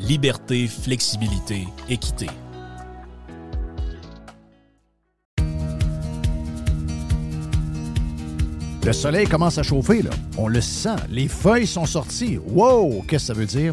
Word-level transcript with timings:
Liberté, 0.00 0.66
flexibilité, 0.66 1.66
équité. 1.88 2.26
Le 8.84 8.92
soleil 8.92 9.26
commence 9.26 9.56
à 9.56 9.62
chauffer. 9.62 10.02
On 10.36 10.48
le 10.48 10.60
sent. 10.60 10.96
Les 11.08 11.28
feuilles 11.28 11.66
sont 11.66 11.86
sorties. 11.86 12.38
Wow! 12.48 13.02
Qu'est-ce 13.08 13.28
que 13.28 13.32
ça 13.32 13.32
veut 13.32 13.46
dire? 13.46 13.72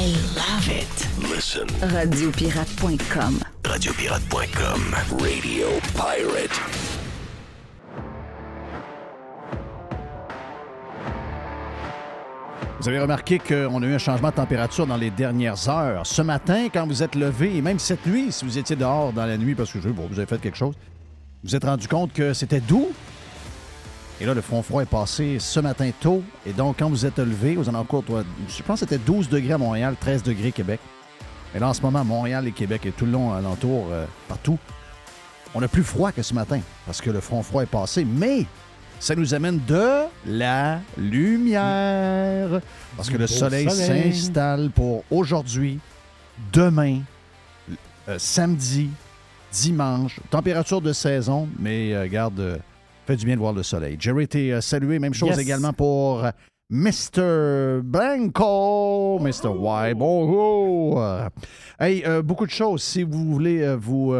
I 0.00 0.06
love 0.34 0.66
it. 0.70 1.30
Listen. 1.30 1.66
Radiopirate.com. 1.82 3.40
Radiopirate.com. 3.66 4.94
Radio 5.20 5.66
Pirate. 5.94 6.60
Vous 12.80 12.88
avez 12.88 12.98
remarqué 12.98 13.38
qu'on 13.38 13.82
a 13.82 13.86
eu 13.86 13.92
un 13.92 13.98
changement 13.98 14.30
de 14.30 14.36
température 14.36 14.86
dans 14.86 14.96
les 14.96 15.10
dernières 15.10 15.68
heures. 15.68 16.06
Ce 16.06 16.22
matin, 16.22 16.68
quand 16.72 16.86
vous 16.86 17.02
êtes 17.02 17.14
levé, 17.14 17.54
et 17.58 17.60
même 17.60 17.78
cette 17.78 18.06
nuit, 18.06 18.32
si 18.32 18.46
vous 18.46 18.56
étiez 18.56 18.76
dehors 18.76 19.12
dans 19.12 19.26
la 19.26 19.36
nuit 19.36 19.54
parce 19.54 19.70
que 19.70 19.82
je, 19.82 19.90
bon, 19.90 20.06
vous 20.10 20.18
avez 20.18 20.26
fait 20.26 20.40
quelque 20.40 20.56
chose, 20.56 20.76
vous 21.42 21.50
vous 21.50 21.56
êtes 21.56 21.64
rendu 21.64 21.88
compte 21.88 22.14
que 22.14 22.32
c'était 22.32 22.60
doux? 22.60 22.88
Et 24.20 24.26
là, 24.26 24.34
le 24.34 24.40
front 24.42 24.62
froid 24.62 24.82
est 24.82 24.86
passé 24.86 25.38
ce 25.38 25.60
matin 25.60 25.90
tôt. 25.98 26.22
Et 26.44 26.52
donc, 26.52 26.76
quand 26.78 26.90
vous 26.90 27.06
êtes 27.06 27.18
levé, 27.18 27.56
vous 27.56 27.68
en 27.68 27.74
encore, 27.74 28.04
je 28.06 28.62
pense 28.62 28.80
que 28.80 28.86
c'était 28.86 28.98
12 28.98 29.28
degrés 29.28 29.54
à 29.54 29.58
Montréal, 29.58 29.96
13 29.98 30.22
degrés 30.22 30.52
Québec. 30.52 30.80
Et 31.54 31.58
là, 31.58 31.68
en 31.68 31.74
ce 31.74 31.80
moment, 31.80 32.04
Montréal 32.04 32.46
et 32.46 32.52
Québec 32.52 32.86
et 32.86 32.92
tout 32.92 33.06
le 33.06 33.12
long 33.12 33.32
alentour, 33.32 33.88
euh, 33.90 34.04
partout, 34.28 34.58
on 35.54 35.62
a 35.62 35.68
plus 35.68 35.82
froid 35.82 36.12
que 36.12 36.22
ce 36.22 36.34
matin 36.34 36.60
parce 36.86 37.00
que 37.00 37.10
le 37.10 37.20
front 37.20 37.42
froid 37.42 37.62
est 37.62 37.66
passé. 37.66 38.04
Mais 38.04 38.46
ça 39.00 39.14
nous 39.14 39.32
amène 39.32 39.58
de 39.66 40.02
la 40.26 40.80
lumière. 40.98 42.60
Parce 42.96 43.08
que 43.08 43.16
le 43.16 43.26
soleil, 43.26 43.68
s'installe 43.70 44.70
pour 44.70 45.04
aujourd'hui, 45.10 45.80
demain, 46.52 47.00
euh, 48.08 48.16
samedi, 48.18 48.90
dimanche. 49.52 50.20
Température 50.30 50.82
de 50.82 50.92
saison, 50.92 51.48
mais 51.58 51.94
euh, 51.94 52.06
garde, 52.08 52.38
euh, 52.40 52.58
fait 53.10 53.16
du 53.16 53.26
bien 53.26 53.34
de 53.34 53.40
voir 53.40 53.52
le 53.52 53.64
soleil. 53.64 53.96
Jerry 53.98 54.22
était 54.24 54.60
salué. 54.60 55.00
Même 55.00 55.14
chose 55.14 55.36
également 55.36 55.72
pour 55.72 56.24
Mr. 56.70 57.80
Blanco, 57.82 59.18
Mr. 59.18 59.48
Y. 59.48 59.94
Bonjour. 59.96 61.04
Hey, 61.80 62.04
beaucoup 62.22 62.46
de 62.46 62.52
choses. 62.52 62.84
Si 62.84 63.02
vous 63.02 63.24
voulez 63.24 63.74
vous 63.74 64.14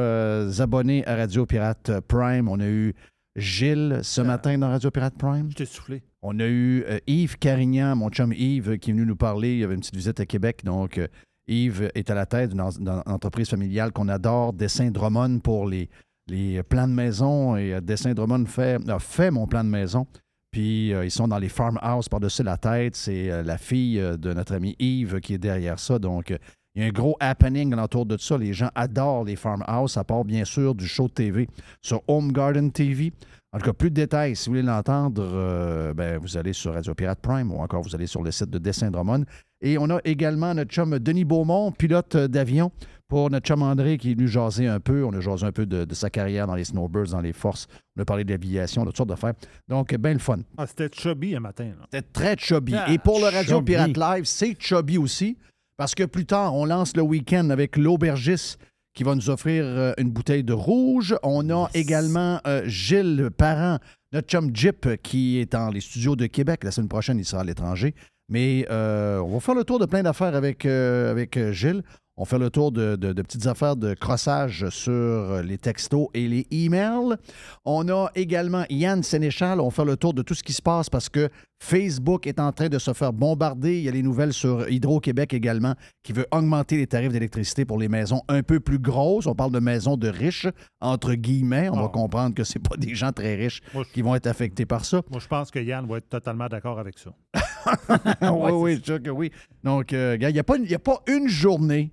abonner 0.58 1.06
à 1.06 1.14
Radio 1.14 1.46
Pirate 1.46 2.00
Prime, 2.08 2.48
on 2.48 2.58
a 2.58 2.66
eu 2.66 2.94
Gilles 3.36 4.00
ce 4.02 4.22
matin 4.22 4.58
dans 4.58 4.68
Radio 4.68 4.90
Pirate 4.90 5.14
Prime. 5.16 5.48
Je 5.50 5.56
t'ai 5.56 5.66
soufflé. 5.66 6.02
On 6.22 6.40
a 6.40 6.48
eu 6.48 6.84
Yves 7.06 7.38
Carignan, 7.38 7.94
mon 7.94 8.08
chum 8.08 8.32
Yves, 8.32 8.76
qui 8.78 8.90
est 8.90 8.92
venu 8.92 9.06
nous 9.06 9.14
parler. 9.14 9.52
Il 9.52 9.58
y 9.58 9.64
avait 9.64 9.74
une 9.74 9.80
petite 9.80 9.94
visite 9.94 10.18
à 10.18 10.26
Québec. 10.26 10.64
Donc, 10.64 11.00
Yves 11.46 11.92
est 11.94 12.10
à 12.10 12.14
la 12.16 12.26
tête 12.26 12.50
d'une 12.50 12.60
entreprise 13.06 13.50
familiale 13.50 13.92
qu'on 13.92 14.08
adore, 14.08 14.52
Dessin 14.52 14.90
Drummond 14.90 15.38
pour 15.38 15.68
les, 15.68 15.88
les 16.30 16.62
plans 16.62 16.88
de 16.88 16.92
maison. 16.92 17.56
Et 17.56 17.74
euh, 17.74 17.80
Dessin 17.80 18.14
Drummond 18.14 18.46
fait, 18.46 18.78
a 18.88 18.98
fait 18.98 19.30
mon 19.30 19.46
plan 19.46 19.64
de 19.64 19.68
maison. 19.68 20.06
Puis 20.50 20.92
euh, 20.92 21.04
ils 21.04 21.10
sont 21.10 21.28
dans 21.28 21.38
les 21.38 21.48
farmhouse 21.48 22.08
par-dessus 22.08 22.42
la 22.42 22.56
tête. 22.56 22.96
C'est 22.96 23.30
euh, 23.30 23.42
la 23.42 23.58
fille 23.58 24.00
de 24.00 24.32
notre 24.32 24.54
ami 24.54 24.76
Yves 24.78 25.20
qui 25.20 25.34
est 25.34 25.38
derrière 25.38 25.78
ça. 25.78 25.98
Donc, 25.98 26.30
il 26.74 26.82
y 26.82 26.84
a 26.84 26.88
un 26.88 26.92
gros 26.92 27.16
happening 27.20 27.74
autour 27.74 28.06
de 28.06 28.16
ça. 28.16 28.38
Les 28.38 28.52
gens 28.52 28.70
adorent 28.74 29.24
les 29.24 29.36
farmhouse, 29.36 29.96
à 29.96 30.04
part 30.04 30.24
bien 30.24 30.44
sûr 30.44 30.74
du 30.74 30.86
show 30.86 31.08
TV 31.08 31.48
sur 31.82 32.00
Home 32.08 32.32
Garden 32.32 32.70
TV. 32.70 33.12
En 33.52 33.58
tout 33.58 33.66
cas, 33.66 33.72
plus 33.72 33.90
de 33.90 33.96
détails, 33.96 34.36
si 34.36 34.48
vous 34.48 34.52
voulez 34.52 34.62
l'entendre, 34.62 35.92
ben, 35.96 36.18
vous 36.18 36.36
allez 36.36 36.52
sur 36.52 36.72
Radio 36.72 36.94
Pirate 36.94 37.18
Prime 37.20 37.50
ou 37.50 37.56
encore 37.56 37.82
vous 37.82 37.96
allez 37.96 38.06
sur 38.06 38.22
le 38.22 38.30
site 38.30 38.50
de 38.50 38.58
Dessin 38.58 38.92
Drummond. 38.92 39.24
Et 39.60 39.76
on 39.76 39.90
a 39.90 39.98
également 40.04 40.54
notre 40.54 40.70
chum 40.70 40.96
Denis 41.00 41.24
Beaumont, 41.24 41.72
pilote 41.72 42.16
d'avion, 42.16 42.70
pour 43.10 43.28
notre 43.28 43.44
chum 43.46 43.60
André 43.62 43.98
qui 43.98 44.12
est 44.12 44.14
venu 44.14 44.28
jaser 44.28 44.68
un 44.68 44.78
peu. 44.80 45.04
On 45.04 45.12
a 45.12 45.20
jasé 45.20 45.44
un 45.44 45.52
peu 45.52 45.66
de, 45.66 45.94
sa 45.94 46.08
carrière 46.08 46.46
dans 46.46 46.54
les 46.54 46.64
snowbirds, 46.64 47.10
dans 47.10 47.20
les 47.20 47.34
forces. 47.34 47.66
On 47.96 48.02
a 48.02 48.04
parlé 48.04 48.24
d'aviation, 48.24 48.82
de 48.82 48.86
toutes 48.86 48.96
sortes 48.96 49.08
d'affaires. 49.10 49.34
Donc, 49.68 49.94
bien 49.96 50.14
le 50.14 50.20
fun. 50.20 50.38
Ah, 50.56 50.66
c'était 50.66 50.88
chubby 50.90 51.34
un 51.34 51.40
matin. 51.40 51.72
C'était 51.92 52.06
très 52.12 52.36
chubby. 52.38 52.74
Et 52.88 52.98
pour 52.98 53.18
le 53.18 53.26
Radio 53.26 53.60
Pirate 53.60 53.96
Live, 53.96 54.24
c'est 54.24 54.56
chubby 54.58 54.96
aussi. 54.96 55.36
Parce 55.76 55.94
que 55.94 56.04
plus 56.04 56.24
tard, 56.24 56.54
on 56.54 56.64
lance 56.64 56.96
le 56.96 57.02
week-end 57.02 57.50
avec 57.50 57.76
l'aubergiste 57.76 58.58
qui 58.94 59.02
va 59.02 59.14
nous 59.14 59.28
offrir 59.28 59.64
euh, 59.64 59.92
une 59.98 60.10
bouteille 60.10 60.44
de 60.44 60.52
rouge. 60.52 61.16
On 61.22 61.50
a 61.50 61.68
également 61.74 62.40
euh, 62.46 62.62
Gilles 62.66 63.30
Parent, 63.36 63.78
notre 64.12 64.28
chum 64.28 64.54
Jip, 64.54 65.02
qui 65.02 65.38
est 65.38 65.52
dans 65.52 65.70
les 65.70 65.80
studios 65.80 66.16
de 66.16 66.26
Québec. 66.26 66.64
La 66.64 66.70
semaine 66.70 66.88
prochaine, 66.88 67.18
il 67.18 67.24
sera 67.24 67.42
à 67.42 67.44
l'étranger. 67.44 67.94
Mais 68.30 68.64
euh, 68.70 69.18
on 69.18 69.28
va 69.28 69.40
faire 69.40 69.56
le 69.56 69.64
tour 69.64 69.80
de 69.80 69.86
plein 69.86 70.04
d'affaires 70.04 70.34
avec, 70.36 70.64
euh, 70.64 71.10
avec 71.10 71.36
euh, 71.36 71.52
Gilles. 71.52 71.82
On 72.16 72.24
fait 72.24 72.38
le 72.38 72.50
tour 72.50 72.70
de, 72.70 72.96
petites 72.96 73.46
affaires 73.46 73.76
de 73.76 73.94
crossage 73.94 74.68
sur 74.68 75.42
les 75.42 75.56
textos 75.56 76.08
et 76.12 76.28
les 76.28 76.46
emails. 76.50 77.16
On 77.64 77.88
a 77.88 78.10
également 78.14 78.64
Yann 78.68 79.02
Sénéchal. 79.02 79.60
On 79.60 79.70
fait 79.70 79.84
le 79.84 79.96
tour 79.96 80.12
de 80.12 80.22
tout 80.22 80.34
ce 80.34 80.42
qui 80.42 80.52
se 80.52 80.60
passe 80.60 80.90
parce 80.90 81.08
que 81.08 81.30
Facebook 81.62 82.26
est 82.26 82.40
en 82.40 82.52
train 82.52 82.68
de 82.68 82.78
se 82.78 82.92
faire 82.94 83.12
bombarder. 83.12 83.78
Il 83.78 83.84
y 83.84 83.88
a 83.88 83.92
les 83.92 84.02
nouvelles 84.02 84.32
sur 84.32 84.68
Hydro-Québec 84.68 85.34
également 85.34 85.74
qui 86.02 86.12
veut 86.12 86.26
augmenter 86.32 86.78
les 86.78 86.86
tarifs 86.86 87.12
d'électricité 87.12 87.64
pour 87.64 87.78
les 87.78 87.88
maisons 87.88 88.22
un 88.28 88.42
peu 88.42 88.60
plus 88.60 88.78
grosses. 88.78 89.26
On 89.26 89.34
parle 89.34 89.52
de 89.52 89.60
maisons 89.60 89.96
de 89.96 90.08
riches, 90.08 90.48
entre 90.80 91.14
guillemets. 91.14 91.68
On 91.68 91.76
va 91.76 91.86
ah. 91.86 91.92
comprendre 91.92 92.34
que 92.34 92.44
ce 92.44 92.58
pas 92.58 92.76
des 92.76 92.94
gens 92.94 93.12
très 93.12 93.34
riches 93.34 93.60
qui 93.92 94.02
vont 94.02 94.14
être 94.14 94.26
affectés 94.26 94.66
par 94.66 94.84
ça. 94.84 95.02
Moi, 95.10 95.20
je 95.20 95.28
pense 95.28 95.50
que 95.50 95.58
Yann 95.58 95.86
va 95.86 95.98
être 95.98 96.08
totalement 96.08 96.48
d'accord 96.48 96.78
avec 96.78 96.98
ça. 96.98 97.10
oui, 98.32 98.52
oui, 98.52 98.80
sûr 98.82 99.02
que 99.02 99.10
oui. 99.10 99.30
Donc, 99.62 99.92
euh, 99.92 100.16
il 100.20 100.26
n'y 100.26 100.38
a, 100.38 100.40
a, 100.40 100.78
pas 100.78 101.02
une 101.06 101.28
journée 101.28 101.92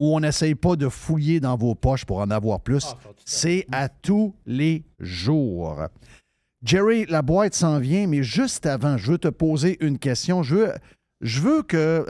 où 0.00 0.16
on 0.16 0.20
n'essaye 0.20 0.54
pas 0.54 0.74
de 0.74 0.88
fouiller 0.88 1.38
dans 1.38 1.56
vos 1.56 1.74
poches 1.74 2.04
pour 2.04 2.18
en 2.18 2.30
avoir 2.30 2.60
plus. 2.60 2.86
Ah, 2.88 3.10
C'est 3.24 3.66
à 3.70 3.88
tous 3.88 4.34
les 4.46 4.84
jours. 4.98 5.86
Jerry, 6.64 7.06
la 7.06 7.22
boîte 7.22 7.54
s'en 7.54 7.78
vient, 7.78 8.06
mais 8.06 8.22
juste 8.22 8.66
avant, 8.66 8.96
je 8.96 9.12
veux 9.12 9.18
te 9.18 9.28
poser 9.28 9.84
une 9.84 9.98
question. 9.98 10.42
Je 10.42 10.70
veux, 11.20 11.62
que. 11.62 12.06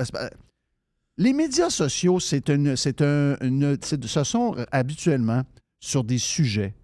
Les 1.16 1.32
médias 1.32 1.70
sociaux, 1.70 2.20
c'est 2.20 2.50
une, 2.50 2.68
un, 2.68 2.76
ce 2.76 4.24
sont 4.24 4.56
habituellement 4.70 5.42
sur 5.80 6.04
des 6.04 6.18
sujets. 6.18 6.74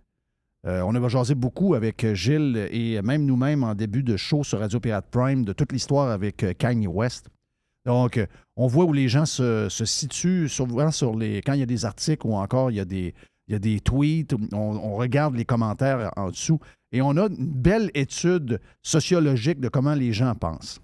Euh, 0.67 0.83
on 0.83 0.95
a 0.95 1.09
jasé 1.09 1.35
beaucoup 1.35 1.75
avec 1.75 2.05
Gilles 2.15 2.69
et 2.73 3.01
même 3.03 3.25
nous-mêmes 3.25 3.63
en 3.63 3.75
début 3.75 4.03
de 4.03 4.17
show 4.17 4.43
sur 4.43 4.59
Radio 4.59 4.81
Pirate 4.81 5.07
Prime 5.11 5.45
de 5.45 5.53
toute 5.53 5.73
l'histoire 5.73 6.11
avec 6.11 6.43
euh, 6.43 6.53
Kanye 6.53 6.89
West. 6.89 7.29
Donc, 7.87 8.21
on 8.57 8.67
voit 8.67 8.85
où 8.85 8.93
les 8.93 9.09
gens 9.09 9.25
se, 9.25 9.69
situent 9.71 10.49
souvent 10.49 10.91
sur 10.91 11.17
les. 11.17 11.41
Quand 11.43 11.53
il 11.55 11.61
y 11.61 11.63
a 11.63 11.67
des 11.67 11.85
articles 11.85 12.27
ou 12.27 12.35
encore 12.35 12.71
il 12.71 12.77
y 12.77 12.81
a 12.81 12.85
des 13.59 13.81
tweets, 13.81 14.35
on, 14.53 14.97
regarde 14.97 15.37
les 15.37 15.45
commentaires 15.45 16.13
en 16.17 16.31
dessous 16.31 16.59
et 16.93 17.03
on 17.03 17.17
a 17.17 17.27
une 17.27 17.53
belle 17.53 17.91
étude 17.95 18.61
sociologique 18.83 19.61
de 19.61 19.69
comment 19.69 19.95
les 19.95 20.13
gens 20.13 20.35
pensent. 20.35 20.81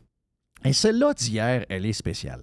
Et 0.64 0.72
celle-là 0.72 1.14
d'hier, 1.14 1.64
elle 1.68 1.86
est 1.86 1.92
spéciale. 1.92 2.42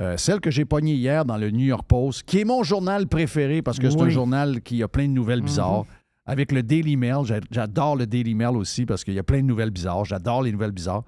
Euh, 0.00 0.16
celle 0.16 0.40
que 0.40 0.50
j'ai 0.50 0.64
pognée 0.64 0.94
hier 0.94 1.24
dans 1.24 1.36
le 1.36 1.50
New 1.50 1.66
York 1.66 1.84
Post, 1.86 2.22
qui 2.22 2.38
est 2.38 2.44
mon 2.44 2.62
journal 2.62 3.08
préféré 3.08 3.62
parce 3.62 3.78
que 3.78 3.90
c'est 3.90 4.00
un 4.00 4.08
journal 4.08 4.60
qui 4.62 4.82
a 4.82 4.88
plein 4.88 5.08
de 5.08 5.12
nouvelles 5.12 5.40
mhm. 5.40 5.46
bizarres. 5.46 5.84
Avec 6.24 6.52
le 6.52 6.62
Daily 6.62 6.96
Mail, 6.96 7.24
j'adore 7.50 7.96
le 7.96 8.06
Daily 8.06 8.34
Mail 8.34 8.56
aussi 8.56 8.84
parce 8.84 9.02
qu'il 9.02 9.14
y 9.14 9.18
a 9.18 9.22
plein 9.22 9.38
de 9.38 9.46
nouvelles 9.46 9.70
bizarres. 9.70 10.04
J'adore 10.04 10.42
les 10.42 10.52
nouvelles 10.52 10.72
bizarres. 10.72 11.04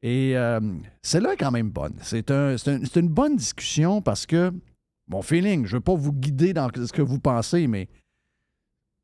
Et 0.00 0.36
euh, 0.36 0.60
celle-là 1.02 1.34
est 1.34 1.36
quand 1.36 1.50
même 1.50 1.70
bonne. 1.70 1.94
C'est 2.00 2.30
une 2.30 3.08
bonne 3.08 3.36
discussion 3.36 4.00
parce 4.00 4.26
que, 4.26 4.52
mon 5.08 5.22
feeling, 5.22 5.66
je 5.66 5.72
ne 5.72 5.76
veux 5.78 5.82
pas 5.82 5.94
vous 5.94 6.12
guider 6.12 6.54
dans 6.54 6.70
ce 6.74 6.92
que 6.92 7.02
vous 7.02 7.18
pensez, 7.18 7.66
mais 7.66 7.88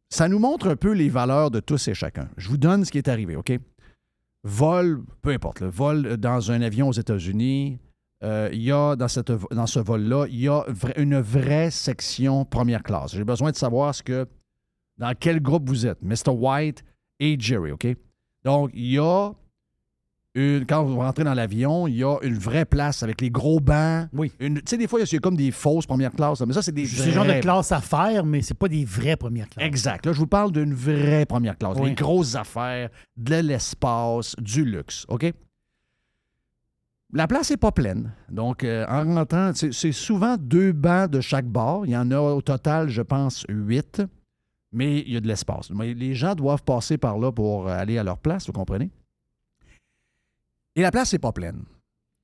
ça 0.08 0.28
nous 0.28 0.38
montre 0.38 0.68
un 0.68 0.76
peu 0.76 0.92
les 0.92 1.08
valeurs 1.08 1.50
de 1.50 1.60
tous 1.60 1.88
et 1.88 1.94
chacun. 1.94 2.28
Je 2.36 2.48
vous 2.48 2.56
donne 2.56 2.84
ce 2.84 2.90
qui 2.90 2.98
est 2.98 3.08
arrivé, 3.08 3.36
OK? 3.36 3.52
Vol, 4.44 5.02
peu 5.22 5.30
importe, 5.30 5.60
le 5.60 5.68
vol 5.68 6.16
dans 6.16 6.52
un 6.52 6.62
avion 6.62 6.88
aux 6.88 6.92
États-Unis, 6.92 7.80
euh, 8.22 8.48
il 8.52 8.62
y 8.62 8.72
a 8.72 8.96
dans, 8.96 9.08
cette, 9.08 9.32
dans 9.50 9.66
ce 9.66 9.80
vol-là, 9.80 10.26
il 10.28 10.40
y 10.40 10.48
a 10.48 10.64
une 10.96 11.20
vraie 11.20 11.70
section 11.70 12.44
première 12.44 12.82
classe. 12.82 13.14
J'ai 13.14 13.24
besoin 13.24 13.50
de 13.50 13.56
savoir 13.56 13.94
ce 13.94 14.02
que, 14.02 14.26
dans 14.98 15.14
quel 15.18 15.40
groupe 15.40 15.68
vous 15.68 15.86
êtes, 15.86 16.00
Mr. 16.02 16.30
White 16.30 16.84
et 17.18 17.36
Jerry, 17.38 17.72
OK? 17.72 17.86
Donc, 18.44 18.70
il 18.72 18.92
y 18.92 18.98
a 18.98 19.32
quand 20.68 20.84
vous 20.84 20.98
rentrez 20.98 21.24
dans 21.24 21.34
l'avion, 21.34 21.86
il 21.86 21.96
y 21.96 22.04
a 22.04 22.18
une 22.22 22.38
vraie 22.38 22.66
place 22.66 23.02
avec 23.02 23.20
les 23.20 23.30
gros 23.30 23.60
bancs. 23.60 24.08
Oui. 24.12 24.32
Tu 24.38 24.62
sais, 24.66 24.76
des 24.76 24.86
fois, 24.86 25.00
il 25.00 25.10
y 25.10 25.16
a 25.16 25.18
comme 25.18 25.36
des 25.36 25.50
fausses 25.50 25.86
premières 25.86 26.12
classes. 26.12 26.40
Mais 26.42 26.52
ça, 26.52 26.62
c'est 26.62 26.72
des 26.72 26.86
C'est 26.86 27.10
genre 27.10 27.24
de 27.24 27.40
classe 27.40 27.72
à 27.72 27.80
faire, 27.80 28.24
mais 28.24 28.42
c'est 28.42 28.54
pas 28.54 28.68
des 28.68 28.84
vraies 28.84 29.16
premières 29.16 29.48
classes. 29.48 29.66
Exact. 29.66 30.04
Là, 30.04 30.12
je 30.12 30.18
vous 30.18 30.26
parle 30.26 30.52
d'une 30.52 30.74
vraie 30.74 31.24
première 31.24 31.56
classe. 31.56 31.80
Des 31.80 31.94
grosses 31.94 32.34
affaires, 32.34 32.90
de 33.16 33.36
l'espace, 33.36 34.34
du 34.38 34.64
luxe. 34.64 35.06
OK? 35.08 35.32
La 37.12 37.26
place 37.26 37.50
n'est 37.50 37.56
pas 37.56 37.72
pleine. 37.72 38.12
Donc, 38.28 38.64
euh, 38.64 38.84
en 38.88 39.14
rentrant, 39.14 39.52
c'est 39.54 39.92
souvent 39.92 40.36
deux 40.38 40.72
bancs 40.72 41.10
de 41.10 41.20
chaque 41.20 41.46
bord. 41.46 41.86
Il 41.86 41.92
y 41.92 41.96
en 41.96 42.10
a 42.10 42.18
au 42.18 42.42
total, 42.42 42.88
je 42.88 43.02
pense, 43.02 43.46
huit. 43.48 44.02
Mais 44.72 45.00
il 45.00 45.12
y 45.12 45.16
a 45.16 45.20
de 45.20 45.28
l'espace. 45.28 45.70
Les 45.70 46.14
gens 46.14 46.34
doivent 46.34 46.64
passer 46.64 46.98
par 46.98 47.18
là 47.18 47.32
pour 47.32 47.68
aller 47.68 47.96
à 47.96 48.04
leur 48.04 48.18
place, 48.18 48.46
vous 48.46 48.52
comprenez? 48.52 48.90
Et 50.76 50.82
la 50.82 50.90
place 50.90 51.12
n'est 51.12 51.18
pas 51.18 51.32
pleine. 51.32 51.64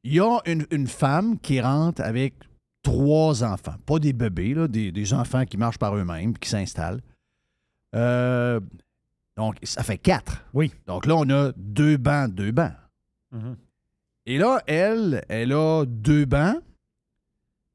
Il 0.05 0.15
y 0.15 0.21
a 0.21 0.39
une, 0.47 0.87
femme 0.87 1.39
qui 1.39 1.61
rentre 1.61 2.03
avec 2.03 2.35
trois 2.83 3.43
enfants. 3.43 3.75
Pas 3.87 3.99
des 3.99 4.13
bébés, 4.13 4.55
là, 4.55 4.69
des, 4.69 5.15
enfants 5.15 5.45
qui 5.47 5.57
marchent 5.57 5.79
par 5.79 5.97
eux-mêmes, 5.97 6.37
qui 6.37 6.49
s'installent. 6.49 7.01
Euh, 7.95 8.61
donc, 9.37 9.57
ça 9.63 9.83
fait 9.83 9.99
quatre. 9.99 10.45
Oui. 10.53 10.73
Donc 10.87 11.07
là, 11.07 11.17
on 11.17 11.29
a 11.31 11.53
deux 11.57 11.97
bancs, 11.97 12.33
deux 12.33 12.53
bancs. 12.53 12.75
Mm-hmm. 13.35 13.57
Et 14.27 14.39
là, 14.39 14.63
elle, 14.67 15.25
elle 15.29 15.53
a 15.53 15.85
deux 15.87 16.27
bancs. 16.27 16.59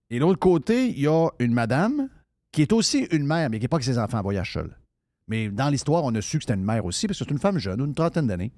Et 0.09 0.19
de 0.19 0.21
l'autre 0.21 0.39
côté, 0.39 0.89
il 0.89 0.99
y 0.99 1.07
a 1.07 1.29
une 1.39 1.53
madame 1.53 2.09
qui 2.51 2.61
est 2.61 2.71
aussi 2.71 3.07
une 3.11 3.25
mère, 3.25 3.49
mais 3.49 3.57
qui 3.57 3.63
n'est 3.63 3.69
pas 3.69 3.79
que 3.79 3.85
ses 3.85 3.97
enfants 3.97 4.19
en 4.19 4.23
voyage 4.23 4.53
seul. 4.53 4.77
Mais 5.27 5.49
dans 5.49 5.69
l'histoire, 5.69 6.03
on 6.03 6.13
a 6.15 6.21
su 6.21 6.37
que 6.37 6.43
c'était 6.43 6.53
une 6.53 6.63
mère 6.63 6.85
aussi, 6.85 7.07
parce 7.07 7.19
que 7.19 7.25
c'est 7.25 7.31
une 7.31 7.39
femme 7.39 7.57
jeune, 7.57 7.81
une 7.81 7.95
trentaine 7.95 8.27
d'années. 8.27 8.51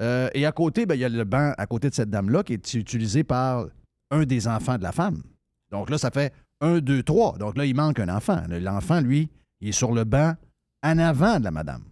Euh, 0.00 0.28
et 0.34 0.46
à 0.46 0.52
côté, 0.52 0.86
ben, 0.86 0.94
il 0.94 1.00
y 1.00 1.04
a 1.04 1.08
le 1.08 1.24
banc 1.24 1.52
à 1.58 1.66
côté 1.66 1.90
de 1.90 1.94
cette 1.94 2.10
dame-là 2.10 2.42
qui 2.42 2.54
est 2.54 2.74
utilisé 2.74 3.22
par 3.24 3.66
un 4.10 4.24
des 4.24 4.48
enfants 4.48 4.78
de 4.78 4.82
la 4.82 4.92
femme. 4.92 5.22
Donc 5.70 5.90
là, 5.90 5.98
ça 5.98 6.10
fait 6.10 6.32
un, 6.60 6.78
deux, 6.80 7.02
trois. 7.02 7.36
Donc 7.38 7.56
là, 7.56 7.64
il 7.66 7.74
manque 7.74 8.00
un 8.00 8.08
enfant. 8.08 8.42
L'enfant, 8.48 9.00
lui, 9.00 9.30
il 9.60 9.68
est 9.68 9.72
sur 9.72 9.92
le 9.92 10.04
banc 10.04 10.34
en 10.82 10.98
avant 10.98 11.38
de 11.38 11.44
la 11.44 11.50
madame. 11.50 11.84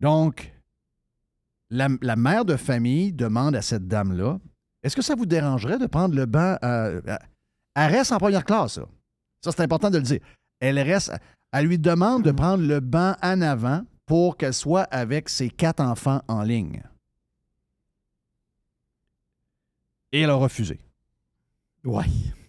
Donc, 0.00 0.52
la, 1.70 1.88
la 2.00 2.16
mère 2.16 2.44
de 2.44 2.56
famille 2.56 3.12
demande 3.12 3.54
à 3.54 3.62
cette 3.62 3.86
dame-là 3.86 4.38
Est-ce 4.82 4.96
que 4.96 5.02
ça 5.02 5.14
vous 5.14 5.26
dérangerait 5.26 5.78
de 5.78 5.86
prendre 5.86 6.14
le 6.14 6.26
banc 6.26 6.56
à- 6.60 6.88
à- 7.06 7.18
Elle 7.74 7.92
reste 7.92 8.12
en 8.12 8.18
première 8.18 8.44
classe, 8.44 8.74
ça. 8.74 8.82
Ça, 9.40 9.52
c'est 9.52 9.62
important 9.62 9.90
de 9.90 9.98
le 9.98 10.02
dire. 10.04 10.20
Elle 10.60 10.78
reste. 10.78 11.12
Elle 11.52 11.66
lui 11.66 11.78
demande 11.78 12.22
de 12.22 12.30
prendre 12.32 12.64
le 12.64 12.80
banc 12.80 13.14
en 13.22 13.40
avant 13.42 13.82
pour 14.06 14.36
qu'elle 14.36 14.54
soit 14.54 14.82
avec 14.84 15.28
ses 15.28 15.50
quatre 15.50 15.80
enfants 15.80 16.22
en 16.28 16.42
ligne. 16.42 16.82
Et 20.12 20.20
elle 20.20 20.30
a 20.30 20.34
refusé. 20.34 20.80
Ouais. 21.84 22.04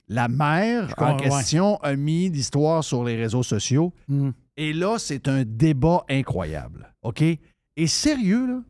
La 0.07 0.27
mère 0.27 0.93
en 0.97 1.15
ouais. 1.15 1.23
question 1.23 1.77
a 1.77 1.95
mis 1.95 2.29
l'histoire 2.29 2.83
sur 2.83 3.03
les 3.03 3.15
réseaux 3.15 3.43
sociaux. 3.43 3.93
Mm. 4.07 4.31
Et 4.57 4.73
là, 4.73 4.99
c'est 4.99 5.27
un 5.27 5.43
débat 5.43 6.03
incroyable. 6.09 6.93
OK? 7.01 7.21
Et 7.21 7.87
sérieux, 7.87 8.45
là, 8.45 8.61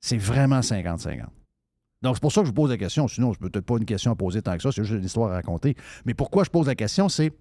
c'est 0.00 0.16
vraiment 0.16 0.60
50-50. 0.60 1.24
Donc, 2.02 2.16
c'est 2.16 2.20
pour 2.20 2.32
ça 2.32 2.40
que 2.40 2.46
je 2.46 2.50
vous 2.50 2.54
pose 2.54 2.70
la 2.70 2.78
question. 2.78 3.06
Sinon, 3.08 3.32
je 3.32 3.38
peux 3.38 3.50
peut-être 3.50 3.66
pas 3.66 3.76
une 3.76 3.84
question 3.84 4.12
à 4.12 4.14
poser 4.14 4.40
tant 4.40 4.56
que 4.56 4.62
ça. 4.62 4.72
C'est 4.72 4.84
juste 4.84 4.98
une 4.98 5.04
histoire 5.04 5.30
à 5.30 5.34
raconter. 5.34 5.76
Mais 6.06 6.14
pourquoi 6.14 6.44
je 6.44 6.50
pose 6.50 6.66
la 6.66 6.74
question, 6.74 7.08
c'est. 7.08 7.32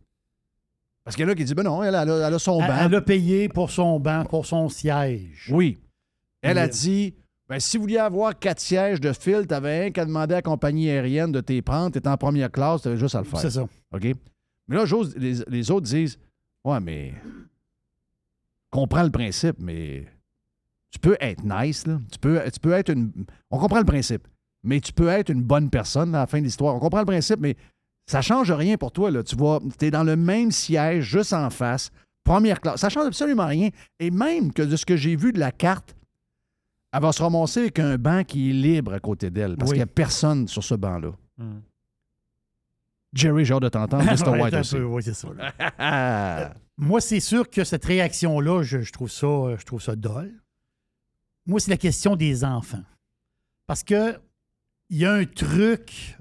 Parce 1.10 1.16
qu'il 1.16 1.26
y 1.26 1.28
en 1.28 1.32
a 1.32 1.34
qui 1.36 1.44
disent, 1.44 1.56
ben 1.56 1.64
non, 1.64 1.82
elle, 1.82 1.96
a- 1.96 2.04
elle 2.04 2.10
a, 2.12 2.28
elle 2.28 2.34
a 2.36 2.38
son 2.38 2.62
Elle, 2.62 2.68
banc. 2.68 2.76
elle 2.82 2.94
a 2.96 3.02
payé 3.02 3.50
pour 3.50 3.72
son 3.72 4.00
banc, 4.00 4.26
pour 4.26 4.46
son 4.46 4.70
siège. 4.70 5.50
Oui. 5.52 5.80
Elle 6.44 6.60
a 6.60 6.68
dit 6.68 7.16
ben, 7.48 7.60
si 7.60 7.78
vous 7.78 7.84
vouliez 7.86 7.98
avoir 7.98 8.38
quatre 8.38 8.60
sièges 8.60 9.02
de 9.02 9.12
fil, 9.12 9.48
t'avais 9.48 9.80
rien 9.82 9.92
qu'à 9.92 10.06
demander 10.06 10.36
à 10.36 10.38
la 10.38 10.42
compagnie 10.44 10.88
aérienne 10.88 11.32
de 11.32 11.42
t'y 11.42 11.64
prendre, 11.64 11.92
t'es 11.92 12.08
en 12.08 12.16
première 12.16 12.52
classe, 12.52 12.84
t'avais 12.84 12.96
juste 12.98 13.16
à 13.16 13.20
le 13.22 13.24
faire. 13.26 13.40
C'est 13.40 13.50
ça. 13.50 13.64
OK? 13.92 14.04
Mais 14.68 14.76
là, 14.76 14.84
les, 15.18 15.34
les 15.48 15.72
autres 15.72 15.88
disent 15.88 16.20
Ouais, 16.64 16.80
mais. 16.80 17.16
comprends 18.70 19.04
le 19.04 19.10
principe, 19.10 19.56
mais. 19.60 20.06
Tu 20.92 21.00
peux 21.00 21.18
être 21.20 21.44
nice, 21.44 21.86
là. 21.88 22.00
Tu 22.12 22.20
peux, 22.20 22.40
tu 22.54 22.60
peux 22.60 22.74
être 22.74 22.90
une. 22.90 23.12
On 23.52 23.58
comprend 23.58 23.80
le 23.80 23.86
principe. 23.86 24.28
Mais 24.64 24.80
tu 24.80 24.92
peux 24.94 25.08
être 25.08 25.30
une 25.30 25.42
bonne 25.42 25.70
personne 25.70 26.14
à 26.14 26.20
la 26.20 26.28
fin 26.28 26.40
de 26.40 26.44
l'histoire. 26.44 26.76
On 26.76 26.80
comprend 26.80 27.00
le 27.00 27.06
principe, 27.06 27.40
mais 27.40 27.56
ça 28.10 28.22
change 28.22 28.52
rien 28.52 28.78
pour 28.78 28.92
toi, 28.92 29.12
là. 29.12 29.22
Tu 29.24 29.36
vas. 29.36 29.60
T'es 29.78 29.92
dans 29.92 30.04
le 30.04 30.16
même 30.16 30.52
siège, 30.52 31.04
juste 31.06 31.34
en 31.34 31.50
face, 31.50 31.92
première 32.24 32.60
classe. 32.60 32.80
Ça 32.82 32.90
change 32.90 33.08
absolument 33.08 33.46
rien. 33.48 33.70
Et 34.00 34.10
même 34.12 34.52
que 34.52 34.62
de 34.64 34.76
ce 34.76 34.86
que 34.86 34.96
j'ai 34.96 35.16
vu 35.16 35.32
de 35.32 35.40
la 35.40 35.52
carte, 35.52 35.96
elle 36.92 37.02
va 37.02 37.12
se 37.12 37.22
ramasser 37.22 37.60
avec 37.62 37.78
un 37.80 37.98
banc 37.98 38.24
qui 38.24 38.50
est 38.50 38.54
libre 38.54 38.94
à 38.94 39.00
côté 39.00 39.30
d'elle, 39.30 39.56
parce 39.58 39.70
Oui. 39.72 39.76
qu'il 39.76 39.84
n'y 39.86 39.90
a 39.90 39.94
personne 39.94 40.48
sur 40.48 40.64
ce 40.64 40.74
banc-là. 40.74 41.12
Hmm. 41.38 41.60
Jerry, 43.14 43.46
j'ai 43.46 43.54
hâte 43.54 43.64
de 43.64 43.70
t'entendre. 43.70 44.04
Mr. 44.06 44.42
White 44.42 44.54
un 44.54 44.60
aussi. 44.62 44.76
peu, 44.76 44.84
oui, 44.84 45.04
c'est 45.04 45.14
ça. 45.14 45.28
là. 45.36 45.54
Ah. 45.78 46.54
Moi, 46.78 47.02
c'est 47.02 47.20
sûr 47.20 47.50
que 47.50 47.64
cette 47.64 47.84
réaction-là, 47.86 48.64
je, 48.64 48.82
je 48.82 48.92
trouve 48.92 49.10
ça, 49.12 49.28
euh, 49.28 49.58
je 49.58 49.66
trouve 49.66 49.82
ça 49.82 49.96
dole. 49.96 50.34
Moi, 51.46 51.60
c'est 51.60 51.72
la 51.72 51.78
question 51.78 52.16
des 52.16 52.44
enfants. 52.46 52.84
Parce 53.68 53.84
que 53.84 54.18
il 54.90 54.98
y 54.98 55.06
a 55.06 55.14
un 55.14 55.26
truc, 55.26 56.18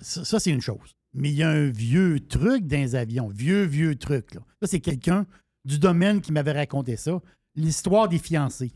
ça, 0.00 0.24
ça, 0.24 0.40
c'est 0.40 0.50
une 0.50 0.60
chose, 0.62 0.95
mais 1.16 1.30
il 1.30 1.34
y 1.36 1.42
a 1.42 1.50
un 1.50 1.66
vieux 1.70 2.20
truc 2.20 2.66
dans 2.66 2.76
les 2.76 2.94
avions, 2.94 3.28
vieux, 3.28 3.64
vieux 3.64 3.96
truc. 3.96 4.34
Là, 4.34 4.40
c'est 4.68 4.80
quelqu'un 4.80 5.26
du 5.64 5.78
domaine 5.78 6.20
qui 6.20 6.30
m'avait 6.32 6.52
raconté 6.52 6.96
ça, 6.96 7.20
l'histoire 7.56 8.08
des 8.08 8.18
fiancés. 8.18 8.72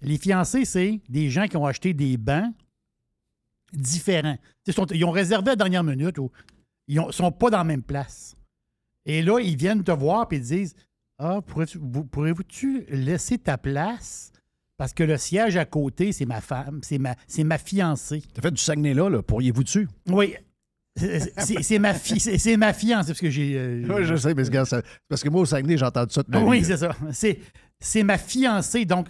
Les 0.00 0.18
fiancés, 0.18 0.64
c'est 0.64 1.00
des 1.08 1.30
gens 1.30 1.46
qui 1.46 1.56
ont 1.56 1.66
acheté 1.66 1.94
des 1.94 2.16
bancs 2.16 2.52
différents. 3.72 4.36
Ils, 4.66 4.72
sont- 4.72 4.86
ils 4.86 5.04
ont 5.04 5.10
réservé 5.10 5.48
à 5.48 5.52
la 5.52 5.56
dernière 5.56 5.84
minute 5.84 6.18
ou 6.18 6.30
ils 6.88 7.00
ne 7.00 7.12
sont 7.12 7.30
pas 7.32 7.50
dans 7.50 7.58
la 7.58 7.64
même 7.64 7.82
place. 7.82 8.34
Et 9.06 9.22
là, 9.22 9.38
ils 9.40 9.56
viennent 9.56 9.84
te 9.84 9.92
voir 9.92 10.26
et 10.30 10.36
ils 10.36 10.42
disent 10.42 10.74
Ah, 11.18 11.40
pourrais-tu- 11.42 12.84
laisser 12.88 13.38
ta 13.38 13.58
place? 13.58 14.32
Parce 14.76 14.92
que 14.92 15.04
le 15.04 15.16
siège 15.16 15.56
à 15.56 15.64
côté, 15.64 16.10
c'est 16.12 16.26
ma 16.26 16.40
femme, 16.40 16.80
c'est 16.82 16.98
ma, 16.98 17.14
ma 17.44 17.58
fiancée. 17.58 18.22
T'as 18.34 18.42
fait 18.42 18.50
du 18.50 18.60
Saguenay 18.60 18.94
là, 18.94 19.08
là. 19.08 19.22
pourriez-vous 19.22 19.62
dessus? 19.62 19.88
Oui. 20.08 20.34
C'est 20.94 21.78
ma, 21.78 21.94
fi- 21.94 22.20
c'est- 22.20 22.56
ma 22.56 22.72
fiancée, 22.72 23.08
parce 23.12 23.20
que 23.20 23.30
j'ai. 23.30 23.56
euh, 23.58 23.86
Oui, 23.88 24.04
je 24.04 24.14
sais, 24.14 24.34
mais 24.34 24.44
parce 25.08 25.22
que 25.22 25.28
moi, 25.30 25.40
au 25.40 25.46
Saguenay, 25.46 25.78
j'ai 25.78 25.84
entendu 25.86 26.12
ça 26.12 26.22
de 26.22 26.30
ma 26.30 26.40
oui, 26.42 26.58
vie, 26.58 26.64
c'est 26.66 26.76
ça. 26.76 26.94
C'est, 27.80 28.02
ma 28.02 28.18
fiancée. 28.18 28.84
Donc, 28.84 29.08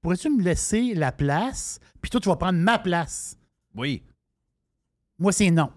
pourrais-tu 0.00 0.30
me 0.30 0.42
laisser 0.42 0.94
la 0.94 1.10
place? 1.12 1.80
Puis 2.00 2.10
toi, 2.10 2.20
tu 2.20 2.28
vas 2.28 2.36
prendre 2.36 2.58
ma 2.58 2.78
place? 2.78 3.36
Oui. 3.74 4.02
Moi, 5.18 5.32
c'est 5.32 5.50
non. 5.50 5.70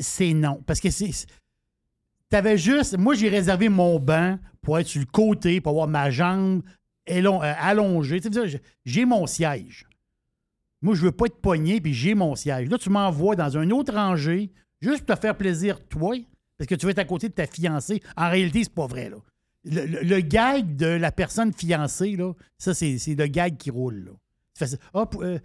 C'est 0.00 0.32
non. 0.32 0.62
Parce 0.66 0.80
que 0.80 0.90
c'est. 0.90 1.10
T'avais 2.30 2.58
juste. 2.58 2.96
Moi, 2.98 3.14
j'ai 3.14 3.28
réservé 3.28 3.68
mon 3.68 3.98
banc 4.00 4.38
pour 4.62 4.78
être 4.78 4.88
sur 4.88 5.00
le 5.00 5.06
côté, 5.06 5.60
pour 5.60 5.70
avoir 5.72 5.86
ma 5.86 6.10
jambe 6.10 6.62
euh, 7.10 7.54
allongée. 7.60 8.20
Tu 8.20 8.32
sais, 8.32 8.60
j'ai 8.84 9.04
mon 9.04 9.26
siège. 9.26 9.86
Moi, 10.84 10.94
je 10.94 11.02
veux 11.02 11.10
pas 11.12 11.26
être 11.26 11.40
pogné, 11.40 11.80
puis 11.80 11.92
j'ai 11.94 12.14
mon 12.14 12.36
siège. 12.36 12.68
Là, 12.68 12.78
tu 12.78 12.90
m'envoies 12.90 13.34
dans 13.34 13.56
un 13.58 13.70
autre 13.70 13.92
rangée, 13.94 14.52
juste 14.80 15.04
pour 15.04 15.16
te 15.16 15.20
faire 15.22 15.36
plaisir, 15.36 15.80
toi, 15.88 16.14
parce 16.56 16.68
que 16.68 16.74
tu 16.76 16.86
veux 16.86 16.92
être 16.92 16.98
à 17.00 17.04
côté 17.04 17.28
de 17.28 17.34
ta 17.34 17.46
fiancée. 17.46 18.00
En 18.16 18.30
réalité, 18.30 18.62
c'est 18.62 18.72
pas 18.74 18.86
vrai, 18.86 19.08
là. 19.10 19.16
Le, 19.64 19.86
le- 19.86 20.02
le 20.02 20.20
gag 20.20 20.76
de 20.76 20.86
la 20.86 21.10
personne 21.10 21.52
fiancée, 21.52 22.16
là, 22.16 22.32
ça, 22.58 22.74
c'est 22.74 22.98
c'est 22.98 23.14
le 23.14 23.26
gag 23.26 23.56
qui 23.56 23.70
roule, 23.70 24.04
là. 24.04 24.10
Tu 24.54 24.58
fais 24.58 24.66
ça. 24.66 24.76
Ah, 24.92 25.08
euh, 25.22 25.38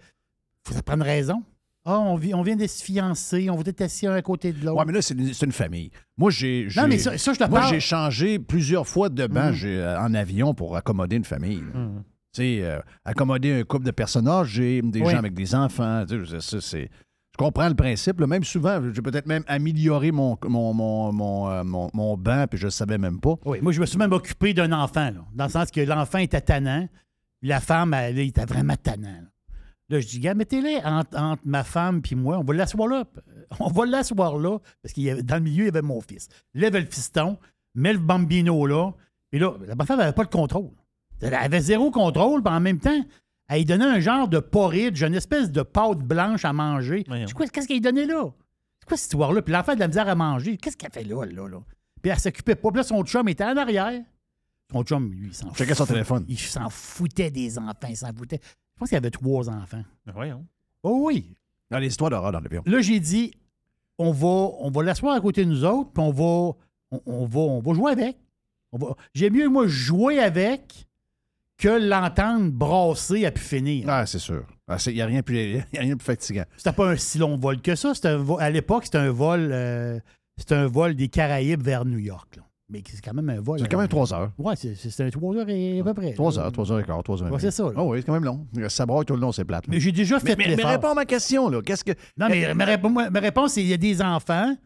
faut 0.68 0.80
prendre 0.82 1.04
raison. 1.04 1.42
Ah, 1.86 1.98
on, 1.98 2.16
vi- 2.16 2.34
on 2.34 2.42
vient 2.42 2.56
de 2.56 2.66
se 2.66 2.84
fiancer, 2.84 3.48
on 3.48 3.56
va 3.56 3.62
être 3.64 3.80
assis 3.80 4.06
un 4.06 4.12
à 4.12 4.20
côté 4.20 4.52
de 4.52 4.62
l'autre. 4.62 4.78
Ouais, 4.78 4.84
mais 4.86 4.92
là, 4.92 5.00
c'est 5.00 5.14
une, 5.42 5.52
famille. 5.52 5.90
Moi, 6.18 6.30
j'ai. 6.30 6.64
Non, 6.76 6.82
j'ai- 6.82 6.86
mais 6.88 6.98
ça- 6.98 7.16
ça, 7.16 7.32
je 7.32 7.38
te 7.38 7.48
Moi, 7.48 7.62
j'ai 7.70 7.80
changé 7.80 8.38
plusieurs 8.38 8.86
fois 8.86 9.08
de 9.08 9.26
banc 9.26 9.46
Mhm. 9.48 9.54
j'ai, 9.54 9.78
euh, 9.78 9.98
en 9.98 10.12
avion 10.12 10.52
pour 10.52 10.76
accommoder 10.76 11.16
une 11.16 11.24
famille. 11.24 11.62
Euh, 12.42 12.80
accommoder 13.04 13.60
un 13.60 13.64
couple 13.64 13.84
de 13.86 13.90
personnages, 13.90 14.48
j'ai 14.48 14.82
des 14.82 15.00
Oui. 15.02 15.10
gens 15.10 15.18
avec 15.18 15.34
des 15.34 15.54
enfants. 15.54 16.04
ça, 16.40 16.60
c'est- 16.60 16.88
Je 17.32 17.36
comprends 17.44 17.68
le 17.68 17.74
principe. 17.74 18.20
là. 18.20 18.26
Même 18.26 18.44
souvent, 18.44 18.80
j'ai 18.92 19.00
peut-être 19.02 19.26
même 19.26 19.44
amélioré 19.46 20.10
mon, 20.12 20.36
mon, 20.46 20.74
mon, 20.74 21.12
mon, 21.12 21.48
euh, 21.50 21.64
mon- 21.64 21.88
mon 21.94 22.16
banc, 22.16 22.44
puis 22.50 22.58
je 22.58 22.66
ne 22.66 22.70
savais 22.70 22.98
même 22.98 23.20
pas. 23.20 23.34
Oui, 23.46 23.58
moi, 23.62 23.72
je 23.72 23.80
me 23.80 23.86
suis 23.86 23.96
même 23.98 24.12
occupé 24.12 24.52
d'un 24.52 24.72
enfant, 24.72 25.10
là, 25.10 25.24
dans 25.32 25.44
le 25.44 25.50
sens 25.50 25.70
que 25.70 25.80
l'enfant 25.80 26.18
était 26.18 26.40
tannant, 26.40 26.86
la 27.42 27.60
femme, 27.60 27.94
elle, 27.94 28.18
elle 28.18 28.26
était 28.26 28.44
vraiment 28.44 28.74
tannant. 28.76 29.08
Là, 29.08 29.26
Là, 29.88 29.98
je 30.00 30.06
dis, 30.06 30.20
gars, 30.20 30.34
mettez-les 30.34 30.76
entre, 30.84 31.18
entre 31.18 31.42
ma 31.44 31.64
femme 31.64 32.00
puis 32.02 32.14
moi, 32.14 32.38
on 32.38 32.44
va 32.44 32.54
l'asseoir 32.54 32.86
là. 32.88 33.04
On 33.58 33.68
va 33.70 33.86
l'asseoir 33.86 34.38
là, 34.38 34.58
parce 34.82 34.92
qu'il 34.94 35.02
y 35.02 35.10
avait, 35.10 35.24
dans 35.24 35.34
le 35.34 35.40
milieu, 35.42 35.64
il 35.64 35.66
y 35.66 35.68
avait 35.70 35.82
mon 35.82 36.00
fils. 36.00 36.28
Lève 36.54 36.76
le 36.76 36.84
fiston, 36.84 37.36
mets 37.74 37.92
le 37.92 37.98
bambino 37.98 38.66
là, 38.66 38.92
puis 39.30 39.40
là, 39.40 39.52
la 39.66 39.84
femme 39.84 39.98
n'avait 39.98 40.12
pas 40.12 40.22
le 40.22 40.28
contrôle. 40.28 40.70
Elle 41.20 41.34
avait 41.34 41.60
zéro 41.60 41.90
contrôle, 41.90 42.42
puis 42.42 42.52
en 42.52 42.60
même 42.60 42.78
temps, 42.78 43.04
elle 43.48 43.58
lui 43.58 43.64
donnait 43.64 43.84
un 43.84 44.00
genre 44.00 44.28
de 44.28 44.38
porridge, 44.38 45.02
une 45.02 45.14
espèce 45.14 45.50
de 45.50 45.62
pâte 45.62 45.98
blanche 45.98 46.44
à 46.44 46.52
manger. 46.52 47.04
Qu'est-ce 47.04 47.66
qu'elle 47.66 47.76
lui 47.76 47.80
donnait 47.80 48.06
là? 48.06 48.24
C'est 48.80 48.88
quoi 48.88 48.96
cette 48.96 49.06
histoire-là? 49.12 49.42
Puis 49.42 49.52
l'enfant 49.52 49.74
de 49.74 49.80
la 49.80 49.88
misère 49.88 50.08
à 50.08 50.14
manger. 50.14 50.56
Qu'est-ce 50.56 50.76
qu'elle 50.76 50.92
fait 50.92 51.04
là, 51.04 51.24
là, 51.24 51.48
là? 51.48 51.58
Puis 52.02 52.10
elle 52.10 52.18
s'occupait 52.18 52.54
pas. 52.54 52.70
Puis 52.70 52.78
là, 52.78 52.82
son 52.82 53.02
chum 53.04 53.28
était 53.28 53.44
en 53.44 53.56
arrière. 53.56 54.00
Son 54.72 54.82
chum, 54.84 55.12
lui, 55.12 55.28
il 55.28 55.34
s'en 55.34 55.52
Checkait 55.52 55.74
son 55.74 55.84
fout- 55.84 55.94
téléphone. 55.94 56.24
Il 56.28 56.38
s'en 56.38 56.70
foutait 56.70 57.30
des 57.30 57.58
enfants. 57.58 57.74
Il 57.88 57.96
s'en 57.96 58.12
foutait. 58.16 58.40
Je 58.42 58.78
pense 58.78 58.88
qu'il 58.88 58.96
y 58.96 58.98
avait 58.98 59.10
trois 59.10 59.50
enfants. 59.50 59.82
Ben 60.06 60.12
Voyons. 60.14 60.46
Oh 60.82 61.02
oui. 61.06 61.34
Dans 61.70 61.78
les 61.78 61.88
histoires 61.88 62.10
d'horreur 62.10 62.32
dans 62.32 62.40
l'avion. 62.40 62.62
Là, 62.66 62.80
j'ai 62.80 63.00
dit, 63.00 63.32
on 63.98 64.12
va, 64.12 64.26
on 64.26 64.70
va 64.70 64.82
l'asseoir 64.82 65.14
à 65.14 65.20
côté 65.20 65.44
de 65.44 65.50
nous 65.50 65.64
autres, 65.64 65.90
puis 65.92 66.02
on 66.02 66.10
va, 66.12 66.56
on, 66.92 67.00
on 67.04 67.26
va, 67.26 67.40
on 67.40 67.60
va 67.60 67.74
jouer 67.74 67.92
avec. 67.92 68.16
On 68.72 68.78
va- 68.78 68.96
J'aime 69.12 69.34
mieux, 69.34 69.48
moi, 69.48 69.66
jouer 69.66 70.20
avec 70.20 70.86
que 71.60 71.68
l'entendre 71.68 72.50
brasser 72.50 73.26
à 73.26 73.30
pu 73.30 73.40
finir. 73.40 73.84
Ah, 73.88 74.06
c'est 74.06 74.18
sûr. 74.18 74.44
Il 74.86 74.94
n'y 74.94 75.02
a, 75.02 75.06
rien 75.06 75.18
de 75.20 75.24
plus- 75.24 75.56
y 75.72 75.78
a 75.78 75.80
rien 75.80 75.90
de 75.90 75.98
plus 75.98 76.04
fatigant. 76.06 76.44
C'était 76.56 76.72
pas 76.72 76.90
un 76.90 76.96
si 76.96 77.18
long 77.18 77.36
vol 77.36 77.60
que 77.60 77.74
ça. 77.74 77.92
Un 78.04 78.36
à 78.38 78.50
l'époque, 78.50 78.84
c'était 78.84 78.98
un 78.98 79.10
vol 79.10 79.50
euh, 79.52 79.98
c'était 80.38 80.54
un 80.54 80.66
vol 80.66 80.94
des 80.94 81.08
Caraïbes 81.08 81.62
vers 81.62 81.84
New 81.84 81.98
York. 81.98 82.36
là. 82.36 82.42
Mais 82.72 82.82
c'est 82.88 83.02
quand 83.04 83.12
même 83.12 83.28
un 83.28 83.40
vol. 83.40 83.58
C'est 83.58 83.68
quand 83.68 83.78
même 83.78 83.88
trois 83.88 84.14
heures. 84.14 84.30
Ouais, 84.38 84.54
c'est 84.56 85.00
un 85.02 85.10
trois 85.10 85.34
heures 85.36 85.48
et 85.48 85.80
à 85.80 85.84
peu 85.84 85.92
près. 85.92 86.12
Trois 86.14 86.38
heures, 86.38 86.52
trois 86.52 86.70
heures 86.70 86.78
et 86.78 86.84
quart, 86.84 87.02
trois 87.02 87.20
heures 87.20 87.28
et 87.28 87.32
Ouais, 87.32 87.40
c'est 87.40 87.50
ça, 87.50 87.64
là. 87.64 87.72
Ah 87.76 87.82
oui, 87.82 87.98
c'est 87.98 88.06
quand 88.06 88.12
même 88.12 88.24
long. 88.24 88.46
Ça 88.68 88.86
braille 88.86 89.04
tout 89.04 89.14
le 89.16 89.20
long, 89.20 89.32
c'est 89.32 89.44
plate. 89.44 89.66
là. 89.66 89.72
Mais 89.72 89.80
j'ai 89.80 89.90
déjà 89.90 90.20
fait 90.20 90.36
mais, 90.36 90.54
mais 90.56 90.64
réponds 90.64 90.90
à 90.92 90.94
ma 90.94 91.04
question, 91.04 91.48
là. 91.50 91.60
Qu'est-ce 91.62 91.84
que. 91.84 91.92
Non, 92.16 92.28
mais 92.28 92.54
ma, 92.54 92.76
moi, 92.78 93.10
ma 93.10 93.20
réponse, 93.20 93.54
c'est 93.54 93.62
il 93.62 93.68
y 93.68 93.74
a 93.74 93.76
des 93.76 94.00
enfants. 94.00 94.56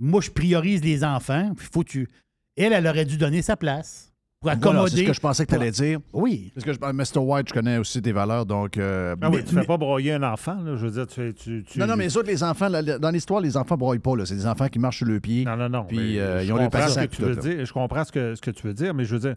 Moi, 0.00 0.22
je 0.22 0.30
priorise 0.30 0.82
les 0.82 1.04
enfants. 1.04 1.52
Puis 1.54 1.68
faut 1.70 1.84
tu. 1.84 2.08
Elle, 2.56 2.72
elle 2.72 2.86
aurait 2.86 3.04
dû 3.04 3.16
donner 3.18 3.42
sa 3.42 3.56
place 3.56 4.11
pour 4.42 4.50
accommoder. 4.50 4.76
Voilà, 4.78 4.90
c'est 4.90 4.96
ce 4.98 5.02
que 5.04 5.12
je 5.14 5.20
pensais 5.20 5.44
que 5.46 5.50
tu 5.50 5.54
allais 5.56 5.70
dire. 5.70 5.98
Oui. 6.12 6.52
Parce 6.54 6.66
que 6.66 6.72
je, 6.74 6.78
Mr. 6.78 7.18
White, 7.24 7.48
je 7.48 7.54
connais 7.54 7.78
aussi 7.78 8.02
tes 8.02 8.12
valeurs, 8.12 8.44
donc. 8.44 8.76
euh, 8.76 9.16
Ah 9.22 9.30
oui, 9.30 9.38
mais- 9.38 9.44
tu 9.44 9.54
ne 9.54 9.60
fais 9.60 9.66
pas 9.66 9.76
broyer 9.78 10.12
un 10.12 10.22
enfant, 10.22 10.56
là. 10.62 10.76
Je 10.76 10.84
veux 10.86 10.90
dire, 10.92 11.06
tu. 11.06 11.32
tu, 11.32 11.64
tu- 11.64 11.78
Non, 11.78 11.86
non, 11.86 11.96
mais 11.96 12.04
les 12.04 12.16
autres, 12.18 12.28
les 12.28 12.42
enfants, 12.42 12.68
là, 12.68 12.82
dans 12.82 13.10
l'histoire, 13.10 13.40
les 13.40 13.56
enfants 13.56 13.76
ne 13.76 13.78
broient 13.80 13.96
pas. 13.98 14.16
là. 14.16 14.26
C'est 14.26 14.34
des 14.34 14.46
enfants 14.46 14.68
qui 14.68 14.78
marchent 14.78 14.98
sur 14.98 15.06
le 15.06 15.20
pied. 15.20 15.44
Non, 15.46 15.56
non, 15.56 15.68
non. 15.70 15.84
Puis, 15.84 15.96
mais 15.96 16.18
euh, 16.20 16.40
je 16.40 16.44
ils 16.44 16.52
ont 16.52 16.56
le 16.56 16.64
comprends 16.64 16.80
ce 16.80 16.84
patient, 16.96 17.02
que 17.06 17.16
tu 17.16 17.22
veux 17.22 17.34
tout, 17.36 17.40
dire. 17.48 17.64
Je 17.64 17.72
comprends 17.72 18.04
ce 18.04 18.12
que, 18.12 18.34
ce 18.34 18.40
que 18.42 18.50
tu 18.50 18.66
veux 18.66 18.74
dire, 18.74 18.92
mais 18.92 19.04
je 19.04 19.14
veux 19.14 19.20
dire, 19.20 19.36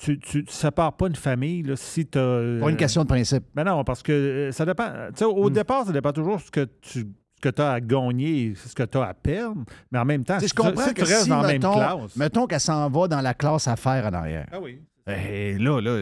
tu 0.00 0.18
tu 0.18 0.38
ne 0.42 0.48
sépares 0.48 0.96
pas 0.96 1.08
une 1.08 1.16
famille 1.16 1.62
là, 1.62 1.74
si 1.76 2.06
tu 2.06 2.18
as. 2.18 2.58
Pas 2.60 2.70
une 2.70 2.76
question 2.76 3.02
de 3.02 3.08
principe. 3.08 3.44
Ben 3.54 3.64
non, 3.64 3.84
parce 3.84 4.02
que 4.02 4.12
euh, 4.12 4.52
ça 4.52 4.64
dépend. 4.64 4.84
Tu 5.08 5.18
sais, 5.18 5.24
au 5.24 5.50
Hmm. 5.50 5.52
départ, 5.52 5.84
ça 5.86 5.92
dépend 5.92 6.12
toujours 6.12 6.40
ce 6.40 6.50
que 6.50 6.66
tu 6.80 7.06
ce 7.42 7.50
que 7.50 7.62
as 7.62 7.72
à 7.72 7.80
gagner 7.80 8.46
et 8.46 8.54
ce 8.54 8.74
que 8.74 8.82
tu 8.82 8.98
as 8.98 9.04
à 9.08 9.14
perdre. 9.14 9.62
Mais 9.92 9.98
en 9.98 10.04
même 10.04 10.24
temps, 10.24 10.38
Tu 10.38 10.42
si 10.44 10.48
je 10.48 10.54
tu, 10.54 10.60
comprends 10.62 10.82
si 10.82 10.88
tu 10.88 10.94
que 10.94 11.00
restes 11.02 11.22
si, 11.24 11.28
dans 11.28 11.42
la 11.42 11.48
mettons, 11.48 11.78
même 11.78 11.98
classe. 11.98 12.16
mettons 12.16 12.46
qu'elle 12.46 12.60
s'en 12.60 12.88
va 12.90 13.08
dans 13.08 13.20
la 13.20 13.34
classe 13.34 13.68
à 13.68 13.76
faire 13.76 14.06
en 14.06 14.12
arrière. 14.12 14.46
Ah 14.52 14.58
oui. 14.60 14.80
Et 15.06 15.56
là, 15.58 15.80
là, 15.80 15.98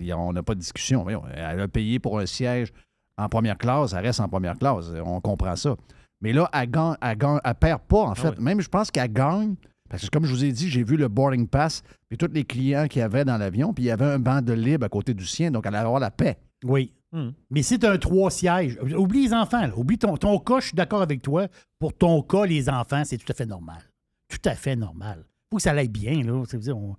y 0.00 0.10
a- 0.10 0.18
on 0.18 0.32
n'a 0.32 0.42
pas 0.42 0.54
de 0.54 0.60
discussion. 0.60 1.02
Voyons, 1.02 1.22
Elle 1.34 1.60
a 1.60 1.68
payé 1.68 1.98
pour 1.98 2.18
un 2.18 2.26
siège 2.26 2.72
en 3.16 3.28
première 3.28 3.56
classe, 3.58 3.92
elle 3.92 4.04
reste 4.04 4.20
en 4.20 4.28
première 4.28 4.56
classe. 4.58 4.86
On 5.04 5.20
comprend 5.20 5.54
ça. 5.56 5.76
Mais 6.20 6.32
là, 6.32 6.48
elle 6.52 6.70
gagne, 6.70 6.94
elle, 7.00 7.16
gagne- 7.18 7.40
elle 7.44 7.54
perd 7.54 7.80
pas, 7.82 8.00
en 8.02 8.14
fait. 8.14 8.30
oui. 8.30 8.34
Même, 8.44 8.60
je 8.60 8.68
pense 8.68 8.90
qu'elle 8.90 9.12
gagne. 9.12 9.54
Parce 9.88 10.02
que, 10.04 10.10
comme 10.10 10.24
je 10.24 10.30
vous 10.32 10.44
ai 10.44 10.52
dit, 10.52 10.68
j'ai 10.68 10.82
vu 10.82 10.96
le 10.96 11.08
boarding 11.08 11.46
pass, 11.48 11.82
puis 12.08 12.18
tous 12.18 12.28
les 12.32 12.44
clients 12.44 12.86
qu'il 12.88 13.00
y 13.00 13.02
avait 13.02 13.24
dans 13.24 13.38
l'avion, 13.38 13.72
puis 13.72 13.84
il 13.84 13.86
y 13.86 13.90
avait 13.90 14.04
un 14.04 14.18
banc 14.18 14.42
de 14.42 14.52
libre 14.52 14.84
à 14.84 14.88
côté 14.88 15.14
du 15.14 15.24
sien, 15.24 15.50
donc 15.50 15.64
elle 15.66 15.74
allait 15.74 15.84
avoir 15.86 16.00
la 16.00 16.10
paix. 16.10 16.36
Oui. 16.64 16.92
Hmm. 17.12 17.30
Mais 17.50 17.62
c'est 17.62 17.84
un 17.84 17.96
trois 17.96 18.30
sièges. 18.30 18.78
Oublie 18.96 19.24
les 19.28 19.32
enfants. 19.34 19.62
là. 19.66 19.76
Oublie 19.76 19.96
ton, 19.98 20.16
ton 20.16 20.38
cas, 20.38 20.60
je 20.60 20.66
suis 20.66 20.74
d'accord 20.76 21.00
avec 21.02 21.22
toi. 21.22 21.46
Pour 21.78 21.94
ton 21.94 22.22
cas, 22.22 22.44
les 22.44 22.68
enfants, 22.68 23.02
c'est 23.04 23.16
tout 23.18 23.30
à 23.30 23.34
fait 23.34 23.46
normal. 23.46 23.78
Tout 24.28 24.46
à 24.48 24.54
fait 24.54 24.76
normal. 24.76 25.24
faut 25.50 25.56
que 25.56 25.62
ça 25.62 25.70
aille 25.72 25.88
bien. 25.88 26.22
Là. 26.22 26.44
Ça 26.46 26.56
veut 26.58 26.62
dire, 26.62 26.76
on- 26.76 26.96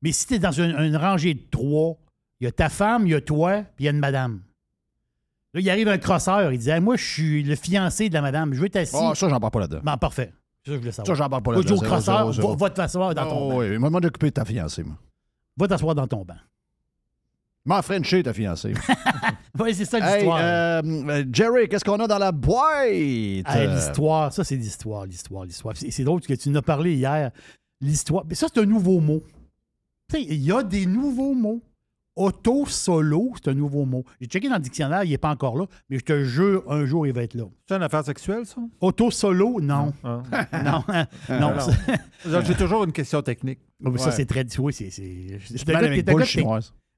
Mais 0.00 0.12
si 0.12 0.26
tu 0.26 0.34
es 0.34 0.38
dans 0.38 0.52
une, 0.52 0.74
une 0.78 0.96
rangée 0.96 1.34
de 1.34 1.42
trois, 1.50 1.98
il 2.40 2.44
y 2.44 2.46
a 2.46 2.52
ta 2.52 2.70
femme, 2.70 3.06
il 3.06 3.10
y 3.10 3.14
a 3.14 3.20
toi, 3.20 3.62
puis 3.76 3.84
il 3.84 3.84
y 3.84 3.88
a 3.88 3.90
une 3.92 3.98
madame. 3.98 4.40
Là, 5.54 5.60
il 5.60 5.68
arrive 5.68 5.88
un 5.88 5.98
crosseur, 5.98 6.50
il 6.50 6.58
dit 6.58 6.70
Hey, 6.70 6.80
Moi, 6.80 6.96
je 6.96 7.04
suis 7.04 7.42
le 7.42 7.54
fiancé 7.54 8.08
de 8.08 8.14
la 8.14 8.22
madame, 8.22 8.54
je 8.54 8.58
veux 8.60 8.66
être 8.66 8.76
assis. 8.76 8.96
Ah, 8.98 9.12
ça, 9.14 9.28
j'en 9.28 9.38
parle 9.38 9.50
pas 9.52 9.60
là-dedans. 9.60 9.82
Bon, 9.84 9.96
parfait. 9.98 10.32
Ça, 10.64 10.72
je 10.72 10.78
voulais 10.78 10.92
Ça, 10.92 11.04
savoir. 11.04 11.16
j'en 11.16 11.28
parle 11.28 11.42
pas 11.42 11.52
là-dedans. 11.52 11.74
au 11.76 11.80
crosseur, 11.80 12.32
va, 12.32 12.54
va 12.56 12.70
t'asseoir 12.70 13.14
dans 13.14 13.28
ton 13.28 13.36
Oh, 13.38 13.50
banc. 13.50 13.58
oui, 13.58 13.76
moi, 13.78 13.90
m'en 13.90 13.98
occuper 13.98 14.28
de 14.28 14.32
ta 14.32 14.46
fiancée, 14.46 14.82
moi. 14.82 14.96
Va 15.58 15.68
t'asseoir 15.68 15.94
dans 15.94 16.06
ton 16.06 16.24
banc. 16.24 16.36
M'en 17.64 17.80
Frencher, 17.82 18.22
ta 18.22 18.32
fiancée. 18.32 18.72
Oui, 19.60 19.74
c'est 19.74 19.84
ça 19.84 19.98
l'histoire. 20.00 20.38
euh, 20.40 20.80
euh, 20.82 21.24
Jerry, 21.30 21.68
qu'est-ce 21.68 21.84
qu'on 21.84 22.00
a 22.00 22.06
dans 22.08 22.18
la 22.18 22.32
boîte? 22.32 22.86
Hey, 22.88 23.44
l'histoire, 23.68 24.32
ça, 24.32 24.42
c'est 24.44 24.56
l'histoire, 24.56 25.04
l'histoire, 25.04 25.44
l'histoire. 25.44 25.76
C'est 25.76 25.90
c'est 25.90 26.04
drôle 26.04 26.22
que 26.22 26.32
tu 26.32 26.48
nous 26.48 26.56
as 26.58 26.62
parlé 26.62 26.94
hier. 26.94 27.30
L'histoire. 27.80 28.24
Mais 28.26 28.34
ça, 28.34 28.46
c'est 28.52 28.60
un 28.60 28.64
nouveau 28.64 28.98
mot. 28.98 29.22
Tu 30.08 30.16
sais, 30.16 30.22
il 30.22 30.42
y 30.42 30.50
a 30.50 30.62
des 30.62 30.86
nouveaux 30.86 31.34
mots. 31.34 31.60
Auto-solo, 32.16 33.32
c'est 33.36 33.50
un 33.50 33.54
nouveau 33.54 33.84
mot. 33.84 34.04
J'ai 34.20 34.26
checké 34.26 34.48
dans 34.48 34.56
le 34.56 34.60
dictionnaire, 34.62 35.02
il 35.04 35.10
n'est 35.10 35.18
pas 35.18 35.30
encore 35.30 35.56
là, 35.56 35.64
mais 35.88 35.98
je 35.98 36.04
te 36.04 36.24
jure, 36.24 36.62
un 36.70 36.84
jour, 36.84 37.06
il 37.06 37.12
va 37.14 37.22
être 37.22 37.34
là. 37.34 37.44
C'est 37.68 37.74
une 37.76 37.82
affaire 37.82 38.04
sexuelle, 38.04 38.44
ça? 38.46 38.56
Auto-solo, 38.80 39.60
non. 39.60 39.92
Ah. 40.04 40.22
Non, 40.64 40.84
non. 41.40 41.50
non. 41.54 41.58
ça- 41.60 42.42
J'ai 42.42 42.54
toujours 42.54 42.84
une 42.84 42.92
question 42.92 43.22
technique. 43.22 43.60
Ça, 43.82 43.90
Ouais. 43.90 44.10
c'est 44.12 44.26
très. 44.26 44.44
Oui, 44.58 44.72
c'est. 44.72 44.90
c'est- 44.90 45.38
je 45.38 45.64
T'es 45.64 46.02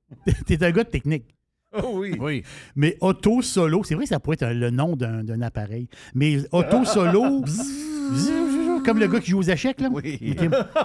t'es 0.47 0.63
un 0.65 0.71
gars 0.71 0.85
de 0.85 0.89
technique. 0.91 1.35
Oh 1.77 1.91
oui. 1.95 2.17
Oui. 2.21 2.43
Mais 2.77 2.97
auto-solo, 3.01 3.83
c'est 3.83 3.95
vrai 3.97 4.05
que 4.05 4.11
ça 4.11 4.21
pourrait 4.21 4.37
être 4.41 4.53
le 4.53 4.71
nom 4.71 4.95
d'un 4.95 5.25
d'un 5.25 5.41
appareil. 5.43 5.89
Mais 6.15 6.39
auto-solo, 6.53 7.43
comme 8.85 8.99
le 9.01 9.09
gars 9.09 9.19
qui 9.21 9.31
joue 9.33 9.39
aux 9.41 9.43
échecs, 9.43 9.81
là. 9.81 9.89
Oui. 9.93 10.37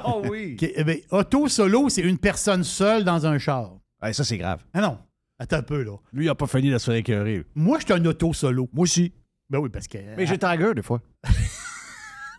Oh 0.05 0.23
oui. 0.29 0.53
OK, 0.59 0.71
eh 0.75 0.83
bien, 0.83 0.95
auto-solo, 1.11 1.89
c'est 1.89 2.01
une 2.01 2.17
personne 2.17 2.63
seule 2.63 3.03
dans 3.03 3.25
un 3.27 3.37
char. 3.37 3.77
Hey, 4.01 4.13
ça, 4.13 4.23
c'est 4.23 4.37
grave. 4.37 4.63
Ah 4.73 4.81
non, 4.81 4.97
attends 5.37 5.57
un 5.57 5.61
peu, 5.61 5.83
là. 5.83 5.97
Lui, 6.11 6.25
il 6.25 6.29
a 6.29 6.35
pas 6.35 6.47
fini 6.47 6.71
de 6.71 6.77
se 6.79 6.85
faire 6.85 6.95
écœurer. 6.95 7.43
Moi, 7.53 7.77
je 7.79 7.85
suis 7.85 7.93
un 7.93 8.03
auto-solo. 8.05 8.67
Moi 8.73 8.83
aussi. 8.83 9.13
Ben 9.49 9.59
oui, 9.59 9.69
parce 9.69 9.87
que... 9.87 9.97
Mais 10.15 10.25
j'ai 10.25 10.37
Tiger, 10.37 10.73
des 10.75 10.81
fois. 10.83 11.01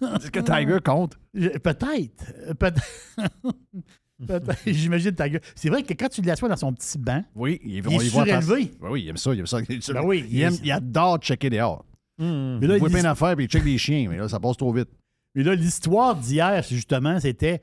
Est-ce 0.02 0.30
que 0.30 0.40
Tiger 0.40 0.78
compte? 0.84 1.18
Peut-être. 1.34 2.54
Peut- 2.58 2.72
Peut-être. 2.72 2.82
J'imagine 4.66 5.14
Tiger. 5.14 5.40
C'est 5.54 5.68
vrai 5.70 5.82
que 5.82 5.94
quand 5.94 6.08
tu 6.08 6.20
l'assois 6.22 6.48
dans 6.48 6.56
son 6.56 6.72
petit 6.72 6.98
banc, 6.98 7.24
Oui. 7.34 7.60
Il, 7.64 7.76
il 7.76 7.88
on 7.88 7.90
est 8.00 8.08
voit 8.08 8.24
face. 8.26 8.44
surélevé. 8.44 8.72
Ben 8.80 8.88
oui, 8.90 9.02
il 9.02 9.08
aime 9.08 9.16
ça, 9.16 9.32
il 9.34 9.40
aime 9.40 9.46
ça. 9.46 9.58
Ben 9.92 10.02
oui, 10.04 10.26
il, 10.30 10.40
aime- 10.42 10.54
il- 10.60 10.66
il 10.66 10.72
adore 10.72 11.18
checker 11.18 11.50
dehors. 11.50 11.84
Mais 12.18 12.66
là, 12.66 12.74
il 12.76 12.80
voit 12.80 12.90
plein 12.90 13.02
d'affaires, 13.02 13.34
puis 13.34 13.46
il 13.46 13.48
check 13.48 13.64
des 13.64 13.78
chiens, 13.78 14.06
mais 14.10 14.18
là, 14.18 14.28
ça 14.28 14.38
passe 14.38 14.56
trop 14.58 14.72
vite. 14.72 14.88
mais 15.34 15.42
là, 15.42 15.54
l'histoire 15.54 16.14
d'hier, 16.16 16.62
justement, 16.68 17.18
c'était 17.18 17.60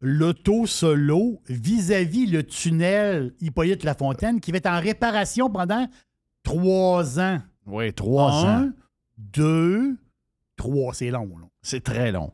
l'auto-solo 0.00 1.42
vis-à-vis 1.48 2.26
le 2.26 2.42
tunnel 2.42 3.34
Hippolyte 3.40 3.84
Lafontaine 3.84 4.40
qui 4.40 4.50
va 4.52 4.58
être 4.58 4.66
en 4.66 4.80
réparation 4.80 5.50
pendant 5.50 5.86
trois 6.42 7.18
ans. 7.20 7.40
Oui, 7.66 7.92
trois 7.92 8.44
ans. 8.44 8.46
Un, 8.48 8.72
deux, 9.18 9.96
trois. 10.56 10.94
C'est 10.94 11.10
long, 11.10 11.28
là. 11.38 11.46
C'est 11.62 11.82
très 11.84 12.12
long. 12.12 12.32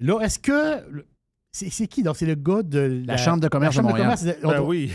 Là, 0.00 0.20
est-ce 0.22 0.38
que. 0.38 1.04
C'est 1.54 1.70
c'est 1.70 1.86
qui, 1.86 2.02
donc? 2.02 2.16
C'est 2.16 2.26
le 2.26 2.34
gars 2.34 2.64
de 2.64 3.04
La 3.06 3.16
Chambre 3.16 3.38
de 3.40 3.46
commerce 3.46 3.76
la 3.76 3.82
Chambre 3.82 3.94
de 3.94 4.02
Montréal. 4.02 4.18
commerce 4.18 4.42
de- 4.42 4.46
Ben 4.46 4.60
oui. 4.60 4.90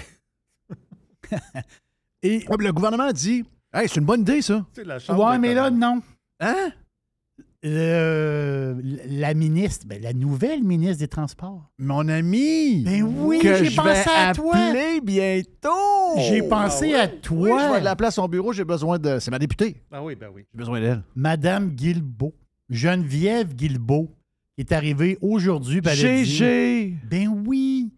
Et, 2.22 2.46
le 2.50 2.72
gouvernement 2.74 3.14
dit 3.14 3.46
Hey, 3.74 3.88
c'est 3.88 4.02
une 4.02 4.06
bonne 4.06 4.22
idée, 4.22 4.42
ça. 4.42 4.66
C'est 4.74 4.84
la 4.84 5.00
chambre 5.00 5.24
ouais, 5.26 5.38
de 5.38 5.42
mais 5.42 5.54
là, 5.54 5.72
non. 5.72 6.02
Hein? 6.42 6.72
La 7.64 9.34
ministre, 9.34 9.86
ben, 9.88 10.02
la 10.02 10.12
nouvelle 10.12 10.62
ministre 10.64 11.00
des 11.00 11.08
Transports. 11.08 11.72
Mon 11.78 12.10
ami! 12.10 12.84
Ben 12.84 13.04
oui, 13.04 13.40
que 13.40 13.56
j'ai 13.64 13.74
pensé 13.74 14.04
vais 14.04 14.10
à 14.10 14.34
toi. 14.34 14.56
bientôt! 15.02 16.18
J'ai 16.18 16.44
pensé 16.44 16.94
à 16.94 17.06
Oui, 17.06 17.12
je 17.14 17.20
toi, 17.22 17.74
vais 17.74 17.82
l'appeler 17.82 18.08
à 18.08 18.12
son 18.12 18.28
bureau, 18.28 18.52
j'ai 18.52 18.66
besoin 18.66 19.00
de. 19.00 19.20
C'est 19.20 19.32
ma 19.32 19.40
députée. 19.40 19.82
Ah 19.92 20.04
oui, 20.04 20.16
ben 20.16 20.30
oui. 20.34 20.46
J'ai 20.52 20.58
besoin 20.58 20.82
d'elle. 20.82 21.04
Madame 21.16 21.70
Guilbeault. 21.70 22.34
Geneviève 22.70 23.56
Guilbeault, 23.56 24.10
est 24.62 24.72
arrivée 24.72 25.18
aujourd'hui. 25.22 25.82
puis 25.82 25.92
elle 25.92 26.06
a 26.06 26.24
dit- 26.24 26.26
GG! 26.26 26.98
Ben 27.10 27.28
oui. 27.48 27.92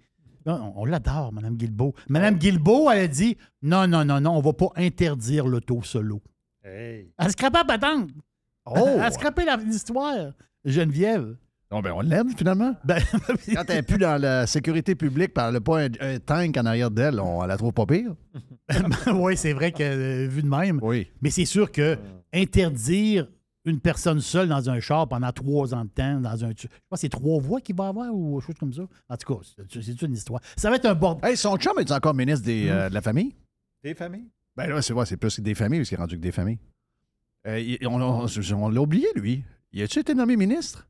On 0.45 0.85
l'adore, 0.85 1.31
Madame 1.31 1.55
Guilbeault. 1.55 1.93
Madame 2.09 2.35
Guilbeault, 2.35 2.89
elle 2.89 3.01
a 3.01 3.07
dit 3.07 3.37
non, 3.61 3.87
non, 3.87 4.03
non, 4.03 4.19
non, 4.19 4.31
on 4.37 4.41
va 4.41 4.53
pas 4.53 4.69
interdire 4.75 5.45
l'auto 5.47 5.81
solo. 5.83 6.21
Hey. 6.63 7.11
Elle 7.19 7.27
a 7.27 7.29
scrapé 7.29 7.57
la 7.59 7.65
patente. 7.65 8.09
Oh! 8.65 8.73
Elle 8.95 9.01
a 9.01 9.11
scrapé 9.11 9.45
la- 9.45 9.57
l'histoire. 9.57 10.31
Geneviève. 10.65 11.35
Non, 11.71 11.79
ben 11.79 11.93
on 11.95 12.01
l'aime 12.01 12.29
finalement. 12.35 12.75
Ben, 12.83 12.97
Quand 13.53 13.63
elle 13.69 13.75
n'est 13.77 13.81
plus 13.83 13.97
dans 13.97 14.19
la 14.21 14.45
sécurité 14.45 14.93
publique, 14.95 15.31
elle 15.37 15.53
n'a 15.53 15.61
pas 15.61 15.83
un, 15.83 15.89
un 16.01 16.19
tank 16.19 16.57
en 16.57 16.65
arrière 16.65 16.91
d'elle, 16.91 17.19
on 17.19 17.43
la 17.45 17.55
trouve 17.55 17.71
pas 17.71 17.85
pire. 17.85 18.13
oui, 19.13 19.37
c'est 19.37 19.53
vrai 19.53 19.71
que 19.71 19.81
euh, 19.83 20.27
vu 20.27 20.41
de 20.41 20.47
même. 20.49 20.79
Oui. 20.81 21.07
Mais 21.21 21.29
c'est 21.29 21.45
sûr 21.45 21.71
que 21.71 21.97
interdire 22.33 23.27
une 23.65 23.79
personne 23.79 24.19
seule 24.21 24.47
dans 24.47 24.69
un 24.69 24.79
char 24.79 25.07
pendant 25.07 25.31
trois 25.31 25.73
ans 25.73 25.85
de 25.85 25.89
temps, 25.89 26.19
dans 26.19 26.43
un. 26.45 26.49
Je 26.55 26.63
sais 26.63 26.69
pas, 26.89 26.97
c'est 26.97 27.09
trois 27.09 27.39
voies 27.39 27.61
qu'il 27.61 27.75
va 27.75 27.87
avoir 27.89 28.13
ou 28.13 28.39
quelque 28.39 28.47
chose 28.47 28.55
comme 28.59 28.73
ça. 28.73 28.83
En 29.09 29.17
tout 29.17 29.35
cas, 29.35 29.41
c'est 29.69 29.81
c'est 29.83 30.01
une 30.01 30.13
histoire. 30.13 30.41
Ça 30.55 30.69
va 30.69 30.77
être 30.77 30.85
un 30.85 30.95
bordel. 30.95 31.29
Hey, 31.29 31.37
son 31.37 31.57
chum 31.57 31.77
est 31.79 31.91
encore 31.91 32.13
ministre 32.13 32.45
des, 32.45 32.67
euh, 32.69 32.89
de 32.89 32.93
la 32.93 33.01
famille? 33.01 33.35
Des 33.83 33.93
familles? 33.93 34.27
Ben 34.55 34.67
là, 34.67 34.81
c'est 34.81 34.93
vrai, 34.93 35.05
c'est 35.05 35.17
plus 35.17 35.35
que 35.35 35.41
des 35.41 35.55
familles, 35.55 35.79
parce 35.79 35.89
qu'il 35.89 35.97
est 35.97 36.01
rendu 36.01 36.17
que 36.17 36.21
des 36.21 36.31
familles. 36.31 36.59
Euh, 37.47 37.59
il- 37.59 37.87
on 37.87 38.01
on- 38.01 38.27
on 38.27 38.69
l'a 38.69 38.81
oublié, 38.81 39.07
lui. 39.15 39.43
Il 39.71 39.81
a-tu 39.81 39.99
été 39.99 40.13
nommé 40.13 40.35
ministre? 40.37 40.87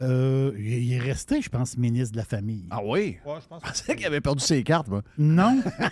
Euh, 0.00 0.52
il 0.56 0.84
il 0.84 0.92
est 0.92 0.98
resté, 1.00 1.42
je 1.42 1.48
pense, 1.48 1.76
ministre 1.76 2.12
de 2.12 2.18
la 2.18 2.24
Famille. 2.24 2.66
Ah 2.70 2.78
oui? 2.84 3.18
Ouais, 3.26 3.34
je 3.42 3.48
pense 3.48 3.62
Je 3.64 3.68
pensais 3.68 3.96
qu'il 3.96 4.06
avait 4.06 4.20
perdu 4.20 4.44
ses 4.44 4.62
cartes, 4.62 4.86
moi. 4.86 5.02
Non? 5.18 5.60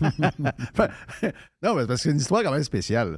non, 1.62 1.74
mais 1.76 1.86
parce 1.86 1.86
que 1.86 1.96
c'est 1.96 2.10
une 2.10 2.18
histoire 2.18 2.42
quand 2.42 2.52
même 2.52 2.62
spéciale. 2.64 3.16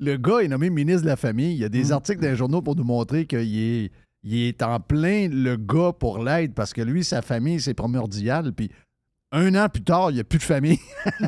Le 0.00 0.16
gars 0.16 0.38
est 0.40 0.48
nommé 0.48 0.70
ministre 0.70 1.02
de 1.02 1.06
la 1.08 1.16
Famille. 1.16 1.52
Il 1.54 1.58
y 1.58 1.64
a 1.64 1.68
des 1.68 1.90
articles 1.92 2.20
dans 2.20 2.28
les 2.28 2.36
journaux 2.36 2.62
pour 2.62 2.76
nous 2.76 2.84
montrer 2.84 3.26
qu'il 3.26 3.58
est, 3.58 3.90
il 4.22 4.42
est 4.46 4.62
en 4.62 4.78
plein 4.80 5.28
le 5.28 5.56
gars 5.56 5.92
pour 5.92 6.22
l'aide 6.22 6.54
parce 6.54 6.72
que 6.72 6.80
lui, 6.82 7.02
sa 7.04 7.20
famille, 7.22 7.60
c'est 7.60 7.74
primordial. 7.74 8.52
Puis 8.52 8.70
un 9.32 9.54
an 9.56 9.68
plus 9.68 9.82
tard, 9.82 10.10
il 10.10 10.14
n'y 10.14 10.20
a 10.20 10.24
plus 10.24 10.38
de 10.38 10.44
famille. 10.44 10.78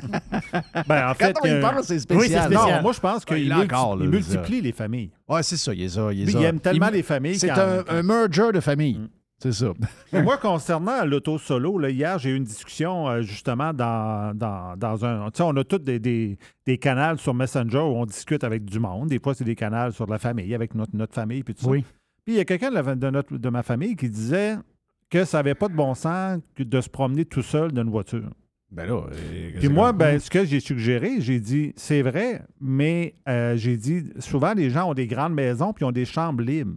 Ben, 0.88 1.10
en 1.10 1.14
fait, 1.14 1.32
Quand 1.34 1.40
on 1.44 1.46
y 1.46 1.50
euh, 1.50 1.60
pense, 1.60 1.86
c'est 1.86 1.94
oui, 1.94 2.00
spécial. 2.00 2.28
c'est 2.50 2.56
spécial. 2.56 2.76
non, 2.76 2.82
moi, 2.82 2.92
je 2.92 3.00
pense 3.00 3.18
Ouais, 3.24 3.36
qu'il 3.36 3.38
il 3.38 3.48
l'a 3.48 3.56
multi- 3.58 4.06
multiplie 4.08 4.60
les 4.60 4.72
familles. 4.72 5.10
Ouais, 5.28 5.42
c'est 5.42 5.56
ça. 5.56 5.72
Il 5.74 5.82
est 5.82 5.88
ça. 5.90 6.12
Il, 6.12 6.22
est 6.22 6.24
Lui, 6.24 6.32
ça. 6.32 6.38
il 6.40 6.44
aime 6.44 6.60
tellement 6.60 6.88
Il- 6.88 6.94
les 6.94 7.02
familles. 7.02 7.38
C'est 7.38 7.50
un, 7.50 7.84
un 7.88 8.02
merger 8.02 8.50
de 8.52 8.60
famille. 8.60 8.98
Mm. 8.98 9.08
C'est 9.42 9.52
ça. 9.52 9.72
Moi, 10.12 10.36
concernant 10.36 11.04
l'auto 11.04 11.38
solo, 11.38 11.78
là, 11.78 11.88
hier, 11.90 12.18
j'ai 12.18 12.30
eu 12.30 12.36
une 12.36 12.44
discussion 12.44 13.08
euh, 13.08 13.22
justement 13.22 13.72
dans, 13.72 14.36
dans, 14.36 14.76
dans 14.76 15.04
un. 15.04 15.30
Tu 15.30 15.38
sais, 15.38 15.42
on 15.42 15.56
a 15.56 15.64
tous 15.64 15.78
des, 15.78 15.98
des, 15.98 16.36
des 16.66 16.76
canals 16.78 17.18
sur 17.18 17.32
Messenger 17.32 17.78
où 17.78 17.96
on 17.96 18.04
discute 18.06 18.44
avec 18.44 18.64
du 18.64 18.78
monde. 18.78 19.08
Des 19.08 19.18
fois, 19.18 19.34
c'est 19.34 19.44
des 19.44 19.54
canals 19.56 19.92
sur 19.92 20.06
la 20.06 20.18
famille, 20.18 20.54
avec 20.54 20.74
notre, 20.74 20.94
notre 20.94 21.14
famille, 21.14 21.42
puis 21.42 21.54
tout 21.54 21.64
ça. 21.64 21.70
Oui. 21.70 21.84
Puis 22.26 22.34
il 22.34 22.36
y 22.36 22.40
a 22.40 22.44
quelqu'un 22.44 22.70
de, 22.70 22.94
de 22.94 23.10
notre- 23.10 23.36
de 23.38 23.48
ma 23.48 23.62
famille 23.62 23.96
qui 23.96 24.10
disait 24.10 24.56
que 25.08 25.24
ça 25.24 25.38
n'avait 25.38 25.54
pas 25.54 25.68
de 25.68 25.74
bon 25.74 25.94
sens 25.94 26.38
de 26.58 26.80
se 26.82 26.88
promener 26.90 27.24
tout 27.24 27.42
seul 27.42 27.72
dans 27.72 27.82
une 27.82 27.90
voiture. 27.90 28.28
Ben 28.70 28.86
là. 28.86 29.02
euh, 29.10 29.50
Puis 29.58 29.68
moi, 29.68 29.92
ben, 29.92 30.20
ce 30.20 30.30
que 30.30 30.44
j'ai 30.44 30.60
suggéré, 30.60 31.20
j'ai 31.20 31.40
dit, 31.40 31.72
c'est 31.76 32.02
vrai, 32.02 32.42
mais 32.60 33.14
euh, 33.26 33.56
j'ai 33.56 33.76
dit, 33.76 34.04
souvent, 34.18 34.52
les 34.52 34.70
gens 34.70 34.90
ont 34.90 34.94
des 34.94 35.08
grandes 35.08 35.34
maisons 35.34 35.72
puis 35.72 35.84
ont 35.84 35.90
des 35.90 36.04
chambres 36.04 36.42
libres. 36.42 36.76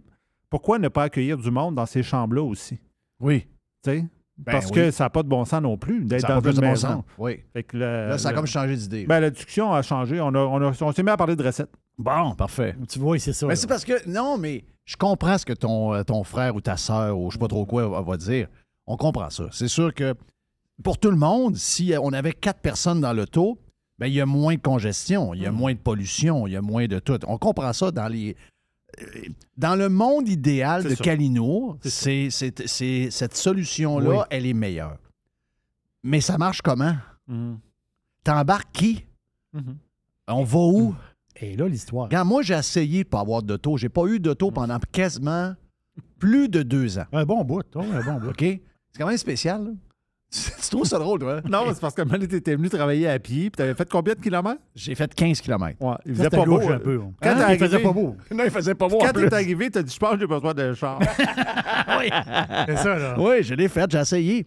Pourquoi 0.54 0.78
ne 0.78 0.86
pas 0.86 1.02
accueillir 1.02 1.36
du 1.36 1.50
monde 1.50 1.74
dans 1.74 1.84
ces 1.84 2.04
chambres-là 2.04 2.44
aussi? 2.44 2.78
Oui. 3.18 3.40
Tu 3.82 3.90
sais? 3.90 4.04
Ben 4.38 4.52
Parce 4.52 4.66
oui. 4.66 4.70
que 4.72 4.90
ça 4.92 5.02
n'a 5.04 5.10
pas 5.10 5.24
de 5.24 5.28
bon 5.28 5.44
sens 5.44 5.60
non 5.60 5.76
plus 5.76 6.04
d'être 6.04 6.28
dans 6.28 6.38
une 6.40 6.52
de 6.52 6.60
bon 6.60 6.68
maison. 6.68 6.88
sens. 6.88 7.04
Oui. 7.18 7.40
Fait 7.52 7.64
que 7.64 7.76
le- 7.76 8.08
Là, 8.10 8.18
ça 8.18 8.28
a 8.28 8.30
le- 8.30 8.36
comme 8.36 8.46
changé 8.46 8.76
d'idée. 8.76 9.04
ben, 9.04 9.18
la 9.18 9.30
discussion 9.30 9.72
a 9.72 9.82
changé. 9.82 10.20
On, 10.20 10.28
a, 10.28 10.38
on, 10.38 10.62
a- 10.62 10.72
on 10.80 10.92
s'est 10.92 11.02
mis 11.02 11.10
à 11.10 11.16
parler 11.16 11.34
de 11.34 11.42
recettes. 11.42 11.70
bon, 11.98 12.36
parfait. 12.36 12.76
Tu 12.88 13.00
vois, 13.00 13.18
c'est 13.18 13.32
ça. 13.32 13.46
Ben, 13.46 13.50
là. 13.50 13.56
c'est 13.56 13.66
parce 13.66 13.84
que, 13.84 14.08
non, 14.08 14.38
mais 14.38 14.62
je 14.84 14.94
comprends 14.96 15.36
ce 15.38 15.44
que 15.44 15.54
ton, 15.54 15.92
euh, 15.92 16.04
ton 16.04 16.22
frère 16.22 16.54
ou 16.54 16.60
ta 16.60 16.76
sœur 16.76 17.18
ou 17.18 17.30
je 17.30 17.34
sais 17.34 17.40
pas 17.40 17.48
trop 17.48 17.66
quoi 17.66 17.88
va, 17.88 18.00
va 18.02 18.16
dire. 18.16 18.46
On 18.86 18.96
comprend 18.96 19.30
ça. 19.30 19.46
C'est 19.50 19.66
sûr 19.66 19.92
que 19.92 20.14
pour 20.84 20.98
tout 20.98 21.10
le 21.10 21.16
monde, 21.16 21.56
si 21.56 21.92
euh, 21.94 21.98
on 22.00 22.12
avait 22.12 22.32
quatre 22.32 22.60
personnes 22.60 23.00
dans 23.00 23.12
l'auto, 23.12 23.58
ben, 23.98 24.06
il 24.06 24.14
y 24.14 24.20
a 24.20 24.26
moins 24.26 24.54
de 24.54 24.60
congestion, 24.60 25.34
il 25.34 25.42
y 25.42 25.46
a 25.46 25.50
moins 25.52 25.72
de 25.72 25.78
pollution, 25.80 26.46
il 26.46 26.52
y 26.52 26.56
a 26.56 26.62
moins 26.62 26.86
de 26.86 27.00
tout. 27.00 27.18
On 27.26 27.38
comprend 27.38 27.72
ça 27.72 27.90
dans 27.90 28.06
les. 28.06 28.36
Dans 29.56 29.74
le 29.76 29.88
monde 29.88 30.28
idéal 30.28 30.84
de 30.84 30.90
ça. 30.94 31.04
Calinour, 31.04 31.78
C'est 31.82 32.30
cette 32.30 33.36
solution-là, 33.36 34.10
Oui. 34.10 34.16
elle 34.30 34.46
est 34.46 34.52
meilleure. 34.54 34.98
Mais 36.02 36.20
ça 36.20 36.36
marche 36.38 36.60
comment? 36.62 36.96
Mhm. 37.28 37.58
T'embarques 38.22 38.72
qui? 38.72 39.04
Mhm. 39.52 39.76
On 40.28 40.44
va 40.44 40.58
où? 40.58 40.94
Et 41.36 41.56
là, 41.56 41.66
l'histoire. 41.68 42.04
Regarde, 42.06 42.28
moi, 42.28 42.42
j'ai 42.42 42.54
essayé 42.54 43.04
de 43.04 43.08
pas 43.08 43.20
avoir 43.20 43.42
d'auto. 43.42 43.76
J'ai 43.76 43.88
pas 43.88 44.06
eu 44.06 44.20
d'auto 44.20 44.50
pendant 44.50 44.78
quasiment 44.92 45.54
plus 46.18 46.48
de 46.48 46.62
deux 46.62 46.98
ans. 46.98 47.04
Un 47.12 47.24
bon 47.24 47.44
bout, 47.44 47.62
oh, 47.74 47.80
un 47.80 48.02
bon 48.04 48.20
bout. 48.20 48.28
OK? 48.30 48.40
C'est 48.40 48.98
quand 48.98 49.06
même 49.08 49.16
spécial, 49.18 49.64
là. 49.64 49.70
Tu 50.62 50.68
trouves 50.70 50.84
ça 50.86 50.98
drôle, 50.98 51.20
toi? 51.20 51.40
Non, 51.48 51.64
c'est 51.72 51.80
parce 51.80 51.94
que 51.94 52.02
Mané, 52.02 52.26
t'étais 52.26 52.56
venu 52.56 52.68
travailler 52.68 53.08
à 53.08 53.18
pied, 53.20 53.50
puis 53.50 53.56
t'avais 53.56 53.74
fait 53.74 53.88
combien 53.88 54.14
de 54.14 54.20
kilomètres? 54.20 54.60
J'ai 54.74 54.94
fait 54.96 55.14
15 55.14 55.40
km. 55.40 55.76
Ouais, 55.80 55.94
il 56.06 56.14
faisait 56.16 56.30
pas 56.30 56.44
beau. 56.44 56.60
un 56.70 56.78
peu. 56.80 57.00
hein. 57.04 57.12
Quand 57.22 57.30
Hein? 57.30 57.44
t'es 57.46 57.52
Il 57.54 57.58
faisait 57.58 57.74
arrivé- 57.76 57.82
pas 57.88 57.92
beau. 57.92 58.16
Non, 58.34 58.44
il 58.44 58.50
faisait 58.50 58.74
pas 58.74 58.88
beau 58.88 58.98
Quand 58.98 59.12
t'es 59.12 59.32
arrivé, 59.32 59.70
t'as 59.70 59.82
dit, 59.82 59.92
je 59.94 59.98
pense 59.98 60.14
que 60.14 60.20
j'ai 60.20 60.26
besoin 60.26 60.52
d'un 60.54 60.74
char. 60.74 60.98
C'est 62.66 62.76
ça, 62.76 62.98
là. 62.98 63.14
Oui, 63.18 63.42
je 63.42 63.54
l'ai 63.54 63.68
fait, 63.68 63.90
j'ai 63.90 63.98
essayé. 63.98 64.46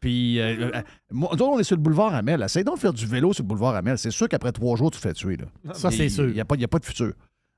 Puis, 0.00 0.38
euh, 0.38 0.70
euh, 0.74 0.82
moi, 1.10 1.32
autres, 1.32 1.44
on 1.46 1.58
est 1.58 1.64
sur 1.64 1.76
le 1.76 1.82
boulevard 1.82 2.14
Amel. 2.14 2.42
Essaye 2.42 2.62
donc 2.64 2.76
de 2.76 2.80
faire 2.80 2.92
du 2.92 3.06
vélo 3.06 3.32
sur 3.32 3.42
le 3.42 3.48
boulevard 3.48 3.74
Amel. 3.74 3.96
C'est 3.98 4.10
sûr 4.10 4.28
qu'après 4.28 4.52
trois 4.52 4.76
jours, 4.76 4.90
tu 4.90 4.98
te 5.00 5.02
fais 5.08 5.14
tuer. 5.14 5.36
Là. 5.38 5.72
Ça, 5.72 5.90
c'est 5.90 6.08
sûr. 6.10 6.28
Il 6.28 6.34
n'y 6.34 6.40
a, 6.40 6.44
pas- 6.44 6.56
y 6.56 6.64
a 6.64 6.68
pas 6.68 6.78
de 6.78 6.84
futur. 6.84 7.12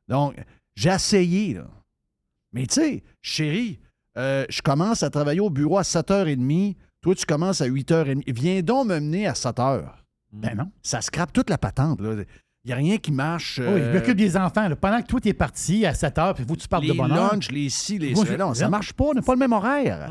Donc, 0.09 0.35
j'ai 0.77 0.91
essayé. 0.91 1.55
Là. 1.55 1.67
Mais 2.53 2.67
tu 2.67 2.75
sais, 2.75 3.03
chérie, 3.21 3.81
euh, 4.17 4.45
je 4.49 4.63
commence 4.63 5.03
à 5.03 5.11
travailler 5.11 5.41
au 5.41 5.51
bureau 5.51 5.77
à 5.79 5.83
7h30. 5.83 6.77
Toi, 7.03 7.15
tu 7.15 7.25
commences 7.27 7.61
à 7.61 7.69
8h30. 7.69 8.23
Viens 8.33 8.63
donc 8.63 8.87
me 8.89 8.99
mener 8.99 9.27
à 9.27 9.33
7h. 9.33 9.85
Ben 10.33 10.55
non. 10.57 10.71
Ça 10.83 11.01
scrape 11.01 11.33
toute 11.33 11.51
la 11.51 11.59
patente. 11.59 12.01
Il 12.01 12.69
n'y 12.71 12.73
a 12.73 12.77
rien 12.77 12.97
qui 12.99 13.13
marche. 13.13 13.59
Oui, 13.61 13.67
euh, 13.81 13.93
je 13.93 13.99
m'occupe 13.99 14.17
des 14.17 14.37
enfants. 14.37 14.69
là. 14.69 14.75
Pendant 14.75 15.01
que 15.01 15.07
toi, 15.07 15.21
t'es 15.21 15.33
parti 15.33 15.87
à 15.87 15.95
7 15.95 16.17
h, 16.17 16.35
puis 16.35 16.45
vous, 16.47 16.57
tu 16.57 16.67
parles 16.67 16.83
les 16.83 16.91
de 16.91 16.97
bonheur. 16.97 17.33
lunchs, 17.33 17.51
les 17.53 17.69
ci, 17.69 17.99
les 17.99 18.15
ça. 18.15 18.37
Non, 18.37 18.55
ça 18.55 18.69
marche 18.69 18.93
pas. 18.93 19.05
On 19.05 19.15
n'a 19.15 19.23
pas 19.23 19.35
le 19.35 19.39
même 19.39 19.53
horaire. 19.53 20.11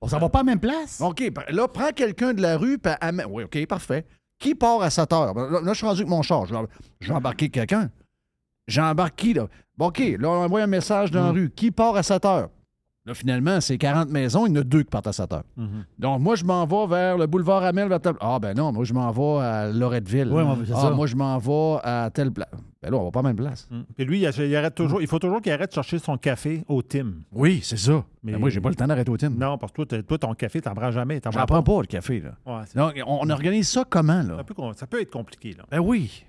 On 0.00 0.08
s'en 0.08 0.18
va 0.18 0.28
pas 0.28 0.40
à 0.40 0.42
la 0.42 0.46
même 0.46 0.60
place? 0.60 1.00
OK, 1.00 1.22
là, 1.50 1.68
prends 1.68 1.90
quelqu'un 1.90 2.34
de 2.34 2.42
la 2.42 2.56
rue. 2.56 2.78
puis 2.78 2.92
Oui, 3.28 3.44
OK, 3.44 3.66
parfait. 3.66 4.04
Qui 4.38 4.54
part 4.54 4.82
à 4.82 4.90
7 4.90 5.12
heures? 5.12 5.34
Ben, 5.34 5.48
Là, 5.50 5.60
là, 5.60 5.72
je 5.72 5.78
suis 5.78 5.86
rendu 5.86 6.00
avec 6.00 6.08
mon 6.10 6.22
char. 6.22 6.46
Je 6.46 6.54
vais, 6.54 7.12
embarquer 7.14 7.48
quelqu'un. 7.48 7.90
J'embarque 8.66 9.16
qui, 9.16 9.34
là? 9.34 9.48
Bon, 9.76 9.86
OK, 9.86 9.98
là, 10.18 10.28
on 10.28 10.44
envoie 10.44 10.62
un 10.62 10.66
message 10.66 11.10
dans 11.10 11.24
la 11.26 11.30
rue. 11.30 11.50
Qui 11.50 11.70
part 11.70 11.96
à 11.96 12.02
7 12.02 12.24
heures? 12.24 12.48
Là, 13.04 13.14
finalement, 13.14 13.60
c'est 13.60 13.78
40 13.78 14.10
maisons, 14.10 14.46
il 14.46 14.50
y 14.54 14.58
en 14.58 14.60
a 14.60 14.62
deux 14.62 14.84
qui 14.84 14.90
partent 14.90 15.08
à 15.08 15.12
7 15.12 15.32
heures. 15.32 15.42
Donc, 15.98 16.20
moi, 16.20 16.36
je 16.36 16.44
m'en 16.44 16.64
vais 16.66 16.86
vers 16.86 17.18
le 17.18 17.26
boulevard 17.26 17.64
Amel. 17.64 17.88
Vers 17.88 18.00
tel- 18.00 18.14
Ah, 18.20 18.38
ben 18.38 18.56
non, 18.56 18.70
moi, 18.72 18.84
je 18.84 18.94
m'en 18.94 19.10
vais 19.10 19.44
à 19.44 19.72
Loretteville. 19.72 20.28
Ouais, 20.30 20.44
c'est 20.64 20.72
ah, 20.72 20.82
ça. 20.82 20.90
moi, 20.90 21.08
je 21.08 21.16
m'en 21.16 21.36
vais 21.38 21.80
à 21.82 22.10
telle 22.14 22.30
place. 22.30 22.48
Ben 22.80 22.90
là, 22.92 22.96
on 22.98 23.04
va 23.04 23.10
pas 23.10 23.18
à 23.20 23.22
la 23.24 23.28
même 23.30 23.36
place. 23.36 23.68
Puis 23.96 24.04
lui, 24.04 24.22
il, 24.22 24.30
il 24.44 24.56
arrête 24.56 24.74
toujours, 24.76 25.00
il 25.00 25.08
faut 25.08 25.18
toujours 25.18 25.42
qu'il 25.42 25.50
arrête 25.50 25.70
de 25.70 25.74
chercher 25.74 25.98
son 25.98 26.16
café 26.16 26.62
au 26.68 26.80
Tim. 26.82 27.14
Oui, 27.32 27.60
c'est 27.64 27.76
ça. 27.76 28.04
Mais- 28.22 28.32
Mais 28.32 28.38
moi, 28.38 28.50
j'ai 28.50 28.60
pas 28.60 28.68
le 28.68 28.76
temps 28.76 28.86
d'arrêter 28.86 29.10
au 29.10 29.16
team. 29.16 29.34
Non, 29.36 29.58
parce 29.58 29.72
que 29.72 29.82
toi, 29.82 30.02
toi, 30.02 30.18
ton 30.18 30.34
café, 30.34 30.60
t'en 30.60 30.74
prends 30.74 30.92
jamais. 30.92 31.20
J'en 31.24 31.44
prends 31.46 31.62
pas, 31.62 31.80
le 31.80 31.86
café, 31.86 32.20
là. 32.20 32.30
Ouais, 32.46 32.62
Donc, 32.76 32.94
on, 33.04 33.28
organise 33.30 33.68
ça 33.68 33.84
comment, 33.88 34.22
là? 34.22 34.44
ça 34.76 34.86
peut 34.86 35.00
être 35.00 35.10
compliqué. 35.10 35.54
Là. 35.58 35.64
Ben 35.70 35.80
oui. 35.80 36.24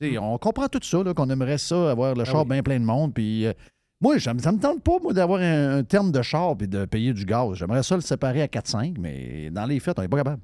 Sais, 0.00 0.18
on 0.18 0.36
comprend 0.38 0.68
tout 0.68 0.80
ça, 0.82 1.02
qu'on 1.14 1.30
aimerait 1.30 1.56
ça, 1.58 1.90
avoir 1.90 2.14
le 2.14 2.24
char 2.24 2.42
oui. 2.42 2.48
bien 2.50 2.62
plein 2.62 2.78
de 2.78 2.84
monde. 2.84 3.14
Puis, 3.14 3.46
euh, 3.46 3.52
moi, 4.00 4.18
ça 4.20 4.34
me, 4.34 4.38
ça 4.40 4.52
me 4.52 4.58
tente 4.58 4.82
pas, 4.82 4.98
moi, 5.00 5.12
d'avoir 5.12 5.40
un, 5.40 5.78
un 5.78 5.84
terme 5.84 6.12
de 6.12 6.22
char 6.22 6.56
puis 6.56 6.68
de 6.68 6.84
payer 6.84 7.12
du 7.12 7.24
gaz. 7.24 7.54
J'aimerais 7.54 7.82
ça 7.82 7.94
le 7.94 8.02
séparer 8.02 8.42
à 8.42 8.46
4-5, 8.46 8.96
mais 8.98 9.50
dans 9.50 9.64
les 9.64 9.80
faits, 9.80 9.98
on 9.98 10.02
n'est 10.02 10.08
pas 10.08 10.18
capable. 10.18 10.42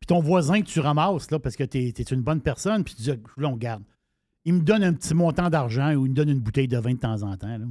Puis 0.00 0.06
ton 0.06 0.20
voisin 0.20 0.60
que 0.60 0.66
tu 0.66 0.80
ramasses, 0.80 1.30
là, 1.30 1.38
parce 1.38 1.56
que 1.56 1.64
t'es 1.64 1.92
es 1.96 2.02
une 2.02 2.22
bonne 2.22 2.40
personne, 2.40 2.84
puis 2.84 2.94
tu 2.94 3.02
dis, 3.02 3.10
là, 3.10 3.48
on 3.48 3.56
garde. 3.56 3.82
Il 4.44 4.54
me 4.54 4.60
donne 4.60 4.82
un 4.82 4.94
petit 4.94 5.14
montant 5.14 5.50
d'argent 5.50 5.94
ou 5.94 6.06
il 6.06 6.10
me 6.10 6.14
donne 6.14 6.30
une 6.30 6.40
bouteille 6.40 6.68
de 6.68 6.78
vin 6.78 6.94
de 6.94 6.98
temps 6.98 7.22
en 7.22 7.36
temps. 7.36 7.58
Là. 7.58 7.66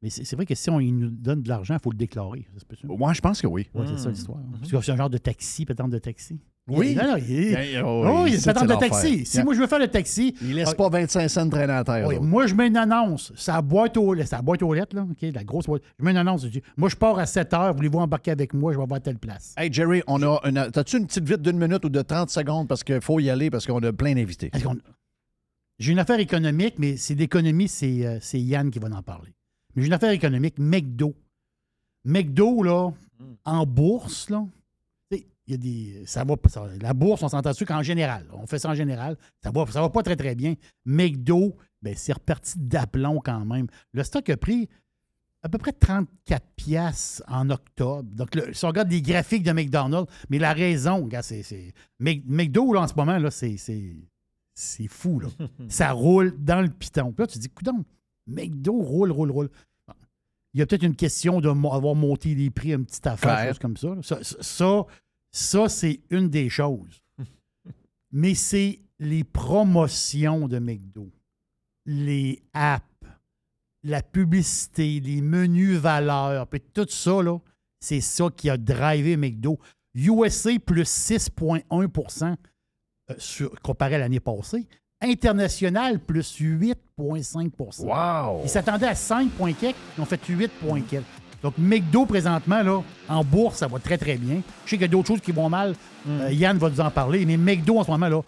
Mais 0.00 0.10
c'est 0.10 0.36
vrai 0.36 0.44
que 0.44 0.54
si 0.54 0.68
on 0.68 0.80
il 0.80 0.96
nous 0.96 1.08
donne 1.08 1.42
de 1.42 1.48
l'argent, 1.48 1.74
il 1.74 1.80
faut 1.80 1.90
le 1.90 1.96
déclarer. 1.96 2.46
Moi, 2.84 3.14
je 3.14 3.20
pense 3.20 3.40
que 3.40 3.46
oui. 3.46 3.68
Ouais, 3.74 3.86
c'est 3.86 3.98
ça 3.98 4.10
l'histoire. 4.10 4.38
Parce 4.52 4.70
que 4.70 4.80
c'est 4.80 4.92
un 4.92 4.96
genre 4.96 5.08
de 5.08 5.16
taxi, 5.18 5.64
patente 5.64 5.90
de 5.90 5.98
taxi. 5.98 6.38
Oui. 6.66 6.94
Non, 6.94 7.02
non, 7.12 7.16
il, 7.18 7.52
Ben, 7.52 7.82
oh, 7.84 8.24
il 8.26 8.40
ça, 8.40 8.54
patente 8.54 8.70
c'est 8.70 8.74
de 8.74 8.80
taxi. 8.80 9.26
Si 9.26 9.42
moi 9.42 9.52
je 9.52 9.60
veux 9.60 9.66
faire 9.66 9.78
le 9.78 9.88
taxi, 9.88 10.34
Ils 10.40 10.54
laissent 10.54 10.70
Ah, 10.72 10.74
pas 10.74 10.88
25 10.88 11.28
cents 11.28 11.48
traîner 11.50 11.74
à 11.74 11.84
terre. 11.84 12.06
oui, 12.06 12.18
moi 12.18 12.46
je 12.46 12.54
mets 12.54 12.68
une 12.68 12.78
annonce. 12.78 13.34
Ça 13.36 13.60
boîte 13.60 13.98
aux 13.98 14.14
lettres, 14.14 14.30
ça 14.30 14.40
boîte 14.40 14.62
aux 14.62 14.72
lettres, 14.72 14.96
là, 14.96 15.02
OK, 15.02 15.18
la 15.34 15.44
grosse 15.44 15.66
boîte. 15.66 15.82
Je 15.98 16.04
mets 16.04 16.12
une 16.12 16.16
annonce. 16.16 16.42
Je 16.44 16.48
dis, 16.48 16.62
moi 16.78 16.88
je 16.88 16.96
pars 16.96 17.18
à 17.18 17.26
7 17.26 17.52
heures, 17.52 17.74
voulez-vous 17.74 17.98
embarquer 17.98 18.30
avec 18.30 18.54
moi, 18.54 18.72
je 18.72 18.78
vais 18.78 18.86
voir 18.86 19.02
telle 19.02 19.18
place. 19.18 19.54
Hey, 19.58 19.70
Jerry, 19.70 20.02
on 20.06 20.22
a 20.22 20.40
une... 20.44 20.70
T'as-tu 20.72 20.96
une 20.96 21.06
petite 21.06 21.28
vite 21.28 21.42
d'une 21.42 21.58
minute 21.58 21.84
ou 21.84 21.90
de 21.90 22.00
30 22.00 22.30
secondes? 22.30 22.66
Parce 22.66 22.82
qu'il 22.82 23.00
faut 23.02 23.20
y 23.20 23.28
aller 23.28 23.50
parce 23.50 23.66
qu'on 23.66 23.82
a 23.82 23.92
plein 23.92 24.14
d'invités? 24.14 24.50
J'ai 25.78 25.92
une 25.92 25.98
affaire 25.98 26.20
économique, 26.20 26.76
mais 26.78 26.96
c'est 26.96 27.14
d'économie, 27.16 27.68
c'est 27.68 28.06
euh, 28.06 28.18
c'est 28.20 28.40
Yann 28.40 28.70
qui 28.70 28.78
va 28.78 28.88
en 28.88 29.02
parler. 29.02 29.34
Mais 29.74 29.82
j'ai 29.82 29.88
une 29.88 29.92
affaire 29.94 30.12
économique, 30.12 30.54
McDo. 30.58 31.14
McDo, 32.04 32.62
là, 32.62 32.90
en 33.44 33.66
bourse, 33.66 34.30
là, 34.30 34.46
il 35.46 35.50
y 35.52 35.54
a 35.54 35.56
des. 35.58 36.02
Ça 36.06 36.24
va, 36.24 36.34
ça- 36.48 36.66
la 36.80 36.94
bourse, 36.94 37.22
on 37.22 37.28
s'entend 37.28 37.50
dessus 37.50 37.66
qu'en 37.66 37.82
général, 37.82 38.26
on 38.32 38.46
fait 38.46 38.58
ça 38.58 38.70
en 38.70 38.74
général, 38.74 39.16
ça 39.42 39.50
va, 39.50 39.66
ça 39.66 39.80
va 39.80 39.90
pas 39.90 40.02
très, 40.02 40.16
très 40.16 40.34
bien. 40.34 40.54
McDo, 40.84 41.56
ben, 41.82 41.94
c'est 41.96 42.12
reparti 42.14 42.54
d'aplomb 42.58 43.20
quand 43.20 43.44
même. 43.44 43.66
Le 43.92 44.02
stock 44.04 44.28
a 44.30 44.36
pris 44.36 44.68
à 45.42 45.48
peu 45.50 45.58
près 45.58 45.72
34 45.72 46.46
piastres 46.56 47.22
en 47.28 47.50
octobre. 47.50 48.08
Donc, 48.14 48.34
le- 48.34 48.54
si 48.54 48.64
on 48.64 48.68
regarde 48.68 48.88
des 48.88 49.02
graphiques 49.02 49.42
de 49.42 49.52
McDonald's, 49.52 50.10
mais 50.30 50.38
la 50.38 50.54
raison, 50.54 51.04
regarde, 51.04 51.24
c'est. 51.24 51.42
c'est- 51.42 51.72
Mc- 52.00 52.22
McDo, 52.26 52.72
là, 52.72 52.80
en 52.80 52.88
ce 52.88 52.94
moment, 52.94 53.18
là, 53.18 53.30
c'est. 53.30 53.56
c'est- 53.58 53.96
c'est 54.54 54.86
fou, 54.88 55.20
là. 55.20 55.28
ça 55.68 55.92
roule 55.92 56.34
dans 56.42 56.62
le 56.62 56.68
piton. 56.70 57.12
Puis 57.12 57.22
là, 57.22 57.26
tu 57.26 57.34
te 57.34 57.38
dis, 57.42 57.48
coudon, 57.50 57.84
McDo 58.26 58.72
roule, 58.80 59.10
roule, 59.10 59.30
roule. 59.30 59.50
Il 60.54 60.60
y 60.60 60.62
a 60.62 60.66
peut-être 60.66 60.84
une 60.84 60.94
question 60.94 61.40
d'avoir 61.40 61.80
monté 61.96 62.34
les 62.36 62.48
prix, 62.48 62.72
une 62.72 62.86
petite 62.86 63.06
affaire, 63.08 63.34
Clair. 63.34 63.48
chose 63.48 63.58
comme. 63.58 63.76
Ça, 64.04 64.18
ça, 64.22 64.86
ça, 65.34 65.68
c'est 65.68 66.00
une 66.10 66.30
des 66.30 66.48
choses. 66.48 67.02
Mais 68.12 68.34
c'est 68.34 68.78
les 69.00 69.24
promotions 69.24 70.46
de 70.46 70.60
McDo, 70.60 71.10
les 71.84 72.40
apps, 72.52 72.84
la 73.82 74.00
publicité, 74.00 75.00
les 75.00 75.20
menus 75.20 75.76
valeurs, 75.76 76.46
puis 76.46 76.60
tout 76.60 76.86
ça, 76.88 77.20
là, 77.20 77.38
c'est 77.80 78.00
ça 78.00 78.28
qui 78.34 78.48
a 78.48 78.56
drivé 78.56 79.16
McDo. 79.16 79.58
USA 79.96 80.52
plus 80.64 80.84
6,1 80.84 82.36
euh, 83.10 83.48
comparé 83.62 83.96
à 83.96 83.98
l'année 83.98 84.20
passée. 84.20 84.68
International 85.00 85.98
plus 85.98 86.40
8,5% 86.40 87.82
Wow! 87.82 88.42
Ils 88.44 88.48
s'attendaient 88.48 88.86
à 88.86 88.94
5 88.94 89.30
points 89.32 89.52
quelques, 89.52 89.76
ils 89.98 90.00
ont 90.00 90.06
fait 90.06 90.24
8 90.24 90.48
points 90.60 90.80
quelques. 90.82 91.06
Donc, 91.44 91.58
McDo, 91.58 92.06
présentement, 92.06 92.62
là, 92.62 92.80
en 93.06 93.22
bourse, 93.22 93.58
ça 93.58 93.66
va 93.66 93.78
très, 93.78 93.98
très 93.98 94.16
bien. 94.16 94.36
Je 94.64 94.70
sais 94.70 94.76
qu'il 94.76 94.80
y 94.80 94.84
a 94.84 94.88
d'autres 94.88 95.08
choses 95.08 95.20
qui 95.20 95.30
vont 95.30 95.50
mal. 95.50 95.74
Euh, 96.08 96.30
Yann 96.32 96.56
va 96.56 96.70
nous 96.70 96.80
en 96.80 96.90
parler. 96.90 97.26
Mais 97.26 97.36
McDo, 97.36 97.78
en 97.78 97.84
ce 97.84 97.90
moment, 97.90 98.08
là, 98.08 98.22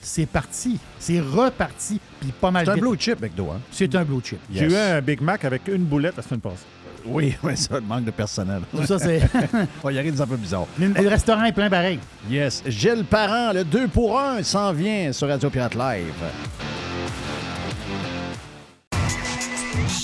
c'est 0.00 0.24
parti. 0.24 0.78
C'est 0.98 1.20
reparti. 1.20 2.00
Puis 2.18 2.32
pas 2.32 2.50
mal 2.50 2.64
C'est 2.64 2.72
un 2.72 2.76
blue 2.76 2.96
chip, 2.98 3.20
McDo, 3.20 3.50
hein? 3.50 3.60
C'est 3.70 3.94
un 3.94 4.04
blue 4.04 4.22
chip. 4.24 4.38
J'ai 4.50 4.64
eu 4.64 4.74
un 4.74 5.02
Big 5.02 5.20
Mac 5.20 5.44
avec 5.44 5.68
une 5.68 5.84
boulette 5.84 6.16
la 6.16 6.22
semaine 6.22 6.40
passée. 6.40 6.64
Oui, 7.04 7.36
oui, 7.42 7.58
ça, 7.58 7.74
le 7.74 7.82
manque 7.82 8.04
de 8.04 8.10
personnel. 8.10 8.62
Ça, 8.86 8.98
c'est... 8.98 9.18
Il 9.90 9.94
y 9.94 9.98
a 9.98 10.00
rien 10.00 10.12
de 10.12 10.22
un 10.22 10.26
peu 10.26 10.36
bizarre. 10.36 10.66
Mais 10.78 10.88
le 10.88 11.08
restaurant 11.08 11.44
est 11.44 11.52
plein 11.52 11.68
pareil. 11.68 11.98
Yes. 12.30 12.62
Gilles 12.66 13.04
Parent, 13.04 13.52
le 13.52 13.64
2 13.64 13.88
pour 13.88 14.18
1 14.18 14.42
s'en 14.42 14.72
vient 14.72 15.12
sur 15.12 15.28
Radio 15.28 15.50
Pirate 15.50 15.74
Live. 15.74 16.14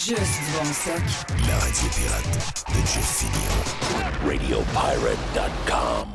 Juste 0.04 0.18
du 0.18 0.58
bon 0.58 0.64
stock. 0.72 1.00
La 1.46 1.56
radio 1.58 1.88
pirate 1.94 2.64
de 2.70 2.86
Jeff 2.86 3.20
Fillion. 3.20 3.54
RadioPirate.com. 4.26 6.08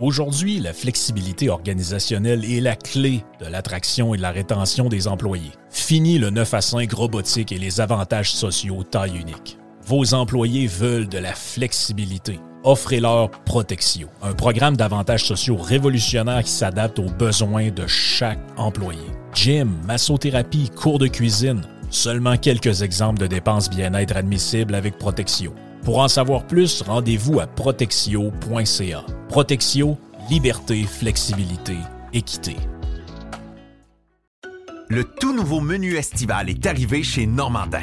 Aujourd'hui, 0.00 0.58
la 0.58 0.72
flexibilité 0.72 1.50
organisationnelle 1.50 2.44
est 2.44 2.60
la 2.60 2.74
clé 2.74 3.22
de 3.38 3.46
l'attraction 3.46 4.14
et 4.14 4.16
de 4.16 4.22
la 4.22 4.32
rétention 4.32 4.88
des 4.88 5.06
employés. 5.06 5.52
Fini 5.70 6.18
le 6.18 6.30
9 6.30 6.54
à 6.54 6.60
5 6.60 6.92
robotique 6.92 7.52
et 7.52 7.58
les 7.58 7.80
avantages 7.80 8.32
sociaux 8.32 8.82
taille 8.82 9.16
unique. 9.16 9.56
Vos 9.86 10.12
employés 10.12 10.66
veulent 10.66 11.08
de 11.08 11.18
la 11.18 11.34
flexibilité. 11.34 12.40
Offrez-leur 12.64 13.30
Protexio, 13.30 14.08
un 14.22 14.32
programme 14.32 14.76
d'avantages 14.76 15.24
sociaux 15.24 15.56
révolutionnaire 15.56 16.42
qui 16.42 16.50
s'adapte 16.50 16.98
aux 16.98 17.10
besoins 17.10 17.70
de 17.70 17.86
chaque 17.86 18.40
employé. 18.56 19.04
Gym, 19.34 19.74
massothérapie, 19.86 20.70
cours 20.70 20.98
de 20.98 21.08
cuisine, 21.08 21.62
seulement 21.90 22.36
quelques 22.36 22.82
exemples 22.82 23.20
de 23.20 23.26
dépenses 23.26 23.68
bien-être 23.68 24.16
admissibles 24.16 24.74
avec 24.74 24.96
Protexio. 24.96 25.52
Pour 25.82 25.98
en 25.98 26.08
savoir 26.08 26.46
plus, 26.46 26.82
rendez-vous 26.82 27.40
à 27.40 27.46
protexio.ca. 27.46 29.04
Protexio, 29.28 29.98
liberté, 30.30 30.84
flexibilité, 30.84 31.76
équité. 32.12 32.56
Le 34.88 35.04
tout 35.04 35.34
nouveau 35.34 35.60
menu 35.60 35.96
estival 35.96 36.48
est 36.48 36.64
arrivé 36.66 37.02
chez 37.02 37.26
Normandin. 37.26 37.82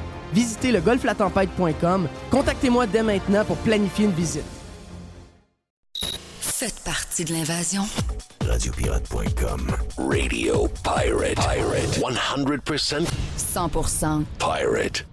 Visitez 0.33 0.71
le 0.71 0.81
golflatempête.com. 0.81 2.07
Contactez-moi 2.29 2.87
dès 2.87 3.03
maintenant 3.03 3.45
pour 3.45 3.57
planifier 3.57 4.05
une 4.05 4.11
visite. 4.11 4.43
Faites 6.39 6.79
partie 6.85 7.25
de 7.25 7.33
l'invasion. 7.33 7.83
Radiopirate.com. 8.47 9.71
Radio 9.97 10.67
Pirate. 10.83 11.35
Pirate. 11.35 11.99
100% 11.99 13.07
100% 13.37 14.23
pirate. 14.39 15.05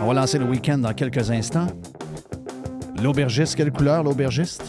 On 0.00 0.06
va 0.06 0.14
lancer 0.14 0.38
le 0.38 0.46
week-end 0.46 0.78
dans 0.78 0.94
quelques 0.94 1.30
instants. 1.30 1.66
L'aubergiste, 3.02 3.56
quelle 3.56 3.70
couleur 3.72 4.02
l'aubergiste? 4.02 4.62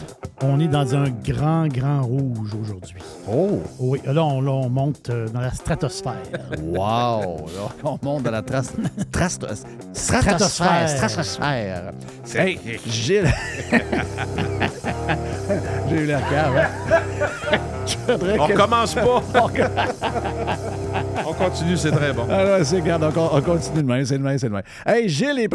On 0.44 0.58
est 0.58 0.66
dans 0.68 0.94
un 0.96 1.04
grand, 1.24 1.68
grand 1.68 2.02
rouge 2.02 2.52
aujourd'hui. 2.60 2.96
Oh! 3.30 3.60
Oui, 3.78 4.00
là, 4.04 4.24
on, 4.24 4.40
là, 4.40 4.50
on 4.50 4.68
monte 4.68 5.08
euh, 5.10 5.28
dans 5.28 5.40
la 5.40 5.52
stratosphère. 5.52 6.16
Wow! 6.60 6.80
Là, 7.46 7.68
on 7.84 7.98
monte 8.02 8.24
dans 8.24 8.30
la 8.32 8.42
trace 8.42 8.72
Stratosphère. 9.92 10.88
Stratosphère. 10.88 11.92
Hey, 12.34 12.58
Gilles. 12.86 13.32
J'ai 15.88 15.96
eu 15.96 16.06
la 16.06 16.20
cave. 16.22 16.56
hein? 16.56 16.68
On 18.40 18.46
que- 18.48 18.52
commence 18.56 18.94
pas. 18.96 19.22
On 21.26 21.32
continue, 21.34 21.76
c'est 21.76 21.90
très 21.92 22.12
bon. 22.12 22.26
Ah 22.30 22.44
non, 22.44 22.64
c'est, 22.64 22.80
regarde, 22.80 23.04
on, 23.16 23.36
on 23.36 23.42
continue 23.42 23.82
de 23.82 23.88
même, 23.88 24.04
c'est 24.04 24.18
de 24.18 24.22
même, 24.22 24.38
c'est 24.38 24.48
de 24.48 24.54
même. 24.54 24.62
Hey, 24.86 25.08
Gilles 25.08 25.38
est. 25.38 25.48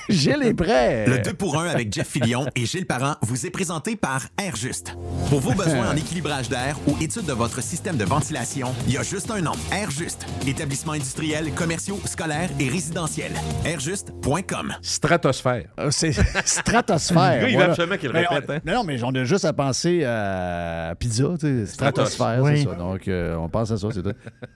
Gilles 0.08 0.42
est 0.42 0.54
prêt. 0.54 1.06
Le 1.06 1.18
2 1.18 1.32
pour 1.34 1.58
1 1.58 1.68
avec 1.68 1.92
Jeff 1.92 2.08
Fillion 2.08 2.46
et 2.56 2.66
Gilles 2.66 2.86
Parent 2.86 3.14
vous 3.22 3.46
est 3.46 3.50
présenté 3.50 3.96
par 3.96 4.22
AirJuste. 4.40 4.96
Pour 5.28 5.40
vos 5.40 5.52
besoins 5.52 5.90
en 5.92 5.96
équilibrage 5.96 6.48
d'air 6.48 6.76
ou 6.86 6.96
étude 7.00 7.24
de 7.26 7.32
votre 7.32 7.62
système 7.62 7.96
de 7.96 8.04
ventilation, 8.04 8.68
il 8.86 8.94
y 8.94 8.96
a 8.98 9.02
juste 9.02 9.30
un 9.30 9.40
nom. 9.40 9.52
AirJuste. 9.72 10.26
Établissement 10.46 10.92
industriel, 10.92 11.52
commerciaux, 11.52 12.00
scolaires 12.04 12.50
et 12.58 12.68
résidentiels. 12.68 13.32
Airjuste.com. 13.64 14.74
Stratosphère. 14.82 15.64
Euh, 15.78 15.88
C'est 15.90 16.12
stratosphère. 16.44 17.36
Le 17.36 17.40
gars, 17.42 17.48
il 17.48 17.50
veut 17.50 17.52
voilà. 17.54 17.70
absolument 17.72 17.96
qu'il 17.96 18.08
le 18.08 18.14
Mais 18.14 18.26
répète, 18.26 18.44
on- 18.48 18.52
hein. 18.54 18.58
Non, 18.66 18.74
non, 18.74 18.84
mais 18.84 19.02
on 19.04 19.14
a 19.14 19.24
juste 19.24 19.44
à 19.44 19.52
penser 19.52 20.04
à 20.04 20.94
pizza, 20.98 21.24
tu 21.38 21.46
sais, 21.46 21.66
stratosphère, 21.66 22.42
c'est 22.46 22.64
ça. 22.64 22.74
Donc, 22.74 23.06
euh, 23.08 23.36
on 23.36 23.48
pense 23.48 23.70
à 23.70 23.76
ça, 23.76 23.88
c'est 23.92 24.02
tout. 24.02 24.12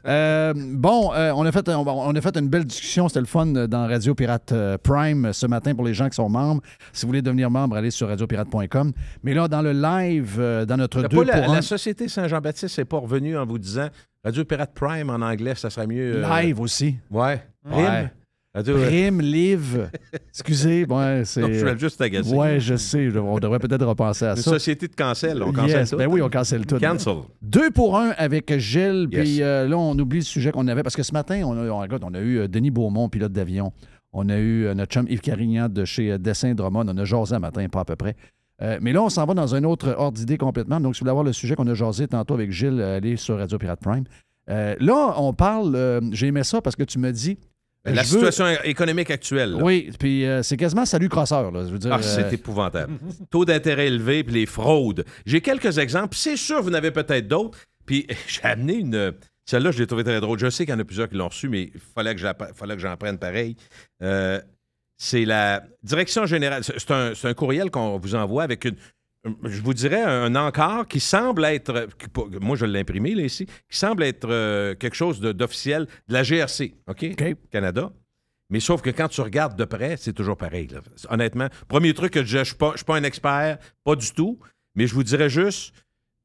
Euh, 0.07 0.53
bon, 0.57 1.13
euh, 1.15 1.33
on, 1.35 1.45
a 1.47 1.53
fait, 1.53 1.69
on, 1.69 1.87
on 1.87 2.15
a 2.15 2.21
fait 2.21 2.37
une 2.37 2.49
belle 2.49 2.65
discussion, 2.65 3.09
c'était 3.09 3.21
le 3.21 3.27
fun 3.27 3.47
dans 3.47 3.87
Radio 3.87 4.15
Pirate 4.15 4.53
euh, 4.53 4.79
Prime 4.83 5.33
ce 5.33 5.44
matin 5.47 5.75
pour 5.75 5.85
les 5.85 5.95
gens 5.95 6.09
qui 6.09 6.17
sont 6.17 6.29
membres. 6.29 6.63
Si 6.93 7.03
vous 7.03 7.09
voulez 7.11 7.23
devenir 7.23 7.51
membre, 7.51 7.77
allez 7.77 7.91
sur 7.91 8.09
radiopirate.com. 8.09 8.93
Mais 9.23 9.35
là, 9.35 9.49
dans 9.49 9.63
le 9.63 9.73
live, 9.73 10.37
euh, 10.39 10.65
dans 10.65 10.77
notre 10.77 11.03
T'as 11.03 11.09
2 11.09 11.17
pas 11.17 11.25
la, 11.25 11.43
pour 11.43 11.53
la 11.53 11.59
1 11.59 11.63
Société 11.63 12.09
Saint-Jean-Baptiste 12.09 12.79
n'est 12.79 12.85
pas 12.85 12.99
revenue 12.99 13.37
en 13.37 13.47
vous 13.47 13.59
disant 13.59 13.89
Radio 14.25 14.45
Pirate 14.45 14.73
Prime 14.75 15.11
en 15.11 15.21
anglais, 15.21 15.55
ça 15.55 15.71
serait 15.71 15.87
mieux. 15.87 16.25
euh, 16.25 16.43
live 16.43 16.61
aussi. 16.61 16.97
Ouais. 17.11 17.43
Ouais. 17.65 17.73
Prime? 17.85 18.11
Radio, 18.57 18.77
euh, 18.77 18.87
Prime, 18.87 19.21
live. 19.21 19.91
Excusez, 20.29 20.87
ouais, 20.89 21.23
c'est. 21.25 21.41
non, 21.41 21.49
je 21.49 21.67
suis 21.67 21.79
juste 21.81 22.01
agacé. 22.01 22.33
Ouais, 22.33 22.61
je 22.61 22.77
sais. 22.77 23.09
On 23.19 23.41
devrait 23.41 23.59
peut-être 23.59 23.85
repenser 23.85 24.27
à 24.27 24.31
Une 24.31 24.37
ça. 24.37 24.43
société 24.53 24.87
de 24.87 24.95
cancel, 24.95 25.43
on 25.43 25.53
cancelle 25.53 25.81
Yes, 25.81 25.91
tout. 25.91 25.97
Ben 25.97 26.07
oui, 26.09 26.23
on 26.23 26.29
cancelle 26.29 26.65
tout. 26.65 26.79
Cancel. 26.79 27.15
Deux 27.43 27.73
pour 27.73 27.99
un 27.99 28.11
avec 28.17 28.57
Gilles. 28.59 29.09
Yes. 29.11 29.23
Puis 29.25 29.43
euh, 29.43 29.67
là, 29.67 29.77
on 29.77 29.99
oublie 29.99 30.21
le 30.21 30.25
sujet 30.25 30.53
qu'on 30.53 30.69
avait 30.69 30.85
parce 30.85 30.95
que 30.95 31.03
ce 31.03 31.13
matin, 31.13 31.43
on 31.45 31.53
a, 31.59 31.89
on, 32.01 32.15
a 32.15 32.21
eu 32.21 32.47
Denis 32.49 32.71
Beaumont, 32.71 33.09
pilote 33.09 33.33
d'avion. 33.33 33.73
On 34.17 34.29
a 34.29 34.37
eu 34.39 34.67
euh, 34.67 34.75
notre 34.75 34.93
chum 34.93 35.07
Yves 35.09 35.21
Carignan 35.21 35.69
de 35.69 35.85
chez 35.85 36.13
euh, 36.13 36.19
Dessin 36.19 36.55
Drummond. 36.55 36.87
On 36.89 36.97
a 36.97 37.05
jasé 37.05 37.35
un 37.35 37.41
matin, 37.41 37.67
pas 37.69 37.81
à 37.81 37.85
peu 37.85 37.97
près. 37.97 38.15
Euh, 38.63 38.79
mais 38.81 38.93
là, 38.93 39.03
on 39.03 39.09
s'en 39.09 39.27
va 39.27 39.35
dans 39.35 39.55
un 39.57 39.65
autre 39.65 39.95
ordre 39.99 40.17
d'idée 40.17 40.39
complètement. 40.39 40.79
Donc, 40.81 40.95
si 40.95 41.01
vous 41.01 41.05
voulez 41.05 41.11
avoir 41.11 41.25
le 41.25 41.33
sujet 41.33 41.57
qu'on 41.57 41.67
a 41.67 41.75
jasé 41.75 42.07
tantôt 42.07 42.35
avec 42.35 42.53
Gilles, 42.53 42.81
allez 42.81 43.17
sur 43.17 43.37
Radio 43.39 43.59
Pirate 43.59 43.81
Prime. 43.81 44.05
Euh, 44.49 44.77
là, 44.79 45.15
on 45.17 45.33
parle. 45.35 45.75
euh, 45.75 46.01
J'ai 46.13 46.29
aimé 46.29 46.45
ça 46.45 46.61
parce 46.63 46.77
que 46.77 46.85
tu 46.85 46.99
me 46.99 47.11
dis. 47.11 47.37
La 47.87 48.01
veux- 48.03 48.07
situation 48.07 48.47
économique 48.65 49.11
actuelle. 49.11 49.51
là. 49.57 49.63
Oui, 49.63 49.91
puis 49.99 50.25
c'est 50.43 50.57
quasiment 50.57 50.87
salut 50.87 51.09
crosseur. 51.11 51.51
Là, 51.51 51.65
je 51.67 51.71
veux 51.71 51.79
dire, 51.79 51.93
Ah, 51.93 52.01
c'est 52.01 52.33
épouvantable. 52.33 52.95
Taux 53.31 53.45
d'intérêt 53.45 53.89
élevé, 53.89 54.25
puis 54.25 54.33
les 54.35 54.47
fraudes. 54.47 55.05
J'ai 55.27 55.41
quelques 55.43 55.77
exemples. 55.79 56.17
C'est 56.17 56.37
sûr, 56.37 56.63
vous 56.63 56.71
en 56.71 56.75
avez 56.75 56.93
peut-être 56.93 57.29
d'autres. 57.29 57.59
Puis 57.85 58.07
j'ai 58.29 58.43
amené 58.45 58.75
une. 58.77 59.13
Celle-là, 59.47 59.71
je 59.73 59.79
l'ai 59.79 59.87
trouvée 59.87 60.05
très 60.05 60.21
drôle. 60.21 60.39
Je 60.39 60.49
sais 60.51 60.65
qu'il 60.65 60.73
y 60.75 60.77
en 60.77 60.81
a 60.81 60.85
plusieurs 60.85 61.09
qui 61.09 61.17
l'ont 61.17 61.29
reçue, 61.29 61.49
mais 61.49 61.71
il 61.75 61.81
fallait 61.81 62.15
que 62.15 62.21
j'en 62.79 62.97
prenne 62.97 63.19
pareil. 63.19 63.57
Euh, 64.03 64.41
c'est 64.97 65.25
la 65.25 65.65
direction 65.83 66.25
générale. 66.27 66.63
C'est 66.65 66.91
un, 66.91 67.15
c'est 67.15 67.29
un 67.29 67.35
courriel 67.35 67.71
qu'on 67.71 67.99
vous 67.99 68.15
envoie 68.15 68.43
avec 68.43 68.65
une. 68.65 68.77
Je 69.45 69.61
vous 69.63 69.73
dirais 69.75 70.03
un 70.03 70.35
encart 70.37 70.87
qui 70.87 71.01
semble 71.01 71.45
être. 71.47 71.89
qui- 71.99 72.39
Moi, 72.41 72.57
je 72.57 72.67
l'ai 72.67 72.81
imprimé 72.81 73.15
là, 73.15 73.23
ici. 73.23 73.47
Qui 73.71 73.77
semble 73.79 74.03
être 74.03 74.29
euh, 74.31 74.75
quelque 74.75 74.95
chose 74.97 75.19
de- 75.21 75.33
d'officiel 75.33 75.87
de 76.09 76.13
la 76.13 76.23
GRC, 76.23 76.75
OK? 76.89 77.07
Canada. 77.51 77.91
Mais 78.51 78.61
sauf 78.61 78.83
que 78.83 78.91
quand 78.91 79.09
tu 79.09 79.23
regardes 79.23 79.57
de 79.59 79.65
près, 79.65 79.97
c'est 79.97 80.13
toujours 80.13 80.37
pareil. 80.37 80.69
là. 80.69 80.81
Honnêtement, 81.09 81.49
premier 81.69 81.93
truc 81.95 82.13
que 82.13 82.23
je 82.25 82.39
ne 82.39 82.45
suis 82.45 82.55
pas, 82.55 82.73
je 82.73 82.77
suis 82.79 82.85
pas 82.85 82.97
un 82.97 83.03
expert, 83.03 83.59
pas 83.83 83.97
du 83.97 84.11
tout, 84.13 84.39
mais 84.75 84.87
je 84.87 84.95
vous 84.95 85.03
dirais 85.03 85.31
juste, 85.31 85.75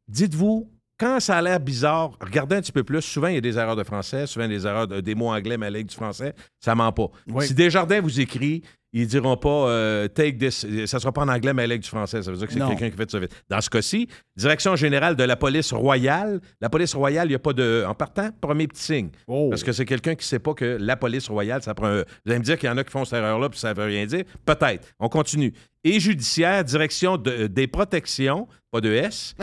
dites-vous, 0.10 0.70
quand 1.00 1.20
ça 1.20 1.38
a 1.38 1.42
l'air 1.42 1.60
bizarre, 1.60 2.12
regardez 2.20 2.56
un 2.58 2.62
petit 2.62 2.72
peu 2.72 2.84
plus. 2.84 3.02
Souvent, 3.02 3.28
il 3.28 3.36
y 3.36 3.38
a 3.38 3.42
des 3.42 3.58
erreurs 3.58 3.76
de 3.76 3.84
français, 3.84 4.28
souvent 4.28 4.48
des 4.48 4.66
erreurs 4.68 4.88
de- 4.88 5.00
des 5.00 5.16
mots 5.16 5.30
anglais 5.32 5.58
mêlés 5.58 5.78
avec 5.78 5.88
du 5.88 5.96
français. 5.96 6.34
Ça 6.60 6.76
ment 6.76 6.92
pas. 6.92 7.08
Oui. 7.28 7.48
Si 7.48 7.54
Desjardins 7.54 8.02
vous 8.02 8.20
écrit, 8.20 8.64
ils 8.94 9.08
diront 9.08 9.38
pas 9.38 9.70
euh, 9.70 10.08
take 10.08 10.38
this. 10.38 10.66
Ça 10.86 11.00
sera 11.00 11.12
pas 11.12 11.22
en 11.22 11.28
anglais 11.28 11.54
mêlé 11.54 11.74
avec 11.74 11.82
du 11.84 11.90
français. 11.90 12.22
Ça 12.22 12.32
veut 12.32 12.38
dire 12.38 12.48
que 12.48 12.54
c'est 12.54 12.60
quelqu'un 12.60 12.90
qui 12.90 12.98
fait 12.98 13.10
ça 13.12 13.20
vite. 13.20 13.32
Dans 13.50 13.62
ce 13.62 13.70
cas-ci, 13.70 14.08
direction 14.36 14.76
générale 14.76 15.16
de 15.16 15.24
la 15.24 15.36
police 15.36 15.72
royale. 15.74 16.40
La 16.62 16.70
police 16.70 16.94
royale, 16.96 17.28
il 17.28 17.32
n'y 17.32 17.36
a 17.36 17.40
pas 17.40 17.54
de. 17.54 17.84
En 17.88 17.94
partant, 17.94 18.30
premier 18.42 18.68
petit 18.68 18.82
signe. 18.84 19.10
Oh. 19.28 19.50
Parce 19.50 19.64
que 19.64 19.72
c'est 19.72 19.86
quelqu'un 19.86 20.16
qui 20.16 20.24
ne 20.26 20.30
sait 20.30 20.40
pas 20.40 20.54
que 20.54 20.78
la 20.80 20.96
police 20.96 21.28
royale, 21.30 21.62
ça 21.62 21.74
prend 21.74 21.88
un... 21.88 21.98
Vous 22.00 22.32
allez 22.32 22.40
me 22.40 22.44
dire 22.44 22.58
qu'il 22.58 22.68
y 22.68 22.72
en 22.72 22.78
a 22.78 22.84
qui 22.84 22.92
font 22.92 23.06
cette 23.06 23.20
erreur-là, 23.20 23.50
puis 23.50 23.60
ça 23.60 23.74
ne 23.74 23.80
veut 23.80 23.86
rien 23.86 24.06
dire. 24.06 24.24
Peut-être. 24.46 24.88
On 25.00 25.10
continue. 25.10 25.54
Et 25.84 26.00
judiciaire, 26.00 26.64
direction 26.64 27.18
de- 27.18 27.48
des 27.48 27.68
protections, 27.68 28.48
pas 28.72 28.82
de 28.82 28.92
S, 28.92 29.36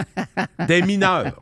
des 0.69 0.83
mineurs. 0.83 1.41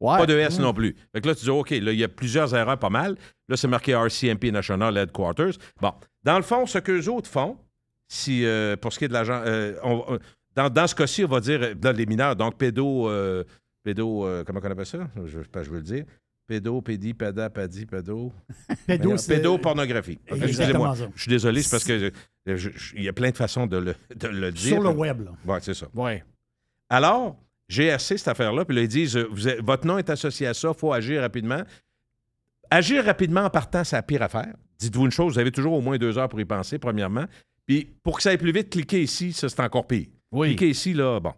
Ouais. 0.00 0.18
Pas 0.18 0.26
de 0.26 0.36
S 0.38 0.58
non 0.58 0.72
plus. 0.72 0.96
Fait 1.12 1.20
que 1.20 1.28
là, 1.28 1.34
tu 1.34 1.44
dis, 1.44 1.50
OK, 1.50 1.70
là, 1.70 1.92
il 1.92 1.98
y 1.98 2.04
a 2.04 2.08
plusieurs 2.08 2.54
erreurs, 2.54 2.78
pas 2.78 2.90
mal. 2.90 3.16
Là, 3.48 3.56
c'est 3.56 3.68
marqué 3.68 3.92
RCMP 3.92 4.50
National 4.52 4.96
Headquarters. 4.96 5.52
Bon. 5.80 5.92
Dans 6.24 6.36
le 6.36 6.42
fond, 6.42 6.66
ce 6.66 6.78
qu'eux 6.78 7.06
autres 7.08 7.28
font, 7.30 7.56
si, 8.08 8.44
euh, 8.44 8.76
pour 8.76 8.92
ce 8.92 8.98
qui 8.98 9.04
est 9.04 9.08
de 9.08 9.12
l'argent, 9.12 9.42
euh, 9.44 9.74
on- 9.82 10.04
on- 10.14 10.18
dans, 10.54 10.68
dans 10.70 10.86
ce 10.86 10.94
cas-ci, 10.94 11.24
on 11.24 11.28
va 11.28 11.40
dire, 11.40 11.60
euh, 11.62 11.74
dans 11.74 11.94
les 11.96 12.06
mineurs, 12.06 12.34
donc 12.36 12.56
pédo, 12.56 13.08
euh, 13.08 13.44
pédo, 13.84 14.26
euh, 14.26 14.44
comment 14.44 14.60
on 14.62 14.70
appelle 14.70 14.86
ça? 14.86 15.08
Je, 15.26 15.38
je, 15.42 15.62
je 15.62 15.70
veux 15.70 15.76
le 15.76 15.82
dire. 15.82 16.04
Pédo, 16.46 16.80
pédi, 16.80 17.12
péda, 17.12 17.50
padi, 17.50 17.84
pédo. 17.84 18.32
Pédo, 18.86 19.16
c'est- 19.18 19.36
Pédopornographie. 19.36 20.18
Ok, 20.30 20.38
Exactement 20.42 20.86
Excusez-moi. 20.92 21.12
Je 21.14 21.20
suis 21.22 21.28
désolé, 21.30 21.62
c'est 21.62 21.70
parce 21.70 21.84
que 21.84 22.10
euh, 22.48 22.58
il 22.96 23.02
y 23.02 23.08
a 23.08 23.12
plein 23.12 23.30
de 23.30 23.36
façons 23.36 23.66
de 23.66 23.76
le, 23.76 23.94
de 24.16 24.28
le 24.28 24.50
dire. 24.50 24.72
Sur 24.74 24.82
le 24.82 24.88
web, 24.88 25.20
là. 25.20 25.32
Ouais, 25.44 25.58
c'est 25.60 25.74
ça. 25.74 25.86
Ouais. 25.94 26.24
Alors, 26.88 27.36
GRC, 27.68 28.18
cette 28.18 28.28
affaire-là, 28.28 28.64
puis 28.64 28.76
là, 28.76 28.82
ils 28.82 28.88
disent 28.88 29.16
euh, 29.16 29.28
vous 29.30 29.48
votre 29.62 29.86
nom 29.86 29.98
est 29.98 30.10
associé 30.10 30.46
à 30.46 30.54
ça, 30.54 30.72
il 30.74 30.78
faut 30.78 30.92
agir 30.92 31.20
rapidement. 31.20 31.62
Agir 32.70 33.04
rapidement 33.04 33.42
en 33.42 33.50
partant, 33.50 33.84
c'est 33.84 33.96
la 33.96 34.02
pire 34.02 34.22
affaire. 34.22 34.54
Dites-vous 34.78 35.06
une 35.06 35.10
chose, 35.10 35.34
vous 35.34 35.38
avez 35.38 35.52
toujours 35.52 35.74
au 35.74 35.80
moins 35.80 35.98
deux 35.98 36.18
heures 36.18 36.28
pour 36.28 36.40
y 36.40 36.44
penser, 36.44 36.78
premièrement. 36.78 37.24
Puis 37.66 37.88
pour 38.02 38.16
que 38.16 38.22
ça 38.22 38.30
aille 38.30 38.38
plus 38.38 38.52
vite, 38.52 38.70
cliquez 38.70 39.02
ici, 39.02 39.32
ça 39.32 39.48
c'est 39.48 39.60
encore 39.60 39.86
pire. 39.86 40.06
Oui. 40.32 40.48
Cliquez 40.48 40.70
ici, 40.70 40.94
là, 40.94 41.20
bon. 41.20 41.32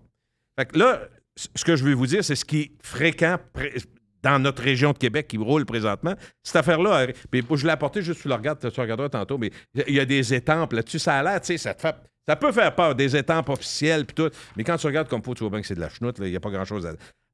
Fait 0.59 0.67
que 0.67 0.79
là, 0.79 1.03
ce 1.37 1.65
que 1.65 1.77
je 1.77 1.85
veux 1.85 1.95
vous 1.95 2.07
dire, 2.07 2.25
c'est 2.25 2.37
ce 2.37 2.45
qui 2.45 2.61
est 2.61 2.71
fréquent 2.83 3.39
dans 4.23 4.39
notre 4.39 4.63
région 4.63 4.93
de 4.93 4.99
Québec 4.99 5.29
qui 5.29 5.39
roule 5.39 5.65
présentement. 5.65 6.15
Cette 6.43 6.57
affaire-là, 6.57 7.09
puis 7.31 7.43
je 7.55 7.65
l'ai 7.65 7.73
apporté 7.73 8.03
juste, 8.03 8.23
tu 8.23 8.29
le 8.29 8.35
regardes, 8.35 8.59
tu 8.71 8.81
regarderas 8.81 9.09
tantôt, 9.09 9.39
mais 9.39 9.51
il 9.87 9.95
y 9.95 10.01
a 10.01 10.05
des 10.05 10.35
étampes 10.35 10.73
là-dessus. 10.73 10.99
Ça 10.99 11.19
a 11.19 11.23
l'air, 11.23 11.41
tu 11.41 11.47
sais, 11.47 11.59
ça 11.59 11.75
te 11.75 11.81
fait. 11.81 11.95
Ça 12.31 12.37
peut 12.37 12.53
faire 12.53 12.73
peur, 12.77 12.95
des 12.95 13.17
étampes 13.17 13.49
officielles, 13.49 14.07
puis 14.07 14.15
tout. 14.15 14.31
Mais 14.57 14.63
quand 14.63 14.77
tu 14.77 14.87
regardes 14.87 15.09
comme 15.09 15.21
faut, 15.23 15.35
tu 15.35 15.41
vois 15.43 15.51
bien 15.51 15.61
que 15.61 15.67
c'est 15.67 15.75
de 15.75 15.81
la 15.81 15.89
chenoute, 15.89 16.17
il 16.21 16.31
n'y 16.31 16.37
a 16.37 16.41
pas 16.41 16.51
grand-chose 16.51 16.87
à. 16.87 16.93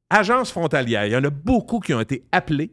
Agence 0.09 0.51
frontalière, 0.51 1.05
il 1.05 1.13
y 1.13 1.17
en 1.17 1.25
a 1.25 1.29
beaucoup 1.31 1.81
qui 1.81 1.93
ont 1.93 2.01
été 2.01 2.25
appelés. 2.33 2.71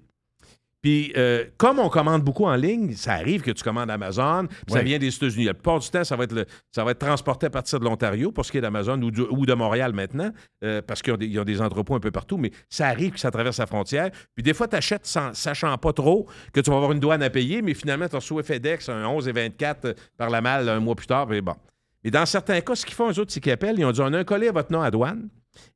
Puis, 0.81 1.13
euh, 1.15 1.45
comme 1.57 1.79
on 1.79 1.87
commande 1.89 2.23
beaucoup 2.23 2.45
en 2.45 2.55
ligne, 2.55 2.93
ça 2.95 3.13
arrive 3.13 3.41
que 3.41 3.51
tu 3.51 3.63
commandes 3.63 3.89
Amazon, 3.89 4.47
puis 4.47 4.57
ça 4.73 4.79
vient 4.83 4.99
des 4.99 5.15
États-Unis. 5.15 5.45
La 5.45 5.53
plupart 5.53 5.79
du 5.79 5.89
temps, 5.89 6.03
ça 6.03 6.15
va 6.17 6.25
être, 6.25 6.33
le- 6.33 6.45
ça 6.71 6.83
va 6.83 6.91
être 6.91 6.99
transporté 6.99 7.45
à 7.45 7.49
partir 7.49 7.79
de 7.79 7.85
l'Ontario, 7.85 8.31
pour 8.33 8.45
ce 8.45 8.51
qui 8.51 8.57
est 8.57 8.61
d'Amazon 8.61 9.01
ou, 9.01 9.09
de 9.45 9.53
Montréal 9.53 9.93
maintenant, 9.93 10.31
euh, 10.63 10.81
parce 10.85 11.01
qu'ils 11.01 11.13
ont, 11.13 11.41
ont 11.41 11.45
des 11.45 11.61
entrepôts 11.61 11.95
un 11.95 12.01
peu 12.01 12.11
partout, 12.11 12.37
mais 12.37 12.51
ça 12.69 12.87
arrive 12.87 13.11
que 13.13 13.19
ça 13.19 13.31
traverse 13.31 13.59
la 13.59 13.65
frontière. 13.65 14.11
Puis 14.35 14.43
des 14.43 14.53
fois, 14.53 14.67
tu 14.67 14.75
achètes 14.75 15.05
sans, 15.05 15.33
sachant 15.33 15.77
pas 15.77 15.93
trop 15.93 16.27
que 16.53 16.59
tu 16.61 16.69
vas 16.69 16.75
avoir 16.75 16.91
une 16.91 16.99
douane 16.99 17.23
à 17.23 17.29
payer, 17.29 17.61
mais 17.61 17.73
finalement, 17.73 18.07
tu 18.09 18.15
reçois 18.17 18.43
FedEx 18.43 18.89
un 18.89 19.05
11 19.07 19.27
et 19.29 19.31
24 19.31 19.85
euh, 19.85 19.93
par 20.17 20.29
la 20.29 20.41
malle 20.41 20.67
un 20.69 20.79
mois 20.81 20.95
plus 20.95 21.07
tard, 21.07 21.27
puis 21.27 21.41
bon. 21.41 21.55
Mais 22.03 22.11
dans 22.11 22.25
certains 22.25 22.59
cas, 22.61 22.75
ce 22.75 22.85
qu'ils 22.85 22.95
font, 22.95 23.09
eux 23.11 23.19
autres, 23.19 23.31
c'est 23.31 23.39
qu'ils 23.39 23.51
appellent, 23.51 23.77
ils 23.79 23.85
ont 23.85 23.91
dit 23.91 24.01
on 24.01 24.11
a 24.13 24.17
un 24.19 24.23
collier 24.23 24.49
à 24.49 24.51
votre 24.51 24.71
nom 24.71 24.81
à 24.81 24.91
douane 24.91 25.29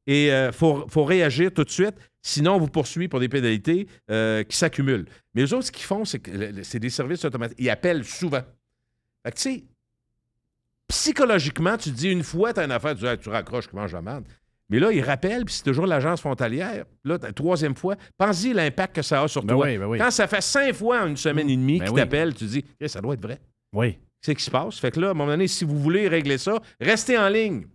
et 0.06 0.28
il 0.30 0.52
faut, 0.52 0.86
faut 0.90 1.04
réagir 1.06 1.52
tout 1.54 1.64
de 1.64 1.70
suite, 1.70 1.96
sinon 2.22 2.56
on 2.56 2.60
vous 2.60 2.68
poursuit 2.68 3.08
pour 3.08 3.20
des 3.20 3.30
pénalités 3.30 3.88
euh, 4.12 4.44
qui 4.44 4.58
s'accumulent. 4.58 5.06
Mais 5.36 5.44
eux 5.44 5.54
autres, 5.54 5.68
ce 5.68 5.72
qu'ils 5.72 5.86
font, 5.86 6.04
c'est 6.04 6.20
que 6.20 6.64
c'est 6.64 6.80
des 6.80 6.90
services 6.90 7.24
automatiques. 7.26 7.58
Ils 7.60 7.70
appellent 7.70 8.04
souvent. 8.04 8.42
Fait 9.24 9.32
que, 9.32 9.38
tu 9.38 9.42
sais, 9.42 9.64
psychologiquement, 10.88 11.78
tu 11.78 11.92
te 11.92 11.96
dis 11.96 12.10
une 12.12 12.24
fois, 12.24 12.54
tu 12.54 12.60
as 12.60 12.64
une 12.66 12.72
affaire, 12.72 12.94
tu 12.96 13.02
dis 13.02 13.06
Hey, 13.08 13.18
tu 13.18 13.30
raccroches, 13.30 13.70
tu 13.70 13.76
manges 13.76 13.94
la 13.94 14.02
merde. 14.02 14.26
Mais 14.70 14.80
là, 14.80 14.92
ils 14.92 15.02
rappellent, 15.02 15.46
puis 15.46 15.54
c'est 15.56 15.64
toujours 15.64 15.88
l'agence 15.88 16.20
frontalière. 16.20 16.84
Là, 17.06 17.18
la 17.22 17.32
troisième 17.32 17.76
fois, 17.76 17.96
pense-y 18.18 18.52
l'impact 18.54 18.96
que 18.98 19.02
ça 19.02 19.22
a 19.22 19.28
sur 19.30 19.44
Ben 19.44 19.56
toi. 19.56 19.66
oui, 19.66 19.78
ben 19.78 19.86
oui. 19.86 19.98
Quand 19.98 20.12
ça 20.12 20.28
fait 20.28 20.42
cinq 20.42 20.74
fois 20.74 21.04
en 21.04 21.08
une 21.08 21.16
semaine 21.18 21.50
et 21.50 21.56
demie 21.56 21.80
Ben 21.80 21.86
qu'ils 21.86 21.94
oui. 21.96 22.02
t'appellent, 22.02 22.34
tu 22.34 22.46
dis 22.46 22.66
ça 22.86 23.00
doit 23.00 23.14
être 23.14 23.22
vrai. 23.22 23.40
Oui. 23.74 23.98
C'est 24.22 24.32
ce 24.34 24.38
qui 24.38 24.44
se 24.44 24.52
passe. 24.52 24.78
Fait 24.80 24.92
que 24.92 25.00
là, 25.00 25.08
à 25.10 25.12
un 25.12 25.14
moment 25.14 25.32
donné, 25.32 25.48
si 25.48 25.64
vous 25.66 25.78
voulez 25.80 26.08
régler 26.08 26.38
ça, 26.38 26.60
restez 26.82 27.18
en 27.18 27.30
ligne. 27.30 27.68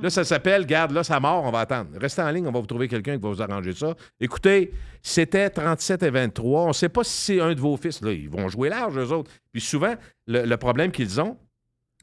Là, 0.00 0.10
ça 0.10 0.22
s'appelle, 0.24 0.64
garde, 0.66 0.92
là, 0.92 1.02
ça 1.02 1.18
mort, 1.18 1.42
on 1.44 1.50
va 1.50 1.60
attendre. 1.60 1.90
Restez 2.00 2.22
en 2.22 2.30
ligne, 2.30 2.46
on 2.46 2.52
va 2.52 2.60
vous 2.60 2.66
trouver 2.66 2.86
quelqu'un 2.86 3.16
qui 3.16 3.22
va 3.22 3.30
vous 3.30 3.42
arranger 3.42 3.72
ça. 3.72 3.94
Écoutez, 4.20 4.72
c'était 5.02 5.50
37 5.50 6.02
et 6.04 6.10
23. 6.10 6.62
On 6.62 6.68
ne 6.68 6.72
sait 6.72 6.88
pas 6.88 7.02
si 7.02 7.12
c'est 7.34 7.40
un 7.40 7.52
de 7.54 7.60
vos 7.60 7.76
fils. 7.76 8.00
Là, 8.02 8.12
ils 8.12 8.28
vont 8.28 8.48
jouer 8.48 8.68
large, 8.68 8.96
eux 8.98 9.10
autres. 9.12 9.30
Puis 9.52 9.60
souvent, 9.60 9.94
le, 10.26 10.44
le 10.44 10.56
problème 10.56 10.92
qu'ils 10.92 11.20
ont, 11.20 11.36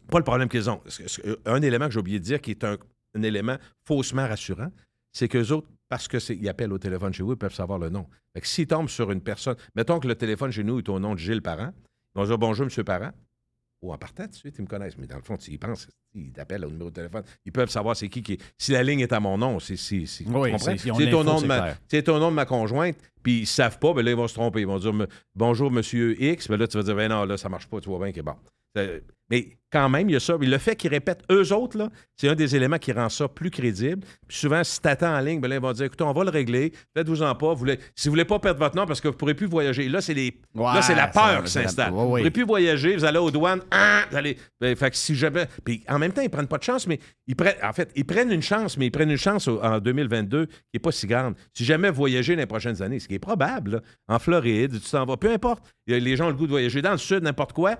pas 0.09 0.17
le 0.17 0.23
problème 0.25 0.49
qu'ils 0.49 0.69
ont, 0.69 0.81
c'est- 0.87 1.21
un 1.45 1.61
élément 1.61 1.85
que 1.85 1.91
j'ai 1.93 1.99
oublié 1.99 2.19
de 2.19 2.23
dire 2.25 2.41
qui 2.41 2.51
est 2.51 2.63
un, 2.65 2.77
un 3.15 3.21
élément 3.23 3.55
faussement 3.85 4.27
rassurant, 4.27 4.71
c'est 5.13 5.27
qu'eux 5.29 5.51
autres, 5.51 5.67
parce 5.87 6.07
qu'ils 6.09 6.49
appellent 6.49 6.73
au 6.73 6.79
téléphone 6.79 7.13
chez 7.13 7.23
vous, 7.23 7.33
ils 7.33 7.37
peuvent 7.37 7.53
savoir 7.53 7.79
le 7.79 7.89
nom. 7.89 8.07
Fait 8.33 8.41
que 8.41 8.47
s'ils 8.47 8.67
tombent 8.67 8.89
sur 8.89 9.11
une 9.11 9.21
personne, 9.21 9.55
mettons 9.75 9.99
que 9.99 10.07
le 10.07 10.15
téléphone 10.15 10.51
chez 10.51 10.63
nous 10.63 10.79
est 10.79 10.89
au 10.89 10.99
nom 10.99 11.13
de 11.13 11.19
Gilles 11.19 11.41
Parent, 11.41 11.71
ils 12.15 12.19
vont 12.19 12.25
dire 12.25 12.37
bonjour, 12.37 12.65
monsieur 12.65 12.83
Parent. 12.83 13.11
Ou 13.83 13.93
en 13.93 13.97
partant, 13.97 14.23
tout 14.23 14.29
de 14.29 14.35
suite, 14.35 14.55
ils 14.57 14.61
me 14.61 14.67
connaissent. 14.67 14.97
Mais 14.97 15.07
dans 15.07 15.17
le 15.17 15.21
fond, 15.21 15.37
s'ils 15.37 15.59
pensent, 15.59 15.89
ils 16.15 16.31
t'appellent 16.31 16.65
au 16.65 16.69
numéro 16.69 16.89
de 16.89 16.95
téléphone. 16.95 17.23
Ils 17.45 17.51
peuvent 17.51 17.69
savoir 17.69 17.95
c'est 17.95 18.09
qui 18.09 18.21
qui 18.21 18.33
est. 18.33 18.41
Si 18.57 18.71
la 18.71 18.83
ligne 18.83 18.99
est 19.01 19.13
à 19.13 19.19
mon 19.19 19.37
nom, 19.37 19.59
c'est. 19.59 19.77
c'est- 19.77 20.05
Oui, 20.95 21.01
au 21.13 21.23
nom 21.23 21.33
de 21.41 21.47
ma- 21.47 21.57
au 22.13 22.19
nom 22.19 22.29
de 22.29 22.35
ma 22.35 22.45
conjointe, 22.45 22.95
puis 23.21 23.39
ils 23.41 23.45
savent 23.47 23.79
pas, 23.79 23.93
ben 23.93 24.03
là, 24.03 24.11
ils 24.11 24.17
vont 24.17 24.27
se 24.27 24.33
tromper. 24.33 24.61
Ils 24.61 24.67
vont 24.67 24.79
dire 24.79 24.93
bonjour, 25.35 25.71
monsieur 25.71 26.21
X. 26.21 26.47
Ben 26.49 26.57
là, 26.57 26.67
tu 26.67 26.77
vas 26.77 26.83
dire, 26.83 26.95
ben 26.95 27.09
non, 27.09 27.25
là, 27.25 27.37
ça 27.37 27.49
marche 27.49 27.67
pas, 27.67 27.79
tu 27.79 27.89
vois 27.89 27.99
bien 27.99 28.11
que 28.11 28.21
bon. 28.21 28.35
Mais 29.29 29.47
quand 29.71 29.87
même, 29.89 30.09
il 30.09 30.13
y 30.13 30.15
a 30.15 30.19
ça. 30.19 30.35
Le 30.39 30.57
fait 30.57 30.75
qu'ils 30.75 30.89
répètent 30.91 31.23
eux 31.31 31.53
autres, 31.53 31.77
là, 31.77 31.89
c'est 32.17 32.27
un 32.27 32.35
des 32.35 32.55
éléments 32.55 32.77
qui 32.77 32.91
rend 32.91 33.09
ça 33.09 33.27
plus 33.27 33.49
crédible. 33.49 34.05
Puis 34.27 34.37
souvent, 34.37 34.63
si 34.63 34.79
tu 34.81 34.87
attends 34.87 35.15
en 35.15 35.19
ligne, 35.21 35.39
ben 35.39 35.47
là, 35.47 35.55
ils 35.55 35.61
vont 35.61 35.71
dire 35.71 35.85
écoutez, 35.85 36.03
on 36.03 36.11
va 36.11 36.23
le 36.23 36.29
régler, 36.29 36.73
faites-vous-en 36.95 37.33
pas. 37.35 37.53
Vous 37.53 37.65
si 37.95 38.07
vous 38.07 38.11
voulez 38.11 38.25
pas 38.25 38.37
perdre 38.39 38.59
votre 38.59 38.75
nom 38.75 38.85
parce 38.85 38.99
que 39.01 39.07
vous 39.07 39.13
ne 39.13 39.17
pourrez 39.17 39.33
plus 39.33 39.47
voyager. 39.47 39.87
Là, 39.89 40.01
c'est 40.01 40.13
les... 40.13 40.39
Ouais, 40.53 40.63
là, 40.65 40.81
c'est 40.81 40.93
la 40.95 41.07
peur 41.07 41.37
qui 41.37 41.55
la- 41.55 41.63
s'installe. 41.63 41.93
ouais, 41.93 41.99
Vous 42.01 42.07
pourrez 42.17 42.31
plus 42.31 42.45
voyager, 42.45 42.95
vous 42.95 43.05
allez 43.05 43.17
aux 43.19 43.31
douanes, 43.31 43.61
hein, 43.71 44.03
vous 44.11 44.17
allez. 44.17 44.37
Ben, 44.59 44.75
fait 44.75 44.91
que 44.91 44.97
si 44.97 45.15
jamais. 45.15 45.47
Puis 45.63 45.83
en 45.87 45.97
même 46.03 46.13
temps, 46.13 46.21
ils 46.21 46.29
prennent 46.29 46.47
pas 46.47 46.57
de 46.57 46.63
chance, 46.63 46.87
mais 46.87 46.99
ils 47.27 47.35
prennent. 47.35 47.55
En 47.63 47.73
fait, 47.73 47.91
ils 47.95 48.05
prennent 48.05 48.31
une 48.31 48.41
chance, 48.41 48.77
mais 48.77 48.85
ils 48.87 48.91
prennent 48.91 49.11
une 49.11 49.17
chance 49.17 49.47
au- 49.47 49.61
en 49.61 49.79
2022 49.79 50.45
qui 50.45 50.53
n'est 50.75 50.79
pas 50.79 50.91
si 50.91 51.07
grande. 51.07 51.35
Si 51.53 51.65
jamais 51.65 51.91
dans 52.35 52.41
les 52.41 52.45
prochaines 52.45 52.81
années, 52.81 52.99
ce 52.99 53.07
qui 53.07 53.15
est 53.15 53.19
probable, 53.19 53.71
là, 53.71 53.81
en 54.07 54.19
Floride, 54.19 54.79
tu 54.81 54.89
t'en 54.91 55.05
vas, 55.05 55.17
peu 55.17 55.31
importe. 55.31 55.63
Les 55.87 56.15
gens 56.15 56.25
ont 56.25 56.29
le 56.29 56.35
goût 56.35 56.45
de 56.45 56.51
voyager 56.51 56.81
dans 56.81 56.91
le 56.91 56.97
sud, 56.97 57.23
n'importe 57.23 57.53
quoi. 57.53 57.75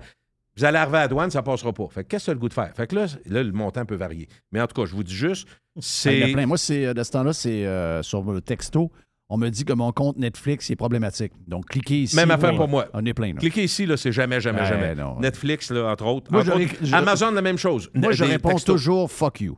Vous 0.56 0.64
allez 0.64 0.78
arriver 0.78 0.98
à 0.98 1.00
la 1.02 1.08
douane, 1.08 1.30
ça 1.32 1.42
passera 1.42 1.72
pas. 1.72 1.88
Fait 1.90 2.04
que 2.04 2.08
qu'est-ce 2.10 2.26
que 2.26 2.30
le 2.30 2.38
goût 2.38 2.48
de 2.48 2.54
faire? 2.54 2.72
Fait 2.76 2.86
que 2.86 2.94
là, 2.94 3.06
là, 3.26 3.42
le 3.42 3.50
montant 3.50 3.84
peut 3.84 3.96
varier. 3.96 4.28
Mais 4.52 4.60
en 4.60 4.66
tout 4.68 4.80
cas, 4.80 4.86
je 4.86 4.94
vous 4.94 5.02
dis 5.02 5.14
juste, 5.14 5.48
Il 5.48 5.78
y 5.78 5.78
en 5.78 5.82
c'est. 5.82 6.22
a 6.22 6.28
plein. 6.32 6.46
Moi, 6.46 6.58
c'est, 6.58 6.86
euh, 6.86 6.94
de 6.94 7.02
ce 7.02 7.10
temps-là, 7.10 7.32
c'est 7.32 7.66
euh, 7.66 8.02
sur 8.04 8.22
le 8.32 8.40
texto. 8.40 8.92
On 9.30 9.38
me 9.38 9.48
dit 9.48 9.64
que 9.64 9.72
mon 9.72 9.90
compte 9.90 10.18
Netflix 10.18 10.70
est 10.70 10.76
problématique. 10.76 11.32
Donc, 11.48 11.66
cliquez 11.66 12.02
ici. 12.02 12.14
Même 12.16 12.30
affaire 12.30 12.50
Oui. 12.50 12.56
pour 12.58 12.68
moi. 12.68 12.86
On 12.92 13.04
est 13.06 13.14
plein. 13.14 13.28
là. 13.32 13.40
Cliquez 13.40 13.64
ici, 13.64 13.86
là, 13.86 13.96
c'est 13.96 14.12
jamais, 14.12 14.40
jamais, 14.40 14.60
Ouais, 14.60 14.66
jamais. 14.66 14.94
non. 14.94 15.18
Netflix, 15.18 15.70
là, 15.70 15.90
entre 15.90 16.04
autres. 16.06 16.30
Moi, 16.30 16.42
Entre 16.42 16.58
je- 16.58 16.64
autres, 16.64 16.74
je- 16.82 16.94
Amazon, 16.94 17.30
la 17.30 17.42
même 17.42 17.56
chose. 17.58 17.90
Moi, 17.94 18.12
je 18.12 18.22
réponds 18.24 18.50
textos. 18.50 18.74
toujours 18.76 19.10
fuck 19.10 19.40
you. 19.40 19.56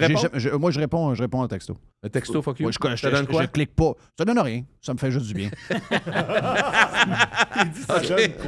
Jamais- 0.00 0.14
je- 0.34 0.50
moi, 0.50 0.70
je 0.72 0.80
réponds, 0.80 1.14
je 1.14 1.22
réponds 1.22 1.42
en 1.42 1.48
texto. 1.48 1.76
Un 2.02 2.08
texto, 2.08 2.42
fuck 2.42 2.58
you? 2.58 2.64
Moi, 2.64 2.72
je, 2.72 2.96
je- 2.96 3.08
donne 3.08 3.24
je- 3.24 3.30
quoi? 3.30 3.42
je 3.42 3.46
clique 3.48 3.74
pas. 3.74 3.92
Ça 4.18 4.24
donne 4.24 4.38
rien. 4.40 4.62
Ça 4.80 4.92
me 4.94 4.98
fait 4.98 5.10
juste 5.12 5.26
du 5.26 5.34
bien. 5.34 5.50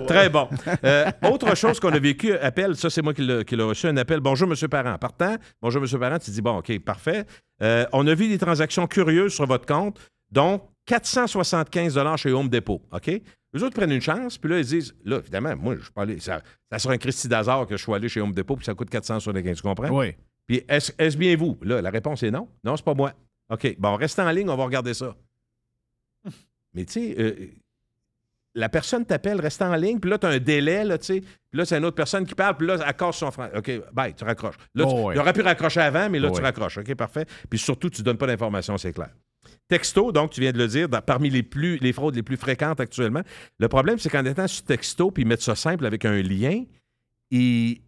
Très 0.06 0.28
bon. 0.28 0.48
Euh, 0.84 1.10
autre 1.30 1.54
chose 1.56 1.80
qu'on 1.80 1.92
a 1.92 1.98
vécu, 1.98 2.32
appel, 2.34 2.76
ça 2.76 2.90
c'est 2.90 3.02
moi 3.02 3.14
qui 3.14 3.22
l'ai 3.22 3.44
qui 3.44 3.56
l'ai 3.56 3.62
reçu, 3.62 3.86
un 3.86 3.96
appel. 3.96 4.20
Bonjour, 4.20 4.48
Monsieur 4.48 4.68
Parent. 4.68 4.96
Partant, 4.98 5.36
bonjour, 5.62 5.80
Monsieur 5.82 5.98
Parent, 5.98 6.18
tu 6.18 6.30
dis, 6.30 6.42
bon, 6.42 6.58
OK, 6.58 6.78
parfait. 6.80 7.24
Euh, 7.62 7.86
on 7.92 8.06
a 8.06 8.14
vu 8.14 8.28
des 8.28 8.38
transactions 8.38 8.86
curieuses 8.86 9.32
sur 9.34 9.46
votre 9.46 9.66
compte, 9.66 9.98
dont 10.30 10.60
475 10.86 11.98
chez 12.16 12.32
Home 12.32 12.48
Depot. 12.48 12.82
OK? 12.92 13.06
Les 13.54 13.62
autres 13.62 13.74
prennent 13.74 13.92
une 13.92 14.00
chance, 14.02 14.36
puis 14.36 14.50
là, 14.50 14.58
ils 14.58 14.64
disent, 14.66 14.94
là, 15.04 15.18
évidemment, 15.18 15.54
moi, 15.56 15.76
je 15.76 15.82
suis 15.82 15.92
pas 15.92 16.02
allé, 16.02 16.20
ça, 16.20 16.42
ça 16.70 16.78
serait 16.78 16.94
un 16.94 16.98
Christy 16.98 17.28
d'hasard 17.28 17.66
que 17.66 17.76
je 17.76 17.82
sois 17.82 17.96
allé 17.96 18.08
chez 18.08 18.20
Home 18.20 18.32
Depot, 18.32 18.56
puis 18.56 18.64
ça 18.66 18.74
coûte 18.74 18.90
475, 18.90 19.56
tu 19.56 19.62
comprends? 19.62 19.88
oui. 19.98 20.14
Puis 20.46 20.64
est-ce 20.66 21.16
bien 21.18 21.36
vous? 21.36 21.58
Là, 21.62 21.82
la 21.82 21.90
réponse 21.90 22.22
est 22.22 22.30
non. 22.30 22.48
Non, 22.64 22.74
c'est 22.76 22.84
pas 22.84 22.94
moi. 22.94 23.12
OK. 23.50 23.76
Bon, 23.78 23.96
restez 23.96 24.22
en 24.22 24.30
ligne, 24.30 24.48
on 24.48 24.56
va 24.56 24.64
regarder 24.64 24.94
ça. 24.94 25.14
Mais 26.74 26.84
tu 26.86 26.92
sais, 26.92 27.14
euh, 27.18 27.34
la 28.54 28.68
personne 28.70 29.04
t'appelle, 29.04 29.40
reste 29.40 29.60
en 29.62 29.74
ligne, 29.76 29.98
puis 30.00 30.10
là, 30.10 30.18
tu 30.18 30.26
as 30.26 30.30
un 30.30 30.38
délai, 30.38 30.84
là, 30.84 30.96
tu 30.98 31.04
sais. 31.04 31.20
Puis 31.20 31.58
là, 31.58 31.64
c'est 31.66 31.76
une 31.76 31.84
autre 31.84 31.96
personne 31.96 32.26
qui 32.26 32.34
parle, 32.34 32.56
puis 32.56 32.66
là, 32.66 32.76
elle 32.86 32.94
casse 32.94 33.16
son 33.16 33.30
frein. 33.30 33.50
OK, 33.54 33.70
bye, 33.92 34.14
tu 34.14 34.24
raccroches. 34.24 34.56
Là, 34.74 34.84
tu- 34.86 34.90
Oh, 34.94 35.12
il 35.12 35.18
aurait 35.18 35.32
pu 35.32 35.42
raccrocher 35.42 35.80
avant, 35.80 36.08
mais 36.10 36.18
là, 36.18 36.28
Oh, 36.28 36.34
tu 36.34 36.38
ouais. 36.38 36.46
raccroches. 36.46 36.78
OK, 36.78 36.94
parfait. 36.94 37.26
Puis 37.48 37.58
surtout, 37.58 37.90
tu 37.90 38.02
donnes 38.02 38.18
pas 38.18 38.26
d'informations, 38.26 38.76
c'est 38.78 38.92
clair. 38.92 39.10
Texto, 39.68 40.12
donc, 40.12 40.30
tu 40.30 40.40
viens 40.40 40.52
de 40.52 40.58
le 40.58 40.66
dire, 40.66 40.88
parmi 40.88 41.28
les, 41.28 41.42
plus, 41.42 41.78
fraudes 41.92 42.14
les 42.14 42.22
plus 42.22 42.38
fréquentes 42.38 42.80
actuellement. 42.80 43.22
Le 43.58 43.68
problème, 43.68 43.98
c'est 43.98 44.08
qu'en 44.08 44.24
étant 44.24 44.48
sur 44.48 44.64
texto, 44.64 45.10
puis 45.10 45.22
ils 45.24 45.26
mettent 45.26 45.42
ça 45.42 45.54
simple 45.54 45.84
avec 45.84 46.06
un 46.06 46.22
lien, 46.22 46.64
ils, 47.30 47.82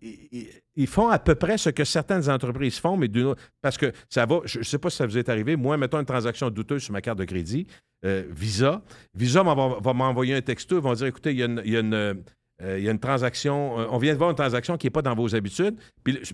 ils- 0.77 0.87
font 0.87 1.09
à 1.09 1.19
peu 1.19 1.35
près 1.35 1.57
ce 1.57 1.71
que 1.71 1.85
certaines 1.85 2.29
entreprises 2.29 2.79
font, 2.79 2.99
mais 2.99 3.09
d'une. 3.09 3.35
Parce 3.63 3.79
que 3.79 3.93
ça 4.11 4.27
va, 4.27 4.41
je 4.45 4.59
ne 4.59 4.65
sais 4.65 4.79
pas 4.79 4.91
si 4.91 4.99
ça 4.99 5.07
vous 5.07 5.17
est 5.17 5.31
arrivé, 5.31 5.57
moi, 5.57 5.79
mettons 5.79 5.99
une 5.99 6.07
transaction 6.07 6.51
douteuse 6.51 6.83
sur 6.83 6.93
ma 6.93 7.01
carte 7.01 7.19
de 7.19 7.25
crédit, 7.25 7.67
euh, 8.05 8.25
Visa. 8.31 8.83
Visa 9.15 9.43
va, 9.43 9.93
m'envoyer 9.95 10.35
un 10.35 10.43
texto, 10.43 10.77
ils 10.77 10.83
vont 10.83 10.93
dire 10.93 11.07
écoutez, 11.07 11.31
il 11.33 11.39
y 11.39 11.77
a 11.77 11.81
une. 11.81 12.99
transaction, 12.99 13.77
on 13.77 13.97
vient 13.99 14.13
de 14.13 14.19
voir 14.19 14.31
une 14.31 14.37
transaction 14.37 14.77
qui 14.77 14.87
n'est 14.87 14.91
pas 14.91 15.03
dans 15.03 15.15
vos 15.15 15.35
habitudes. 15.35 15.77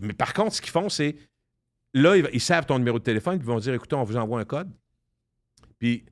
Mais 0.02 0.12
par 0.12 0.34
contre, 0.34 0.54
ce 0.54 0.60
qu'ils 0.60 0.72
font, 0.72 0.88
c'est 0.88 1.14
là, 1.94 2.16
ils, 2.16 2.28
ils 2.32 2.40
savent 2.40 2.66
ton 2.66 2.78
numéro 2.78 2.98
de 2.98 3.04
téléphone, 3.04 3.38
puis 3.38 3.46
ils 3.46 3.52
vont 3.52 3.60
dire 3.60 3.74
écoutez, 3.74 3.94
on 3.94 4.02
vous 4.04 4.16
envoie 4.16 4.40
un 4.40 4.44
code. 4.44 4.70
Puis 5.78 6.04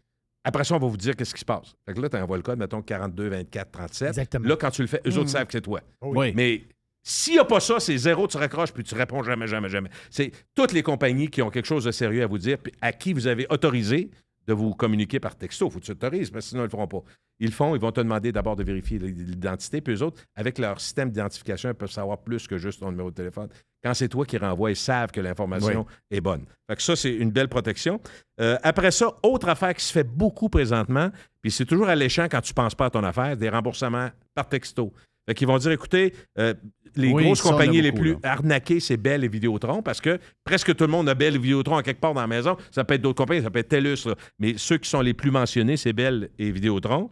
après 0.45 0.65
ça, 0.65 0.75
on 0.75 0.79
va 0.79 0.87
vous 0.87 0.97
dire 0.97 1.17
qu'est-ce 1.17 1.35
qui 1.35 1.41
se 1.41 1.45
passe. 1.45 1.75
Fait 1.87 1.95
que 1.95 2.01
là, 2.01 2.09
tu 2.09 2.17
envoies 2.17 2.37
le 2.37 2.43
code, 2.43 2.59
mettons 2.59 2.83
42, 2.83 3.29
24, 3.29 3.71
37. 3.71 4.09
Exactement. 4.09 4.49
Là, 4.49 4.57
quand 4.57 4.71
tu 4.71 4.83
le 4.83 4.89
fais, 4.89 5.01
eux 5.07 5.19
autres 5.19 5.31
savent 5.31 5.47
que 5.47 5.53
c'est 5.53 5.63
toi. 5.63 5.81
Oui. 6.03 6.33
Mais 6.35 6.63
s'il 7.03 7.35
n'y 7.35 7.39
a 7.39 7.45
pas 7.45 7.61
ça, 7.61 7.81
c'est 7.81 7.97
zéro, 7.97 8.27
tu 8.27 8.37
raccroches, 8.37 8.73
puis 8.73 8.85
tu 8.85 8.95
réponds 8.95 9.23
jamais, 9.23 9.47
jamais, 9.47 9.69
jamais. 9.69 9.91
C'est 10.11 10.33
toutes 10.55 10.73
les 10.73 10.83
compagnies 10.83 11.29
qui 11.29 11.43
ont 11.43 11.51
quelque 11.51 11.67
chose 11.67 11.85
de 11.85 11.91
sérieux 11.91 12.23
à 12.23 12.27
vous 12.27 12.39
dire, 12.39 12.59
puis 12.59 12.73
à 12.81 12.93
qui 12.93 13.13
vous 13.13 13.27
avez 13.27 13.47
autorisé 13.51 14.11
de 14.47 14.53
vous 14.53 14.75
communiquer 14.75 15.21
par 15.21 15.37
texto. 15.37 15.67
Il 15.69 15.73
faut 15.73 15.81
que 15.81 15.85
tu 15.85 15.91
autorises, 15.93 16.31
parce 16.31 16.45
que 16.45 16.49
sinon, 16.51 16.61
ils 16.61 16.65
ne 16.65 16.67
le 16.67 16.71
feront 16.71 16.89
pas. 16.89 17.03
Ils 17.41 17.47
le 17.49 17.53
font, 17.53 17.75
ils 17.75 17.81
vont 17.81 17.93
te 17.93 18.01
demander 18.01 18.33
d'abord 18.33 18.57
de 18.57 18.63
vérifier 18.63 18.99
l'identité, 18.99 19.81
puis 19.81 19.95
eux 19.95 20.03
autres, 20.03 20.23
avec 20.37 20.59
leur 20.59 20.81
système 20.81 21.11
d'identification, 21.11 21.71
ils 21.71 21.75
peuvent 21.75 21.91
savoir 21.91 22.19
plus 22.19 22.47
que 22.47 22.59
juste 22.59 22.81
ton 22.81 22.91
numéro 22.91 23.11
de 23.11 23.15
téléphone. 23.15 23.49
Quand 23.83 23.93
c'est 23.93 24.09
toi 24.09 24.25
qui 24.25 24.39
renvoies, 24.39 24.71
ils 24.71 24.77
savent 24.77 25.11
que 25.11 25.21
l'information 25.21 25.85
est 26.11 26.21
bonne. 26.21 26.45
Fait 26.69 26.77
que 26.77 26.83
ça, 26.83 26.97
c'est 26.97 27.13
une 27.15 27.31
belle 27.31 27.49
protection. 27.49 28.01
Euh, 28.41 28.57
après 28.63 28.91
ça, 28.91 29.15
autre 29.23 29.49
affaire 29.49 29.75
qui 29.75 29.85
se 29.85 29.93
fait 29.93 30.05
beaucoup 30.09 30.49
présentement, 30.49 31.11
puis 31.43 31.51
c'est 31.51 31.67
toujours 31.67 31.89
alléchant 31.89 32.25
quand 32.31 32.41
tu 32.41 32.53
ne 32.53 32.55
penses 32.55 32.75
pas 32.75 32.87
à 32.87 32.91
ton 32.91 33.05
affaire, 33.05 33.37
des 33.37 33.49
remboursements 33.51 34.09
par 34.35 34.49
texto. 34.49 34.93
Fait 35.27 35.35
qu'ils 35.35 35.47
vont 35.47 35.59
dire, 35.59 35.73
écoutez, 35.73 36.15
euh, 36.39 36.55
les 36.97 37.11
Oui, 37.11 37.25
grosses 37.25 37.41
compagnies 37.41 37.81
les 37.81 37.93
plus 37.93 38.13
là. 38.13 38.19
arnaquées, 38.25 38.79
c'est 38.79 38.97
Bell 38.97 39.25
et 39.25 39.29
Vidéotron, 39.29 39.83
parce 39.83 40.01
que 40.01 40.19
presque 40.45 40.75
tout 40.77 40.85
le 40.85 40.91
monde 40.91 41.09
a 41.09 41.15
Bell 41.15 41.35
et 41.35 41.39
Vidéotron 41.39 41.77
à 41.77 41.83
quelque 41.83 42.01
part 42.01 42.15
dans 42.15 42.21
la 42.21 42.27
maison. 42.27 42.57
Ça 42.71 42.85
peut 42.85 42.95
être 42.95 43.03
d'autres 43.03 43.23
compagnies, 43.23 43.43
ça 43.43 43.51
peut 43.51 43.59
être 43.59 43.69
TELUS, 43.69 44.07
là. 44.07 44.15
mais 44.39 44.55
ceux 44.57 44.79
qui 44.79 44.89
sont 44.89 45.01
les 45.01 45.15
plus 45.15 45.31
mentionnés, 45.31 45.77
c'est 45.77 45.93
Bell 45.93 46.31
et 46.39 46.51
Vidéotron. 46.51 47.11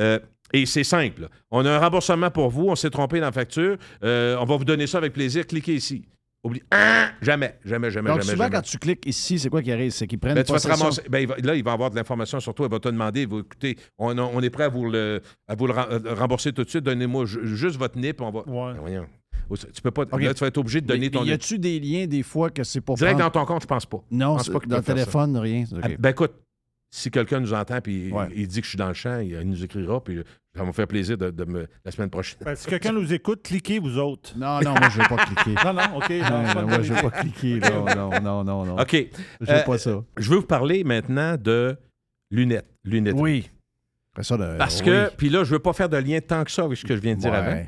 Euh, 0.00 0.18
et 0.52 0.66
c'est 0.66 0.84
simple. 0.84 1.28
On 1.50 1.64
a 1.66 1.70
un 1.72 1.78
remboursement 1.78 2.30
pour 2.30 2.48
vous, 2.50 2.66
on 2.68 2.76
s'est 2.76 2.90
trompé 2.90 3.18
dans 3.20 3.26
la 3.26 3.32
facture, 3.32 3.76
euh, 4.02 4.36
on 4.38 4.44
va 4.44 4.56
vous 4.56 4.64
donner 4.64 4.86
ça 4.86 4.98
avec 4.98 5.12
plaisir, 5.12 5.46
cliquez 5.46 5.74
ici. 5.74 6.04
Oublie. 6.44 6.62
Ah! 6.70 7.08
Jamais, 7.22 7.58
jamais, 7.64 7.90
jamais, 7.90 8.10
Donc, 8.10 8.20
jamais. 8.20 8.32
souvent, 8.32 8.44
jamais. 8.44 8.56
quand 8.56 8.62
tu 8.62 8.76
cliques 8.78 9.06
ici, 9.06 9.38
c'est 9.38 9.48
quoi 9.48 9.62
qui 9.62 9.72
arrive? 9.72 9.92
C'est 9.92 10.06
qu'ils 10.06 10.18
prennent 10.18 10.34
Ben, 10.34 10.44
tu 10.44 10.52
vas 10.52 10.60
te 10.60 10.68
ramasser. 10.68 11.00
ben, 11.08 11.20
il 11.20 11.26
va- 11.26 11.36
là, 11.38 11.54
il 11.54 11.64
va 11.64 11.72
avoir 11.72 11.90
de 11.90 11.96
l'information 11.96 12.38
sur 12.38 12.52
toi. 12.54 12.66
Il 12.66 12.70
va 12.70 12.78
te 12.80 12.88
demander, 12.88 13.22
il 13.22 13.28
va, 13.28 13.38
écoutez, 13.38 13.78
on, 13.98 14.18
on 14.18 14.40
est 14.42 14.50
prêt 14.50 14.64
à 14.64 14.68
vous 14.68 14.90
le, 14.90 15.22
à 15.48 15.54
vous 15.54 15.66
le 15.68 15.72
ren- 15.72 15.86
euh, 15.90 16.14
rembourser 16.14 16.52
tout 16.52 16.62
de 16.64 16.68
suite. 16.68 16.84
Donnez-moi 16.84 17.24
ju- 17.24 17.46
juste 17.56 17.76
votre 17.78 17.96
NIP. 17.98 18.20
On 18.20 18.30
va... 18.30 18.40
Ouais. 18.40 18.74
Ben, 18.74 18.80
voyons. 18.80 19.06
Tu 19.74 19.80
peux 19.80 19.90
pas. 19.90 20.04
Là, 20.18 20.34
tu 20.34 20.40
vas 20.40 20.46
être 20.48 20.58
obligé 20.58 20.82
de 20.82 20.86
donner 20.86 21.00
Mais- 21.06 21.10
ton 21.10 21.22
mais 21.22 21.28
y 21.28 21.32
a-tu 21.32 21.58
des 21.58 21.80
liens 21.80 22.06
des 22.06 22.22
fois 22.22 22.50
que 22.50 22.62
c'est 22.62 22.82
pour 22.82 22.96
Direct 22.96 23.16
prendre- 23.18 23.32
dans 23.32 23.40
ton 23.40 23.46
compte, 23.46 23.62
je 23.62 23.66
pense 23.66 23.86
pas. 23.86 24.02
Non, 24.10 24.32
Je 24.32 24.36
pense 24.36 24.46
c'est- 24.46 24.52
pas 24.52 24.58
dans 24.66 24.76
le 24.76 24.82
téléphone, 24.82 25.36
rien. 25.38 25.64
Ah, 25.82 25.88
Ben 25.98 26.10
écoute, 26.10 26.32
si 26.96 27.10
quelqu'un 27.10 27.40
nous 27.40 27.52
entend 27.52 27.80
puis 27.80 28.12
Ouais. 28.12 28.28
il, 28.30 28.42
il 28.42 28.46
dit 28.48 28.60
que 28.60 28.64
je 28.64 28.68
suis 28.70 28.78
dans 28.78 28.86
le 28.88 28.94
champ, 28.94 29.18
il, 29.18 29.32
il 29.32 29.48
nous 29.48 29.64
écrira 29.64 30.02
puis 30.02 30.22
ça 30.54 30.60
va 30.60 30.66
me 30.66 30.72
faire 30.72 30.86
plaisir 30.86 31.18
de, 31.18 31.30
de 31.30 31.44
me 31.44 31.66
la 31.84 31.90
semaine 31.90 32.08
prochaine. 32.10 32.38
Ben, 32.44 32.54
si 32.54 32.66
quelqu'un 32.68 32.92
nous 32.92 33.12
écoute, 33.12 33.42
cliquez 33.42 33.80
vous 33.80 33.98
autres. 33.98 34.36
Non, 34.38 34.60
non, 34.60 34.74
moi, 34.74 34.88
je 34.90 34.98
vais 34.98 35.08
pas 35.08 35.24
cliquer. 35.26 35.54
Non, 35.64 35.72
non, 35.72 35.96
OK. 35.96 36.10
non, 36.10 36.30
Non, 36.30 36.54
non, 36.54 36.66
moi, 36.68 36.82
je 36.82 36.92
vais 36.92 37.00
idée. 37.00 37.10
pas 37.10 37.20
cliquer. 37.20 37.58
là. 37.60 37.94
Non, 37.96 38.20
non, 38.20 38.44
non, 38.44 38.64
non. 38.64 38.78
OK. 38.80 38.92
Je 39.40 39.46
veux 39.46 39.52
Euh, 39.58 39.62
pas 39.64 39.78
ça. 39.78 40.04
Je 40.18 40.30
veux 40.30 40.36
vous 40.36 40.46
parler 40.46 40.84
maintenant 40.84 41.36
de 41.36 41.76
lunettes. 42.30 42.68
lunettes. 42.84 43.16
Oui. 43.18 43.50
Après 44.12 44.22
ça, 44.22 44.36
de- 44.36 44.56
Parce 44.56 44.78
oui. 44.80 44.86
que, 44.86 45.10
puis 45.16 45.28
là, 45.30 45.42
je 45.42 45.50
veux 45.50 45.58
pas 45.58 45.72
faire 45.72 45.88
de 45.88 45.96
lien 45.96 46.20
tant 46.20 46.44
que 46.44 46.50
ça 46.52 46.62
avec 46.62 46.78
ce 46.78 46.84
que 46.84 46.94
je 46.94 47.00
viens 47.00 47.16
de 47.16 47.20
dire 47.20 47.32
Ouais. 47.32 47.36
avant. 47.36 47.66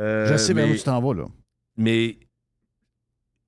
Euh, 0.00 0.26
Je 0.30 0.36
sais 0.36 0.52
mais- 0.52 0.70
où 0.70 0.76
tu 0.76 0.82
t'en 0.82 1.00
vas, 1.00 1.14
là. 1.14 1.24
Mais 1.78 2.18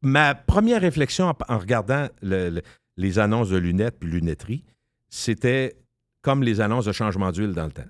ma 0.02 0.34
première 0.34 0.80
réflexion 0.80 1.26
en, 1.26 1.36
en 1.48 1.58
regardant 1.58 2.08
le- 2.22 2.48
le- 2.50 2.62
les 2.96 3.18
annonces 3.18 3.50
de 3.50 3.56
lunettes 3.58 3.96
puis 4.00 4.08
lunetterie, 4.10 4.64
c'était 5.16 5.76
comme 6.22 6.42
les 6.42 6.60
annonces 6.60 6.86
de 6.86 6.92
changement 6.92 7.30
d'huile 7.30 7.52
dans 7.52 7.66
le 7.66 7.70
temps. 7.70 7.84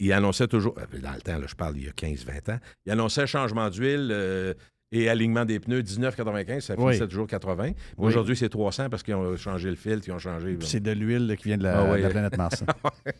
Il 0.00 0.10
annonçait 0.12 0.48
toujours, 0.48 0.74
euh, 0.78 0.98
dans 1.00 1.12
le 1.12 1.20
temps, 1.20 1.36
là, 1.36 1.44
je 1.46 1.54
parle 1.54 1.76
il 1.76 1.84
y 1.84 1.88
a 1.88 1.92
15-20 1.92 2.50
ans, 2.54 2.58
il 2.86 2.92
annonçait 2.92 3.26
changement 3.26 3.68
d'huile 3.68 4.08
euh, 4.10 4.54
et 4.90 5.10
alignement 5.10 5.44
des 5.44 5.60
pneus 5.60 5.82
19,95, 5.82 6.60
ça 6.60 6.74
Oui. 6.78 6.92
finissait 6.94 7.08
toujours 7.08 7.26
80. 7.26 7.64
Oui. 7.68 7.74
Aujourd'hui, 7.98 8.36
c'est 8.36 8.48
300 8.48 8.88
parce 8.88 9.02
qu'ils 9.02 9.14
ont 9.14 9.36
changé 9.36 9.68
le 9.68 9.76
filtre, 9.76 10.08
ils 10.08 10.12
ont 10.12 10.18
changé. 10.18 10.56
C'est 10.60 10.80
de 10.82 10.92
l'huile 10.92 11.36
qui 11.38 11.48
vient 11.48 11.58
de 11.58 11.64
la, 11.64 11.82
Ah 11.82 11.96
de 11.96 12.02
la 12.02 12.08
planète 12.08 12.36
Mars. 12.38 12.64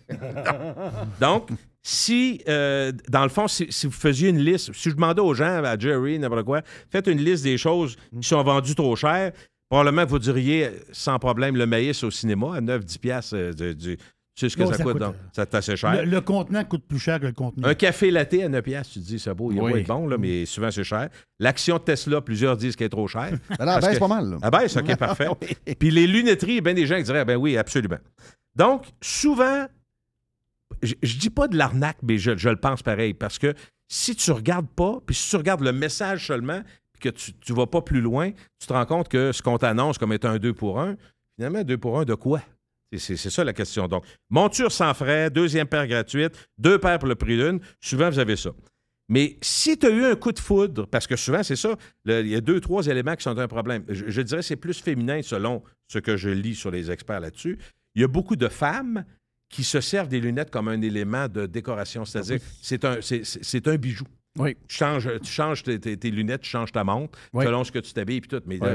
Donc, 1.21 1.51
si, 1.83 2.41
euh, 2.49 2.93
dans 3.09 3.23
le 3.25 3.29
fond, 3.29 3.49
si, 3.49 3.67
si 3.71 3.87
vous 3.87 3.93
faisiez 3.93 4.31
une 4.31 4.39
liste, 4.39 4.73
si 4.73 4.89
je 4.89 4.95
demandais 4.95 5.21
aux 5.21 5.35
gens, 5.35 5.63
à 5.65 5.79
Jerry, 5.79 6.19
n'importe 6.19 6.45
quoi, 6.45 6.63
faites 6.91 7.07
une 7.07 7.19
liste 7.21 7.45
des 7.45 7.59
choses 7.59 7.97
qui 8.21 8.27
sont 8.27 8.43
vendues 8.43 8.75
trop 8.75 8.95
cher, 8.97 9.33
probablement 9.73 10.05
vous 10.05 10.19
diriez 10.19 10.71
sans 10.93 11.19
problème 11.19 11.57
le 11.57 11.65
maïs 11.67 12.05
au 12.05 12.11
cinéma 12.11 12.57
à 12.57 12.61
9-10 12.61 12.99
piastres. 12.99 13.35
euh, 13.37 13.53
du- 13.73 13.97
tu 13.97 14.07
sais 14.37 14.49
ce 14.51 14.57
que 14.57 14.67
ça, 14.67 14.75
ça 14.75 14.83
coûte, 14.85 14.99
donc? 14.99 15.15
euh, 15.15 15.29
Ça 15.33 15.47
assez 15.59 15.77
cher? 15.77 16.05
Le, 16.05 16.11
le 16.11 16.21
contenant 16.23 16.63
coûte 16.65 16.85
plus 16.87 16.99
cher 16.99 17.21
que 17.21 17.27
le 17.27 17.33
contenu. 17.33 17.65
Un 17.67 17.75
café 17.75 18.11
latte 18.11 18.35
à 18.35 18.49
9 18.49 18.63
piastres, 18.63 18.93
tu 18.95 19.01
te 19.01 19.05
dis, 19.07 19.19
c'est 19.19 19.33
beau, 19.35 19.51
il 19.53 19.61
Oui. 19.61 19.73
va 19.73 19.79
être 19.81 19.87
bon, 19.87 20.07
là, 20.07 20.17
mais 20.19 20.45
souvent 20.47 20.71
c'est 20.71 20.85
cher. 20.85 21.09
L'action 21.39 21.77
de 21.79 21.83
Tesla, 21.85 22.21
plusieurs 22.21 22.57
disent 22.59 22.77
qu'elle 22.77 22.87
est 22.87 22.91
trop 22.91 23.09
chère. 23.09 23.31
Ben, 23.59 23.81
que- 23.81 23.93
c'est 23.93 23.99
pas 23.99 24.09
mal. 24.09 24.31
là. 24.31 24.37
Ah 24.43 24.51
ben, 24.51 24.69
c'est 24.69 24.81
OK, 24.81 24.95
parfait. 24.99 25.27
Puis 25.79 25.91
les 25.91 26.07
lunetteries, 26.07 26.61
bien 26.61 26.75
des 26.75 26.87
gens 26.87 26.97
qui 26.97 27.05
diraient, 27.05 27.21
ah 27.21 27.25
ben 27.25 27.37
oui, 27.37 27.57
absolument. 27.57 27.99
Donc, 28.55 28.87
souvent, 29.03 29.67
je, 30.83 30.95
je 31.03 31.17
dis 31.17 31.31
pas 31.31 31.49
de 31.49 31.57
l'arnaque, 31.57 31.99
mais 32.03 32.19
je, 32.19 32.37
je 32.37 32.49
le 32.51 32.57
pense 32.57 32.83
pareil, 32.83 33.15
parce 33.15 33.39
que 33.39 33.55
si 33.89 34.15
tu 34.17 34.33
regardes 34.33 34.69
pas, 34.69 34.99
puis 35.07 35.15
si 35.15 35.31
tu 35.31 35.37
regardes 35.37 35.63
le 35.63 35.73
message 35.73 36.27
seulement, 36.27 36.63
que 37.03 37.09
tu, 37.11 37.33
tu 37.35 37.53
vas 37.53 37.67
pas 37.67 37.83
plus 37.83 38.01
loin, 38.01 38.31
tu 38.59 38.67
te 38.67 38.73
rends 38.73 38.87
compte 38.87 39.09
que 39.09 39.33
ce 39.33 39.43
qu'on 39.43 39.59
t'annonce 39.59 39.99
comme 39.99 40.13
étant 40.13 40.31
un 40.31 40.39
2 40.39 40.55
pour 40.55 40.81
1, 40.81 40.97
finalement, 41.37 41.59
un 41.59 41.65
2 41.65 41.77
pour 41.79 41.99
1 41.99 42.05
de 42.05 42.15
quoi? 42.15 42.41
C'est- 42.97 43.17
ça 43.17 43.43
la 43.45 43.53
question. 43.55 43.89
Donc, 43.89 44.05
monture 44.31 44.71
sans 44.71 44.93
frais, 44.95 45.31
deuxième 45.31 45.67
paire 45.67 45.87
gratuite, 45.87 46.35
deux 46.59 46.79
paires 46.79 46.99
pour 46.99 47.09
le 47.09 47.15
prix 47.15 47.37
d'une, 47.39 47.59
souvent 47.81 48.11
vous 48.11 48.19
avez 48.19 48.37
ça. 48.37 48.51
Mais 49.09 49.37
si 49.43 49.77
tu 49.79 49.87
as 49.87 49.91
eu 49.91 50.05
un 50.05 50.15
coup 50.15 50.33
de 50.33 50.39
foudre, 50.39 50.87
parce 50.87 51.07
que 51.07 51.17
souvent 51.17 51.43
c'est 51.43 51.57
ça, 51.57 51.75
il 52.07 52.29
y 52.29 52.35
a 52.37 52.41
deux, 52.41 52.61
trois 52.61 52.87
éléments 52.87 53.17
qui 53.17 53.23
sont 53.25 53.37
un 53.39 53.49
problème. 53.49 53.85
Je, 53.89 54.05
je 54.09 54.23
dirais 54.23 54.41
que 54.41 54.47
c'est 54.47 54.57
plus 54.57 54.81
féminin 54.81 55.21
selon 55.23 55.63
ce 55.89 55.99
que 55.99 56.17
je 56.17 56.29
lis 56.31 56.55
sur 56.55 56.71
les 56.71 56.91
experts 56.91 57.21
là-dessus. 57.21 57.59
Il 57.95 58.03
y 58.03 58.05
a 58.05 58.09
beaucoup 58.09 58.37
de 58.37 58.49
femmes 58.49 59.05
qui 59.51 59.65
se 59.65 59.81
servent 59.83 60.09
des 60.09 60.21
lunettes 60.21 60.51
comme 60.51 60.69
un 60.69 60.81
élément 60.81 61.29
de 61.29 61.45
décoration, 61.47 62.05
c'est-à-dire 62.05 62.41
c'est 62.63 62.85
un, 62.87 63.01
c'est- 63.03 63.25
c'est 63.25 63.69
un 63.69 63.77
bijou. 63.77 64.05
Oui. 64.39 64.57
Tu 64.69 64.77
changes, 64.77 65.09
tu 65.23 65.31
changes 65.31 65.63
tes, 65.63 65.79
tes- 65.79 65.97
tes 65.97 66.11
lunettes, 66.11 66.43
tu 66.43 66.51
changes 66.51 66.73
ta 66.73 66.85
montre, 66.85 67.19
Oui. 67.33 67.45
selon 67.45 67.65
ce 67.65 67.73
que 67.73 67.79
tu 67.81 67.93
t'habilles 67.93 68.19
et 68.19 68.21
tout. 68.23 68.41
Mais 68.47 68.59
Oui. 68.61 68.69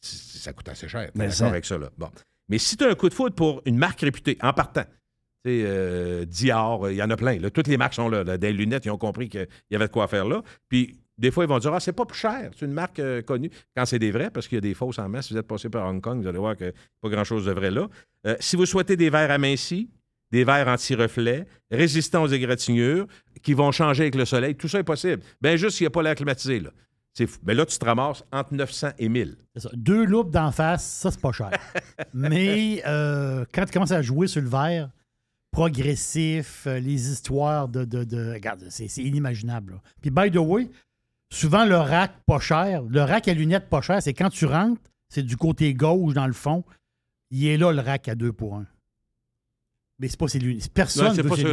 ça 0.00 0.52
coûte 0.52 0.68
assez 0.68 0.88
cher. 0.88 1.10
Mais 1.14 1.28
d'accord 1.28 1.48
avec 1.48 1.64
ça, 1.64 1.78
là. 1.78 1.90
Bon. 1.96 2.10
Mais 2.48 2.58
si 2.58 2.76
tu 2.76 2.84
as 2.84 2.88
un 2.90 2.94
coup 2.94 3.08
de 3.08 3.14
foudre 3.14 3.34
pour 3.34 3.62
une 3.64 3.78
marque 3.78 4.00
réputée, 4.00 4.36
en 4.42 4.52
partant, 4.52 4.82
tu 4.84 5.50
sais, 5.50 5.62
euh, 5.66 6.24
Dior, 6.24 6.90
il 6.90 6.96
y 6.96 7.02
en 7.02 7.10
a 7.10 7.16
plein. 7.16 7.38
là. 7.38 7.50
Toutes 7.50 7.68
les 7.68 7.76
marques 7.76 7.94
sont 7.94 8.08
là, 8.08 8.24
là. 8.24 8.36
Des 8.36 8.52
lunettes, 8.52 8.84
ils 8.86 8.90
ont 8.90 8.98
compris 8.98 9.28
qu'il 9.28 9.46
y 9.70 9.76
avait 9.76 9.86
de 9.86 9.92
quoi 9.92 10.08
faire 10.08 10.24
là. 10.26 10.42
Puis, 10.68 10.98
des 11.16 11.30
fois, 11.30 11.44
ils 11.44 11.48
vont 11.48 11.58
dire 11.58 11.72
Ah, 11.72 11.80
c'est 11.80 11.92
pas 11.92 12.04
plus 12.04 12.18
cher. 12.18 12.50
C'est 12.58 12.66
une 12.66 12.72
marque 12.72 12.98
euh, 12.98 13.22
connue. 13.22 13.50
Quand 13.76 13.86
c'est 13.86 13.98
des 14.00 14.10
vrais, 14.10 14.30
parce 14.30 14.48
qu'il 14.48 14.56
y 14.56 14.58
a 14.58 14.62
des 14.62 14.74
fausses 14.74 14.98
en 14.98 15.08
masse. 15.08 15.28
Si 15.28 15.32
vous 15.32 15.38
êtes 15.38 15.46
passé 15.46 15.68
par 15.70 15.86
Hong 15.86 16.00
Kong, 16.02 16.20
vous 16.20 16.26
allez 16.28 16.38
voir 16.38 16.56
que 16.56 16.72
pas 17.00 17.08
grand-chose 17.08 17.46
de 17.46 17.52
vrai 17.52 17.70
là. 17.70 17.88
Euh, 18.26 18.36
si 18.40 18.56
vous 18.56 18.66
souhaitez 18.66 18.96
des 18.96 19.10
verres 19.10 19.30
amincis, 19.30 19.88
des 20.34 20.42
verres 20.42 20.66
anti-reflets, 20.66 21.46
résistants 21.70 22.24
aux 22.24 22.26
égratignures, 22.26 23.06
qui 23.44 23.54
vont 23.54 23.70
changer 23.70 24.02
avec 24.02 24.16
le 24.16 24.24
soleil, 24.24 24.56
tout 24.56 24.66
ça 24.66 24.80
est 24.80 24.82
possible. 24.84 25.22
Bien 25.40 25.54
juste 25.54 25.76
s'il 25.76 25.84
n'y 25.84 25.88
a 25.88 25.90
pas 25.90 26.02
l'air 26.02 26.16
climatisé. 26.16 26.58
Là. 26.58 26.70
C'est 27.12 27.28
fou. 27.28 27.38
Mais 27.46 27.54
là, 27.54 27.64
tu 27.64 27.78
te 27.78 27.84
ramasses 27.84 28.24
entre 28.32 28.52
900 28.52 28.88
et 28.98 29.08
1000. 29.08 29.36
C'est 29.54 29.60
ça. 29.62 29.70
Deux 29.74 30.04
loupes 30.04 30.32
d'en 30.32 30.50
face, 30.50 30.84
ça, 30.84 31.12
c'est 31.12 31.20
pas 31.20 31.30
cher. 31.30 31.50
Mais 32.12 32.82
euh, 32.84 33.44
quand 33.54 33.64
tu 33.64 33.70
commences 33.72 33.92
à 33.92 34.02
jouer 34.02 34.26
sur 34.26 34.42
le 34.42 34.48
verre, 34.48 34.90
progressif, 35.52 36.66
euh, 36.66 36.80
les 36.80 37.10
histoires 37.12 37.68
de. 37.68 37.84
de, 37.84 38.02
de- 38.02 38.32
regarde, 38.32 38.64
c'est 38.70 38.88
c'est 38.88 39.02
inimaginable. 39.02 39.74
là. 39.74 39.78
Puis, 40.02 40.10
by 40.10 40.32
the 40.32 40.38
way, 40.38 40.68
souvent, 41.30 41.64
le 41.64 41.76
rack 41.76 42.10
pas 42.26 42.40
cher, 42.40 42.82
le 42.82 43.02
rack 43.02 43.28
à 43.28 43.34
lunettes 43.34 43.68
pas 43.68 43.80
cher, 43.82 44.02
c'est 44.02 44.14
quand 44.14 44.30
tu 44.30 44.46
rentres, 44.46 44.80
c'est 45.08 45.22
du 45.22 45.36
côté 45.36 45.72
gauche 45.74 46.12
dans 46.12 46.26
le 46.26 46.32
fond. 46.32 46.64
Il 47.30 47.46
est 47.46 47.56
là, 47.56 47.70
le 47.70 47.80
rack 47.80 48.08
à 48.08 48.16
deux 48.16 48.32
pour 48.32 48.56
un. 48.56 48.66
Mais 50.04 50.08
c'est 50.10 50.18
pas 50.18 50.28
ces 50.28 50.38
lunettes. 50.38 50.70
Personne 50.74 51.14
c'est 51.14 51.22
veut 51.22 51.34
ces. 51.34 51.44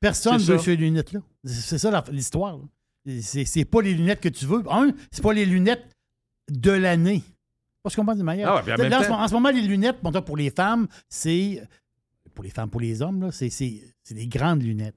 Personne 0.00 0.40
C'est 0.40 0.50
veut 0.52 0.58
ça. 0.58 0.64
ces 0.64 0.74
lunettes-là. 0.76 1.20
C'est 1.44 1.54
c'est 1.60 1.78
ça 1.78 2.04
l'histoire. 2.10 2.58
C'est 3.22 3.64
pas 3.66 3.82
les 3.82 3.94
lunettes 3.94 4.20
que 4.20 4.28
tu 4.28 4.46
veux. 4.46 4.64
Un, 4.68 4.90
c'est 5.12 5.22
pas 5.22 5.32
les 5.32 5.46
lunettes 5.46 5.84
de 6.50 6.72
l'année. 6.72 7.22
Pas 7.84 7.90
ce 7.90 7.94
qu'on 7.96 8.04
pense 8.04 8.18
de 8.18 8.24
manière. 8.24 8.48
Ah 8.50 8.64
ouais, 8.64 8.76
Là, 8.76 8.86
en, 8.86 8.90
temps- 8.98 9.04
ce, 9.04 9.08
moment- 9.10 9.22
en 9.22 9.28
ce 9.28 9.32
moment, 9.34 9.50
les 9.50 9.62
lunettes, 9.62 9.98
pour 10.26 10.36
les 10.36 10.50
femmes, 10.50 10.88
c'est. 11.08 11.62
Pour 12.34 12.42
les 12.42 12.50
femmes, 12.50 12.68
pour 12.68 12.80
les 12.80 13.00
hommes, 13.00 13.30
c'est- 13.30 13.48
des 14.10 14.26
grandes 14.26 14.62
lunettes. 14.64 14.96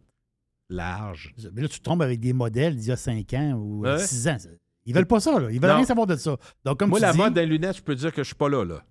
Large. 0.70 1.36
Mais 1.54 1.62
là, 1.62 1.68
tu 1.68 1.80
tombes 1.82 2.02
avec 2.02 2.20
des 2.20 2.34
modèles 2.34 2.76
d'il 2.76 2.88
y 2.88 2.92
a 2.92 2.98
5 2.98 3.32
ans 3.36 3.54
ou 3.54 3.82
Ouais. 3.84 4.00
6 4.00 4.28
ans. 4.28 4.38
Ils 4.86 4.94
veulent 4.96 5.06
pas 5.06 5.20
ça, 5.20 5.40
là. 5.40 5.52
Ils 5.52 5.60
veulent 5.62 5.70
Non. 5.70 5.76
rien 5.78 5.86
savoir 5.86 6.08
de 6.08 6.16
ça. 6.16 6.36
Donc, 6.66 6.80
comme 6.80 6.90
Moi, 6.90 7.00
tu 7.00 7.04
la 7.06 7.12
dis- 7.12 7.18
mode 7.20 7.34
des 7.36 7.46
lunettes, 7.46 7.78
je 7.78 7.82
peux 7.84 7.94
dire 7.96 8.12
que 8.12 8.24
je 8.24 8.28
suis 8.28 8.36
pas 8.36 8.50
là. 8.50 8.66
là. 8.66 8.84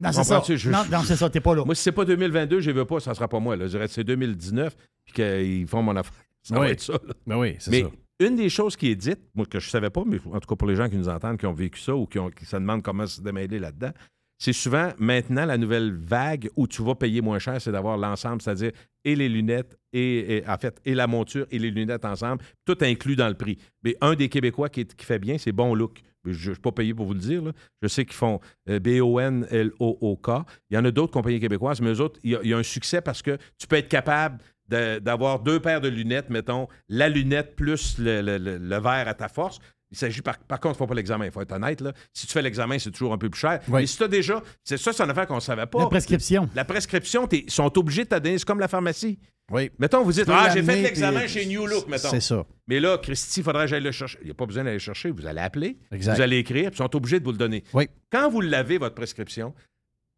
Non, 0.00 0.12
c'est 0.12 0.24
ça. 0.24 0.42
Je- 0.46 0.70
Non, 0.70 0.84
non, 0.90 1.02
c'est 1.04 1.16
ça, 1.16 1.30
t'es 1.30 1.40
pas 1.40 1.54
là. 1.54 1.64
Moi, 1.64 1.74
si 1.74 1.82
c'est 1.82 1.92
pas 1.92 2.04
2022, 2.04 2.60
je 2.60 2.70
ne 2.70 2.76
veux 2.76 2.84
pas, 2.84 3.00
ça 3.00 3.10
ne 3.10 3.14
sera 3.14 3.28
pas 3.28 3.40
moi. 3.40 3.56
Là. 3.56 3.64
Je 3.66 3.70
dirais 3.70 3.86
que 3.86 3.92
c'est 3.94 4.04
2019 4.04 4.76
puis 5.04 5.14
qu'ils 5.14 5.66
font 5.66 5.82
mon 5.82 5.96
affaire. 5.96 6.12
Ça 6.42 6.54
va 6.54 6.60
Oui. 6.62 6.66
être 6.68 6.80
ça. 6.80 6.92
là. 6.94 7.14
Ben 7.26 7.38
oui, 7.38 7.56
c'est 7.58 7.70
Mais 7.70 7.82
ça. 7.82 7.88
une 8.20 8.36
des 8.36 8.48
choses 8.50 8.76
qui 8.76 8.90
est 8.90 8.94
dite, 8.94 9.20
moi, 9.34 9.46
que 9.46 9.58
je 9.58 9.66
ne 9.66 9.70
savais 9.70 9.90
pas, 9.90 10.02
mais 10.06 10.18
en 10.26 10.38
tout 10.38 10.48
cas 10.48 10.54
pour 10.56 10.68
les 10.68 10.76
gens 10.76 10.88
qui 10.88 10.96
nous 10.96 11.08
entendent, 11.08 11.38
qui 11.38 11.46
ont 11.46 11.52
vécu 11.54 11.80
ça 11.80 11.94
ou 11.96 12.06
qui, 12.06 12.18
ont, 12.18 12.30
qui 12.30 12.44
se 12.44 12.56
demandent 12.56 12.82
comment 12.82 13.06
se 13.06 13.20
démêler 13.20 13.58
là-dedans, 13.58 13.90
c'est 14.38 14.52
souvent 14.52 14.92
maintenant 14.98 15.46
la 15.46 15.56
nouvelle 15.56 15.94
vague 15.96 16.50
où 16.56 16.68
tu 16.68 16.82
vas 16.82 16.94
payer 16.94 17.22
moins 17.22 17.38
cher, 17.38 17.58
c'est 17.60 17.72
d'avoir 17.72 17.96
l'ensemble, 17.96 18.42
c'est-à-dire 18.42 18.72
et 19.02 19.16
les 19.16 19.30
lunettes, 19.30 19.78
et, 19.94 20.36
et- 20.36 20.48
en 20.48 20.58
fait, 20.58 20.78
et 20.84 20.94
la 20.94 21.06
monture 21.06 21.46
et 21.50 21.58
les 21.58 21.70
lunettes 21.70 22.04
ensemble, 22.04 22.42
tout 22.66 22.76
inclus 22.82 23.16
dans 23.16 23.28
le 23.28 23.34
prix. 23.34 23.56
Mais 23.82 23.96
un 24.02 24.14
des 24.14 24.28
Québécois 24.28 24.68
qui, 24.68 24.80
est- 24.80 24.94
qui 24.94 25.06
fait 25.06 25.18
bien, 25.18 25.38
c'est 25.38 25.52
Bon 25.52 25.74
Look. 25.74 26.02
Je 26.32 26.50
ne 26.50 26.54
suis 26.54 26.60
pas 26.62 26.72
payé 26.72 26.94
pour 26.94 27.06
vous 27.06 27.14
le 27.14 27.20
dire. 27.20 27.42
Je 27.82 27.88
sais 27.88 28.04
qu'ils 28.04 28.14
font 28.14 28.40
euh, 28.68 28.78
B-O-N-L-O-O-K. 28.80 30.28
Il 30.70 30.74
y 30.74 30.78
en 30.78 30.84
a 30.84 30.90
d'autres 30.90 31.12
compagnies 31.12 31.40
québécoises, 31.40 31.80
mais 31.80 31.90
eux 31.92 32.00
autres, 32.00 32.18
il 32.24 32.38
y, 32.42 32.52
a- 32.52 32.56
un 32.56 32.62
succès 32.62 33.00
parce 33.00 33.22
que 33.22 33.38
tu 33.58 33.66
peux 33.66 33.76
être 33.76 33.88
capable 33.88 34.38
d'avoir 34.68 35.38
deux 35.40 35.60
paires 35.60 35.80
de 35.80 35.88
lunettes, 35.88 36.28
mettons, 36.28 36.66
la 36.88 37.08
lunette 37.08 37.54
plus 37.54 37.96
le 37.98 38.78
verre 38.80 39.06
à 39.08 39.14
ta 39.14 39.28
force. 39.28 39.60
Il 39.92 39.96
s'agit 39.96 40.20
par, 40.20 40.36
par 40.38 40.58
contre, 40.58 40.74
il 40.74 40.76
ne 40.76 40.78
faut 40.78 40.86
pas 40.88 40.94
l'examen, 40.94 41.26
il 41.26 41.30
faut 41.30 41.40
être 41.40 41.52
honnête. 41.52 41.80
Là. 41.80 41.92
Si 42.12 42.26
tu 42.26 42.32
fais 42.32 42.42
l'examen, 42.42 42.76
c'est 42.78 42.90
toujours 42.90 43.12
un 43.12 43.18
peu 43.18 43.30
plus 43.30 43.38
cher. 43.40 43.60
Oui. 43.68 43.82
Mais 43.82 43.86
si 43.86 43.96
tu 43.96 44.02
as 44.02 44.08
déjà, 44.08 44.42
c'est 44.64 44.78
ça, 44.78 44.92
c'est 44.92 45.02
une 45.04 45.10
affaire 45.10 45.26
qu'on 45.28 45.36
ne 45.36 45.40
savait 45.40 45.66
pas. 45.66 45.78
La 45.78 45.86
prescription. 45.86 46.48
La 46.56 46.64
prescription, 46.64 47.28
ils 47.30 47.50
sont 47.50 47.78
obligés 47.78 48.02
de 48.04 48.08
te 48.08 48.14
donner, 48.16 48.36
c'est 48.38 48.44
comme 48.44 48.58
la 48.58 48.66
pharmacie. 48.68 49.18
Oui. 49.52 49.70
Mettons, 49.78 50.02
vous 50.02 50.10
dites, 50.12 50.28
ah, 50.28 50.50
j'ai 50.52 50.60
fait 50.64 50.82
l'examen 50.82 51.20
puis- 51.20 51.28
chez 51.28 51.46
New 51.46 51.66
Look, 51.66 51.86
mettons. 51.86 52.10
C'est 52.10 52.18
ça. 52.20 52.44
Mais 52.66 52.80
là, 52.80 52.98
Christy, 52.98 53.40
il 53.40 53.42
faudrait 53.44 53.66
que 53.66 53.70
j'aille 53.70 53.82
le 53.82 53.92
chercher. 53.92 54.18
Il 54.22 54.24
n'y 54.24 54.30
a 54.32 54.34
pas 54.34 54.46
besoin 54.46 54.64
d'aller 54.64 54.74
le 54.74 54.80
chercher. 54.80 55.10
Vous 55.12 55.24
allez 55.24 55.40
appeler, 55.40 55.78
Exact. 55.92 56.16
vous 56.16 56.20
allez 56.20 56.38
écrire, 56.38 56.70
puis 56.72 56.80
ils 56.80 56.82
sont 56.82 56.96
obligés 56.96 57.20
de 57.20 57.24
vous 57.24 57.30
le 57.30 57.38
donner. 57.38 57.62
Oui. 57.72 57.88
Quand 58.10 58.28
vous 58.28 58.40
l'avez, 58.40 58.78
votre 58.78 58.96
prescription, 58.96 59.54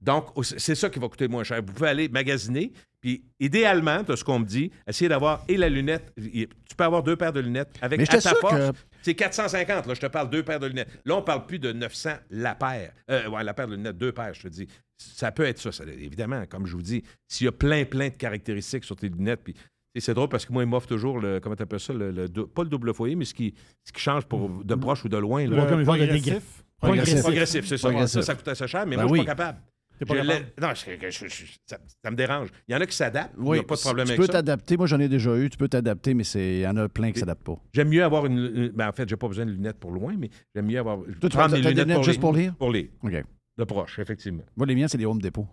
donc 0.01 0.29
c'est 0.43 0.75
ça 0.77 0.89
qui 0.89 0.99
va 0.99 1.09
coûter 1.09 1.29
moins 1.29 1.45
cher. 1.45 1.59
Vous 1.59 1.73
pouvez 1.75 1.89
aller 1.91 2.09
magasiner, 2.09 2.73
puis 3.01 3.25
idéalement, 3.41 4.03
de 4.03 4.15
ce 4.17 4.23
qu'on 4.25 4.39
me 4.39 4.45
dit, 4.47 4.71
essayer 4.87 5.09
d'avoir 5.09 5.45
et 5.49 5.57
la 5.57 5.69
lunette. 5.69 6.13
Tu 6.17 6.75
peux 6.77 6.85
avoir 6.85 7.03
deux 7.03 7.17
paires 7.17 7.33
de 7.33 7.41
lunettes 7.41 7.75
avec 7.83 8.01
à 8.01 8.07
ta 8.07 8.21
sûr 8.21 8.39
force. 8.39 8.55
que- 8.55 8.73
C'est 9.03 9.15
450, 9.15 9.87
là, 9.87 9.95
je 9.95 10.01
te 10.01 10.07
parle 10.07 10.31
deux 10.31 10.43
paires 10.43 10.61
de 10.61 10.67
lunettes. 10.67 10.89
Là, 11.05 11.17
on 11.17 11.23
parle 11.23 11.47
plus 11.47 11.59
de 11.59 11.73
900 11.73 12.11
la 12.31 12.55
paire. 12.55 12.93
Euh, 13.11 13.29
ouais, 13.29 13.45
la 13.45 13.55
paire 13.55 13.69
de 13.69 13.77
lunettes, 13.77 13.99
deux 13.99 14.13
paires, 14.13 14.35
je 14.35 14.43
te 14.43 14.49
dis. 14.49 14.67
Ça 14.99 15.31
peut 15.31 15.45
être 15.45 15.59
ça, 15.59 15.71
ça, 15.71 15.85
évidemment, 15.85 16.45
comme 16.47 16.67
je 16.67 16.73
vous 16.75 16.83
dis. 16.83 17.03
S'il 17.29 17.45
y 17.45 17.49
a 17.49 17.53
plein, 17.53 17.85
plein 17.85 18.09
de 18.09 18.15
caractéristiques 18.15 18.85
sur 18.85 18.97
tes 18.97 19.09
lunettes, 19.09 19.41
puis 19.45 19.55
c'est 20.01 20.15
drôle 20.15 20.29
parce 20.29 20.47
que 20.47 20.53
moi, 20.53 20.63
ils 20.63 20.69
m'offrent 20.69 20.87
toujours 20.89 21.19
le, 21.19 21.41
comment 21.41 21.57
t'appelles 21.57 21.81
ça, 21.81 21.93
le, 21.93 22.11
le 22.13 22.29
pas 22.29 22.63
le 22.63 22.69
double 22.69 22.95
foyer, 22.95 23.17
mais 23.17 23.25
ce 23.25 23.35
qui, 23.35 23.55
ce 23.85 23.93
qui 23.93 24.01
change 24.01 24.27
pour 24.27 24.65
de 24.65 24.75
proche 24.75 25.05
ou 25.05 25.09
de 25.09 25.17
loin. 25.17 25.47
là. 25.47 25.67
Comme 25.67 25.79
Le 25.81 25.85
de 25.85 25.85
progressif. 25.85 26.65
Progressif. 26.81 27.21
Progressif, 27.23 27.67
c'est 27.67 27.79
ça. 27.79 27.89
Progressif. 27.89 28.21
Ça, 28.21 28.27
ça 28.27 28.35
coûte 28.37 28.49
assez 28.49 28.69
cher, 28.69 28.87
mais 28.87 28.97
Ben 28.97 29.03
moi, 29.07 29.17
je 29.17 29.21
suis 29.23 29.27
pas 29.27 29.33
capable. 29.35 29.59
Pas 30.07 30.15
Je 30.17 30.23
non, 30.61 30.75
je- 30.75 31.11
je- 31.11 31.29
je- 31.29 31.45
ça, 31.67 31.79
ça 32.05 32.11
me 32.11 32.17
dérange. 32.17 32.49
Il 32.69 32.73
y 32.73 32.77
en 32.77 32.81
a 32.81 32.87
qui 32.87 32.95
s'adaptent. 32.97 33.35
il 33.37 33.43
Oui, 33.43 33.59
n'y 33.59 33.65
a 33.65 33.67
pas 33.67 33.75
de 33.77 33.81
problème 33.81 34.07
tu 34.07 34.13
avec 34.13 34.21
peux 34.21 34.27
ça. 34.27 34.33
t'adapter. 34.33 34.77
Moi, 34.77 34.87
j'en 34.87 35.01
ai 35.01 35.09
déjà 35.09 35.37
eu. 35.37 35.51
Tu 35.51 35.57
peux 35.57 35.69
t'adapter, 35.69 36.15
mais 36.15 36.25
c'est- 36.25 36.57
il 36.57 36.61
y 36.61 36.67
en 36.67 36.77
a 36.77 36.89
plein 36.89 37.09
qui 37.09 37.15
ne 37.17 37.21
s'adaptent 37.21 37.45
pas. 37.45 37.59
J'aime 37.73 37.89
mieux 37.89 38.05
avoir 38.05 38.27
une. 38.27 38.39
une- 38.39 38.69
ben, 38.69 38.89
en 38.89 38.93
fait, 38.93 39.09
j'ai 39.09 39.17
pas 39.17 39.29
besoin 39.29 39.47
de 39.47 39.51
lunettes 39.53 39.79
pour 39.79 39.91
loin, 39.91 40.15
mais 40.19 40.31
j'aime 40.55 40.67
mieux 40.67 40.79
avoir. 40.79 40.99
Toi, 40.99 41.15
tu 41.23 41.29
prends- 41.37 41.49
des 41.49 41.61
lunettes 41.63 41.89
juste 42.03 42.09
lire. 42.11 42.21
pour 42.21 42.33
lire? 42.33 42.55
Pour 42.57 42.71
lire. 42.71 42.89
OK. 43.03 43.25
De 43.57 43.65
proche, 43.65 43.99
effectivement. 43.99 44.45
Moi, 44.57 44.67
les 44.67 44.75
miens, 44.77 44.87
c'est 44.89 44.99
des 44.99 45.07
Home 45.07 45.21
Depot. 45.21 45.47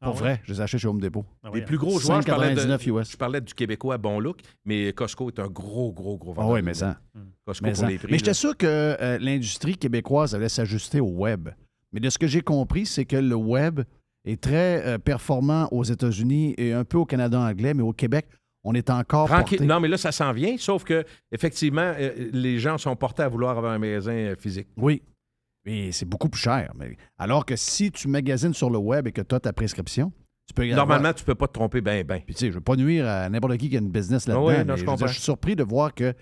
Ah 0.00 0.06
Pour 0.06 0.14
ouais? 0.14 0.20
vrai, 0.20 0.40
je 0.44 0.52
les 0.52 0.60
achète 0.60 0.80
chez 0.80 0.86
Home 0.86 1.00
Depot. 1.00 1.24
Ah 1.42 1.48
Les 1.52 1.58
oui, 1.58 1.66
plus 1.66 1.76
gros 1.76 1.98
joueurs, 1.98 2.22
je 2.22 2.26
parlais, 2.28 2.54
de- 2.54 2.60
5,99 2.60 2.86
US. 2.86 3.10
je 3.10 3.16
parlais 3.16 3.40
du 3.40 3.52
Québécois 3.52 3.98
bon 3.98 4.20
look, 4.20 4.38
mais 4.64 4.92
Costco 4.92 5.28
est 5.28 5.40
un 5.40 5.48
gros, 5.48 5.92
gros, 5.92 6.16
gros 6.16 6.30
Ah 6.36 6.42
vendeur. 6.42 6.52
oui, 6.52 6.60
de 6.60 6.66
mais 6.66 6.74
ça. 6.74 7.00
Costco 7.44 7.64
Mais, 7.66 7.72
pour 7.72 7.80
ça. 7.80 7.88
les 7.88 7.98
prix. 7.98 8.06
Mais 8.12 8.18
j'étais 8.18 8.32
sûr 8.34 8.56
que 8.56 8.66
euh, 8.68 9.18
l'industrie 9.20 9.76
québécoise 9.76 10.36
allait 10.36 10.48
s'ajuster 10.48 11.00
au 11.00 11.08
web. 11.08 11.48
Mais 11.92 12.00
de 12.00 12.10
ce 12.10 12.18
que 12.18 12.26
j'ai 12.26 12.42
compris, 12.42 12.86
c'est 12.86 13.04
que 13.04 13.16
le 13.16 13.34
web 13.34 13.80
est 14.24 14.40
très 14.40 14.84
euh, 14.86 14.98
performant 14.98 15.68
aux 15.72 15.84
États-Unis 15.84 16.54
et 16.58 16.72
un 16.72 16.84
peu 16.84 16.98
au 16.98 17.06
Canada 17.06 17.40
anglais, 17.40 17.72
mais 17.74 17.82
au 17.82 17.92
Québec, 17.92 18.26
on 18.64 18.74
est 18.74 18.90
encore 18.90 19.28
Tranquille. 19.28 19.58
porté. 19.58 19.66
Non, 19.66 19.80
mais 19.80 19.88
là, 19.88 19.96
ça 19.96 20.12
s'en 20.12 20.32
vient, 20.32 20.56
sauf 20.58 20.84
que, 20.84 21.04
effectivement, 21.32 21.94
euh, 21.98 22.28
les 22.32 22.58
gens 22.58 22.76
sont 22.76 22.94
portés 22.96 23.22
à 23.22 23.28
vouloir 23.28 23.56
avoir 23.56 23.72
un 23.72 23.78
magasin 23.78 24.12
euh, 24.12 24.36
physique. 24.36 24.68
Oui. 24.76 25.02
Mais 25.64 25.92
c'est 25.92 26.06
beaucoup 26.06 26.28
plus 26.28 26.40
cher. 26.40 26.72
Mais... 26.76 26.96
Alors 27.18 27.46
que 27.46 27.56
si 27.56 27.90
tu 27.90 28.08
magasines 28.08 28.54
sur 28.54 28.68
le 28.70 28.78
web 28.78 29.06
et 29.06 29.12
que 29.12 29.22
tu 29.22 29.34
as 29.34 29.40
ta 29.40 29.52
prescription, 29.52 30.12
tu 30.46 30.54
peux 30.54 30.66
y 30.66 30.72
avoir- 30.72 30.86
Normalement, 30.86 31.12
tu 31.14 31.24
peux 31.24 31.34
pas 31.34 31.46
te 31.46 31.52
tromper 31.52 31.80
ben, 31.80 32.04
ben. 32.04 32.20
Puis 32.24 32.34
tu 32.34 32.40
sais, 32.40 32.46
je 32.48 32.54
veux 32.54 32.60
pas 32.60 32.76
nuire 32.76 33.06
à 33.06 33.28
n'importe 33.28 33.56
qui 33.58 33.68
qui 33.70 33.76
a 33.76 33.80
une 33.80 33.90
business 33.90 34.26
là-dedans. 34.26 34.46
oui, 34.46 34.64
non, 34.64 34.76
je 34.76 34.84
dire, 34.84 35.06
je 35.06 35.12
suis 35.12 35.22
surpris 35.22 35.56
de 35.56 35.62
voir 35.62 35.94
que 35.94 36.14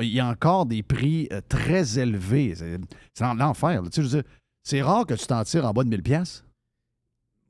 il 0.00 0.08
y 0.08 0.20
a 0.20 0.26
encore 0.26 0.66
des 0.66 0.82
prix 0.82 1.28
très 1.48 1.98
élevés. 1.98 2.54
C'est 2.54 3.24
l'enfer. 3.34 3.82
Tu 3.84 3.90
sais, 3.90 4.02
je 4.02 4.16
veux 4.16 4.22
dire, 4.22 4.30
c'est 4.62 4.82
rare 4.82 5.06
que 5.06 5.14
tu 5.14 5.26
t'en 5.26 5.42
tires 5.44 5.64
en 5.64 5.72
bas 5.72 5.84
de 5.84 5.88
1000 5.88 6.02
pièces. 6.02 6.44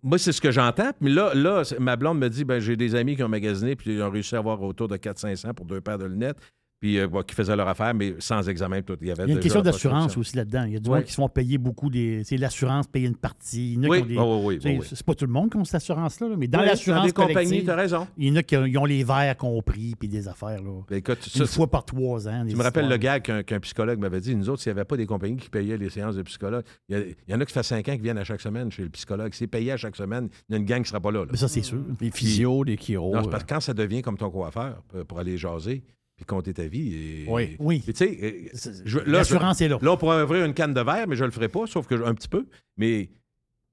Moi, 0.02 0.18
c'est 0.18 0.32
ce 0.32 0.40
que 0.40 0.50
j'entends. 0.50 0.90
Mais 1.00 1.10
là, 1.10 1.62
ma 1.78 1.96
blonde 1.96 2.18
me 2.18 2.28
dit 2.28 2.44
ben, 2.44 2.58
j'ai 2.58 2.76
des 2.76 2.94
amis 2.94 3.16
qui 3.16 3.22
ont 3.22 3.28
magasiné 3.28 3.76
puis 3.76 3.94
ils 3.94 4.02
ont 4.02 4.10
réussi 4.10 4.34
à 4.34 4.38
avoir 4.38 4.60
autour 4.62 4.88
de 4.88 4.96
400-500 4.96 5.54
pour 5.54 5.66
deux 5.66 5.80
paires 5.80 5.98
de 5.98 6.06
lunettes, 6.06 6.38
puis 6.82 6.98
euh, 6.98 7.06
qui 7.24 7.34
faisaient 7.36 7.54
leur 7.54 7.68
affaire, 7.68 7.94
mais 7.94 8.16
sans 8.18 8.48
examen. 8.48 8.82
Tout. 8.82 8.96
Il 9.00 9.06
y 9.06 9.10
avait 9.12 9.22
Il 9.22 9.28
y 9.28 9.32
a 9.32 9.34
une 9.36 9.40
question 9.40 9.62
d'assurance 9.62 10.16
aussi 10.16 10.36
là-dedans. 10.36 10.64
Il 10.64 10.72
y 10.72 10.76
a 10.76 10.80
du 10.80 10.90
Ouais. 10.90 10.96
monde 10.96 11.04
qui 11.04 11.12
se 11.12 11.16
font 11.16 11.28
payer 11.28 11.56
beaucoup 11.56 11.88
des. 11.88 12.24
C'est 12.24 12.36
l'assurance 12.36 12.88
payer 12.88 13.06
une 13.06 13.14
partie. 13.14 13.74
Il 13.74 13.74
y 13.74 13.78
en 13.78 13.82
a 13.84 13.88
Oui, 13.88 13.98
qui 13.98 14.02
ont 14.02 14.06
des- 14.06 14.16
oui, 14.18 14.56
oui, 14.56 14.60
oui, 14.64 14.78
oui. 14.80 14.86
C'est 14.92 15.06
pas 15.06 15.14
tout 15.14 15.26
le 15.26 15.32
monde 15.32 15.50
qui 15.52 15.58
a 15.58 15.64
cette 15.64 15.76
assurance-là, 15.76 16.28
là, 16.30 16.34
mais 16.36 16.48
dans 16.48 16.58
Oui, 16.58 16.66
l'assurance 16.66 17.06
des 17.06 17.12
compagnies, 17.12 17.70
as 17.70 17.76
raison. 17.76 18.08
il 18.18 18.28
y 18.28 18.32
en 18.32 18.36
a 18.36 18.42
qui 18.42 18.56
ont, 18.56 18.84
les 18.84 19.04
verres 19.04 19.36
compris 19.36 19.94
puis 19.96 20.08
des 20.08 20.26
affaires. 20.26 20.60
Là. 20.60 20.80
Ben, 20.90 20.96
écoute, 20.96 21.24
Une 21.36 21.46
ça, 21.46 21.46
fois 21.46 21.70
par 21.70 21.84
trois 21.84 22.26
ans. 22.26 22.44
Tu 22.48 22.56
me 22.56 22.62
rappelles 22.64 22.88
le 22.88 22.96
gag 22.96 23.22
qu'un 23.44 23.60
psychologue 23.60 24.00
m'avait 24.00 24.20
dit. 24.20 24.34
Nous 24.34 24.50
autres, 24.50 24.60
s'il 24.62 24.72
n'y 24.72 24.78
avait 24.80 24.84
pas 24.84 24.96
des 24.96 25.06
compagnies 25.06 25.36
qui 25.36 25.50
payaient 25.50 25.78
les 25.78 25.88
séances 25.88 26.16
de 26.16 26.22
psychologue, 26.22 26.64
il 26.88 26.96
y, 26.96 27.00
a- 27.00 27.04
il 27.06 27.14
y 27.28 27.34
en 27.34 27.40
a 27.40 27.44
qui 27.46 27.52
fait 27.52 27.62
cinq 27.62 27.88
ans 27.88 27.94
qui 27.94 28.02
viennent 28.02 28.18
à 28.18 28.24
chaque 28.24 28.40
semaine 28.40 28.72
chez 28.72 28.82
le 28.82 28.88
psychologue. 28.90 29.30
C'est 29.34 29.46
payé 29.46 29.70
à 29.70 29.76
chaque 29.76 29.94
semaine, 29.94 30.28
il 30.48 30.52
y 30.52 30.56
a 30.56 30.58
une 30.58 30.64
gang 30.64 30.78
qui 30.78 30.82
ne 30.82 30.86
sera 30.88 31.00
pas 31.00 31.12
là. 31.12 31.20
là. 31.20 31.26
Mais 31.30 31.38
ça, 31.38 31.46
c'est 31.46 31.62
sûr. 31.62 31.78
Les 32.00 32.10
physios, 32.10 32.64
les 32.64 32.76
chiro. 32.76 33.14
Non, 33.14 33.22
c'est 33.22 33.30
parce 33.30 33.44
que 33.44 33.48
quand 33.54 33.60
ça 33.60 33.72
devient 33.72 34.02
comme 34.02 34.16
ton 34.16 34.30
coiffeur 34.30 34.82
pour, 34.88 35.04
pour 35.06 35.18
aller 35.20 35.38
jaser 35.38 35.84
puis 36.16 36.24
compter 36.24 36.52
ta 36.54 36.64
vie. 36.66 36.94
Et, 36.94 37.24
Oui. 37.28 37.56
Oui. 37.58 37.82
Tu 37.84 37.92
sais, 37.94 38.18
euh, 38.22 39.02
L'assurance 39.06 39.60
est 39.60 39.68
là. 39.68 39.78
Là, 39.80 39.92
on 39.92 39.96
pourrait 39.96 40.22
ouvrir 40.22 40.44
une 40.44 40.54
canne 40.54 40.74
de 40.74 40.80
verre, 40.80 41.06
mais 41.08 41.16
je 41.16 41.22
ne 41.22 41.28
le 41.28 41.32
ferai 41.32 41.48
pas, 41.48 41.66
sauf 41.66 41.86
que 41.86 41.94
un 42.04 42.14
petit 42.14 42.28
peu. 42.28 42.46
Mais 42.76 43.10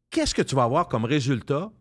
qu'est-ce 0.10 0.34
que 0.34 0.42
tu 0.42 0.56
vas 0.56 0.64
avoir 0.64 0.88
comme 0.88 1.06
résultat? 1.06 1.72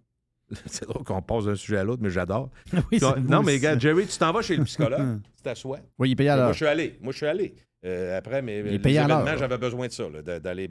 C'est 0.66 0.86
drôle 0.88 1.04
qu'on 1.04 1.20
passe 1.22 1.44
d'un 1.44 1.54
sujet 1.56 1.76
à 1.78 1.84
l'autre, 1.84 2.02
mais 2.02 2.10
j'adore. 2.10 2.50
Oui, 2.90 2.98
c'est- 2.98 3.16
non, 3.20 3.42
moi 3.42 3.42
mais 3.44 3.58
gars, 3.58 3.78
Jerry, 3.78 4.06
tu 4.06 4.16
t'en 4.18 4.32
vas 4.32 4.40
chez 4.42 4.56
le 4.56 4.64
psychologue, 4.64 5.20
tu 5.36 5.42
t'assois. 5.42 5.80
Oui, 5.98 6.10
il 6.10 6.16
paye 6.16 6.28
à 6.28 6.36
Moi, 6.36 6.44
l'heure. 6.44 6.52
je 6.52 6.56
suis 6.56 6.66
allé. 6.66 6.98
Moi, 7.02 7.12
je 7.12 7.16
suis 7.18 7.26
allé. 7.26 7.54
Euh, 7.84 8.16
après, 8.18 8.42
mais 8.42 8.58
est 8.58 8.78
payé 8.78 8.98
à 8.98 9.36
j'avais 9.36 9.58
besoin 9.58 9.86
de 9.86 9.92
ça, 9.92 10.04
d'aller 10.40 10.68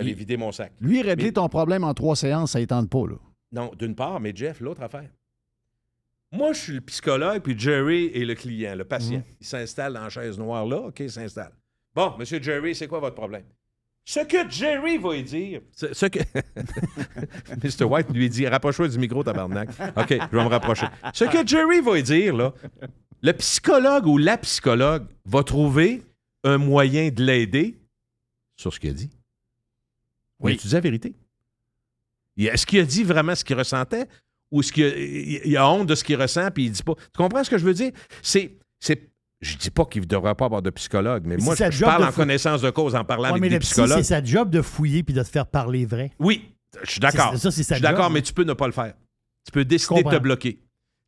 Il- 0.00 0.14
vider 0.14 0.36
mon 0.36 0.50
sac. 0.52 0.72
Lui, 0.80 1.02
régler 1.02 1.26
Mais- 1.26 1.32
ton 1.32 1.48
problème 1.48 1.84
en 1.84 1.92
trois 1.94 2.16
séances, 2.16 2.52
ça 2.52 2.66
tente 2.66 2.88
pas. 2.90 3.06
Là. 3.06 3.16
Non, 3.52 3.70
d'une 3.78 3.94
part, 3.94 4.20
mais 4.20 4.32
Jeff, 4.34 4.60
l'autre 4.60 4.82
affaire. 4.82 5.10
Moi, 6.32 6.52
je 6.52 6.58
suis 6.60 6.72
le 6.74 6.80
psychologue, 6.82 7.42
puis 7.42 7.58
Jerry 7.58 8.06
est 8.14 8.24
le 8.24 8.34
client, 8.34 8.76
le 8.76 8.84
patient. 8.84 9.18
Mhm. 9.18 9.24
Il 9.40 9.46
s'installe 9.46 9.94
dans 9.94 10.02
la 10.02 10.08
chaise 10.08 10.38
noire 10.38 10.64
là, 10.64 10.76
OK, 10.76 11.00
il 11.00 11.10
s'installe. 11.10 11.52
Bon, 11.94 12.16
Monsieur 12.18 12.40
Jerry, 12.40 12.74
c'est 12.74 12.86
quoi 12.86 13.00
votre 13.00 13.16
problème? 13.16 13.44
Ce 14.04 14.20
que 14.20 14.48
Jerry 14.48 14.96
va 14.98 15.20
dire. 15.22 15.60
Ce, 15.72 15.92
ce 15.92 16.06
que. 16.06 16.20
Mr. 17.62 17.84
White 17.84 18.10
lui 18.10 18.28
dit 18.28 18.46
rapproche-toi 18.46 18.88
du 18.88 18.98
micro, 18.98 19.22
tabarnak. 19.22 19.68
OK, 19.96 20.08
je 20.08 20.36
vais 20.36 20.44
me 20.44 20.48
rapprocher. 20.48 20.86
Ce 21.12 21.24
que 21.24 21.46
Jerry 21.46 21.80
va 21.80 22.00
dire, 22.00 22.34
là, 22.34 22.54
le 23.22 23.32
psychologue 23.34 24.06
ou 24.06 24.16
la 24.18 24.38
psychologue 24.38 25.06
va 25.26 25.42
trouver 25.44 26.02
un 26.44 26.58
moyen 26.58 27.10
de 27.10 27.22
l'aider 27.22 27.78
sur 28.56 28.72
ce 28.72 28.80
qu'il 28.80 28.90
a 28.90 28.94
dit. 28.94 29.10
Oui. 30.40 30.56
Tu 30.56 30.66
dis 30.68 30.74
la 30.74 30.80
vérité. 30.80 31.14
Est-ce 32.38 32.64
qu'il 32.64 32.80
a 32.80 32.84
dit 32.84 33.04
vraiment 33.04 33.34
ce 33.34 33.44
qu'il 33.44 33.56
ressentait? 33.56 34.06
Ou 34.50 34.60
a, 34.60 34.64
il- 34.76 35.40
il 35.44 35.56
a 35.56 35.68
honte 35.68 35.86
de 35.86 35.94
ce 35.94 36.02
qu'il 36.04 36.20
ressent 36.20 36.50
puis 36.50 36.64
il 36.66 36.70
dit 36.72 36.82
pas. 36.82 36.94
Tu 36.94 37.16
comprends 37.16 37.42
ce 37.44 37.50
que 37.50 37.58
je 37.58 37.64
veux 37.64 37.74
dire? 37.74 37.92
C'est. 38.22 38.56
c'est 38.80 39.08
je 39.42 39.56
dis 39.56 39.70
pas 39.70 39.86
qu'il 39.86 40.02
ne 40.02 40.06
devrait 40.06 40.34
pas 40.34 40.44
avoir 40.44 40.60
de 40.60 40.68
psychologue, 40.68 41.22
mais, 41.24 41.36
Mais 41.38 41.42
moi, 41.42 41.54
je 41.54 41.82
parle 41.84 42.04
en 42.04 42.08
fou- 42.12 42.20
connaissance 42.20 42.60
de 42.60 42.68
cause 42.68 42.94
en 42.94 43.04
parlant 43.06 43.22
Ouais, 43.24 43.28
avec 43.30 43.40
mais 43.40 43.48
des 43.48 43.54
le 43.54 43.60
psy, 43.60 43.70
psychologues. 43.70 43.96
c'est 43.98 44.02
sa 44.04 44.22
job 44.22 44.50
de 44.50 44.60
fouiller 44.60 45.02
puis 45.02 45.14
de 45.14 45.22
te 45.22 45.28
faire 45.28 45.46
parler 45.46 45.86
vrai. 45.86 46.10
Oui, 46.18 46.52
je 46.84 46.90
suis 46.90 47.00
d'accord. 47.00 47.30
C'est- 47.32 47.38
ça, 47.38 47.50
c'est 47.50 47.62
sa 47.62 47.76
Je 47.76 47.78
suis 47.78 47.82
d'accord, 47.82 48.04
job. 48.06 48.12
mais 48.12 48.20
tu 48.22 48.34
peux 48.34 48.44
ne 48.44 48.52
pas 48.52 48.66
le 48.66 48.72
faire. 48.74 48.92
Tu 49.46 49.52
peux 49.52 49.64
décider 49.64 50.02
de 50.02 50.10
te 50.10 50.18
bloquer. 50.18 50.60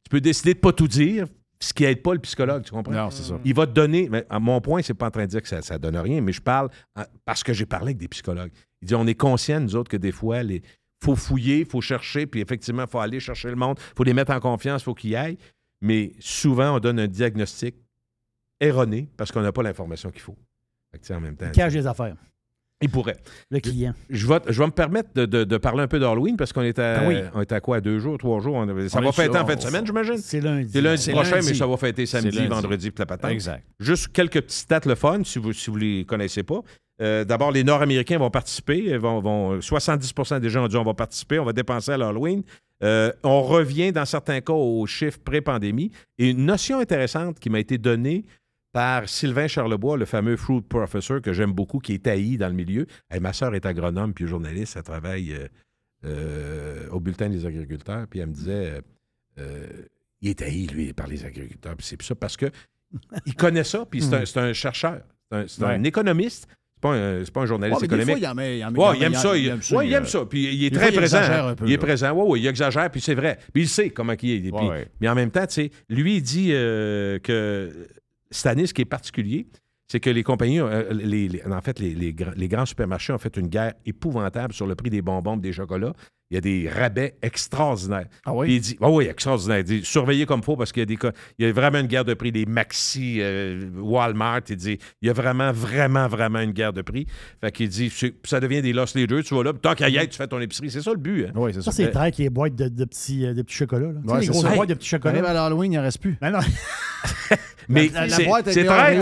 Tu 0.05 0.09
peux 0.11 0.21
décider 0.23 0.55
de 0.55 0.59
pas 0.61 0.73
tout 0.73 0.89
dire, 0.89 1.27
ce 1.61 1.75
qui 1.75 1.85
aide 1.85 2.01
pas 2.03 2.15
le 2.15 2.21
psychologue, 2.21 2.65
tu 2.65 2.73
comprends? 2.73 2.93
Non, 2.95 3.11
c'est 3.11 3.23
ça. 3.23 3.39
Il 3.45 3.55
va 3.55 3.67
te 3.67 3.73
donner, 3.73 4.09
mais 4.11 4.25
à 4.31 4.41
mon 4.41 4.63
point, 4.63 4.81
c'est 4.81 4.95
pas 4.95 5.09
en 5.09 5.11
train 5.11 5.25
de 5.27 5.31
dire 5.31 5.43
que 5.43 5.49
ça, 5.49 5.61
ça 5.61 5.77
donne 5.79 5.99
rien, 5.99 6.23
mais 6.23 6.33
je 6.33 6.41
parle 6.41 6.71
en- 6.97 7.05
parce 7.27 7.45
que 7.45 7.53
j'ai 7.53 7.67
parlé 7.67 7.89
avec 7.89 7.99
des 7.99 8.09
psychologues. 8.09 8.51
Il 8.81 8.89
dit 8.89 8.95
on 8.95 9.07
est 9.07 9.15
conscient, 9.15 9.61
nous 9.61 9.77
autres, 9.77 9.91
que 9.91 9.99
des 9.99 10.11
fois, 10.11 10.41
il 10.43 10.63
faut 11.03 11.17
fouiller, 11.17 11.61
il 11.61 11.67
faut 11.67 11.81
chercher, 11.81 12.27
puis 12.27 12.41
effectivement, 12.41 12.85
il 12.85 12.91
faut 12.91 13.01
aller 13.01 13.21
chercher 13.21 13.49
le 13.51 13.57
monde, 13.57 13.79
il 13.79 13.97
faut 13.97 14.05
les 14.05 14.15
mettre 14.15 14.33
en 14.33 14.41
confiance, 14.41 14.83
il 14.83 14.85
faut 14.85 14.95
qu'ils 14.95 15.11
y 15.11 15.17
aillent. 15.17 15.39
Mais 15.81 16.13
souvent, 16.21 16.77
on 16.77 16.79
donne 16.79 17.01
un 17.01 17.09
diagnostic 17.09 17.75
erroné 18.61 19.09
parce 19.17 19.33
qu'on 19.33 19.43
n'a 19.43 19.53
pas 19.53 19.63
l'information 19.63 20.11
qu'il 20.11 20.21
faut. 20.23 20.37
Fait 20.93 20.99
que, 20.99 21.13
en 21.15 21.21
même 21.21 21.37
temps, 21.37 21.47
Il 21.47 21.53
cache 21.53 21.73
des 21.73 21.87
affaires. 21.87 22.15
il 22.81 22.89
pourrait. 22.91 23.17
Le 23.51 23.59
client. 23.61 23.95
Je 24.11 24.27
vais, 24.27 24.39
je 24.49 24.59
vais 24.61 24.67
me 24.67 24.73
permettre 24.73 25.11
de, 25.15 25.25
de- 25.25 25.45
de 25.45 25.57
parler 25.57 25.83
un 25.83 25.89
peu 25.89 25.99
d'Halloween 25.99 26.37
parce 26.37 26.53
qu'on 26.53 26.63
est 26.63 26.79
à, 26.79 27.01
Ah 27.01 27.09
oui. 27.09 27.17
on 27.35 27.41
est 27.41 27.51
à 27.53 27.61
quoi? 27.61 27.81
Deux 27.81 27.99
jours, 27.99 28.19
trois 28.19 28.41
jours? 28.41 28.55
On 28.57 28.67
ça 28.89 28.99
On 28.99 29.03
va 29.03 29.13
fêter 29.13 29.39
en 29.39 29.47
fin 29.47 29.57
de 29.57 29.61
semaine, 29.61 29.87
j'imagine? 29.87 30.19
C'est 30.19 30.41
lundi. 30.41 30.71
C'est 30.73 30.81
lundi 30.81 31.11
prochain, 31.11 31.37
lundi. 31.37 31.49
mais 31.49 31.55
ça 31.55 31.67
va 31.67 31.77
fêter 31.77 32.07
samedi, 32.07 32.37
lundi. 32.37 32.49
vendredi, 32.49 32.91
puis 32.91 33.01
la 33.01 33.07
patente. 33.07 33.31
Exact. 33.31 33.65
Juste 33.81 34.09
quelques 34.13 34.35
petites 34.43 34.51
stats 34.51 34.81
le 34.87 34.95
fun, 34.95 35.23
si 35.25 35.39
vous 35.39 35.49
ne 35.49 35.53
si 35.53 35.71
vous 35.71 35.77
les 35.77 36.05
connaissez 36.05 36.43
pas. 36.43 36.61
Euh, 37.01 37.25
D'abord, 37.25 37.51
les 37.51 37.65
Nord-Américains 37.65 38.19
vont 38.19 38.31
participer. 38.31 38.79
Ils 38.79 38.99
Vont, 38.99 39.21
vont- 39.21 39.59
70% 39.61 40.41
des 40.41 40.51
gens 40.51 40.65
ont 40.65 40.69
dit 40.69 40.77
on 40.77 40.85
va 40.85 40.95
participer, 40.95 41.39
on 41.39 41.45
va 41.45 41.53
dépenser 41.53 41.93
à 41.93 41.97
l'Halloween. 41.97 42.43
Euh, 42.83 43.13
on 43.23 43.43
revient 43.43 43.93
dans 43.93 44.05
certains 44.05 44.41
cas 44.41 44.53
aux 44.53 44.87
chiffres 44.87 45.19
pré-pandémie. 45.25 45.91
Et 46.19 46.31
une 46.31 46.45
notion 46.45 46.79
intéressante 46.81 47.39
qui 47.39 47.49
m'a 47.51 47.61
été 47.61 47.79
donnée 47.79 48.25
par 48.73 49.09
Sylvain 49.09 49.47
Charlebois, 49.49 49.97
le 49.97 50.05
fameux 50.07 50.37
fruit 50.37 50.63
professor 50.63 51.21
que 51.21 51.33
j'aime 51.33 51.53
beaucoup, 51.53 51.79
qui 51.79 51.93
est 51.95 52.07
haï 52.07 52.37
dans 52.39 52.49
le 52.49 52.55
milieu. 52.55 52.87
Ma 53.21 53.33
sœur 53.33 53.55
est 53.55 53.67
agronome 53.67 54.15
puis 54.15 54.27
journaliste, 54.27 54.77
elle 54.77 54.83
travaille 54.83 55.33
euh, 55.35 55.49
euh, 56.05 56.89
au 56.91 56.99
bulletin 57.01 57.29
des 57.29 57.47
agriculteurs, 57.47 58.07
puis 58.09 58.21
elle 58.21 58.29
me 58.29 58.33
disait, 58.35 58.73
euh, 58.73 58.81
euh, 59.39 59.67
il 60.21 60.31
est 60.31 60.43
haï, 60.43 60.67
lui, 60.67 60.93
par 60.93 61.07
les 61.07 61.25
agriculteurs. 61.25 61.77
Puis 61.77 61.87
c'est 61.87 62.01
ça 62.03 62.15
parce 62.15 62.37
que 62.37 62.47
il 63.27 63.35
connaît 63.35 63.65
ça, 63.65 63.87
puis 63.89 64.03
c'est 64.03 64.37
un, 64.39 64.43
un 64.45 64.53
chercheur, 64.53 65.03
c'est 65.47 65.63
un, 65.63 65.83
économiste, 65.85 66.47
pas 66.83 66.91
un, 66.95 67.23
pas 67.33 67.41
un 67.41 67.43
Ouais, 67.43 67.47
journaliste 67.49 67.81
mais 67.83 67.89
des 67.89 67.95
fois, 68.05 68.19
économique. 68.19 68.29
il, 68.31 68.37
met- 68.37 68.59
il 68.59 68.79
Ouais, 68.79 68.87
il 68.97 68.99
il 68.99 69.03
aime 69.05 69.15
ça. 69.15 69.37
il 69.37 69.45
Il, 69.45 69.49
aime 69.49 69.63
ça, 69.63 69.77
ouais, 69.77 69.87
il 69.87 69.93
aime 69.95 70.07
ça. 70.07 70.27
Puis 70.27 70.55
il 70.55 70.65
est 70.67 70.71
très 70.71 70.81
fois, 70.81 70.91
il 70.93 70.97
présent. 70.99 71.19
exagère 71.19 71.45
hein. 71.47 71.49
un 71.51 71.55
peu, 71.55 71.65
il 71.67 71.73
est 71.73 71.77
là. 71.77 71.83
présent. 71.83 72.13
Oui, 72.13 72.25
oui, 72.29 72.41
il 72.41 72.47
exagère, 72.49 72.91
puis 72.91 73.01
c'est 73.01 73.15
vrai. 73.15 73.39
Puis 73.55 73.63
il 73.63 73.69
sait 73.69 73.89
comment 73.91 74.15
il 74.21 74.47
est. 74.49 74.51
Puis-. 74.51 74.69
Mais 75.01 75.09
en 75.09 75.15
même 75.15 75.31
temps, 75.31 75.47
tu 75.47 75.55
sais, 75.55 75.71
lui, 75.89 76.17
il 76.17 76.23
dit 76.23 76.49
euh, 76.53 77.19
que 77.21 77.89
ce 78.67 78.75
qui 78.75 78.83
est 78.83 78.87
particulier, 78.87 79.47
c'est 79.93 80.01
que 80.01 80.09
les 80.09 80.23
compagnies, 80.23 80.59
euh, 80.59 80.91
les- 80.91 81.29
les- 81.29 81.43
en 81.45 81.61
fait, 81.61 81.79
les, 81.79 81.95
les 81.95 82.15
gra- 82.15 82.33
les 82.35 82.49
grands 82.49 82.65
supermarchés 82.65 83.13
ont 83.13 83.19
fait 83.19 83.37
une 83.37 83.49
guerre 83.49 83.75
épouvantable 83.85 84.55
sur 84.55 84.67
le 84.67 84.75
prix 84.75 84.89
des 84.89 85.03
bonbons, 85.03 85.37
des 85.37 85.53
chocolats. 85.53 85.93
Il 86.31 86.37
y 86.37 86.39
a 86.39 86.41
des 86.41 86.67
rabais 86.67 87.17
extraordinaires. 87.21 88.07
Ah 88.25 88.33
oui? 88.33 88.47
Puis 88.47 88.55
il 88.57 88.61
dit, 88.63 88.77
oui, 88.81 88.89
oui, 88.91 89.05
extraordinaire. 89.05 89.59
Il 89.59 89.65
dit, 89.65 89.81
surveillez 89.85 90.25
comme 90.25 90.41
il 90.41 90.45
faut 90.45 90.57
parce 90.57 90.73
qu'il 90.73 90.81
y 90.81 90.85
a 90.85 90.87
des 90.87 90.97
cas- 90.97 91.13
il 91.39 91.45
y 91.45 91.49
a 91.51 91.53
vraiment 91.53 91.79
une 91.79 91.89
guerre 91.89 92.07
de 92.07 92.15
prix 92.15 92.33
des 92.33 92.47
Maxi, 92.47 93.19
euh, 93.21 93.69
Walmart. 93.77 94.41
Il 94.49 94.57
dit, 94.57 94.79
il 95.03 95.09
y 95.09 95.11
a 95.11 95.13
vraiment, 95.13 95.53
vraiment, 95.53 96.09
vraiment 96.09 96.41
une 96.41 96.53
guerre 96.53 96.73
de 96.73 96.81
prix. 96.81 97.07
Fait 97.43 97.53
qu'il 97.53 97.69
dit, 97.69 97.93
ça 98.25 98.41
devient 98.41 98.63
des 98.63 98.73
lost 98.73 98.97
leaders. 98.97 99.23
Tu 99.25 99.35
vas 99.35 99.43
là, 99.43 99.53
puis 99.53 99.61
tant 99.61 99.75
qu'à 99.75 99.91
y 99.91 99.97
être, 99.99 100.09
tu 100.09 100.17
fais 100.17 100.27
ton 100.27 100.41
épicerie. 100.41 100.71
C'est 100.71 100.81
ça 100.81 100.93
le 100.93 100.97
but. 100.97 101.27
hein. 101.27 101.33
Oui, 101.35 101.51
c'est 101.53 101.61
ça. 101.61 101.71
Ça, 101.71 101.77
c'est 101.77 101.91
très 101.91 102.01
avec 102.01 102.17
les 102.17 102.31
boîtes 102.31 102.55
de, 102.55 102.69
de 102.69 102.85
petits, 102.87 103.27
euh, 103.27 103.35
de 103.35 103.43
petits 103.43 103.57
chocolats. 103.57 103.93
Là. 103.93 104.01
Tu 104.03 104.09
sais, 104.09 104.13
Ouais, 104.15 104.21
les 104.21 104.25
c'est 104.27 104.33
grosses 104.33 104.43
ça. 104.45 104.55
boîtes 104.55 104.69
de 104.71 104.75
petits 104.75 104.89
chocolats. 104.89 105.13
Arrive 105.19 105.25
à 105.27 105.35
l'Halloween, 105.35 105.73
il 105.73 105.77
n'en 105.77 105.83
reste 105.83 106.01
plus. 106.01 106.17
Ben 106.19 106.31
non. 106.31 106.39
Mais 107.69 107.89
c'est 108.53 108.65
très, 108.65 108.99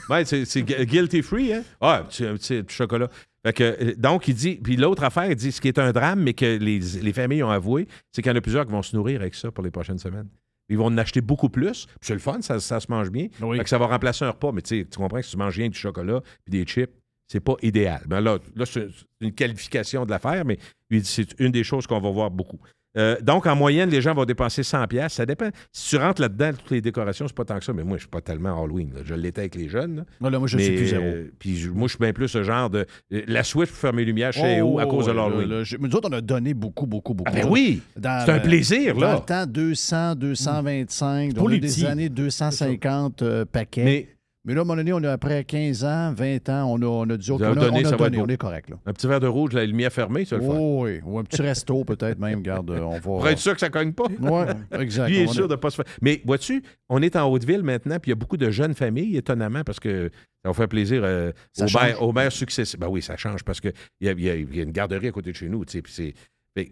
ouais, 0.10 0.24
c'est 0.24 0.44
c'est 0.44 0.62
gu- 0.62 0.84
guilty 0.86 1.22
free, 1.22 1.52
hein? 1.52 1.62
Ah, 1.80 2.04
petit, 2.08 2.24
petit 2.24 2.64
chocolat. 2.74 3.08
Fait 3.44 3.52
que, 3.52 3.62
euh, 3.62 3.94
donc, 3.96 4.26
il 4.28 4.34
dit, 4.34 4.54
puis 4.62 4.76
l'autre 4.76 5.04
affaire, 5.04 5.26
il 5.30 5.36
dit, 5.36 5.52
ce 5.52 5.60
qui 5.60 5.68
est 5.68 5.78
un 5.78 5.92
drame, 5.92 6.20
mais 6.22 6.32
que 6.32 6.44
les, 6.56 6.78
les 6.78 7.12
familles 7.12 7.42
ont 7.42 7.50
avoué, 7.50 7.86
c'est 8.12 8.22
qu'il 8.22 8.30
y 8.30 8.34
en 8.34 8.38
a 8.38 8.40
plusieurs 8.40 8.64
qui 8.64 8.72
vont 8.72 8.82
se 8.82 8.96
nourrir 8.96 9.20
avec 9.20 9.34
ça 9.34 9.50
pour 9.50 9.62
les 9.62 9.70
prochaines 9.70 9.98
semaines. 9.98 10.28
Ils 10.70 10.78
vont 10.78 10.86
en 10.86 10.96
acheter 10.96 11.20
beaucoup 11.20 11.50
plus. 11.50 11.84
Puis 11.86 11.94
c'est 12.02 12.14
le 12.14 12.20
fun, 12.20 12.40
ça, 12.40 12.58
ça 12.58 12.80
se 12.80 12.86
mange 12.90 13.10
bien. 13.10 13.28
Oui. 13.42 13.58
Fait 13.58 13.64
que 13.64 13.68
ça 13.70 13.76
va 13.76 13.86
remplacer 13.86 14.24
un 14.24 14.30
repas. 14.30 14.50
Mais 14.52 14.62
tu 14.62 14.86
comprends 14.96 15.18
que 15.18 15.24
si 15.24 15.32
tu 15.32 15.36
manges 15.36 15.56
rien 15.56 15.68
que 15.68 15.74
du 15.74 15.78
chocolat 15.78 16.22
puis 16.44 16.58
des 16.58 16.64
chips, 16.64 16.90
c'est 17.28 17.40
pas 17.40 17.54
idéal. 17.60 18.02
Ben 18.06 18.20
là, 18.22 18.38
là 18.56 18.64
c'est 18.64 18.86
une 19.20 19.32
qualification 19.32 20.06
de 20.06 20.10
l'affaire, 20.10 20.44
mais 20.46 20.58
c'est 21.02 21.38
une 21.38 21.50
des 21.52 21.64
choses 21.64 21.86
qu'on 21.86 22.00
va 22.00 22.10
voir 22.10 22.30
beaucoup. 22.30 22.58
Euh, 22.96 23.16
donc, 23.20 23.46
en 23.46 23.56
moyenne, 23.56 23.90
les 23.90 24.00
gens 24.00 24.14
vont 24.14 24.24
dépenser 24.24 24.62
100 24.62 24.86
pièces. 24.86 25.14
Ça 25.14 25.26
dépend. 25.26 25.48
Si 25.72 25.90
tu 25.90 25.96
rentres 25.96 26.20
là-dedans, 26.20 26.50
toutes 26.56 26.70
les 26.70 26.80
décorations, 26.80 27.26
c'est 27.26 27.36
pas 27.36 27.44
tant 27.44 27.58
que 27.58 27.64
ça. 27.64 27.72
Mais 27.72 27.82
moi, 27.84 27.96
je 27.96 28.02
suis 28.02 28.08
pas 28.08 28.20
tellement 28.20 28.62
Halloween. 28.62 28.92
là. 28.94 29.00
Je 29.04 29.14
l'étais 29.14 29.40
avec 29.42 29.54
les 29.56 29.68
jeunes. 29.68 29.96
là. 29.96 30.04
Voilà, 30.20 30.38
moi, 30.38 30.46
je 30.48 30.56
Mais, 30.56 30.64
suis 30.64 30.76
plus 30.76 30.86
zéro. 30.88 31.04
euh, 31.04 31.30
puis 31.38 31.56
je- 31.56 31.70
moi, 31.70 31.88
je 31.88 31.92
suis 31.94 31.98
bien 31.98 32.12
plus 32.12 32.28
ce 32.28 32.42
genre 32.42 32.70
de... 32.70 32.86
euh, 33.12 33.22
La 33.26 33.42
Switch 33.42 33.68
pour 33.70 33.78
fermer 33.78 34.02
les 34.02 34.06
lumières 34.06 34.32
chez 34.32 34.60
Oh, 34.62 34.74
où 34.74 34.78
à 34.78 34.86
cause 34.86 35.06
de 35.06 35.12
l'Halloween. 35.12 35.48
là, 35.48 35.56
là, 35.58 35.64
je- 35.64 35.76
Nous 35.76 35.94
autres, 35.96 36.08
on 36.10 36.12
a 36.12 36.20
donné 36.20 36.54
beaucoup, 36.54 36.86
beaucoup, 36.86 37.14
beaucoup. 37.14 37.32
Ah 37.34 37.40
ben 37.42 37.48
oui! 37.50 37.82
Dans 37.96 38.24
C'est 38.24 38.32
un 38.32 38.38
plaisir, 38.40 38.94
Dans 38.94 39.00
là. 39.00 39.14
le 39.14 39.20
temps, 39.26 39.46
200, 39.46 40.14
225. 40.16 41.34
Pour 41.34 41.44
on 41.44 41.48
a 41.48 41.52
les 41.52 41.58
des 41.60 41.66
petits. 41.68 41.86
années 41.86 42.08
250 42.08 43.22
euh, 43.22 43.44
paquets. 43.44 43.84
Mais 43.84 44.08
Mais 44.46 44.52
là, 44.52 44.60
à 44.60 44.62
un 44.62 44.64
moment 44.64 44.76
donné, 44.76 44.92
on 44.92 45.02
a 45.02 45.10
après 45.12 45.42
15 45.44 45.84
ans, 45.84 46.12
20 46.12 46.48
ans, 46.50 46.66
on 46.70 46.82
a, 46.82 46.86
on 46.86 47.08
a 47.08 47.16
dit, 47.16 47.30
OK, 47.30 47.40
on 47.40 47.44
avez 47.44 47.52
a, 47.52 47.64
donné, 47.64 47.78
on 47.78 47.80
a 47.80 47.84
ça 47.90 47.96
va 47.96 48.04
donné, 48.04 48.18
être 48.18 48.24
on 48.24 48.28
est 48.28 48.36
correct. 48.36 48.68
Là. 48.68 48.76
un 48.84 48.92
petit 48.92 49.06
verre 49.06 49.20
de 49.20 49.26
rouge, 49.26 49.52
la 49.54 49.64
lumière 49.64 49.90
fermée, 49.92 50.24
ça 50.26 50.36
va 50.36 50.42
le. 50.42 50.48
Oh, 50.50 50.84
oui, 50.84 51.00
ou 51.04 51.18
un 51.18 51.24
petit 51.24 51.40
resto 51.40 51.82
peut-être 51.84 52.18
même, 52.18 52.42
garde, 52.42 52.70
on 52.70 52.90
va... 52.90 53.00
Pour 53.00 53.26
être 53.28 53.38
sûr 53.38 53.54
que 53.54 53.60
ça 53.60 53.70
cogne 53.70 53.92
pas. 53.92 54.04
Oui, 54.20 54.42
exact. 54.78 55.08
Lui 55.08 55.18
est 55.20 55.26
sûr 55.28 55.48
de 55.48 55.54
ne 55.54 55.58
pas 55.58 55.70
se 55.70 55.76
faire. 55.76 55.86
Mais 56.02 56.20
vois-tu, 56.26 56.62
on 56.90 57.00
est 57.00 57.16
en 57.16 57.26
Haute-Ville 57.30 57.62
maintenant, 57.62 57.98
puis 57.98 58.10
il 58.10 58.12
y 58.12 58.16
a 58.16 58.16
beaucoup 58.16 58.36
de 58.36 58.50
jeunes 58.50 58.74
familles, 58.74 59.16
étonnamment, 59.16 59.64
parce 59.64 59.80
que 59.80 60.10
ça 60.44 60.50
va 60.50 60.52
faire 60.52 60.68
plaisir 60.68 61.00
euh, 61.04 61.32
aux, 61.58 61.64
mères, 61.78 62.02
aux 62.02 62.12
mères 62.12 62.32
successives. 62.32 62.78
Ben 62.78 62.88
oui, 62.88 63.00
ça 63.00 63.16
change 63.16 63.42
parce 63.44 63.60
qu'il 63.62 63.72
y 64.02 64.06
y 64.06 64.08
a- 64.10 64.12
il 64.12 64.54
y 64.54 64.60
a 64.60 64.62
une 64.62 64.72
garderie 64.72 65.08
à 65.08 65.12
côté 65.12 65.30
de 65.32 65.36
chez 65.36 65.48
nous. 65.48 65.64
tu 65.64 65.72
sais, 65.72 65.80
puis 65.82 65.92
c'est- 65.92 66.14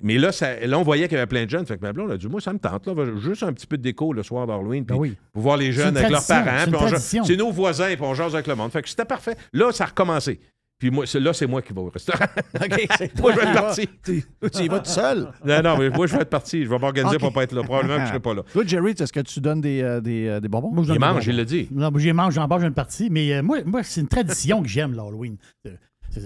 Mais 0.03 0.19
là, 0.19 0.31
ça- 0.33 0.61
là, 0.65 0.79
on 0.79 0.83
voyait 0.83 1.09
qu'il 1.09 1.17
y 1.17 1.19
avait 1.19 1.27
plein 1.27 1.45
de 1.45 1.51
jeunes. 1.51 1.67
Fait 1.67 1.77
que 1.77 1.83
ma 1.83 1.93
blonde 1.93 2.13
a 2.13 2.17
dit 2.17 2.29
Moi, 2.29 2.41
ça 2.41 2.53
me 2.53 2.59
tente. 2.59 2.87
Là, 2.87 2.95
juste 3.19 3.43
un 3.43 3.53
petit 3.53 3.67
peu 3.67 3.77
de 3.77 3.83
déco 3.83 4.13
le 4.13 4.23
soir 4.23 4.47
d'Halloween. 4.47 4.85
Puis 4.85 4.95
Ben 4.97 5.01
oui. 5.01 5.17
pour 5.33 5.43
voir 5.43 5.57
les 5.57 5.73
jeunes 5.73 5.91
une 5.91 5.97
avec 5.99 6.11
leurs 6.11 6.27
parents. 6.27 6.99
c'est 7.25 7.37
nos 7.37 7.51
voisins, 7.51 7.93
puis 7.95 8.03
on 8.03 8.15
jase 8.15 8.35
avec 8.35 8.47
le 8.47 8.55
monde. 8.55 8.71
Fait 8.71 8.83
que 8.83 8.89
c'était 8.89 9.05
parfait. 9.05 9.37
Là, 9.53 9.73
ça 9.73 9.85
a 9.85 9.87
recommencé. 9.89 10.39
Puis 10.79 10.91
moi, 10.91 11.05
là, 11.15 11.33
c'est 11.33 11.47
moi 11.47 11.63
qui 11.63 11.73
vais 11.73 11.81
au 11.81 11.91
restaurant. 11.91 12.25
OK, 12.61 12.87
c'est 12.99 13.21
moi, 13.21 13.33
je 13.33 13.37
vais 13.39 13.47
être 13.47 13.55
parti. 13.55 13.89
Tu 14.05 14.25
y 14.65 14.69
vas 14.69 14.81
tout 14.81 14.91
seul. 14.91 15.29
Non, 15.45 15.63
non, 15.63 15.79
mais 15.79 15.91
moi, 15.91 16.09
je 16.09 16.17
vais 16.17 16.23
être 16.23 16.31
parti. 16.31 16.65
Je 16.65 16.69
vais 16.69 16.79
m'organiser 16.79 17.19
pour 17.19 17.33
pas 17.33 17.45
être 17.45 17.53
là. 17.53 17.63
Probablement 17.63 17.95
que 17.95 18.01
je 18.01 18.05
ne 18.07 18.09
serai 18.09 18.21
pas 18.21 18.35
là. 18.35 18.43
Toi, 18.53 18.65
Jerry, 18.67 18.91
est-ce 18.99 19.13
que 19.13 19.21
tu 19.21 19.41
donnes 19.41 19.61
des, 19.61 19.81
euh, 19.81 20.01
des, 20.01 20.27
euh, 20.27 20.41
des 20.41 20.49
bonbons? 20.49 20.73
Moi, 20.73 20.85
je 20.85 20.93
mange, 20.95 21.25
il 21.27 21.37
l'a 21.37 21.45
dit. 21.45 21.69
Non, 21.71 21.93
moi, 21.93 22.01
j'y 22.01 22.13
mange, 22.13 22.35
j'en 22.35 22.49
mange 22.49 22.65
une 22.65 22.75
partie, 22.75 23.11
mais 23.11 23.33
euh, 23.33 23.43
moi, 23.43 23.59
moi 23.65 23.83
c'est 23.85 24.01
une 24.01 24.09
tradition 24.09 24.61
que 24.63 24.69
j'aime, 24.69 24.93
l'Halloween. 24.95 25.37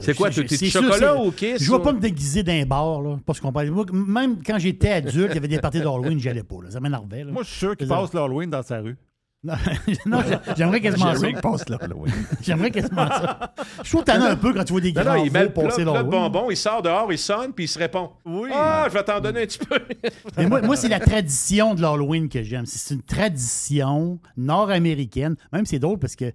C'est 0.01 0.15
quoi, 0.15 0.31
tu- 0.31 0.47
sûr, 0.49 0.83
chocolat 0.83 1.17
ou 1.17 1.31
Kiss, 1.31 1.63
Je 1.63 1.71
vais 1.71 1.77
ou- 1.77 1.81
pas 1.81 1.93
me 1.93 2.01
déguiser 2.01 2.43
d'un 2.43 2.65
bar, 2.67 3.01
là. 3.03 3.17
Qu'on 3.41 3.53
parle. 3.53 3.71
Même 3.93 4.43
quand 4.45 4.59
j'étais 4.59 4.91
adulte, 4.91 5.29
il 5.31 5.35
y 5.35 5.39
avait 5.39 5.49
des 5.49 5.59
parties 5.59 5.79
d'Halloween, 5.81 6.19
j'y 6.19 6.29
allais 6.29 6.43
pas. 6.43 6.57
là. 6.65 6.71
Ça 6.71 6.81
m'énervait. 6.81 7.25
là. 7.25 7.33
Moi, 7.33 7.43
je 7.45 7.49
suis 7.51 7.59
sûr 7.59 7.77
qu'il 7.77 7.87
passe 7.89 8.13
l'Halloween 8.13 8.51
dans 8.51 8.63
sa 8.63 8.81
rue. 8.81 8.97
Non, 9.45 9.55
non, 10.07 10.19
j'aimerais 10.57 10.81
quasiment 10.81 11.15
ça. 11.15 11.29
Passe 11.41 11.69
là, 11.69 11.79
oui. 11.95 12.11
J'aimerais 12.43 12.71
quasiment 12.73 13.07
ça. 13.07 13.55
Je 13.85 13.89
trouve 13.91 14.03
que 14.03 14.11
t'en 14.11 14.21
as 14.21 14.31
un 14.31 14.37
peu 14.37 14.53
quand 14.53 14.65
tu 14.65 14.73
vois 14.73 14.81
des 14.81 14.93
Non, 14.93 15.05
non, 15.05 15.25
il 15.25 15.31
met 15.31 15.41
le 15.43 15.47
veaux 15.47 15.53
plat, 15.53 15.63
passer 15.65 15.83
plat 15.83 15.93
de 15.93 15.97
l'Halloween. 15.99 16.33
bonbons, 16.33 16.51
il 16.51 16.57
sort 16.57 16.83
dehors, 16.83 17.13
il 17.13 17.19
sonne, 17.19 17.53
puis 17.53 17.67
il 17.67 17.69
se 17.69 17.79
répond. 17.79 18.11
Oui. 18.25 18.49
Ah, 18.53 18.87
je 18.89 18.95
vais 18.95 19.05
t'en 19.05 19.21
donner 19.21 19.43
un 19.43 19.47
petit 19.47 19.59
peu. 19.61 19.79
Mais 20.37 20.47
moi, 20.49 20.63
moi, 20.63 20.75
c'est 20.75 20.89
la 20.89 20.99
tradition 20.99 21.75
de 21.77 21.83
l'Halloween 21.83 22.29
que 22.29 22.43
j'aime. 22.43 22.67
C'est 22.67 22.93
une 22.95 23.03
tradition 23.03 24.19
nord-américaine. 24.37 25.37
Même 25.53 25.67
c'est 25.67 25.79
drôle 25.79 25.99
parce 25.99 26.17
que 26.17 26.33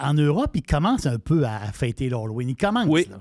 en 0.00 0.14
Europe, 0.14 0.50
ils 0.54 0.62
commencent 0.62 1.06
un 1.06 1.18
peu 1.18 1.44
à 1.44 1.60
fêter 1.72 2.08
l'Halloween. 2.08 2.50
Ils 2.50 2.56
commencent. 2.56 2.86
Oui. 2.88 3.06
là. 3.10 3.18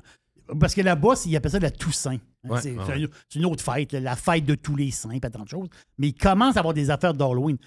Parce 0.59 0.73
que 0.75 0.81
là-bas, 0.81 1.13
ils 1.25 1.35
appellent 1.35 1.51
ça 1.51 1.59
la 1.59 1.71
Toussaint. 1.71 2.15
Hein, 2.43 2.49
Ouais, 2.49 2.61
c'est 2.61 2.71
ouais, 2.75 3.07
une, 3.35 3.45
autre 3.45 3.63
fête, 3.63 3.93
la 3.93 4.15
fête 4.15 4.43
de 4.45 4.55
tous 4.55 4.75
les 4.75 4.91
saints, 4.91 5.19
pas 5.19 5.29
tant 5.29 5.43
de 5.43 5.47
choses. 5.49 5.69
Mais 5.97 6.07
ils 6.09 6.13
commencent 6.13 6.57
à 6.57 6.59
avoir 6.59 6.73
des 6.73 6.89
affaires 6.89 7.13
d'Halloween. 7.13 7.57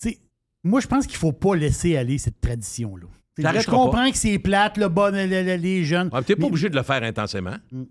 Tu 0.00 0.08
sais, 0.10 0.18
moi, 0.64 0.80
je 0.80 0.86
pense 0.88 1.06
qu'il 1.06 1.16
ne 1.16 1.20
faut 1.20 1.32
pas 1.32 1.54
laisser 1.54 1.96
aller 1.96 2.18
cette 2.18 2.40
tradition-là. 2.40 3.06
Tu 3.36 3.42
Je 3.42 3.70
comprends 3.70 4.10
que 4.10 4.16
c'est 4.16 4.38
plate, 4.38 4.76
le 4.76 4.88
bon, 4.88 5.12
le- 5.14 5.26
le- 5.26 5.56
les 5.56 5.84
jeunes. 5.84 6.10
Ah, 6.12 6.22
t'es 6.22 6.34
pas 6.34 6.42
Mais- 6.42 6.46
obligé 6.48 6.68
de 6.68 6.76
le 6.76 6.82
faire 6.82 7.02
intensément. 7.02 7.56
Mm. 7.70 7.82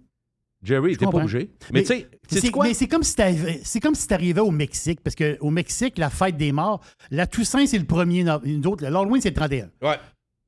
Jerry, 0.64 0.94
Je 0.94 1.00
t'es 1.00 1.06
pas 1.06 1.18
obligé. 1.18 1.50
Mais, 1.74 1.84
tu 1.84 1.88
sais, 2.30 2.50
quoi? 2.52 2.66
mais 2.68 2.74
c'est 2.74 2.88
comme 2.88 3.04
si 3.04 3.16
t'arrivais- 3.16 3.62
si 3.64 4.40
au 4.40 4.52
Mexique, 4.52 5.02
parce 5.02 5.16
qu'au 5.16 5.50
Mexique, 5.50 5.98
la 5.98 6.10
fête 6.10 6.38
des 6.38 6.52
morts, 6.52 6.82
la 7.10 7.26
Toussaint, 7.26 7.66
c'est 7.66 7.80
le 7.80 7.86
1er 7.86 8.24
novembre. 8.24 8.84
L'Halloween, 8.84 9.22
c'est 9.22 9.30
le 9.30 9.36
31. 9.36 9.70
Ouais. 9.82 9.98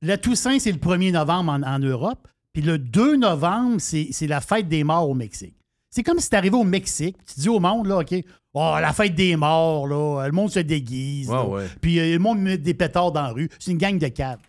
La 0.02 0.18
Toussaint, 0.18 0.60
c'est 0.60 0.72
le 0.72 0.78
1er 0.78 1.12
novembre 1.12 1.52
en, 1.52 1.64
en 1.64 1.80
Europe. 1.80 2.28
Puis 2.54 2.62
le 2.62 2.78
2 2.78 3.16
novembre, 3.18 3.78
c'est 3.80 4.28
la 4.28 4.40
fête 4.40 4.68
des 4.68 4.84
morts 4.84 5.10
au 5.10 5.16
Mexique. 5.16 5.56
C'est 5.90 6.04
comme 6.04 6.20
si 6.20 6.30
t'arrivais 6.30 6.58
au 6.58 6.64
Mexique, 6.64 7.18
tu 7.26 7.40
dis 7.40 7.50
au 7.50 7.60
monde, 7.60 7.88
là, 7.88 8.00
OK, 8.00 8.14
oh, 8.54 8.76
la 8.80 8.94
fête 8.94 9.16
des 9.16 9.36
morts, 9.36 9.88
là, 9.88 10.26
le 10.28 10.32
monde 10.32 10.52
se 10.52 10.60
déguise. 10.60 11.30
Ouais, 11.30 11.36
là. 11.36 11.48
ouais. 11.48 11.68
Puis 11.82 12.00
euh, 12.00 12.14
le 12.14 12.20
monde 12.20 12.40
met 12.40 12.58
des 12.58 12.74
pétards 12.76 13.12
dans 13.12 13.22
la 13.24 13.30
rue. 13.30 13.50
C'est 13.60 13.72
une 13.72 13.78
gang 13.78 13.98
de 13.98 14.08
caves. 14.08 14.40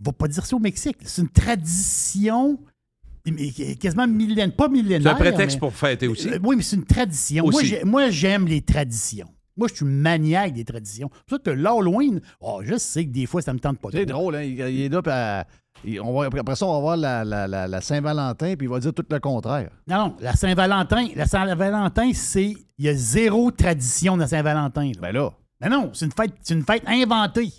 Va 0.00 0.12
pas 0.12 0.28
dire 0.28 0.44
ça 0.44 0.56
au 0.56 0.58
Mexique. 0.58 0.96
C'est 1.04 1.22
une 1.22 1.28
tradition 1.28 2.58
quasiment 3.80 4.06
millénaire. 4.06 4.52
Pas 4.54 4.68
millénaire. 4.68 5.02
C'est 5.02 5.08
un 5.08 5.30
prétexte 5.30 5.56
mais- 5.56 5.60
pour 5.60 5.72
fêter 5.74 6.08
aussi. 6.08 6.28
euh, 6.28 6.38
oui, 6.42 6.56
mais 6.56 6.62
c'est 6.62 6.76
une 6.76 6.84
tradition. 6.84 7.44
Moi, 7.44 7.54
Aussi. 7.54 7.66
j'ai- 7.66 7.84
Moi, 7.84 8.10
j'aime 8.10 8.46
les 8.46 8.60
traditions. 8.62 9.28
Moi, 9.56 9.68
je 9.68 9.74
suis 9.76 9.84
maniaque 9.84 10.54
des 10.54 10.64
traditions. 10.64 11.10
C'est 11.12 11.24
pour 11.28 11.36
ça 11.38 11.42
que 11.44 11.50
l'Halloween, 11.50 12.20
oh, 12.40 12.62
je 12.64 12.76
sais 12.78 13.04
que 13.04 13.10
des 13.10 13.26
fois, 13.26 13.42
ça 13.42 13.52
me 13.52 13.58
tente 13.58 13.78
pas 13.78 13.90
C'est 13.92 14.06
drôle, 14.06 14.34
hein? 14.36 14.42
Il, 14.42 14.52
il 14.58 14.80
est 14.82 14.88
là, 14.88 15.02
puis 15.02 15.12
à- 15.12 15.46
il- 15.84 16.00
on 16.00 16.12
va, 16.18 16.26
après 16.26 16.56
ça, 16.56 16.66
on 16.66 16.72
va 16.72 16.80
voir 16.80 16.96
la, 16.96 17.22
la- 17.22 17.46
la- 17.46 17.68
la 17.68 17.80
Saint-Valentin, 17.82 18.54
puis 18.56 18.66
il 18.66 18.70
va 18.70 18.80
dire 18.80 18.94
tout 18.94 19.04
le 19.08 19.20
contraire. 19.20 19.68
Non, 19.86 19.96
non, 19.98 20.16
la 20.20 20.34
Saint-Valentin, 20.34 21.08
la 21.14 21.26
Saint-Valentin, 21.26 22.10
c'est. 22.14 22.54
Il 22.78 22.84
y 22.86 22.88
a 22.88 22.94
zéro 22.94 23.50
tradition 23.50 24.16
de 24.16 24.22
la 24.22 24.26
Saint-Valentin. 24.28 24.86
là. 24.86 25.00
Ben 25.02 25.12
là. 25.12 25.30
Non, 25.64 25.70
non, 25.70 25.90
c'est 25.92 26.06
une 26.06 26.12
fête, 26.12 26.32
c'est 26.42 26.54
une 26.54 26.64
fête 26.64 26.82
inventée. 26.88 27.50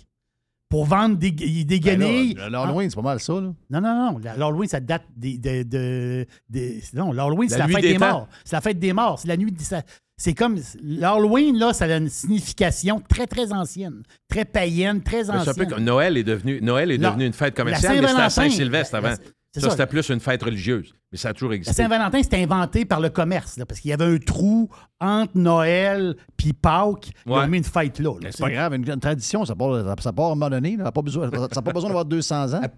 Pour 0.74 0.86
vendre 0.86 1.16
des, 1.16 1.30
des 1.30 1.64
ben 1.64 1.78
guenilles. 2.00 2.34
L'Halloween, 2.50 2.90
c'est 2.90 2.96
pas 2.96 3.02
mal 3.02 3.20
ça, 3.20 3.34
là. 3.34 3.52
Non, 3.70 3.80
non, 3.80 4.12
non. 4.12 4.18
L'Halloween, 4.18 4.68
ça 4.68 4.80
date 4.80 5.04
des. 5.16 5.38
De, 5.38 5.62
de- 5.62 6.26
des- 6.50 6.82
non, 6.94 7.12
l'Halloween, 7.12 7.48
c'est 7.48 7.58
La 7.58 7.68
fête 7.68 7.80
des 7.82 7.96
morts. 7.96 8.26
C'est 8.44 8.56
la 8.56 8.60
fête 8.60 8.78
des 8.80 8.92
morts. 8.92 9.20
C'est 9.20 9.28
la 9.28 9.36
nuit. 9.36 9.54
ça- 9.60 9.82
C'est 10.16 10.34
comme. 10.34 10.58
L'Halloween, 10.82 11.56
là, 11.58 11.72
ça 11.72 11.84
a 11.84 11.96
une 11.96 12.08
signification 12.08 13.00
très, 13.08 13.28
très 13.28 13.52
ancienne. 13.52 14.02
Très 14.28 14.44
païenne, 14.44 15.00
très 15.00 15.18
Mais 15.18 15.24
C'est 15.26 15.30
un 15.30 15.40
ancienne. 15.42 15.54
peu 15.54 15.66
comme 15.66 15.84
Noël 15.84 16.16
est 16.16 16.24
devenu, 16.24 16.60
Noël 16.60 16.90
est 16.90 16.98
Non. 16.98 17.10
devenu 17.10 17.26
une 17.26 17.32
fête 17.34 17.54
commerciale, 17.54 18.00
mais 18.00 18.08
c'était 18.08 18.30
Saint-Sylvestre 18.30 18.96
avant. 18.96 19.14
La- 19.56 19.60
Ça, 19.62 19.66
ça. 19.68 19.70
c'était 19.76 19.86
plus 19.86 20.08
une 20.08 20.20
fête 20.20 20.42
religieuse. 20.42 20.94
Mais 21.12 21.18
ça 21.18 21.28
a 21.28 21.32
toujours 21.32 21.50
La 21.50 21.56
existé. 21.56 21.82
Saint-Valentin, 21.82 22.22
c'était 22.22 22.42
inventé 22.42 22.84
par 22.84 23.00
le 23.00 23.08
commerce, 23.10 23.56
là, 23.56 23.66
parce 23.66 23.80
qu'il 23.80 23.90
y 23.90 23.94
avait 23.94 24.04
un 24.04 24.18
trou 24.18 24.68
entre 25.00 25.32
Noël 25.36 26.16
puis 26.36 26.52
Pâques. 26.52 27.10
Ils 27.26 27.32
Ouais. 27.32 27.38
ont 27.40 27.48
mis 27.48 27.58
une 27.58 27.64
fête 27.64 27.98
là. 28.00 28.14
là. 28.20 28.28
C'est 28.32 28.42
pas 28.42 28.50
grave, 28.50 28.74
une, 28.74 28.88
une 28.90 29.00
tradition, 29.00 29.44
ça 29.44 29.54
part, 29.54 30.00
ça 30.00 30.12
part 30.12 30.26
à 30.26 30.32
un 30.32 30.34
moment 30.34 30.50
donné. 30.50 30.72
là. 30.72 30.78
Ça 30.78 30.84
n'a 30.84 30.92
pas 30.92 31.02
besoin, 31.02 31.30
ça 31.30 31.38
n'a 31.40 31.62
pas 31.62 31.72
besoin 31.72 31.88
d'avoir 31.90 32.04
200 32.04 32.54
ans. 32.54 32.62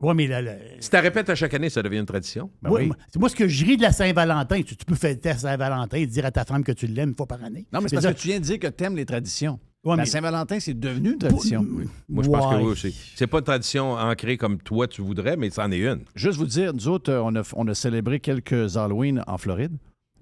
Ouais, 0.00 0.14
mais 0.14 0.28
là, 0.28 0.40
là, 0.40 0.52
Si 0.78 0.90
tu 0.90 0.96
répètes 0.96 1.28
à 1.28 1.34
chaque 1.34 1.52
année, 1.54 1.68
ça 1.70 1.82
devient 1.82 1.98
une 1.98 2.06
tradition. 2.06 2.52
Ben 2.62 2.68
moi, 2.70 2.78
oui. 2.78 2.86
moi- 2.86 2.96
c'est 3.12 3.18
moi, 3.18 3.28
ce 3.28 3.34
que 3.34 3.48
je 3.48 3.64
ris 3.66 3.76
de 3.76 3.82
la 3.82 3.90
Saint-Valentin, 3.90 4.62
tu, 4.62 4.76
tu 4.76 4.84
peux 4.84 4.94
fêter 4.94 5.30
la 5.30 5.36
Saint-Valentin 5.38 5.96
et 5.96 6.06
dire 6.06 6.24
à 6.24 6.30
ta 6.30 6.44
femme 6.44 6.62
que 6.62 6.70
tu 6.70 6.86
l'aimes 6.86 7.08
une 7.08 7.14
fois 7.16 7.26
par 7.26 7.42
année. 7.42 7.66
Non, 7.72 7.80
mais 7.80 7.88
c'est 7.88 7.96
parce 7.96 8.06
que 8.06 8.12
tu 8.12 8.28
viens 8.28 8.38
de 8.38 8.44
dire 8.44 8.60
que 8.60 8.68
tu 8.68 8.84
aimes 8.84 8.94
les 8.94 9.04
traditions. 9.06 9.58
Ouais, 9.84 9.96
la 9.96 10.02
mais- 10.02 10.06
Saint-Valentin, 10.06 10.58
c'est 10.60 10.78
devenu 10.78 11.12
une 11.12 11.18
tradition. 11.18 11.64
Moi, 12.08 12.24
je 12.24 12.28
pense 12.28 12.54
que 12.54 12.60
oui 12.60 12.70
aussi. 12.70 12.94
C'est 13.14 13.26
pas 13.26 13.38
une 13.38 13.44
tradition 13.44 13.92
ancrée 13.92 14.36
comme 14.36 14.58
toi, 14.58 14.88
tu 14.88 15.02
voudrais, 15.02 15.36
mais 15.36 15.50
c'en 15.50 15.70
est 15.70 15.78
une. 15.78 16.00
Juste 16.14 16.38
vous 16.38 16.46
dire, 16.46 16.74
nous 16.74 16.88
autres, 16.88 17.12
euh, 17.12 17.22
on 17.24 17.34
a, 17.36 17.42
on 17.54 17.66
a 17.68 17.74
célébré 17.74 18.18
quelques 18.20 18.76
Halloween 18.76 19.22
en 19.26 19.38
Floride. 19.38 19.76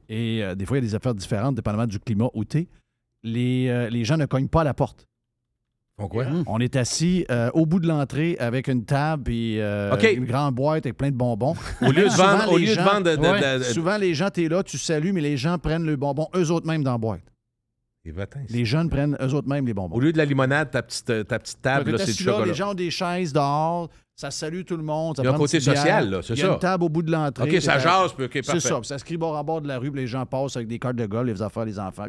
Et 0.09 0.43
euh, 0.45 0.55
des 0.55 0.67
fois, 0.67 0.77
il 0.79 0.85
y 0.85 0.87
a 0.87 0.89
des 0.89 0.95
affaires 0.95 1.15
différentes, 1.15 1.55
dépendamment 1.57 1.87
du 1.87 1.99
climat 1.99 2.29
où 2.35 2.45
t'es. 2.45 2.69
Les, 3.23 3.69
euh, 3.69 3.89
les 3.89 4.05
gens 4.05 4.17
ne 4.17 4.27
cognent 4.27 4.49
pas 4.49 4.61
à 4.61 4.65
la 4.65 4.75
porte. 4.75 5.07
Bon, 5.99 6.09
quoi? 6.09 6.27
On 6.47 6.61
est 6.61 6.77
assis 6.77 7.25
euh, 7.31 7.51
au 7.55 7.65
bout 7.65 7.81
de 7.81 7.89
l'entrée 7.89 8.37
avec 8.39 8.69
une 8.69 8.85
table 8.85 9.33
et 9.33 9.57
euh, 9.61 9.97
une 10.15 10.27
grande 10.27 10.55
boîte 10.55 10.85
avec 10.85 10.99
plein 10.99 11.11
de 11.11 11.17
bonbons. 11.17 11.55
Au 11.81 11.91
lieu 11.91 12.05
de 12.05 12.09
Souvent, 12.11 12.37
vendre, 12.37 13.63
Souvent, 13.73 13.97
les 13.97 14.15
gens, 14.15 14.29
t'es 14.29 14.49
là, 14.49 14.63
tu 14.63 14.77
salues, 14.77 15.13
mais 15.15 15.23
les 15.23 15.39
gens 15.39 15.59
prennent 15.59 15.87
le 15.87 15.97
bonbon 15.97 16.29
eux 16.37 16.51
autres 16.51 16.67
mêmes 16.67 16.85
dans 16.85 16.93
la 16.93 16.99
boîte. 16.99 17.23
Les 18.49 18.65
jeunes 18.65 18.89
prennent 18.89 19.17
eux 19.21 19.35
autres 19.35 19.49
mêmes 19.49 19.67
les 19.67 19.75
bonbons. 19.75 19.97
Au 19.97 20.01
lieu 20.01 20.13
de 20.13 20.19
la 20.19 20.25
limonade, 20.25 20.71
ta 20.71 20.83
petite, 20.83 21.27
ta 21.27 21.39
petite 21.39 21.63
table, 21.63 21.93
là, 21.93 21.99
c'est 21.99 22.17
du 22.17 22.23
chocolat. 22.23 22.47
les 22.47 22.55
gens 22.55 22.71
ont 22.71 22.75
des 22.75 22.91
chaises 22.91 23.33
dehors, 23.33 23.89
ça 24.17 24.31
salue 24.31 24.63
tout 24.63 24.77
le 24.79 24.83
monde. 24.83 25.17
Ça 25.17 25.23
Il 25.23 25.27
y 25.27 25.29
a 25.29 25.33
un 25.35 25.37
côté 25.37 25.61
social, 25.61 26.09
là, 26.11 26.21
c'est 26.23 26.33
Il 26.35 26.41
y 26.41 26.43
a 26.43 26.53
une 26.53 26.59
table 26.59 26.85
au 26.85 26.89
bout 26.89 27.03
de 27.03 27.13
l'entrée. 27.13 27.55
OK, 27.57 27.61
ça 27.63 27.79
jase, 27.79 28.13
puis 28.15 28.25
OK, 28.25 28.39
C'est 28.43 28.61
ça. 28.61 28.79
Puis 28.79 28.87
ça 28.89 28.99
se 28.99 29.05
crie 29.05 29.19
bord 29.19 29.37
à 29.37 29.43
bord 29.43 29.61
de 29.61 29.69
la 29.69 29.79
rue, 29.79 29.93
puis 29.93 30.01
les 30.01 30.07
gens 30.07 30.25
passent 30.25 30.57
avec 30.57 30.69
des 30.69 30.79
cartes 30.79 30.97
de 30.97 31.07
golf, 31.07 31.29
les 31.31 31.43
affaires, 31.43 31.67
les 31.67 31.79
enfants. 31.79 32.07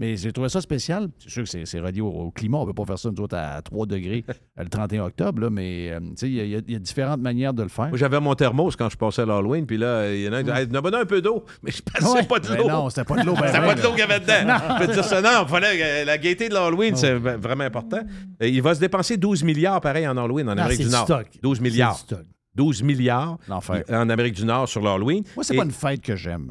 Mais 0.00 0.16
j'ai 0.16 0.30
trouvé 0.32 0.48
ça 0.48 0.60
spécial. 0.60 1.08
C'est 1.18 1.28
sûr 1.30 1.42
que 1.44 1.64
c'est, 1.66 1.80
relié 1.80 2.00
au, 2.00 2.06
au 2.08 2.30
climat. 2.30 2.58
On 2.58 2.60
ne 2.60 2.66
peut 2.66 2.74
pas 2.74 2.84
faire 2.84 2.98
ça, 2.98 3.10
nous 3.10 3.20
autres, 3.24 3.36
à 3.36 3.60
3 3.62 3.86
degrés 3.86 4.24
euh, 4.28 4.32
le 4.62 4.68
31 4.68 5.06
octobre. 5.06 5.42
Là, 5.42 5.50
mais 5.50 5.90
euh, 5.90 5.98
il 6.22 6.34
y, 6.34 6.40
a- 6.40 6.44
y 6.44 6.62
y 6.68 6.78
différentes 6.78 7.20
manières 7.20 7.52
de 7.52 7.64
le 7.64 7.68
faire. 7.68 7.88
Moi, 7.88 7.98
j'avais 7.98 8.20
mon 8.20 8.32
thermos 8.36 8.76
quand 8.76 8.88
je 8.88 8.96
passais 8.96 9.22
à 9.22 9.26
l'Halloween, 9.26 9.66
puis 9.66 9.76
là, 9.76 10.08
il 10.14 10.22
y 10.22 10.28
en 10.28 10.32
a 10.34 10.36
un 10.36 10.44
qui 10.44 10.50
dit 10.52 10.76
Hey, 10.76 10.94
un 10.94 11.04
peu 11.04 11.20
d'eau. 11.20 11.44
Mais 11.64 11.72
je 11.72 11.82
passais 11.82 12.12
Ouais. 12.12 12.22
pas 12.22 12.38
de 12.38 12.46
Ben 12.46 12.58
l'eau. 12.58 12.68
non, 12.68 12.90
c'était 12.90 13.04
pas 13.04 13.16
de 13.20 13.26
l'eau. 13.26 13.34
ben, 13.34 13.42
C'était 13.46 13.58
ben, 13.58 13.66
pas 13.66 13.74
de 13.74 13.82
l'eau 13.82 13.90
qu'il 13.90 13.98
y 13.98 14.02
avait 14.02 14.20
dedans. 14.20 14.34
Je 14.78 14.78
peux 14.78 14.86
te 14.86 14.92
dire 14.92 15.04
ça. 15.04 15.20
Non, 15.20 15.46
fallait 15.48 15.78
que 15.78 16.06
la 16.06 16.18
gaieté 16.18 16.48
de 16.48 16.54
l'Halloween, 16.54 16.94
c'est 16.94 17.14
vraiment 17.14 17.64
important. 17.64 18.00
Euh, 18.40 18.46
Il 18.46 18.62
va 18.62 18.76
se 18.76 18.80
dépenser 18.80 19.16
12 19.16 19.42
milliards, 19.42 19.80
pareil, 19.80 20.06
en 20.06 20.16
Halloween, 20.16 20.48
en 20.48 20.54
Non, 20.54 20.62
Amérique 20.62 20.78
du 20.78 20.84
du 20.84 20.90
Nord. 20.98 21.04
stock. 21.06 21.26
12 21.42 21.56
C'est 21.58 21.62
milliards. 21.62 21.94
du 21.94 22.00
stock. 22.00 22.24
12 22.54 22.82
milliards 22.82 23.38
L'enfer. 23.48 23.84
en 23.90 24.08
Amérique 24.10 24.34
du 24.34 24.44
Nord 24.44 24.68
sur 24.68 24.80
l'Halloween. 24.82 25.22
Moi, 25.36 25.44
c'est 25.44 25.54
Et- 25.54 25.58
pas 25.58 25.64
une 25.64 25.70
fête 25.70 26.00
que 26.00 26.16
j'aime. 26.16 26.50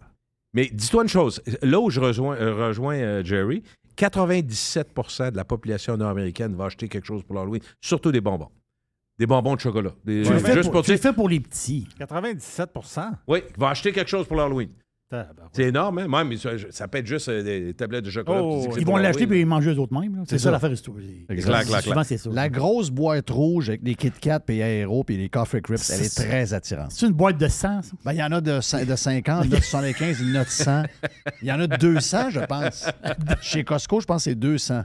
Mais 0.54 0.70
dis-toi 0.74 1.04
une 1.04 1.10
chose. 1.10 1.42
Là 1.62 1.80
où 1.80 1.90
je 1.90 2.00
rejoins, 2.00 2.36
euh, 2.38 2.68
rejoins 2.68 2.96
euh, 2.96 3.24
Jerry, 3.24 3.62
97% 3.98 5.32
de 5.32 5.38
la 5.38 5.44
population 5.46 5.98
nord-américaine 5.98 6.56
va 6.56 6.66
acheter 6.66 6.88
quelque 6.88 7.06
chose 7.06 7.24
pour 7.24 7.36
l'Halloween, 7.36 7.62
surtout 7.82 8.12
des 8.12 8.22
bonbons. 8.22 8.50
des 9.20 9.26
bonbons 9.26 9.56
de 9.56 9.60
chocolat. 9.60 9.92
Des- 10.06 10.22
Tu 10.24 10.32
le 10.32 10.38
fais 10.40 10.54
juste 10.54 10.66
pour, 10.66 10.74
pour 10.74 10.84
tu 10.84 10.92
le 10.92 10.98
dire, 10.98 11.02
fais 11.10 11.14
pour 11.14 11.28
les 11.28 11.40
petits. 11.40 11.88
97% 12.00 13.12
oui, 13.28 13.40
va 13.58 13.70
acheter 13.70 13.92
quelque 13.92 14.10
chose 14.10 14.28
pour 14.28 14.38
l'Halloween. 14.38 14.70
C'est 15.54 15.64
énorme, 15.64 16.00
hein? 16.00 16.08
Même, 16.08 16.38
ça, 16.38 16.50
ça 16.70 16.88
peut 16.88 16.98
être 16.98 17.08
juste 17.08 17.30
euh, 17.30 17.42
des 17.42 17.74
tablettes 17.74 18.04
de 18.04 18.10
chocolat. 18.10 18.42
Oh, 18.44 18.68
Ils 18.78 18.86
vont 18.86 18.98
l'acheter 18.98 19.24
et 19.24 19.40
ils 19.40 19.46
manger 19.46 19.74
eux 19.74 19.80
autres 19.80 19.94
mêmes. 19.98 20.24
C'est 20.28 20.38
ça 20.38 20.46
ça. 20.46 20.52
l'affaire. 20.52 20.70
La 22.34 22.50
grosse 22.50 22.90
boîte 22.90 23.30
rouge 23.30 23.70
avec 23.70 23.82
les 23.84 23.96
Kit 23.96 24.12
Kat, 24.12 24.42
puis 24.42 24.62
Aéro, 24.62 25.04
puis 25.06 25.16
les 25.18 25.30
Coffee 25.30 25.62
Crips, 25.62 25.80
elle 25.90 26.02
est 26.02 26.10
C'est- 26.10 26.28
très 26.28 26.54
attirante. 26.54 26.92
C'est 26.92 27.06
une 27.08 27.14
boîte 27.14 27.38
de 27.38 27.48
sang, 27.48 27.82
ça? 27.82 27.92
Ben, 28.04 28.12
il 28.14 28.18
y 28.20 28.24
en 28.24 28.32
a 28.34 28.42
de, 28.42 28.60
cin- 28.60 28.86
de 28.86 28.96
50, 28.96 29.46
il 29.46 29.52
y 29.52 29.54
en 29.54 29.58
a 29.58 29.60
de 29.60 29.64
75, 29.64 30.18
il 30.22 30.30
y 30.34 30.38
en 30.38 30.42
a 30.42 30.44
de 30.44 30.50
100. 30.50 30.84
Il 31.42 31.48
y 31.48 31.52
en 31.54 31.60
a 31.62 31.68
de 31.68 31.78
200, 31.78 32.30
je 32.32 32.40
pense. 32.42 32.86
Chez 33.42 33.64
Costco, 33.64 34.02
je 34.02 34.06
pense 34.06 34.26
que 34.26 34.32
c'est 34.32 34.36
200. 34.36 34.84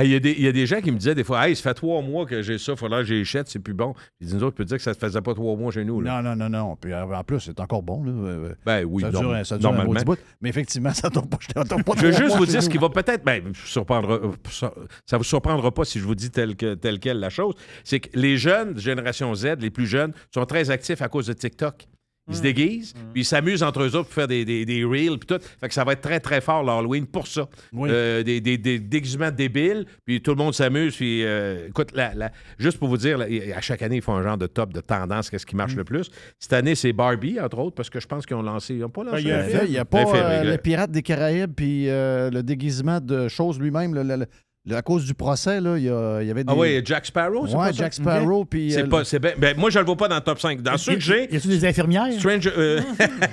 Il 0.00 0.06
y, 0.08 0.14
a 0.14 0.20
des- 0.20 0.30
il 0.32 0.42
y 0.44 0.46
a 0.46 0.52
des 0.52 0.66
gens 0.66 0.80
qui 0.80 0.92
me 0.92 0.96
disaient 0.98 1.16
des 1.16 1.24
fois, 1.24 1.48
hey, 1.48 1.56
ça 1.56 1.62
fait 1.64 1.74
trois 1.74 2.00
mois 2.00 2.24
que 2.24 2.42
j'ai 2.42 2.58
ça, 2.58 2.72
il 2.72 2.78
faudrait 2.78 3.00
que 3.00 3.06
j'échette, 3.08 3.48
c'est 3.48 3.58
plus 3.58 3.74
bon. 3.74 3.92
Ils 4.20 4.28
disent, 4.28 4.36
nous 4.36 4.44
autres, 4.44 4.52
tu 4.54 4.58
peux 4.58 4.64
dire 4.64 4.76
que 4.76 4.82
ça 4.84 4.92
ne 4.92 4.96
faisait 4.96 5.20
pas 5.20 5.34
trois 5.34 5.56
mois 5.56 5.72
chez 5.72 5.84
nous. 5.84 6.00
Là. 6.00 6.22
Non, 6.22 6.30
non, 6.36 6.48
non, 6.48 6.58
non. 6.58 6.76
Puis 6.76 6.92
euh, 6.92 7.04
en 7.04 7.24
plus, 7.24 7.40
c'est 7.40 7.58
encore 7.58 7.82
bon. 7.82 8.04
Là. 8.04 8.12
Euh, 8.12 8.54
Ben 8.64 8.84
oui, 8.84 9.02
ça, 9.02 9.10
dure, 9.10 9.44
ça 9.44 9.58
dure 9.58 9.68
un 9.70 9.72
normalement. 9.72 9.92
maudit 9.94 10.04
bout. 10.04 10.18
Mais 10.40 10.48
effectivement, 10.50 10.94
ça 10.94 11.08
ne 11.08 11.14
tombe 11.14 11.28
pas, 11.28 11.38
ça 11.54 11.64
tombe 11.64 11.82
pas 11.82 11.92
Je 11.96 12.06
veux 12.06 12.12
juste 12.12 12.36
vous 12.36 12.46
dire 12.46 12.62
ce 12.62 12.68
qui 12.68 12.78
va 12.78 12.88
peut-être. 12.88 13.24
Ben, 13.24 13.42
euh, 13.46 14.32
ça 14.46 14.72
ne 15.12 15.18
vous 15.18 15.24
surprendra 15.24 15.72
pas 15.72 15.84
si 15.84 15.98
je 15.98 16.04
vous 16.04 16.14
dis 16.14 16.30
tel, 16.30 16.54
que, 16.56 16.74
tel 16.74 17.00
quel 17.00 17.18
la 17.18 17.30
chose. 17.30 17.54
C'est 17.82 18.00
que 18.00 18.10
les 18.18 18.36
jeunes, 18.36 18.78
génération 18.78 19.34
Z, 19.34 19.56
les 19.60 19.70
plus 19.70 19.86
jeunes, 19.86 20.12
sont 20.32 20.44
très 20.46 20.70
actifs 20.70 21.02
à 21.02 21.08
cause 21.08 21.26
de 21.26 21.32
TikTok. 21.32 21.88
Ils 22.30 22.36
se 22.36 22.42
déguisent, 22.42 22.92
puis 23.12 23.22
ils 23.22 23.24
s'amusent 23.24 23.62
entre 23.62 23.82
eux 23.82 23.96
autres 23.96 24.04
pour 24.04 24.12
faire 24.14 24.28
des, 24.28 24.44
des, 24.44 24.64
des 24.64 24.84
reels, 24.84 25.18
puis 25.18 25.26
tout. 25.26 25.38
Fait 25.60 25.68
que 25.68 25.74
ça 25.74 25.82
va 25.84 25.92
être 25.94 26.00
très, 26.00 26.20
très 26.20 26.40
fort 26.40 26.62
l'Halloween 26.62 27.04
pour 27.06 27.26
ça. 27.26 27.48
Oui. 27.72 27.88
Euh, 27.92 28.22
des, 28.22 28.40
des, 28.40 28.56
déguisements 28.78 29.30
débiles, 29.32 29.84
puis 30.04 30.22
tout 30.22 30.30
le 30.30 30.36
monde 30.36 30.54
s'amuse. 30.54 30.94
Puis, 30.96 31.24
euh, 31.24 31.66
écoute, 31.68 31.90
la- 31.94 32.14
la- 32.14 32.30
juste 32.58 32.78
pour 32.78 32.88
vous 32.88 32.96
dire, 32.96 33.20
à 33.20 33.60
chaque 33.60 33.82
année, 33.82 33.96
ils 33.96 34.02
font 34.02 34.14
un 34.14 34.22
genre 34.22 34.38
de 34.38 34.46
top 34.46 34.72
de 34.72 34.80
tendance, 34.80 35.28
qu'est-ce 35.28 35.44
qui 35.46 35.56
marche 35.56 35.74
le 35.74 35.84
plus. 35.84 36.10
Cette 36.38 36.52
année, 36.52 36.74
c'est 36.76 36.92
Barbie, 36.92 37.40
entre 37.40 37.58
autres, 37.58 37.74
parce 37.74 37.90
que 37.90 37.98
je 38.00 38.06
pense 38.06 38.24
qu'ils 38.26 38.36
ont 38.36 38.42
lancé. 38.42 38.74
Ils 38.74 38.80
n'ont 38.80 38.88
pas 38.90 39.02
lancé. 39.04 39.24
Ben, 39.24 39.46
il 39.52 39.56
a 39.56 39.66
n'y 39.66 39.78
a 39.78 39.84
pas 39.84 40.06
film, 40.06 40.16
euh, 40.24 40.44
le- 40.52 40.58
pirate 40.58 40.90
des 40.92 41.02
Caraïbes 41.02 41.52
puis 41.56 41.88
euh, 41.88 42.30
le 42.30 42.42
déguisement 42.42 43.00
de 43.00 43.28
choses 43.28 43.58
lui-même. 43.58 43.94
le- 43.94 44.02
le- 44.04 44.16
le- 44.16 44.26
à 44.70 44.82
cause 44.82 45.04
du 45.06 45.14
procès, 45.14 45.60
là, 45.60 45.78
il 45.78 45.84
y, 45.84 45.88
a- 45.88 46.20
il 46.22 46.28
y 46.28 46.30
avait 46.30 46.44
des... 46.44 46.52
Ah 46.52 46.56
oui, 46.56 46.80
Jack 46.84 47.06
Sparrow, 47.06 47.46
c'est 47.46 47.54
Ouais, 47.54 47.66
pas 47.68 47.72
ça? 47.72 47.78
Jack 47.78 47.94
Sparrow. 47.94 48.44
puis, 48.44 48.70
C'est 48.72 48.82
euh, 48.82 48.86
pas, 48.88 49.04
c'est 49.04 49.18
ben, 49.18 49.34
ben, 49.38 49.56
moi, 49.56 49.70
je 49.70 49.78
le 49.78 49.84
vois 49.86 49.96
pas 49.96 50.08
dans 50.08 50.16
le 50.16 50.20
top 50.20 50.38
5. 50.38 50.60
Dans 50.62 50.76
ceux 50.76 50.94
que 50.94 51.00
j'ai, 51.00 51.32
Y 51.32 51.36
a-tu 51.36 51.48
des 51.48 51.64
infirmières? 51.64 52.12
Stranger, 52.18 52.50
euh, 52.56 52.80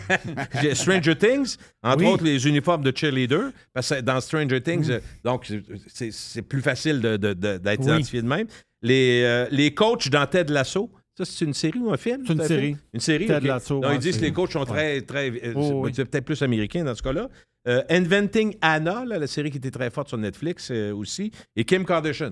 Stranger 0.74 1.16
Things, 1.16 1.58
entre 1.84 2.04
Oui. 2.04 2.06
autres 2.12 2.24
les 2.24 2.48
uniformes 2.48 2.84
de 2.84 2.94
cheerleader, 2.96 3.52
parce 3.74 3.90
que 3.90 4.02
dans 4.02 4.20
Stranger 4.22 4.62
Things, 4.62 4.90
euh, 4.90 5.00
donc 5.24 5.52
c'est, 5.88 6.12
c'est 6.12 6.42
plus 6.42 6.62
facile 6.62 7.02
de- 7.02 7.18
de- 7.18 7.34
de- 7.34 7.58
d'être 7.58 7.80
Oui. 7.82 7.86
identifié 7.88 8.22
de 8.22 8.28
même. 8.28 8.48
Les, 8.82 9.24
euh, 9.26 9.48
les 9.52 9.74
coachs 9.74 10.10
dans 10.10 10.26
Ted 10.28 10.52
Lasso, 10.54 10.90
ça 11.18 11.26
c'est 11.26 11.46
une 11.46 11.54
série 11.54 11.80
ou 11.80 11.92
un 11.92 11.98
film? 11.98 12.24
C'est 12.26 12.34
une 12.34 12.42
un 12.42 12.48
série. 12.48 12.78
Une 12.94 13.00
série. 13.00 13.26
Ted 13.26 13.38
ok. 13.40 13.44
Lasso, 13.48 13.80
Non, 13.80 13.88
ouais, 13.90 13.96
ils 13.96 14.00
disent 14.00 14.18
que 14.18 14.26
les 14.26 14.32
coachs 14.34 14.52
sont 14.52 14.66
très, 14.66 15.02
très, 15.02 15.30
euh, 15.30 15.54
Oh, 15.56 15.62
c'est- 15.68 15.74
oui. 15.74 15.92
c'est 15.96 16.06
peut-être 16.06 16.26
plus 16.26 16.42
américain 16.42 16.84
dans 16.84 16.96
ce 16.96 17.02
cas-là. 17.02 17.28
Euh, 17.68 17.84
Inventing 17.90 18.56
Anna, 18.62 19.04
là, 19.06 19.20
la 19.20 19.28
série 19.28 19.52
qui 19.52 19.58
était 19.58 19.72
très 19.72 19.90
forte 19.90 20.08
sur 20.08 20.18
Netflix 20.18 20.70
euh, 20.72 20.94
aussi, 20.96 21.32
et 21.56 21.66
Kim 21.66 21.86
Kardashian. 21.86 22.32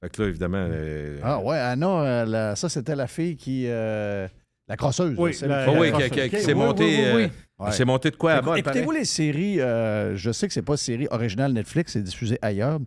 Fait 0.00 0.08
que 0.10 0.22
là, 0.22 0.28
évidemment. 0.28 0.66
euh, 0.70 1.18
Ah 1.22 1.40
ouais, 1.40 1.58
Anna, 1.58 1.86
euh, 1.88 2.24
la- 2.24 2.56
ça, 2.56 2.68
c'était 2.68 2.94
la 2.96 3.06
fille 3.06 3.36
qui... 3.36 3.64
euh, 3.66 4.28
la 4.68 4.76
crosseuse. 4.76 5.16
Oui, 5.18 5.36
là, 5.42 5.46
la- 5.48 5.64
qui- 5.66 5.70
Ah 5.76 5.80
oui, 5.80 5.90
la 5.90 5.96
qui, 6.08 6.10
qui- 6.20 6.28
qui 6.30 6.36
Ok, 6.36 6.42
s'est 6.42 6.52
oui, 6.52 6.58
monté, 6.58 6.84
oui, 6.84 6.90
oui, 6.96 7.12
oui. 7.16 7.22
euh, 7.24 7.28
Ouais. 7.64 7.70
qui 7.70 7.76
s'est 7.76 7.84
monté 7.84 8.10
de 8.10 8.16
quoi 8.16 8.32
à 8.34 8.58
Écoutez-vous 8.58 8.90
les 8.92 9.04
séries, 9.04 9.60
euh, 9.60 10.16
je 10.16 10.30
sais 10.32 10.46
que 10.48 10.54
c'est 10.54 10.62
pas 10.62 10.76
série 10.76 11.06
originale 11.10 11.52
Netflix, 11.52 11.92
c'est 11.92 12.02
diffusé 12.02 12.38
ailleurs, 12.42 12.78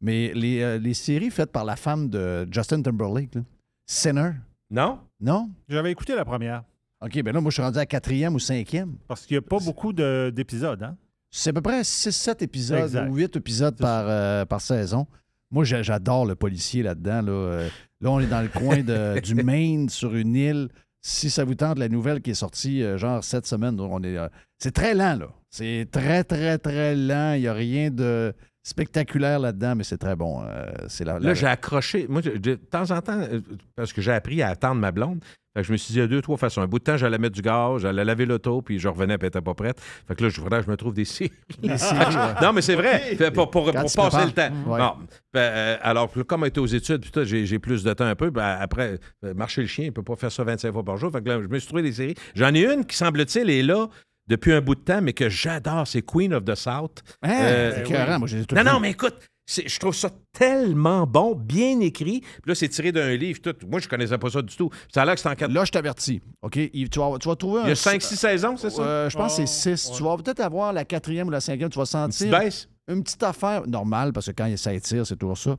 mais 0.00 0.32
les, 0.34 0.60
euh, 0.62 0.78
les 0.78 0.94
séries 0.94 1.30
faites 1.30 1.52
par 1.52 1.64
la 1.64 1.76
femme 1.76 2.08
de 2.10 2.46
Justin 2.50 2.82
Timberlake, 2.82 3.34
là, 3.34 3.42
Sinner, 3.86 4.30
Non? 4.70 4.98
non? 5.20 5.50
J'avais 5.68 5.90
écouté 5.92 6.14
la 6.14 6.24
première. 6.24 6.62
OK, 7.00 7.20
ben 7.22 7.32
là, 7.34 7.40
moi, 7.40 7.50
je 7.50 7.54
suis 7.54 7.62
rendu 7.62 7.78
à 7.78 7.86
quatrième 7.86 8.34
ou 8.34 8.38
cinquième. 8.38 8.96
Parce 9.06 9.26
qu'il 9.26 9.34
n'y 9.36 9.38
a 9.38 9.42
pas 9.42 9.58
beaucoup 9.58 9.92
de- 9.92 10.32
d'épisodes. 10.34 10.82
Hein? 10.82 10.96
C'est 11.36 11.50
à 11.50 11.52
peu 11.52 11.62
près 11.62 11.82
6-7 11.82 12.42
épisodes 12.42 12.78
Exact. 12.78 13.08
ou 13.10 13.14
8 13.16 13.36
épisodes 13.36 13.76
par, 13.76 14.04
euh, 14.08 14.44
par 14.44 14.60
saison. 14.60 15.06
Moi, 15.50 15.64
j'a- 15.64 15.82
j'adore 15.82 16.26
le 16.26 16.36
policier 16.36 16.82
là-dedans. 16.84 17.22
Là, 17.22 17.32
Euh, 17.32 17.68
là 18.00 18.10
on 18.12 18.20
est 18.20 18.26
dans 18.28 18.40
le 18.42 18.48
coin 18.48 18.82
de- 18.82 19.18
du 19.24 19.34
Maine, 19.34 19.88
sur 19.88 20.14
une 20.14 20.36
île. 20.36 20.68
Si 21.02 21.30
ça 21.30 21.44
vous 21.44 21.54
tente, 21.56 21.78
la 21.78 21.88
nouvelle 21.88 22.20
qui 22.22 22.30
est 22.30 22.34
sortie, 22.34 22.82
euh, 22.82 22.98
genre 22.98 23.22
cette 23.24 23.46
semaine, 23.46 23.78
on 23.80 24.02
est, 24.04 24.16
c'est 24.58 24.70
très 24.72 24.94
lent, 24.94 25.16
là. 25.18 25.26
C'est 25.50 25.88
très, 25.90 26.22
très, 26.24 26.56
très 26.58 26.94
lent. 26.94 27.34
Il 27.34 27.40
n'y 27.42 27.48
a 27.48 27.52
rien 27.52 27.90
de 27.90 28.32
spectaculaire 28.64 29.38
là-dedans, 29.38 29.74
mais 29.76 29.84
c'est 29.84 29.98
très 29.98 30.16
bon. 30.16 30.42
Euh, 30.42 30.64
c'est 30.88 31.04
la, 31.04 31.14
la- 31.14 31.18
Là, 31.28 31.34
j'ai 31.34 31.46
accroché. 31.46 32.06
Moi, 32.08 32.22
de, 32.22 32.36
de 32.36 32.54
temps 32.56 32.90
en 32.90 33.00
temps, 33.00 33.20
euh, 33.20 33.40
parce 33.76 33.92
que 33.92 34.00
j'ai 34.02 34.12
appris 34.12 34.42
à 34.42 34.48
attendre 34.48 34.80
ma 34.80 34.90
blonde, 34.90 35.22
fait 35.56 35.60
que 35.62 35.68
je 35.68 35.72
me 35.72 35.76
suis 35.76 35.92
dit, 35.92 35.98
il 35.98 36.02
y 36.02 36.04
a 36.04 36.08
deux, 36.08 36.20
trois 36.20 36.36
façons. 36.36 36.62
Un 36.62 36.66
bout 36.66 36.80
de 36.80 36.84
temps, 36.84 36.96
j'allais 36.96 37.18
mettre 37.18 37.36
du 37.36 37.42
gaz, 37.42 37.82
j'allais 37.82 38.04
laver 38.04 38.26
l'auto, 38.26 38.60
puis 38.60 38.80
je 38.80 38.88
revenais, 38.88 39.18
puis 39.18 39.26
elle 39.26 39.28
n'était 39.28 39.40
pas 39.44 39.54
prête. 39.54 39.80
Fait 40.08 40.16
que 40.16 40.24
là, 40.24 40.28
je 40.28 40.40
je 40.40 40.70
me 40.70 40.76
trouve 40.76 40.94
des 40.94 41.04
ouais. 41.22 41.30
non, 42.42 42.52
mais 42.52 42.60
c'est 42.62 42.74
vrai, 42.74 43.16
pour, 43.32 43.50
pour- 43.50 43.70
passer 43.70 43.96
prépares. 44.00 44.26
le 44.26 44.32
temps. 44.32 44.50
Ouais. 44.66 44.80
Ben, 45.32 45.40
euh, 45.40 45.76
alors, 45.82 46.10
comme 46.26 46.42
on 46.42 46.46
était 46.46 46.58
aux 46.58 46.66
études, 46.66 47.04
j'ai 47.24 47.58
plus 47.60 47.84
de 47.84 47.92
temps 47.92 48.04
un 48.06 48.16
peu. 48.16 48.30
Ben, 48.30 48.56
après, 48.60 48.98
marcher 49.36 49.60
le 49.60 49.68
chien, 49.68 49.84
il 49.84 49.88
ne 49.88 49.92
peut 49.92 50.02
pas 50.02 50.16
faire 50.16 50.32
ça 50.32 50.42
25 50.42 50.72
fois 50.72 50.82
par 50.84 50.96
jour. 50.96 51.12
Fait 51.12 51.22
que 51.22 51.28
là, 51.28 51.40
je 51.40 51.46
me 51.46 51.58
suis 51.58 51.68
trouvé 51.68 51.82
des 51.82 51.92
séries. 51.92 52.14
J'en 52.34 52.52
ai 52.52 52.64
une 52.64 52.84
qui, 52.84 52.96
semble-t-il, 52.96 53.48
est 53.50 53.62
là 53.62 53.86
depuis 54.28 54.52
un 54.52 54.60
bout 54.60 54.74
de 54.74 54.80
temps, 54.80 55.00
mais 55.02 55.12
que 55.12 55.28
j'adore, 55.28 55.86
c'est 55.86 56.02
Queen 56.02 56.32
of 56.34 56.44
the 56.44 56.54
South. 56.54 57.02
Hein? 57.22 57.38
Euh. 57.42 58.18
Moi, 58.18 58.28
toutes 58.28 58.52
Non, 58.52 58.64
non, 58.64 58.80
mais 58.80 58.90
écoute, 58.92 59.14
je 59.46 59.78
trouve 59.78 59.94
ça 59.94 60.08
tellement 60.32 61.06
bon, 61.06 61.34
bien 61.34 61.78
écrit. 61.80 62.20
Puis 62.20 62.42
là, 62.46 62.54
c'est 62.54 62.68
tiré 62.68 62.92
d'un 62.92 63.14
livre. 63.14 63.40
Tout. 63.42 63.54
Moi, 63.68 63.80
je 63.80 63.88
connaissais 63.88 64.16
pas 64.16 64.30
ça 64.30 64.40
du 64.40 64.56
tout. 64.56 64.70
Ça 64.92 65.02
a 65.02 65.04
l'air 65.04 65.14
que 65.14 65.20
c'est 65.20 65.28
en 65.28 65.34
quatre. 65.34 65.52
Là, 65.52 65.64
je 65.66 65.70
t'avertis. 65.72 66.22
OK? 66.42 66.56
Il- 66.56 66.88
Tu 66.88 66.98
vas, 66.98 67.18
tu 67.20 67.28
vas 67.28 67.36
trouver 67.36 67.60
Il 67.64 67.66
y 67.66 67.68
a 67.68 67.72
un- 67.72 67.74
5-6 67.74 68.16
saisons, 68.16 68.56
c'est 68.56 68.70
ça? 68.70 68.82
Euh, 68.82 69.10
je 69.10 69.16
pense 69.16 69.36
que 69.36 69.44
c'est 69.46 69.76
6. 69.76 69.92
Tu 69.96 70.02
vas 70.02 70.16
peut-être 70.16 70.40
avoir 70.40 70.72
la 70.72 70.84
quatrième 70.84 71.28
ou 71.28 71.30
la 71.30 71.40
cinquième. 71.40 71.68
Tu 71.68 71.78
vas 71.78 71.84
Une 71.84 72.08
petite 72.08 72.18
sentir 72.28 72.38
baisse? 72.38 72.68
une 72.88 73.02
petite 73.02 73.22
affaire 73.22 73.66
normale, 73.66 74.12
parce 74.12 74.26
que 74.26 74.32
quand 74.32 74.56
ça 74.56 74.72
étire, 74.72 75.06
c'est 75.06 75.16
toujours 75.16 75.38
ça. 75.38 75.56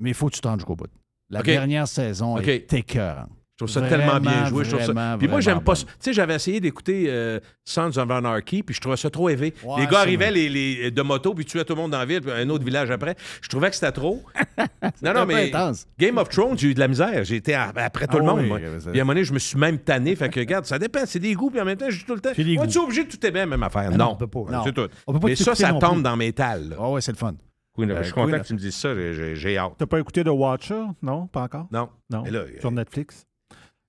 Mais 0.00 0.10
il 0.10 0.14
faut 0.14 0.28
que 0.28 0.34
tu 0.34 0.40
t'endes 0.40 0.58
jusqu'au 0.60 0.74
bout. 0.76 0.86
La 1.30 1.42
dernière 1.42 1.86
saison 1.88 2.36
OK. 2.36 2.46
est 2.48 2.72
écœurante. 2.72 3.30
Je 3.56 3.64
trouve 3.64 3.72
ça 3.72 3.80
Vraiment, 3.82 4.14
tellement 4.18 4.20
bien 4.20 4.46
joué. 4.46 4.64
Je 4.64 4.70
trouve 4.70 4.80
ça... 4.84 4.92
vraiment, 4.92 5.16
Puis 5.16 5.28
moi, 5.28 5.40
j'aime 5.40 5.60
pas 5.60 5.76
ça. 5.76 5.84
Tu 5.86 5.92
sais, 6.00 6.12
j'avais 6.12 6.34
essayé 6.34 6.58
d'écouter 6.58 7.04
euh, 7.08 7.38
Sons 7.64 7.96
of 7.96 8.10
Anarchy, 8.10 8.64
puis 8.64 8.74
je 8.74 8.80
trouvais 8.80 8.96
ça 8.96 9.10
trop 9.10 9.28
élevé. 9.28 9.54
Ouais, 9.62 9.82
les 9.82 9.86
gars 9.86 10.00
arrivaient 10.00 10.32
les, 10.32 10.48
les- 10.48 10.90
de 10.90 11.02
moto, 11.02 11.34
puis 11.34 11.44
tuaient 11.44 11.64
tout 11.64 11.74
le 11.76 11.82
monde 11.82 11.92
dans 11.92 12.00
la 12.00 12.04
ville, 12.04 12.20
puis 12.20 12.32
un 12.32 12.48
autre 12.50 12.64
village 12.64 12.90
après. 12.90 13.14
Je 13.40 13.48
trouvais 13.48 13.68
que 13.70 13.76
c'était 13.76 13.92
trop. 13.92 14.24
non, 15.02 15.14
non, 15.14 15.24
mais 15.24 15.52
intense. 15.52 15.86
Game 15.96 16.18
of 16.18 16.30
Thrones, 16.30 16.58
j'ai 16.58 16.68
eu 16.70 16.74
de 16.74 16.80
la 16.80 16.88
misère. 16.88 17.22
J'ai 17.22 17.36
été 17.36 17.54
à- 17.54 17.72
après 17.76 18.08
tout 18.08 18.16
Ah 18.16 18.18
le 18.18 18.24
monde. 18.24 18.40
oui, 18.40 18.48
moi. 18.48 18.58
Puis 18.58 18.66
à 18.98 19.02
un 19.02 19.04
moment 19.04 19.12
donné, 19.14 19.22
je 19.24 19.32
me 19.32 19.38
suis 19.38 19.56
même 19.56 19.78
tanné. 19.78 20.16
Fait 20.16 20.28
que, 20.30 20.40
regarde, 20.40 20.64
ça 20.64 20.78
dépend. 20.80 21.00
C'est 21.06 21.20
des 21.20 21.34
goûts, 21.34 21.50
puis 21.50 21.60
en 21.60 21.64
même 21.64 21.76
temps, 21.78 21.88
je 21.90 21.98
dis 21.98 22.04
tout 22.04 22.14
le 22.14 22.20
temps. 22.20 22.32
Moi, 22.36 22.66
tu 22.66 22.78
es 22.78 22.80
obligé 22.80 23.04
de 23.04 23.08
tout 23.16 23.24
aimer 23.24 23.46
même 23.46 23.62
affaire. 23.62 23.90
Ah 23.92 23.96
non, 23.96 24.04
non, 24.06 24.10
on 24.12 24.16
peut 24.16 24.26
pas. 24.26 24.62
C'est 24.64 24.72
tout. 24.72 24.88
On 25.06 25.12
peut 25.12 25.20
pas 25.20 25.28
Mais 25.28 25.36
ça, 25.36 25.54
ça 25.54 25.70
non 25.70 25.78
tombe 25.78 26.02
dans 26.02 26.16
mes 26.16 26.32
tales. 26.32 26.70
là. 26.70 26.76
Ah 26.80 26.90
ouais, 26.90 27.00
c'est 27.00 27.12
le 27.12 27.18
fun. 27.18 27.34
Queen 27.76 27.90
of- 27.92 27.98
Euh, 27.98 28.00
je 28.00 28.04
suis 28.06 28.14
content 28.14 28.30
Queen 28.30 28.40
que 28.42 28.46
tu 28.48 28.52
me 28.54 28.58
dises 28.58 28.74
ça. 28.74 28.88
j'ai- 29.34 29.58
hâte. 29.58 29.72
T'as 29.78 29.86
pas 29.86 30.00
écouté 30.00 30.24
The 30.24 30.28
Watcher? 30.28 30.82
Non, 31.02 31.28
pas 31.28 31.42
encore? 31.42 31.66
Non. 31.70 31.88
Non. 32.10 32.24
Là, 32.24 32.40
Sur 32.60 32.72
Netflix? 32.72 33.24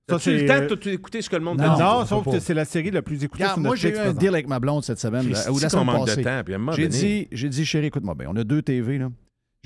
As-tu 0.07 0.37
le 0.37 0.45
temps 0.45 0.59
de 0.59 0.75
tout 0.75 0.87
écouter 0.89 1.21
ce 1.21 1.29
que 1.29 1.35
le 1.35 1.41
monde 1.41 1.57
Non, 1.59 1.71
te 1.71 1.75
dit? 1.77 1.81
non, 1.81 2.05
sauf 2.05 2.25
pas. 2.25 2.31
que 2.33 2.39
c'est 2.39 2.53
la 2.53 2.65
série 2.65 2.91
la 2.91 3.01
plus 3.01 3.23
écoutée 3.23 3.45
sur 3.45 3.57
moi, 3.57 3.75
j'ai 3.75 3.89
eu 3.89 3.97
un 3.97 4.13
deal 4.13 4.29
avec 4.29 4.47
ma 4.47 4.59
blonde 4.59 4.83
cette 4.83 4.99
semaine, 4.99 5.29
là, 5.31 5.51
ou 5.51 5.57
la 5.59 5.69
semaine 5.69 5.85
manque 5.85 6.07
de 6.07 6.21
passée. 6.21 6.43
J'ai 6.75 6.87
dit, 6.87 7.27
j'ai 7.31 7.49
dit, 7.49 7.65
chérie, 7.65 7.87
écoute-moi 7.87 8.13
bien, 8.13 8.27
on 8.31 8.35
a 8.35 8.43
deux 8.43 8.61
TV, 8.61 8.99
là. 8.99 9.09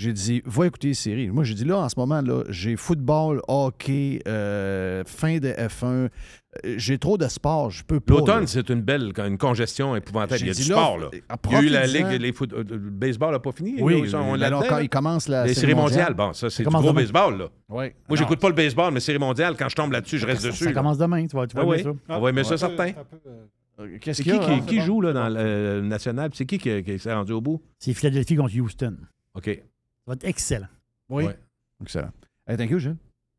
J'ai 0.02 0.14
dit, 0.14 0.42
va 0.46 0.66
écouter 0.68 0.88
les 0.88 0.94
séries. 0.94 1.30
Moi, 1.30 1.44
j'ai 1.44 1.56
dit, 1.56 1.66
là, 1.66 1.78
en 1.80 1.90
ce 1.90 1.96
moment, 2.00 2.22
là, 2.22 2.44
j'ai 2.48 2.78
football, 2.78 3.42
hockey, 3.50 4.22
euh, 4.30 5.04
fin 5.06 5.40
de 5.40 5.50
F1. 5.50 5.86
euh, 5.86 6.10
J'ai 6.78 6.98
trop 6.98 7.18
de 7.18 7.28
sport, 7.28 7.70
je 7.70 7.84
peux 7.84 8.00
pas. 8.00 8.14
L'automne, 8.14 8.48
c'est 8.48 8.70
une 8.70 8.82
belle, 8.82 9.12
une 9.18 9.38
congestion 9.38 9.98
épouvantable. 9.98 10.40
Il 10.40 10.48
y 10.48 10.52
a 10.52 10.54
du 10.54 10.60
là, 10.70 10.76
sport, 10.78 10.98
là. 11.00 11.08
euh, 11.14 11.20
Il 11.48 11.52
y 11.52 11.56
a 11.56 11.62
eu 11.64 11.68
la. 11.68 11.86
Ligue, 11.86 12.22
les 12.22 12.32
foot- 12.32 12.54
le 12.54 12.78
baseball 12.78 13.34
n'a 13.34 13.40
pas 13.40 13.52
fini. 13.52 13.76
Oui, 13.82 14.10
là, 14.10 14.24
mais 14.38 14.46
alors, 14.46 14.66
quand 14.66 14.78
il 14.78 14.88
commence 14.88 15.28
la 15.28 15.44
Les 15.46 15.54
série 15.54 15.62
séries 15.68 15.76
mondiale. 15.76 16.12
mondiales, 16.12 16.28
bon, 16.30 16.32
ça, 16.32 16.50
c'est 16.50 16.64
du 16.64 16.68
commence 16.68 16.82
gros 16.82 16.92
demain. 16.92 17.02
baseball, 17.02 17.38
là. 17.38 17.46
Oui. 17.68 17.86
Moi, 18.08 18.18
j'écoute 18.18 18.40
pas 18.40 18.48
le 18.50 18.56
baseball, 18.56 18.94
mais 18.94 19.02
séries 19.02 19.20
mondiales, 19.20 19.56
quand 19.60 19.68
je 19.68 19.76
tombe 19.76 19.92
là-dessus, 19.92 20.18
je 20.18 20.26
reste 20.26 20.42
Ça, 20.44 20.48
dessus. 20.48 20.64
ça 20.64 20.70
là. 20.70 20.76
commence 20.76 20.98
demain, 20.98 21.28
tu 21.28 21.36
vas, 21.36 21.46
tu 21.46 21.58
vas 21.58 21.64
Ah 21.64 21.68
oui, 21.68 21.84
ça. 21.84 21.90
on 22.08 22.22
va 22.22 22.30
aimer 22.30 22.46
ça, 22.46 22.56
certain. 22.58 22.94
Qu'est-ce 24.02 24.22
qui 24.22 24.30
qui, 24.32 24.36
hein? 24.38 24.60
qui 24.66 24.80
joue 24.82 25.02
là, 25.02 25.12
dans 25.12 25.28
le 25.30 25.82
national? 25.82 26.30
C'est 26.34 26.46
qui 26.46 26.58
qui, 26.58 26.84
qui 26.84 27.00
s'est 27.00 27.14
rendu 27.14 27.34
au 27.34 27.42
bout? 27.42 27.62
C'est 27.80 27.94
Philadelphie 27.94 28.36
contre 28.38 28.58
Houston. 28.58 28.96
OK. 29.36 29.62
Va 30.10 30.16
être 30.16 30.26
excellent. 30.26 30.68
Oui. 31.10 31.26
Ouais. 31.26 31.38
Excellent. 31.84 32.10
Hey, 32.48 32.58
thank 32.58 32.72
you, 32.72 32.80
Gilles. 32.80 32.96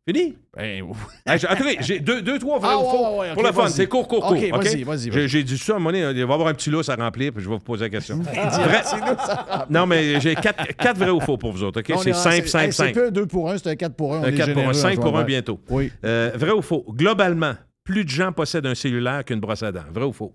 Fini? 0.09 0.39
Ben, 0.57 0.85
Hey, 1.27 1.39
j'ai- 1.39 1.47
attendez, 1.49 1.77
j'ai 1.81 1.99
deux, 1.99 2.23
deux, 2.23 2.39
trois 2.39 2.59
vrais 2.61 2.69
Ah, 2.73 2.79
ou 2.79 2.83
faux. 2.91 2.97
ouais, 2.97 3.19
ouais, 3.19 3.29
ok, 3.31 3.35
pour 3.35 3.43
le 3.43 3.53
fun, 3.53 3.69
c'est 3.69 3.87
court, 3.89 4.07
court, 4.09 4.21
court. 4.21 4.37
OK, 4.37 4.51
vas-y, 4.65 4.83
vas-y, 4.85 5.05
J'ai 5.05 5.11
vas-y. 5.11 5.29
j'ai 5.29 5.43
dit 5.45 5.59
ça 5.59 5.73
à 5.73 5.77
un 5.77 5.79
moment 5.81 5.91
donné, 5.91 6.01
il 6.11 6.15
va 6.15 6.19
y 6.19 6.23
avoir 6.23 6.47
un 6.49 6.55
petit 6.55 6.71
lousse 6.71 6.89
à 6.89 6.95
remplir, 6.95 7.33
puis 7.33 7.43
je 7.43 7.49
vais 7.49 7.57
vous 7.57 7.61
poser 7.61 7.85
la 7.87 7.91
question. 7.91 8.17
Vrai-? 8.23 9.67
Non, 9.69 9.87
mais 9.87 10.21
j'ai 10.21 10.35
quatre, 10.37 10.65
quatre 10.77 10.97
vrais 10.97 11.11
ou 11.11 11.21
faux 11.21 11.37
pour 11.37 11.53
vous 11.53 11.65
autres, 11.65 11.81
OK? 11.81 11.91
On 11.93 11.99
C'est 12.03 12.11
est- 12.11 12.15
simple, 12.15 12.47
simple, 12.49 12.65
C'est 12.67 12.73
simple. 12.73 12.93
plus 12.93 13.07
un 13.09 13.11
2 13.11 13.27
pour 13.27 13.51
1, 13.51 13.59
c'est 13.59 13.69
un 13.71 13.77
4 13.77 13.95
pour 13.97 14.15
1. 14.15 14.23
Un 14.23 14.33
4 14.33 14.53
pour 14.55 14.69
un, 14.69 14.73
5 14.73 15.01
pour 15.01 15.19
un 15.19 15.25
bientôt. 15.25 15.61
Oui. 15.69 15.93
Euh, 16.05 16.31
vrai 16.35 16.53
ou 16.53 16.63
faux? 16.63 16.87
Globalement, 16.91 17.55
plus 17.85 18.05
de 18.05 18.11
gens 18.11 18.33
possèdent 18.33 18.67
un 18.67 18.75
cellulaire 18.77 19.25
qu'une 19.25 19.41
brosse 19.41 19.63
à 19.65 19.73
dents. 19.73 19.85
Vrai 19.93 20.05
ou 20.05 20.13
faux? 20.13 20.33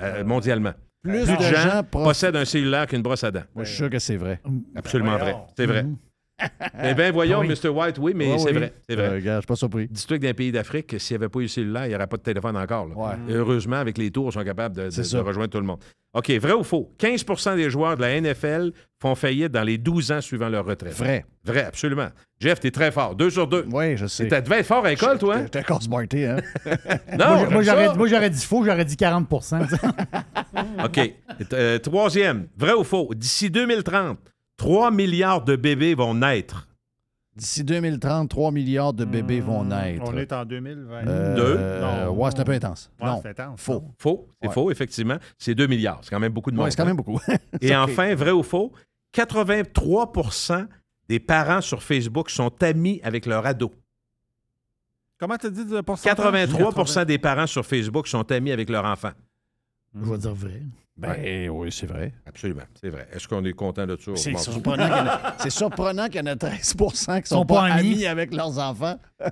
Euh, 0.00 0.22
mondialement. 0.22 0.74
Plus, 1.02 1.24
Plus 1.24 1.36
de 1.36 1.42
gens 1.54 1.82
possèdent 1.84 2.36
un 2.36 2.44
cellulaire 2.44 2.86
qu'une 2.86 3.02
brosse 3.02 3.22
à 3.24 3.30
dents. 3.30 3.44
Moi, 3.54 3.64
je 3.64 3.68
suis 3.68 3.76
sûr 3.78 3.90
que 3.90 3.98
c'est 3.98 4.16
vrai. 4.16 4.40
Absolument 4.74 5.16
vrai. 5.16 5.36
C'est 5.56 5.66
vrai. 5.66 5.86
Eh 6.82 6.94
bien, 6.94 7.10
voyons, 7.10 7.40
Oui. 7.40 7.48
Mr. 7.48 7.68
White, 7.68 7.98
oui, 7.98 8.12
mais 8.14 8.38
c'est 8.38 8.46
oui. 8.46 8.52
vrai. 8.52 8.72
C'est 8.88 8.94
vrai. 8.94 9.06
Euh, 9.06 9.14
regarde, 9.14 9.36
je 9.38 9.40
suis 9.42 9.46
pas 9.46 9.56
surpris. 9.56 9.88
Dis-toi 9.90 10.18
que 10.18 10.22
dans 10.22 10.28
les 10.28 10.34
pays 10.34 10.52
d'Afrique, 10.52 10.94
s'il 11.00 11.16
n'y 11.16 11.22
avait 11.24 11.28
pas 11.28 11.40
eu 11.40 11.42
le 11.42 11.48
cellulaire, 11.48 11.86
il 11.86 11.88
n'y 11.90 11.94
aurait 11.94 12.06
pas 12.06 12.16
de 12.16 12.22
téléphone 12.22 12.56
encore. 12.56 12.86
Ouais. 12.96 13.14
Et 13.28 13.32
Heureusement, 13.34 13.76
avec 13.76 13.98
les 13.98 14.10
tours, 14.10 14.28
ils 14.30 14.32
sont 14.32 14.44
capables 14.44 14.76
de, 14.76 15.18
rejoindre 15.18 15.50
tout 15.50 15.58
le 15.58 15.66
monde. 15.66 15.80
OK, 16.14 16.30
vrai 16.30 16.52
ou 16.52 16.64
faux? 16.64 16.90
15 16.98 17.56
des 17.56 17.68
joueurs 17.68 17.96
de 17.96 18.00
la 18.02 18.20
NFL 18.20 18.72
font 19.00 19.14
faillite 19.14 19.52
dans 19.52 19.62
les 19.62 19.76
12 19.76 20.10
ans 20.12 20.20
suivant 20.20 20.48
leur 20.48 20.64
retraite. 20.64 20.94
Vrai. 20.94 21.24
Vrai, 21.44 21.64
absolument. 21.64 22.08
Jeff, 22.40 22.60
t'es 22.60 22.70
très 22.70 22.90
fort. 22.90 23.14
Deux 23.14 23.30
sur 23.30 23.46
deux. 23.46 23.66
Oui, 23.70 23.96
je 23.96 24.06
sais. 24.06 24.28
Tu 24.28 24.30
devais 24.42 24.60
être 24.60 24.66
fort 24.66 24.84
à 24.84 24.90
l'école, 24.90 25.18
toi? 25.18 25.36
hein? 25.36 25.46
J'étais 25.52 25.62
smarté, 25.80 26.26
hein? 26.26 26.38
Non, 27.18 27.50
moi, 27.50 27.62
j'aurais 27.62 28.30
dit 28.30 28.44
faux, 28.44 28.64
j'aurais 28.64 28.84
dit 28.84 28.94
40% 28.96 29.66
OK. 30.84 31.12
Euh, 31.52 31.78
troisième, 31.78 32.48
vrai 32.56 32.72
ou 32.72 32.84
faux? 32.84 33.10
D'ici 33.14 33.50
2030, 33.50 34.18
3 34.58 34.90
milliards 34.90 35.42
de 35.44 35.56
bébés 35.56 35.94
vont 35.94 36.14
naître. 36.14 36.68
D'ici 37.34 37.62
2030, 37.62 38.28
3 38.28 38.50
milliards 38.50 38.92
de 38.92 39.04
bébés 39.04 39.40
vont 39.40 39.62
naître. 39.64 40.02
On 40.04 40.16
est 40.16 40.32
en 40.32 40.44
2020. 40.44 41.06
Euh, 41.06 42.08
ouais, 42.08 42.30
c'est 42.32 42.40
un 42.40 42.44
peu 42.44 42.52
intense. 42.52 42.90
Ouais, 43.00 43.06
non, 43.06 43.20
c'est 43.22 43.28
intense, 43.40 43.60
faux. 43.60 43.84
Faux. 43.96 44.28
C'est 44.42 44.48
Ouais. 44.48 44.54
faux, 44.54 44.70
effectivement. 44.72 45.16
C'est 45.38 45.54
2 45.54 45.68
milliards. 45.68 46.00
C'est 46.02 46.10
quand 46.10 46.18
même 46.18 46.32
beaucoup 46.32 46.50
de 46.50 46.56
monde. 46.56 46.64
Ouais, 46.64 46.70
c'est 46.72 46.76
quand 46.76 46.84
même 46.84 46.96
beaucoup. 46.96 47.20
Et 47.60 47.74
enfin, 47.76 48.14
vrai 48.16 48.32
ou 48.32 48.42
faux? 48.42 48.72
83% 49.14 50.66
des 51.08 51.20
parents 51.20 51.60
sur 51.60 51.82
Facebook 51.82 52.28
sont 52.28 52.52
amis 52.62 53.00
avec 53.04 53.24
leur 53.24 53.46
ado. 53.46 53.72
Comment 55.18 55.36
tu 55.36 55.50
dit 55.50 55.64
de 55.64 55.80
pourcentage? 55.80 56.16
83 56.16 57.04
des 57.04 57.18
parents 57.18 57.46
sur 57.46 57.64
Facebook 57.64 58.06
sont 58.08 58.30
amis 58.32 58.50
avec 58.52 58.68
leur 58.68 58.84
enfant. 58.84 59.12
Je 59.94 60.04
vais 60.10 60.18
dire 60.18 60.34
vrai. 60.34 60.62
Ben 60.98 61.48
oui, 61.50 61.70
c'est 61.70 61.86
vrai. 61.86 62.12
Absolument, 62.26 62.62
c'est 62.80 62.88
vrai. 62.90 63.06
Est-ce 63.12 63.28
qu'on 63.28 63.44
est 63.44 63.52
content 63.52 63.86
de 63.86 63.96
ça? 64.04 64.10
C'est 64.16 64.36
surprenant 64.36 64.84
qu'il 64.88 64.96
y 64.96 65.00
en 65.00 65.06
a- 65.06 65.34
c'est 65.38 65.50
surprenant 65.50 66.06
qu'il 66.08 66.16
y 66.16 66.20
en 66.22 66.26
a 66.26 66.34
13% 66.34 67.22
qui 67.22 67.28
sont, 67.28 67.36
Sont 67.36 67.46
pas, 67.46 67.54
pas 67.54 67.62
amis. 67.74 67.92
amis. 67.92 68.06
avec 68.06 68.34
leurs 68.34 68.58
enfants. 68.58 68.98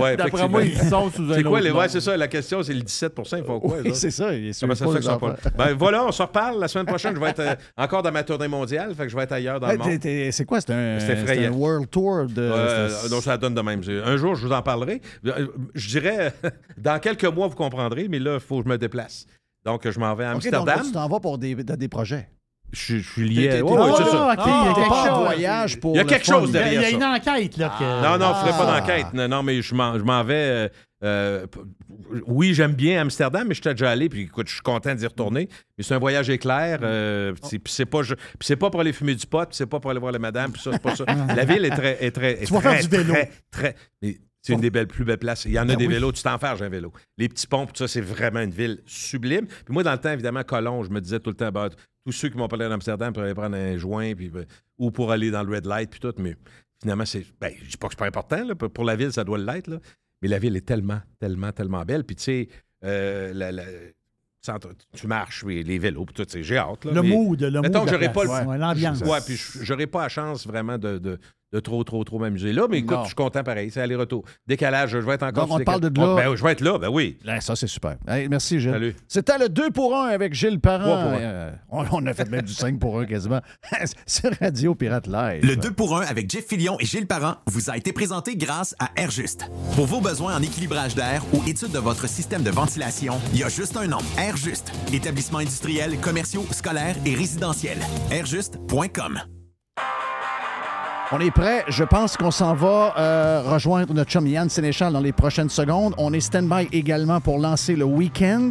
Ouais, 0.00 0.16
D'après 0.16 0.48
moi, 0.48 0.62
ils 0.62 0.76
sont 0.78 1.10
sous 1.10 1.30
un 1.32 1.34
C'est 1.34 1.42
quoi 1.42 1.60
les. 1.60 1.70
Ouais, 1.72 1.88
c'est 1.88 2.00
ça. 2.00 2.16
La 2.16 2.28
question, 2.28 2.62
c'est 2.62 2.72
le 2.74 2.80
17% 2.82 3.38
ils 3.38 3.44
font 3.44 3.58
quoi? 3.60 3.78
Oui, 3.84 3.90
c'est 3.94 4.10
ça. 4.12 4.32
Ils 4.32 4.52
pas 4.54 4.66
les 4.68 4.74
sont 4.76 4.92
pas- 4.92 5.10
enfants. 5.14 5.34
Ben 5.58 5.72
voilà, 5.74 6.04
on 6.06 6.12
se 6.12 6.22
reparle. 6.22 6.60
La 6.60 6.68
semaine 6.68 6.86
prochaine, 6.86 7.14
je 7.14 7.20
vais 7.20 7.30
être 7.30 7.40
euh, 7.40 7.54
encore 7.76 8.02
dans 8.02 8.12
ma 8.12 8.22
tournée 8.22 8.46
mondiale. 8.48 8.94
Fait 8.94 9.02
que 9.04 9.08
je 9.08 9.16
vais 9.16 9.24
être 9.24 9.32
ailleurs 9.32 9.58
dans 9.58 9.66
le 9.68 9.78
monde. 9.78 9.98
C'est 10.32 10.44
quoi? 10.44 10.60
C'est 10.60 10.72
un, 10.72 10.98
un 10.98 11.50
World 11.50 11.90
Tour 11.90 12.26
de. 12.26 12.34
Euh, 12.42 13.08
donc, 13.08 13.22
ça 13.24 13.36
donne 13.36 13.54
de 13.54 13.60
même. 13.60 13.80
Un 14.04 14.16
jour, 14.16 14.34
je 14.36 14.46
vous 14.46 14.52
en 14.52 14.62
parlerai. 14.62 15.00
Euh, 15.26 15.46
Je 15.74 15.88
dirais, 15.88 16.32
dans 16.78 16.98
quelques 17.00 17.24
mois, 17.24 17.48
vous 17.48 17.56
comprendrez, 17.56 18.06
mais 18.08 18.18
là, 18.20 18.34
il 18.34 18.40
faut 18.40 18.58
que 18.58 18.64
je 18.64 18.68
me 18.70 18.78
déplace. 18.78 19.26
Donc, 19.66 19.90
je 19.90 19.98
m'en 19.98 20.14
vais 20.14 20.24
à 20.24 20.28
donc 20.32 20.36
Amsterdam. 20.36 20.80
tu 20.84 20.92
t'en 20.92 21.08
vas 21.08 21.20
pour 21.20 21.36
des, 21.38 21.54
dans 21.56 21.76
des 21.76 21.88
projets. 21.88 22.28
je, 22.72 22.96
je 22.98 23.10
suis 23.12 23.28
lié. 23.28 23.48
Ah, 23.50 23.94
c'est 23.98 24.04
ça. 24.10 24.32
OK, 24.32 24.40
il 24.46 24.66
y 24.66 24.70
a 24.70 24.74
quelque 24.74 24.94
chose. 24.94 25.18
voyage 25.24 25.80
pour. 25.80 25.94
Il 25.94 25.98
y 25.98 26.00
a 26.00 26.04
quelque 26.04 26.26
chose 26.26 26.52
derrière 26.52 26.72
il 26.72 26.82
y 26.82 26.86
a 26.86 26.90
ça. 26.90 26.96
une 26.96 27.04
enquête, 27.04 27.56
là. 27.58 27.74
que- 27.78 28.02
Non, 28.02 28.18
non, 28.18 28.32
je 28.34 28.46
ne 28.46 28.52
ferai 28.52 28.64
pas 28.64 28.72
Ah. 28.72 28.80
d'enquête. 28.80 29.06
Non, 29.12 29.28
non, 29.28 29.42
mais 29.42 29.60
je 29.62 29.74
m'en, 29.74 29.98
je 29.98 30.02
m'en 30.04 30.22
vais. 30.24 30.34
euh, 30.34 30.68
euh, 31.04 31.46
oui, 32.26 32.54
j'aime 32.54 32.72
bien 32.72 33.00
Amsterdam, 33.02 33.46
mais 33.46 33.54
je 33.54 33.60
suis 33.60 33.70
déjà 33.70 33.90
allé, 33.90 34.08
puis 34.08 34.22
écoute, 34.22 34.48
je 34.48 34.54
suis 34.54 34.62
content 34.62 34.94
d'y 34.94 35.06
retourner. 35.06 35.48
Mais 35.76 35.84
c'est 35.84 35.94
un 35.94 35.98
voyage 35.98 36.30
éclair. 36.30 36.78
euh, 36.82 37.34
c'est- 37.42 37.58
puis 37.58 37.72
c'est 37.72 37.84
pas, 37.86 38.02
je- 38.02 38.14
puis 38.14 38.22
c'est 38.42 38.56
pas 38.56 38.70
pour 38.70 38.80
aller 38.80 38.92
fumer 38.92 39.14
du 39.14 39.26
pot, 39.26 39.46
puis 39.48 39.56
c'est 39.56 39.66
pas 39.66 39.78
pour 39.80 39.90
aller 39.90 40.00
voir 40.00 40.12
les 40.12 40.18
madames, 40.18 40.52
puis 40.52 40.62
ça, 40.62 40.70
c'est 40.72 40.82
pas 40.82 40.96
ça. 40.96 41.04
La 41.36 41.44
ville 41.44 41.64
est 41.64 41.70
très. 41.70 42.04
Est 42.04 42.10
très 42.12 42.42
est 42.42 42.46
Tu 42.46 42.52
vas 42.52 42.60
très, 42.60 42.78
faire 42.78 42.88
du 42.88 42.96
vélo. 42.96 43.12
Très, 43.14 43.30
très- 43.50 43.74
mais 44.02 44.16
c'est 44.46 44.52
une 44.54 44.60
des 44.60 44.70
belles, 44.70 44.86
plus 44.86 45.04
belles 45.04 45.18
places. 45.18 45.44
Il 45.44 45.52
y 45.52 45.58
en 45.58 45.62
a 45.62 45.66
Ben 45.66 45.76
des 45.76 45.86
oui. 45.86 45.94
vélos, 45.94 46.12
tu 46.12 46.22
t'enferges 46.22 46.62
un 46.62 46.68
vélo. 46.68 46.92
Les 47.18 47.28
petits 47.28 47.46
ponts, 47.46 47.66
tout 47.66 47.72
ça, 47.76 47.88
c'est 47.88 48.00
vraiment 48.00 48.40
une 48.40 48.50
ville 48.50 48.80
sublime. 48.86 49.46
Puis 49.46 49.72
moi, 49.72 49.82
dans 49.82 49.92
le 49.92 49.98
temps, 49.98 50.12
évidemment, 50.12 50.42
Cologne, 50.44 50.84
je 50.84 50.90
me 50.90 51.00
disais 51.00 51.20
tout 51.20 51.30
le 51.30 51.36
temps, 51.36 51.50
bah, 51.50 51.68
tous 52.04 52.12
ceux 52.12 52.28
qui 52.28 52.36
m'ont 52.36 52.48
parlé 52.48 52.68
d'Amsterdam 52.68 53.12
pour 53.12 53.22
aller 53.22 53.34
prendre 53.34 53.56
un 53.56 53.76
joint, 53.76 54.14
puis, 54.14 54.30
euh, 54.34 54.44
ou 54.78 54.90
pour 54.90 55.10
aller 55.12 55.30
dans 55.30 55.42
le 55.42 55.54
red 55.54 55.66
light, 55.66 55.90
puis 55.90 56.00
tout, 56.00 56.14
mais 56.18 56.36
finalement, 56.80 57.04
c'est. 57.06 57.24
Ben, 57.40 57.52
je 57.62 57.68
dis 57.70 57.76
pas 57.76 57.88
que 57.88 57.94
c'est 57.94 57.98
pas 57.98 58.06
important, 58.06 58.44
là, 58.44 58.54
pour 58.54 58.84
la 58.84 58.94
ville, 58.96 59.12
ça 59.12 59.24
doit 59.24 59.38
l'être, 59.38 59.66
là. 59.68 59.78
Mais 60.22 60.28
la 60.28 60.38
ville 60.38 60.56
est 60.56 60.64
tellement, 60.66 61.00
tellement, 61.18 61.52
tellement 61.52 61.84
belle. 61.84 62.04
Puis 62.04 62.16
tu 62.16 62.22
sais, 62.22 62.48
euh, 62.84 63.32
la- 63.34 63.52
la- 63.52 63.64
centre- 64.40 64.68
tu 64.94 65.06
marches, 65.08 65.42
oui, 65.42 65.64
les 65.64 65.78
vélos, 65.78 66.04
puis 66.04 66.14
tout, 66.14 66.24
c'est- 66.28 66.42
j'ai 66.44 66.56
hâte. 66.56 66.84
Là, 66.84 66.92
Le 66.92 67.02
mais- 67.02 67.08
mood, 67.08 67.40
le 67.40 67.50
mood. 67.50 67.62
Mettons 67.64 67.86
j'aurais 67.86 68.12
pas 68.12 68.44
Ouais, 68.44 68.56
l'ambiance. 68.58 69.00
Ouais, 69.00 69.18
puis 69.26 69.34
je- 69.36 69.64
j'aurais 69.64 69.88
pas 69.88 70.02
la 70.02 70.08
chance 70.08 70.46
vraiment 70.46 70.78
de, 70.78 70.98
de- 70.98 71.18
de 71.52 71.60
trop, 71.60 71.84
trop, 71.84 72.02
trop 72.04 72.18
m'amuser. 72.18 72.52
Là, 72.52 72.66
mais 72.68 72.78
écoute, 72.78 72.96
Non. 72.96 73.02
je 73.02 73.06
suis 73.08 73.14
content 73.14 73.42
pareil, 73.44 73.70
c'est 73.70 73.80
aller-retour. 73.80 74.24
Décalage, 74.46 74.90
je 74.90 74.98
vais 74.98 75.14
être 75.14 75.22
encore 75.22 75.46
Donc, 75.46 75.60
on 75.60 75.64
parle 75.64 75.80
de 75.80 76.00
là. 76.00 76.06
Oh, 76.12 76.16
ben, 76.16 76.34
je 76.36 76.42
vais 76.42 76.52
être 76.52 76.60
là, 76.60 76.78
ben 76.78 76.88
oui. 76.88 77.18
Là, 77.24 77.40
ça, 77.40 77.54
c'est 77.54 77.66
super. 77.68 77.96
Merci, 78.06 78.58
Gilles. 78.60 78.72
Salut. 78.72 78.96
C'était 79.06 79.38
le 79.38 79.48
2 79.48 79.70
pour 79.70 79.96
1 79.96 80.08
avec 80.08 80.34
Gilles 80.34 80.60
Parent. 80.60 81.14
Euh, 81.18 81.52
on, 81.70 81.84
on 81.92 82.06
a 82.06 82.14
fait 82.14 82.28
même 82.28 82.42
du 82.42 82.52
5 82.52 82.78
pour 82.78 82.98
1 82.98 83.06
quasiment. 83.06 83.40
C'est 84.06 84.34
Radio 84.40 84.74
Pirate 84.74 85.06
Live. 85.06 85.44
Le 85.44 85.56
2 85.56 85.70
pour 85.72 85.96
1 85.96 86.02
avec 86.06 86.30
Jeff 86.30 86.46
Fillion 86.46 86.76
et 86.80 86.84
Gilles 86.84 87.06
Parent 87.06 87.36
vous 87.46 87.70
a 87.70 87.76
été 87.76 87.92
présenté 87.92 88.36
grâce 88.36 88.74
à 88.78 88.90
Airjuste. 88.96 89.46
Pour 89.76 89.86
vos 89.86 90.00
besoins 90.00 90.36
en 90.36 90.42
équilibrage 90.42 90.94
d'air 90.94 91.22
ou 91.32 91.42
étude 91.48 91.70
de 91.70 91.78
votre 91.78 92.08
système 92.08 92.42
de 92.42 92.50
ventilation, 92.50 93.14
il 93.32 93.40
y 93.40 93.44
a 93.44 93.48
juste 93.48 93.76
un 93.76 93.86
nom. 93.86 93.98
Airjuste. 94.18 94.72
Établissements 94.92 95.38
industriels, 95.38 95.96
commerciaux, 96.00 96.44
scolaires 96.50 96.96
et 97.06 97.14
résidentiels. 97.14 97.78
Airjuste.com. 98.10 99.20
On 101.12 101.20
est 101.20 101.30
prêt. 101.30 101.64
Je 101.68 101.84
pense 101.84 102.16
qu'on 102.16 102.32
s'en 102.32 102.54
va 102.54 102.92
euh, 102.98 103.42
rejoindre 103.46 103.94
notre 103.94 104.10
chum 104.10 104.26
Yann 104.26 104.48
Sénéchal 104.48 104.92
dans 104.92 105.00
les 105.00 105.12
prochaines 105.12 105.48
secondes. 105.48 105.94
On 105.98 106.12
est 106.12 106.18
stand-by 106.20 106.68
également 106.72 107.20
pour 107.20 107.38
lancer 107.38 107.76
le 107.76 107.84
week-end 107.84 108.50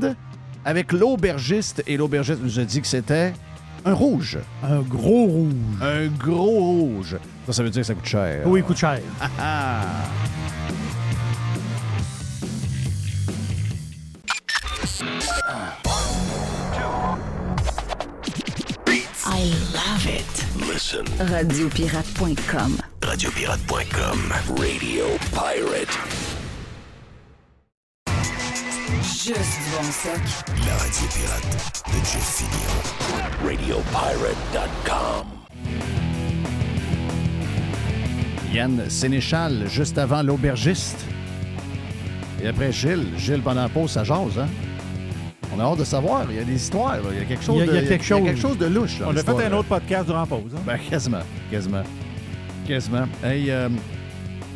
avec 0.63 0.93
l'aubergiste. 0.93 1.83
Et 1.85 1.97
l'aubergiste 1.97 2.39
nous 2.41 2.57
a 2.57 2.63
dit 2.63 2.79
que 2.79 2.87
c'était 2.87 3.33
un 3.83 3.93
rouge. 3.93 4.39
Un 4.63 4.79
gros 4.79 5.25
rouge. 5.25 5.53
Un 5.81 6.07
gros 6.07 6.59
rouge. 6.59 7.17
Ça, 7.45 7.51
ça 7.51 7.63
veut 7.63 7.69
dire 7.69 7.81
que 7.81 7.87
ça 7.87 7.93
coûte 7.93 8.05
cher. 8.05 8.43
Oui, 8.45 8.61
il 8.61 8.63
coûte 8.63 8.77
cher. 8.77 8.99
Ah. 9.37 9.81
I 19.45 19.49
love 19.75 20.07
it. 20.07 20.33
Listen. 20.67 21.05
Radiopirate.com. 21.19 22.79
Radiopirate.com. 23.03 24.33
Radio 24.57 25.05
Pirate. 25.31 25.95
Juste 29.03 29.59
du 29.59 29.69
bon 29.77 29.91
stock. 29.91 30.23
La 30.65 30.73
radio 30.77 31.07
pirate 31.13 31.83
de 31.85 31.99
Jeff 32.05 32.27
Fillion. 32.37 32.75
Radiopirate.com. 33.45 35.27
Yann 38.51 38.89
Sénéchal, 38.89 39.67
juste 39.69 39.99
avant 39.99 40.23
l'aubergiste. 40.23 41.05
Et 42.41 42.47
après 42.47 42.71
Gilles. 42.71 43.09
Gilles, 43.19 43.43
pendant 43.43 43.61
la 43.61 43.69
pause, 43.69 43.91
ça 43.91 44.03
jase, 44.03 44.39
hein? 44.39 44.47
On 45.53 45.59
a 45.59 45.63
hâte 45.63 45.79
de 45.79 45.83
savoir. 45.83 46.25
Il 46.29 46.35
y 46.37 46.39
a 46.39 46.43
des 46.43 46.55
histoires. 46.55 46.97
là. 46.97 47.09
Il 47.11 47.17
y 47.19 47.21
a 47.21 47.25
quelque 47.25 47.43
chose, 47.43 47.55
Il 47.59 47.65
y 47.65 47.69
a- 47.69 47.71
il 47.71 47.75
y 47.75 47.77
a 47.77 47.81
de, 47.81 47.87
quelque 47.87 48.03
chose. 48.05 48.23
quelque 48.23 48.39
chose 48.39 48.57
de 48.57 48.65
louche. 48.65 48.99
dans 48.99 49.07
On 49.09 49.15
a 49.15 49.23
fait 49.23 49.29
un 49.45 49.49
là. 49.49 49.57
autre 49.59 49.67
podcast 49.69 50.05
durant 50.05 50.21
la 50.21 50.25
pause. 50.25 50.51
hein? 50.55 50.59
Ben, 50.65 50.77
quasiment. 50.89 51.19
Quasiment. 51.51 51.83
Quasiment. 52.67 53.05
Hey, 53.23 53.51
euh, 53.51 53.69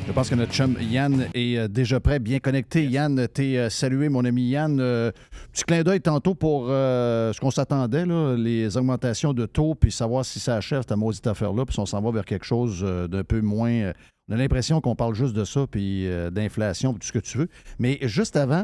je 0.08 0.12
pense 0.12 0.30
que 0.30 0.36
notre 0.36 0.52
chum 0.52 0.76
Yann 0.82 1.28
est 1.34 1.58
euh, 1.58 1.68
déjà 1.68 2.00
prêt, 2.00 2.20
bien 2.20 2.40
connecté. 2.40 2.86
Yann, 2.86 3.28
t'es 3.34 3.58
euh, 3.58 3.70
salué, 3.70 4.10
mon 4.10 4.26
ami 4.26 4.50
Yann. 4.50 4.80
Euh, 4.80 5.12
petit 5.54 5.64
clin 5.64 5.84
d'œil 5.84 6.02
tantôt 6.02 6.34
pour 6.36 6.66
euh, 6.70 7.32
ce 7.34 7.40
qu'on 7.40 7.52
s'attendait, 7.52 8.06
là, 8.06 8.36
les 8.36 8.76
augmentations 8.78 9.34
de 9.34 9.46
taux, 9.46 9.76
puis 9.76 9.92
savoir 9.92 10.26
si 10.26 10.40
ça 10.40 10.56
achève 10.56 10.82
cette 10.88 10.98
maudite 10.98 11.28
affaire-là, 11.28 11.66
puis 11.66 11.74
si 11.76 11.80
on 11.80 11.86
s'en 11.86 12.02
va 12.02 12.12
vers 12.12 12.26
quelque 12.26 12.46
chose 12.46 12.82
d'un 13.10 13.24
peu 13.24 13.42
moins. 13.42 13.92
on 14.30 14.34
a 14.34 14.38
l'impression 14.38 14.82
qu'on 14.82 14.96
parle 14.96 15.14
juste 15.16 15.34
de 15.36 15.44
ça, 15.46 15.66
puis 15.70 16.08
d'inflation, 16.32 16.94
puis 16.94 17.00
tout 17.02 17.08
ce 17.08 17.14
que 17.14 17.20
tu 17.20 17.38
veux. 17.38 17.48
Mais 17.78 18.00
juste 18.02 18.36
avant, 18.36 18.64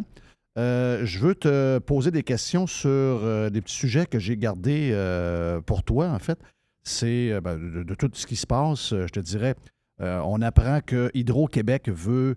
euh, 0.57 1.05
je 1.05 1.19
veux 1.19 1.35
te 1.35 1.79
poser 1.79 2.11
des 2.11 2.23
questions 2.23 2.65
sur 2.65 2.89
euh, 2.89 3.49
des 3.49 3.61
petits 3.61 3.75
sujets 3.75 4.05
que 4.05 4.19
j'ai 4.19 4.37
gardés 4.37 4.91
euh, 4.93 5.59
pour 5.61 5.83
toi, 5.83 6.07
en 6.07 6.19
fait. 6.19 6.39
C'est 6.83 7.39
ben, 7.41 7.57
de, 7.57 7.95
tout 7.95 8.09
ce 8.13 8.27
qui 8.27 8.35
se 8.35 8.45
passe, 8.45 8.91
je 8.91 9.07
te 9.07 9.19
dirais, 9.19 9.55
on 9.99 10.39
apprend 10.41 10.81
que 10.85 11.09
Hydro-Québec 11.15 11.89
veut 11.89 12.35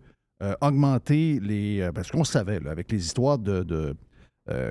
augmenter 0.63 1.39
les. 1.39 1.91
parce 1.95 2.11
qu'on 2.11 2.25
savait, 2.25 2.59
avec 2.67 2.91
les 2.91 3.05
histoires 3.05 3.39
de, 3.39 3.95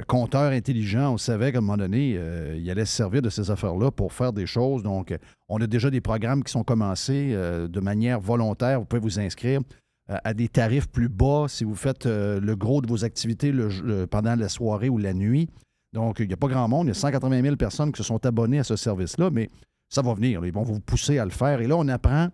compteurs 0.08 0.52
intelligents, 0.52 1.14
on 1.14 1.18
savait 1.20 1.52
qu'à 1.52 1.60
un 1.60 1.62
moment 1.62 1.78
donné, 1.78 2.20
il 2.58 2.72
allait 2.72 2.86
se 2.86 2.95
servir 2.95 3.22
de 3.22 3.30
ces 3.30 3.52
affaires-là 3.52 3.91
pour 3.91 4.14
faire 4.14 4.34
des 4.34 4.48
choses. 4.48 4.82
Donc, 4.82 5.16
on 5.48 5.62
a 5.62 5.68
déjà 5.68 5.91
des 5.91 6.02
programmes 6.02 6.43
qui 6.43 6.52
sont 6.52 6.64
commencés 6.64 7.36
de 7.36 7.80
manière 7.80 8.20
volontaire. 8.20 8.80
Vous 8.80 8.86
pouvez 8.86 9.02
vous 9.02 9.20
inscrire 9.20 9.62
à 10.08 10.34
des 10.34 10.47
tarifs 10.47 10.88
plus 10.88 11.10
bas 11.10 11.45
si 11.47 11.64
vous 11.64 11.76
faites 11.76 12.05
euh, 12.05 12.39
le 12.39 12.55
gros 12.55 12.82
de 12.82 12.88
vos 12.88 13.03
activités 13.03 13.53
pendant 14.10 14.36
la 14.36 14.49
soirée 14.49 14.89
ou 14.89 14.97
la 14.97 15.14
nuit. 15.14 15.49
Donc, 15.93 16.20
il 16.20 16.28
n'y 16.28 16.34
a 16.34 16.38
pas 16.38 16.47
grand 16.47 16.68
monde. 16.68 16.88
Il 16.88 16.89
y 16.89 16.91
a 16.91 16.95
180 16.95 17.41
000 17.41 17.55
personnes 17.55 17.91
qui 17.91 17.97
se 17.97 18.03
sont 18.03 18.26
abonnées 18.26 18.60
à 18.60 18.64
ce 18.64 18.76
service-là, 18.76 19.30
mais 19.32 19.49
ça 19.89 20.01
va 20.01 20.14
venir. 20.14 20.45
Ils 20.45 20.53
vont 20.53 20.64
vous 20.64 20.80
pousser 20.80 21.18
à 21.18 21.26
le 21.26 21.32
faire. 21.32 21.62
Et 21.62 21.68
là, 21.68 21.76
on 21.78 21.88
apprend 21.88 22.30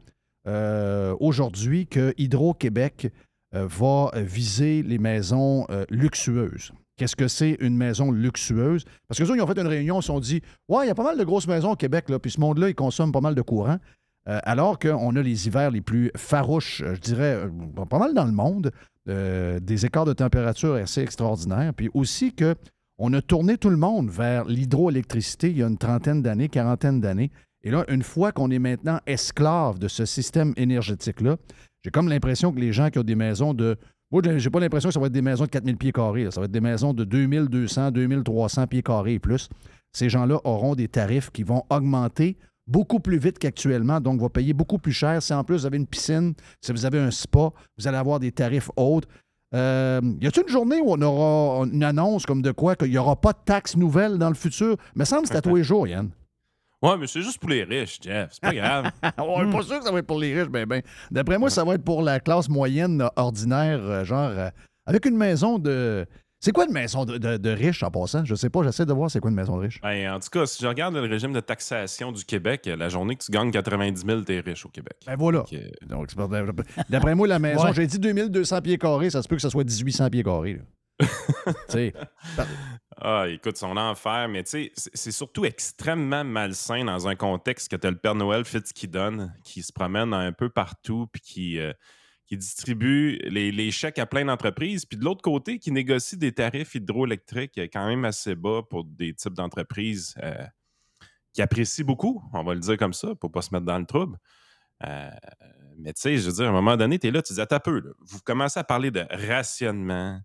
euh, 0.48 1.16
aujourd'hui 1.20 1.88
que 1.88 2.14
Hydro-Québec 2.18 3.12
euh, 3.56 3.68
va 3.68 4.12
viser 4.16 4.82
les 4.84 4.98
maisons 4.98 5.66
euh, 5.70 5.86
luxueuses. 5.90 6.72
Qu'est-ce 6.98 7.16
que 7.16 7.28
c'est 7.28 7.58
une 7.60 7.78
maison 7.78 8.12
luxueuse? 8.12 8.84
Parce 9.08 9.20
que 9.20 9.24
ils 9.24 9.42
ont 9.42 9.48
fait 9.48 9.60
une 9.60 9.68
réunion, 9.68 10.00
ils 10.00 10.04
se 10.04 10.08
sont 10.08 10.20
dit 10.20 10.42
Ouais, 10.68 10.86
il 10.86 10.88
y 10.88 10.92
a 10.92 10.96
pas 10.96 11.04
mal 11.04 11.18
de 11.18 11.24
grosses 11.24 11.48
maisons 11.48 11.72
au 11.72 11.76
Québec, 11.76 12.10
là, 12.10 12.20
puis 12.20 12.32
ce 12.32 12.40
monde-là, 12.40 12.70
il 12.70 12.76
consomme 12.76 13.12
pas 13.12 13.22
mal 13.22 13.36
de 13.36 13.42
courant. 13.42 13.78
Euh, 14.30 14.40
alors 14.44 14.80
qu'on 14.80 15.16
a 15.16 15.22
les 15.22 15.48
hivers 15.48 15.72
les 15.72 15.82
plus 15.82 16.12
farouches, 16.16 16.82
euh, 16.82 16.96
je 16.96 17.02
dirais, 17.02 17.36
euh, 17.46 17.86
pas 17.86 18.00
mal 18.00 18.14
dans 18.14 18.26
le 18.26 18.32
monde, 18.32 18.72
des 19.06 19.86
écarts 19.86 20.06
de 20.06 20.14
température 20.14 20.76
assez 20.76 21.02
extraordinaires, 21.02 21.74
puis 21.76 21.90
aussi 21.94 22.32
que 22.34 22.56
on 22.98 23.12
a 23.12 23.22
tourné 23.22 23.58
tout 23.58 23.70
le 23.70 23.76
monde 23.76 24.10
vers 24.10 24.46
l'hydroélectricité 24.46 25.50
il 25.50 25.58
y 25.58 25.64
a 25.64 25.68
une 25.68 25.78
trentaine 25.78 26.22
d'années, 26.22 26.48
quarantaine 26.48 27.02
d'années. 27.02 27.30
Et 27.64 27.72
là, 27.72 27.84
une 27.90 28.04
fois 28.04 28.32
qu'on 28.32 28.50
est 28.50 28.60
maintenant 28.60 29.00
esclave 29.06 29.78
de 29.78 29.90
ce 29.90 30.06
système 30.06 30.54
énergétique-là, 30.56 31.36
j'ai 31.84 31.92
comme 31.92 32.08
l'impression 32.08 32.54
que 32.54 32.60
les 32.62 32.72
gens 32.72 32.90
qui 32.90 33.00
ont 33.00 33.04
des 33.04 33.16
maisons 33.16 33.54
de. 33.54 33.76
Moi, 34.10 34.22
j'ai- 34.38 34.50
pas 34.50 34.62
l'impression 34.62 34.88
que 34.88 34.94
ça 34.94 35.00
va 35.02 35.08
être 35.08 35.12
des 35.12 35.22
maisons 35.22 35.46
de 35.46 35.50
4000 35.50 35.76
pieds 35.76 35.92
carrés. 35.92 36.30
Ça 36.32 36.40
va 36.40 36.46
être 36.46 36.52
des 36.52 36.62
maisons 36.62 36.94
de 36.94 37.04
2200, 37.04 37.92
2300 37.92 38.68
pieds 38.68 38.84
carrés 38.84 39.16
et 39.16 39.20
plus. 39.20 39.50
Ces 39.92 40.08
gens-là 40.08 40.40
auront 40.46 40.76
des 40.76 40.88
tarifs 40.88 41.30
qui 41.32 41.44
vont 41.44 41.64
augmenter 41.70 42.38
beaucoup 42.68 43.00
plus 43.00 43.18
vite 43.18 43.40
qu'actuellement, 43.40 44.00
donc 44.00 44.22
va 44.22 44.30
payer 44.30 44.54
beaucoup 44.54 44.78
plus 44.78 44.94
cher. 44.94 45.22
Si 45.22 45.34
en 45.34 45.44
plus 45.44 45.58
vous 45.58 45.66
avez 45.66 45.78
une 45.78 45.88
piscine, 45.88 46.34
si 46.62 46.72
vous 46.72 46.86
avez 46.86 47.00
un 47.00 47.12
spa, 47.12 47.50
vous 47.78 47.88
allez 47.88 47.98
avoir 47.98 48.20
des 48.20 48.32
tarifs 48.32 48.70
hauts. 48.78 49.02
Euh, 49.54 50.02
y 50.20 50.28
a-t-il 50.28 50.44
une 50.44 50.50
journée 50.50 50.82
où 50.82 50.92
on 50.92 51.02
aura 51.02 51.66
une 51.66 51.84
annonce 51.84 52.26
comme 52.26 52.42
de 52.42 52.52
quoi 52.52 52.76
qu'il 52.76 52.90
n'y 52.90 52.98
aura 52.98 53.16
pas 53.16 53.34
de 53.34 53.40
taxes 53.46 53.76
nouvelles 53.78 54.18
dans 54.18 54.30
le 54.30 54.36
futur? 54.36 54.78
Il 54.96 55.00
me 55.00 55.06
semble 55.06 55.24
que 55.24 55.28
c'est 55.30 55.38
à 55.38 55.42
tous 55.42 55.56
les 55.56 55.64
jours, 55.64 55.88
Yann. 55.88 56.10
Ouais, 56.82 56.98
mais 56.98 57.08
c'est 57.08 57.22
juste 57.22 57.38
pour 57.40 57.50
les 57.50 57.64
riches, 57.64 58.00
Jeff. 58.02 58.32
C'est 58.34 58.42
pas 58.42 58.54
grave. 58.54 58.92
On 59.18 59.46
n'est 59.46 59.52
pas 59.52 59.62
sûr 59.62 59.80
que 59.80 59.86
ça 59.86 59.92
va 59.92 60.00
être 60.00 60.08
pour 60.08 60.20
les 60.20 60.38
riches, 60.38 60.50
ben 60.50 60.66
ben. 60.66 60.82
D'après 61.12 61.38
moi, 61.38 61.50
ça 61.50 61.64
va 61.64 61.76
être 61.76 61.84
pour 61.84 62.02
la 62.02 62.20
classe 62.20 62.50
moyenne 62.50 63.08
ordinaire, 63.16 63.80
euh, 63.82 64.04
genre 64.04 64.32
euh, 64.32 64.50
avec 64.86 65.06
une 65.06 65.16
maison 65.16 65.60
de. 65.60 66.06
C'est 66.44 66.52
quoi 66.52 66.66
une 66.66 66.74
maison 66.74 67.06
de, 67.06 67.18
de, 67.18 67.38
de 67.38 67.50
riche 67.52 67.84
en 67.84 67.90
passant? 67.90 68.26
Je 68.26 68.36
sais 68.36 68.50
pas, 68.50 68.64
j'essaie 68.64 68.86
de 68.86 68.92
voir 68.92 69.10
c'est 69.10 69.22
quoi 69.22 69.30
une 69.32 69.36
maison 69.38 69.56
de 69.56 69.62
riche. 69.62 69.80
Ben, 69.82 70.12
en 70.12 70.20
tout 70.20 70.28
cas, 70.30 70.46
si 70.46 70.62
je 70.62 70.68
regarde 70.68 70.94
le 70.94 71.00
régime 71.00 71.32
de 71.32 71.40
taxation 71.40 72.12
du 72.12 72.26
Québec, 72.26 72.66
la 72.78 72.90
journée 72.90 73.16
que 73.16 73.24
tu 73.24 73.32
gagnes 73.32 73.50
90 73.50 74.04
000, 74.06 74.22
t'es 74.24 74.42
riche 74.42 74.66
au 74.66 74.70
Québec. 74.70 74.98
Ben 75.08 75.16
voilà. 75.16 75.46
Donc, 75.88 76.14
pas- 76.14 76.28
D'après 76.90 77.16
moi, 77.16 77.28
la 77.30 77.40
maison, 77.40 77.64
Ouais. 77.64 77.74
j'ai 77.74 77.88
dit 77.88 77.98
2200 77.98 78.60
pieds 78.62 78.78
carrés, 78.78 79.10
ça 79.10 79.22
se 79.22 79.30
peut 79.30 79.38
que 79.38 79.42
ça 79.42 79.50
soit 79.50 79.64
1800 79.64 80.10
pieds 80.10 80.24
carrés. 80.24 80.56
là. 80.56 80.64
Tu 81.46 81.54
sais, 81.70 81.94
Ah, 82.98 83.26
écoute, 83.30 83.56
son 83.58 83.78
enfer, 83.78 84.28
mais 84.30 84.44
tu 84.44 84.50
sais, 84.52 84.72
c'est 84.94 85.12
surtout 85.12 85.46
extrêmement 85.46 86.26
malsain 86.26 86.84
dans 86.84 87.08
un 87.08 87.16
contexte 87.16 87.72
que 87.72 87.78
tu 87.78 87.88
as 87.88 87.92
le 87.92 87.98
Père 87.98 88.16
Noël 88.16 88.44
Fitzgibbon 88.46 89.30
qui 89.46 89.64
se 89.64 89.72
promène 89.72 90.14
un 90.14 90.34
peu 90.34 90.50
partout 90.50 91.08
puis 91.12 91.22
qui, 91.22 91.60
euh, 91.60 91.72
qui 92.34 92.38
distribue 92.38 93.20
les, 93.30 93.72
chèques 93.72 94.00
à 94.00 94.08
plein 94.08 94.26
d'entreprises, 94.26 94.86
puis 94.86 94.98
de 94.98 95.06
l'autre 95.06 95.22
côté, 95.22 95.60
qui 95.60 95.72
négocie 95.72 96.18
des 96.18 96.32
tarifs 96.32 96.74
hydroélectriques 96.74 97.60
quand 97.72 97.88
même 97.88 98.06
assez 98.06 98.36
bas 98.36 98.62
pour 98.68 98.86
des 98.86 99.14
types 99.14 99.34
d'entreprises 99.34 100.16
euh, 100.24 100.34
qui 101.32 101.44
apprécient 101.44 101.86
beaucoup, 101.86 102.24
on 102.34 102.44
va 102.44 102.56
le 102.56 102.60
dire 102.60 102.78
comme 102.78 102.94
ça, 102.94 103.14
pour 103.16 103.32
pas 103.32 103.44
se 103.44 103.54
mettre 103.54 103.66
dans 103.66 103.78
le 103.78 103.86
trouble. 103.86 104.18
Euh, 104.84 105.10
mais 105.78 105.94
tu 105.94 106.02
sais, 106.02 106.18
je 106.18 106.28
veux 106.28 106.34
dire, 106.34 106.46
à 106.46 106.50
un 106.50 106.54
moment 106.54 106.76
donné, 106.76 106.98
tu 106.98 107.08
es 107.08 107.12
là, 107.12 107.22
tu 107.22 107.34
dis, 107.34 107.42
un 107.42 107.60
peu, 107.60 107.94
vous 108.00 108.20
commencez 108.22 108.60
à 108.60 108.64
parler 108.64 108.90
de 108.90 109.06
rationnement, 109.12 110.20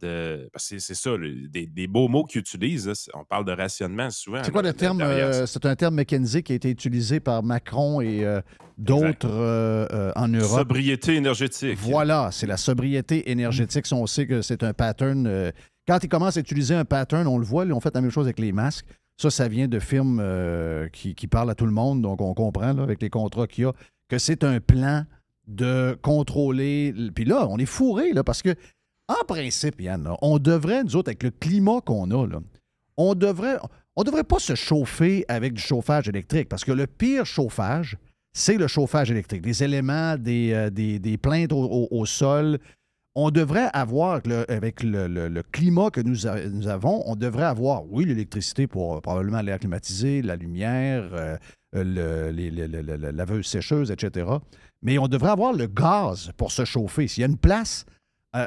de. 0.00 0.48
parce 0.52 0.68
que 0.70 0.78
c'est 0.78 0.94
ça, 0.94 1.16
le- 1.16 1.48
des, 1.48 1.66
des 1.66 1.86
beaux 1.86 2.08
mots 2.08 2.24
qu'ils 2.24 2.40
utilisent. 2.40 2.86
là, 2.86 2.92
on 3.14 3.24
parle 3.24 3.44
de 3.44 3.52
rationnement 3.52 4.10
souvent. 4.10 4.42
c'est 4.44 4.50
quoi 4.52 4.62
le 4.62 4.72
terme? 4.72 5.00
euh, 5.00 5.46
c'est 5.46 5.64
un 5.66 5.76
terme 5.76 5.96
McKenzie 5.96 6.42
qui 6.42 6.52
a 6.52 6.56
été 6.56 6.70
utilisé 6.70 7.20
par 7.20 7.42
Macron 7.42 8.00
et 8.00 8.24
euh, 8.24 8.40
d'autres 8.78 9.28
euh, 9.30 10.12
en 10.16 10.28
Europe? 10.28 10.58
Sobriété 10.60 11.14
énergétique. 11.16 11.78
Voilà, 11.80 12.30
c'est 12.32 12.46
la 12.46 12.56
sobriété 12.56 13.30
énergétique. 13.30 13.86
On 13.92 14.06
sait 14.06 14.26
que 14.26 14.42
c'est 14.42 14.62
un 14.62 14.72
pattern. 14.72 15.52
quand 15.86 15.98
ils 16.02 16.08
commencent 16.08 16.36
à 16.36 16.40
utiliser 16.40 16.74
un 16.74 16.84
pattern, 16.84 17.26
on 17.26 17.38
le 17.38 17.44
voit, 17.44 17.64
ils 17.64 17.72
ont 17.72 17.80
fait 17.80 17.94
la 17.94 18.00
même 18.00 18.10
chose 18.10 18.26
avec 18.26 18.38
les 18.38 18.52
masques. 18.52 18.86
Ça, 19.18 19.30
ça 19.30 19.48
vient 19.48 19.66
de 19.68 19.78
firmes 19.78 20.22
qui, 20.92 21.14
qui 21.14 21.26
parlent 21.26 21.50
à 21.50 21.54
tout 21.54 21.64
le 21.66 21.72
monde, 21.72 22.02
donc 22.02 22.20
on 22.20 22.34
comprend 22.34 22.72
là, 22.74 22.82
avec 22.82 23.00
les 23.00 23.08
contrats 23.08 23.46
qu'il 23.46 23.64
y 23.64 23.66
a 23.66 23.72
que 24.08 24.18
c'est 24.18 24.44
un 24.44 24.60
plan 24.60 25.04
de 25.48 25.96
contrôler. 26.02 26.94
Puis 27.14 27.24
là, 27.24 27.46
on 27.48 27.56
est 27.58 27.66
fourré 27.66 28.12
là, 28.12 28.22
parce 28.24 28.42
que, 28.42 28.54
en 29.08 29.24
principe, 29.24 29.80
Yann, 29.80 30.10
on 30.20 30.38
devrait, 30.38 30.82
nous 30.84 30.96
autres, 30.96 31.10
avec 31.10 31.22
le 31.22 31.30
climat 31.30 31.80
qu'on 31.80 32.10
a, 32.10 32.40
on 32.96 33.14
devrait, 33.14 33.58
devrait 34.04 34.24
pas 34.24 34.38
se 34.38 34.54
chauffer 34.54 35.24
avec 35.28 35.54
du 35.54 35.62
chauffage 35.62 36.08
électrique 36.08 36.48
parce 36.48 36.64
que 36.64 36.72
le 36.72 36.86
pire 36.86 37.24
chauffage, 37.24 37.96
c'est 38.32 38.56
le 38.56 38.66
chauffage 38.66 39.10
électrique. 39.10 39.46
Les 39.46 39.62
éléments 39.62 40.16
des, 40.16 40.52
euh, 40.52 41.16
plaintes 41.16 41.52
au, 41.52 42.06
sol. 42.06 42.58
On 43.14 43.30
devrait 43.30 43.70
avoir, 43.72 44.20
avec 44.48 44.82
le, 44.82 45.42
climat 45.52 45.90
que 45.90 46.02
nous, 46.02 46.26
avons, 46.26 47.02
on 47.06 47.16
devrait 47.16 47.44
avoir, 47.44 47.90
oui, 47.90 48.04
l'électricité 48.04 48.66
pour 48.66 49.00
probablement 49.00 49.40
l'air 49.40 49.58
climatisé, 49.58 50.20
la 50.20 50.36
lumière, 50.36 51.08
euh, 51.14 51.38
la 51.72 53.12
laveuse 53.12 53.46
sécheuse, 53.46 53.90
etc. 53.90 54.26
Mais 54.82 54.98
on 54.98 55.08
devrait 55.08 55.30
avoir 55.30 55.54
le 55.54 55.66
gaz 55.66 56.30
pour 56.36 56.52
se 56.52 56.66
chauffer. 56.66 57.08
S'il 57.08 57.22
y 57.22 57.24
a 57.24 57.28
une 57.28 57.38
place 57.38 57.86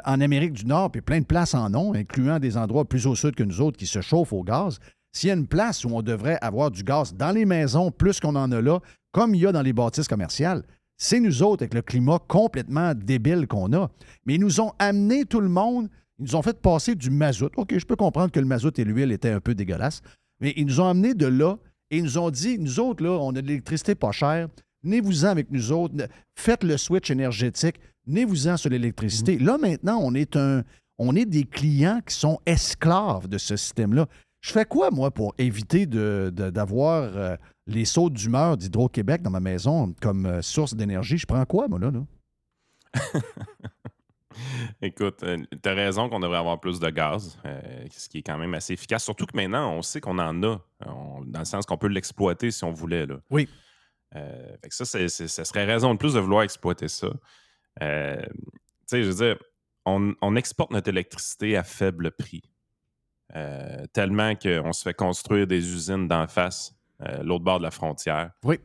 en 0.04 0.20
Amérique 0.20 0.52
du 0.52 0.66
Nord, 0.66 0.90
puis 0.90 1.00
plein 1.00 1.20
de 1.20 1.24
places 1.24 1.54
en 1.54 1.74
ont, 1.74 1.94
incluant 1.94 2.38
des 2.38 2.56
endroits 2.56 2.84
plus 2.84 3.06
au 3.06 3.14
sud 3.14 3.34
que 3.34 3.42
nous 3.42 3.60
autres 3.60 3.76
qui 3.76 3.86
se 3.86 4.00
chauffent 4.00 4.32
au 4.32 4.42
gaz, 4.42 4.78
s'il 5.12 5.28
y 5.28 5.30
a 5.30 5.34
une 5.34 5.46
place 5.46 5.84
où 5.84 5.88
on 5.90 6.02
devrait 6.02 6.38
avoir 6.40 6.70
du 6.70 6.82
gaz 6.82 7.14
dans 7.14 7.32
les 7.32 7.44
maisons, 7.44 7.90
plus 7.90 8.20
qu'on 8.20 8.36
en 8.36 8.52
a 8.52 8.60
là, 8.60 8.80
comme 9.12 9.34
il 9.34 9.40
y 9.40 9.46
a 9.46 9.52
dans 9.52 9.62
les 9.62 9.72
bâtisses 9.72 10.06
commerciales, 10.06 10.62
c'est 10.96 11.18
nous 11.18 11.42
autres 11.42 11.62
avec 11.62 11.74
le 11.74 11.82
climat 11.82 12.18
complètement 12.28 12.94
débile 12.94 13.46
qu'on 13.46 13.72
a. 13.72 13.90
Mais 14.26 14.34
ils 14.34 14.40
nous 14.40 14.60
ont 14.60 14.72
amené 14.78 15.24
tout 15.24 15.40
le 15.40 15.48
monde, 15.48 15.88
ils 16.18 16.26
nous 16.26 16.36
ont 16.36 16.42
fait 16.42 16.60
passer 16.60 16.94
du 16.94 17.10
mazout. 17.10 17.50
OK, 17.56 17.76
je 17.76 17.84
peux 17.84 17.96
comprendre 17.96 18.30
que 18.30 18.38
le 18.38 18.46
mazout 18.46 18.78
et 18.78 18.84
l'huile 18.84 19.10
étaient 19.10 19.30
un 19.30 19.40
peu 19.40 19.54
dégueulasses, 19.54 20.02
mais 20.40 20.52
ils 20.56 20.66
nous 20.66 20.80
ont 20.80 20.86
amené 20.86 21.14
de 21.14 21.26
là 21.26 21.56
et 21.90 21.98
ils 21.98 22.04
nous 22.04 22.18
ont 22.18 22.30
dit, 22.30 22.58
nous 22.58 22.78
autres, 22.78 23.02
là, 23.02 23.10
on 23.12 23.30
a 23.30 23.42
de 23.42 23.46
l'électricité 23.46 23.94
pas 23.94 24.12
chère, 24.12 24.48
venez-vous-en 24.84 25.28
avec 25.28 25.50
nous 25.50 25.72
autres, 25.72 25.94
faites 26.36 26.62
le 26.62 26.76
switch 26.76 27.10
énergétique, 27.10 27.80
venez-vous-en 28.06 28.56
sur 28.56 28.70
l'électricité. 28.70 29.38
Là, 29.38 29.58
maintenant, 29.58 29.98
on 30.02 30.14
est, 30.14 30.36
un, 30.36 30.62
on 30.98 31.14
est 31.16 31.24
des 31.26 31.44
clients 31.44 32.00
qui 32.06 32.14
sont 32.14 32.40
esclaves 32.46 33.28
de 33.28 33.38
ce 33.38 33.56
système-là. 33.56 34.06
Je 34.40 34.52
fais 34.52 34.64
quoi, 34.64 34.90
moi, 34.90 35.10
pour 35.10 35.34
éviter 35.38 35.86
de- 35.86 36.32
de- 36.34 36.48
d'avoir 36.50 37.02
euh, 37.16 37.36
les 37.66 37.84
sauts 37.84 38.08
d'humeur 38.10 38.56
d'Hydro-Québec 38.56 39.20
dans 39.22 39.30
ma 39.30 39.40
maison 39.40 39.94
comme 40.00 40.24
euh, 40.26 40.40
source 40.42 40.74
d'énergie? 40.74 41.18
Je 41.18 41.26
prends 41.26 41.44
quoi, 41.44 41.68
moi, 41.68 41.78
là? 41.78 41.90
là? 41.90 42.00
Écoute, 44.80 45.18
tu 45.22 45.68
as 45.68 45.74
raison 45.74 46.08
qu'on 46.08 46.20
devrait 46.20 46.38
avoir 46.38 46.58
plus 46.60 46.78
de 46.80 46.88
gaz, 46.88 47.38
euh, 47.44 47.60
ce 47.90 48.08
qui 48.08 48.18
est 48.18 48.22
quand 48.22 48.38
même 48.38 48.54
assez 48.54 48.72
efficace. 48.72 49.04
Surtout 49.04 49.26
que 49.26 49.36
maintenant, 49.36 49.72
on 49.74 49.82
sait 49.82 50.00
qu'on 50.00 50.18
en 50.18 50.42
a, 50.42 50.58
on- 50.86 51.22
dans 51.26 51.40
le 51.40 51.44
sens 51.44 51.66
qu'on 51.66 51.76
peut 51.76 51.88
l'exploiter 51.88 52.50
si 52.50 52.64
on 52.64 52.72
voulait. 52.72 53.04
Là. 53.06 53.16
Oui. 53.30 53.48
Euh, 54.16 54.56
fait 54.62 54.68
que 54.70 54.74
ça, 54.74 54.84
c'est- 54.84 55.08
ça 55.08 55.44
serait 55.44 55.64
raison 55.66 55.92
de 55.92 55.98
plus 55.98 56.14
de 56.14 56.20
vouloir 56.20 56.42
exploiter 56.42 56.88
ça. 56.88 57.08
Euh, 57.82 58.22
tu 58.22 58.86
sais, 58.86 59.02
je 59.02 59.10
veux 59.10 59.24
dire, 59.24 59.38
on, 59.86 60.14
on 60.20 60.36
exporte 60.36 60.70
notre 60.72 60.88
électricité 60.88 61.56
à 61.56 61.62
faible 61.62 62.10
prix. 62.10 62.42
Euh, 63.36 63.86
tellement 63.92 64.34
qu'on 64.34 64.72
se 64.72 64.82
fait 64.82 64.94
construire 64.94 65.46
des 65.46 65.72
usines 65.72 66.08
d'en 66.08 66.26
face, 66.26 66.74
euh, 67.02 67.22
l'autre 67.22 67.44
bord 67.44 67.58
de 67.58 67.64
la 67.64 67.70
frontière. 67.70 68.32
Oui. 68.42 68.58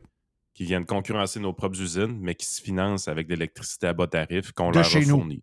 Qui 0.54 0.64
viennent 0.64 0.86
concurrencer 0.86 1.38
nos 1.38 1.52
propres 1.52 1.80
usines, 1.80 2.18
mais 2.20 2.34
qui 2.34 2.46
se 2.46 2.60
financent 2.60 3.08
avec 3.08 3.28
de 3.28 3.34
l'électricité 3.34 3.86
à 3.86 3.92
bas 3.92 4.06
tarif 4.06 4.52
qu'on 4.52 4.70
leur 4.70 4.84
chez 4.84 4.98
a 4.98 5.02
fournie. 5.02 5.42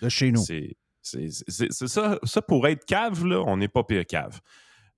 De 0.00 0.08
chez 0.08 0.32
nous. 0.32 0.42
C'est 0.42 0.76
ça, 1.02 2.18
ça, 2.22 2.42
pour 2.42 2.66
être 2.68 2.84
cave, 2.84 3.26
là, 3.26 3.42
on 3.46 3.56
n'est 3.56 3.68
pas 3.68 3.82
pire 3.82 4.06
cave. 4.06 4.40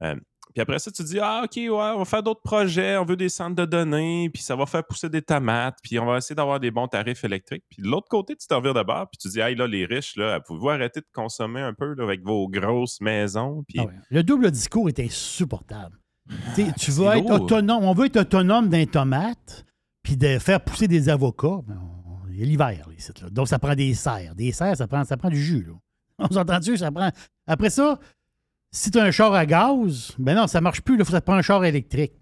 Euh, 0.02 0.14
puis 0.54 0.62
après 0.62 0.78
ça, 0.78 0.90
tu 0.90 1.02
dis 1.02 1.18
Ah, 1.20 1.42
OK, 1.44 1.56
ouais, 1.56 1.68
on 1.68 1.98
va 1.98 2.04
faire 2.04 2.22
d'autres 2.22 2.42
projets, 2.42 2.96
on 2.96 3.04
veut 3.04 3.16
des 3.16 3.28
centres 3.28 3.56
de 3.56 3.64
données, 3.64 4.30
puis 4.32 4.40
ça 4.40 4.54
va 4.54 4.66
faire 4.66 4.84
pousser 4.84 5.08
des 5.08 5.20
tomates, 5.20 5.78
puis 5.82 5.98
on 5.98 6.06
va 6.06 6.18
essayer 6.18 6.36
d'avoir 6.36 6.60
des 6.60 6.70
bons 6.70 6.86
tarifs 6.86 7.24
électriques. 7.24 7.64
Puis 7.68 7.82
de 7.82 7.88
l'autre 7.88 8.08
côté, 8.08 8.36
tu 8.36 8.46
t'en 8.46 8.58
reviens 8.58 8.72
de 8.72 8.82
bord, 8.82 9.08
puis 9.10 9.18
tu 9.18 9.28
dis 9.28 9.40
Hey, 9.40 9.56
là, 9.56 9.66
les 9.66 9.84
riches, 9.84 10.14
là, 10.16 10.38
pouvez-vous 10.40 10.68
arrêter 10.70 11.00
de 11.00 11.06
consommer 11.12 11.60
un 11.60 11.74
peu 11.74 11.94
là, 11.94 12.04
avec 12.04 12.22
vos 12.22 12.48
grosses 12.48 13.00
maisons? 13.00 13.64
Puis 13.68 13.78
Ah 13.80 13.86
ouais. 13.86 13.92
Le 14.10 14.22
double 14.22 14.50
discours 14.52 14.88
est 14.88 15.00
insupportable. 15.00 15.98
Tu 16.78 16.90
veux 16.92 17.06
être 17.06 17.28
lourd. 17.28 17.42
autonome. 17.42 17.84
On 17.84 17.92
veut 17.92 18.06
être 18.06 18.18
autonome 18.20 18.68
d'un 18.68 18.86
tomate, 18.86 19.64
puis 20.02 20.16
de 20.16 20.38
faire 20.38 20.60
pousser 20.62 20.86
des 20.88 21.08
avocats. 21.08 21.60
Ben, 21.66 21.80
Il 22.30 22.38
y 22.38 22.42
a 22.42 22.46
l'hiver, 22.46 22.88
ici, 22.96 23.10
là. 23.20 23.28
Donc, 23.30 23.48
ça 23.48 23.58
prend 23.58 23.74
des 23.74 23.92
serres. 23.94 24.34
Des 24.34 24.52
serres, 24.52 24.76
ça 24.76 24.86
prend, 24.86 25.04
ça 25.04 25.16
prend 25.16 25.30
du 25.30 25.42
jus. 25.42 25.64
Là. 25.64 25.72
On 26.18 26.32
s'entend-tu? 26.32 26.76
Ça 26.76 26.92
prend... 26.92 27.10
Après 27.46 27.70
ça, 27.70 27.98
si 28.76 28.90
tu 28.90 28.98
as 28.98 29.04
un 29.04 29.10
char 29.12 29.32
à 29.32 29.46
gaz, 29.46 30.12
ben 30.18 30.34
non, 30.34 30.46
ça 30.48 30.60
marche 30.60 30.80
plus. 30.82 30.94
Il 30.94 30.98
faut 30.98 31.04
que 31.04 31.10
ça 31.12 31.20
te 31.20 31.26
prend 31.26 31.36
un 31.36 31.42
char 31.42 31.64
électrique. 31.64 32.12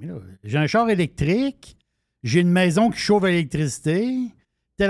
J'ai 0.45 0.59
un 0.59 0.67
char 0.67 0.91
électrique, 0.91 1.77
j'ai 2.23 2.41
une 2.41 2.51
maison 2.51 2.91
qui 2.91 2.99
chauffe 2.99 3.25
à 3.25 3.29
l'électricité. 3.29 4.07
Tu 4.79 4.85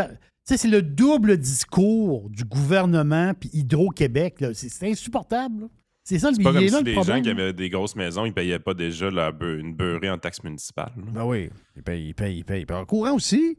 sais, 0.44 0.56
c'est 0.56 0.68
le 0.68 0.82
double 0.82 1.36
discours 1.38 2.28
du 2.30 2.44
gouvernement 2.44 3.32
puis 3.34 3.48
Hydro-Québec. 3.52 4.44
C'est 4.54 4.88
insupportable. 4.90 5.62
là. 5.62 5.66
C'est 6.04 6.18
ça 6.18 6.30
le 6.30 6.34
c'est 6.34 6.42
pas 6.42 6.52
comme 6.52 6.62
là, 6.64 6.68
si 6.68 6.74
le 6.74 6.82
les 6.82 6.94
problème. 6.94 7.16
gens 7.18 7.22
qui 7.22 7.30
avaient 7.30 7.52
des 7.52 7.70
grosses 7.70 7.94
maisons, 7.94 8.24
ils 8.26 8.32
payaient 8.34 8.58
pas 8.58 8.74
déjà 8.74 9.08
leur 9.08 9.32
une 9.40 9.72
beurrée 9.72 10.10
en 10.10 10.18
taxe 10.18 10.42
municipale. 10.42 10.90
là. 10.96 11.04
Ben 11.14 11.24
oui, 11.24 11.48
il 11.76 11.82
paye, 11.84 12.08
il 12.08 12.14
paye, 12.14 12.38
il 12.38 12.44
paye. 12.44 12.66
Puis 12.66 12.76
en 12.76 12.84
courant 12.84 13.12
aussi, 13.14 13.56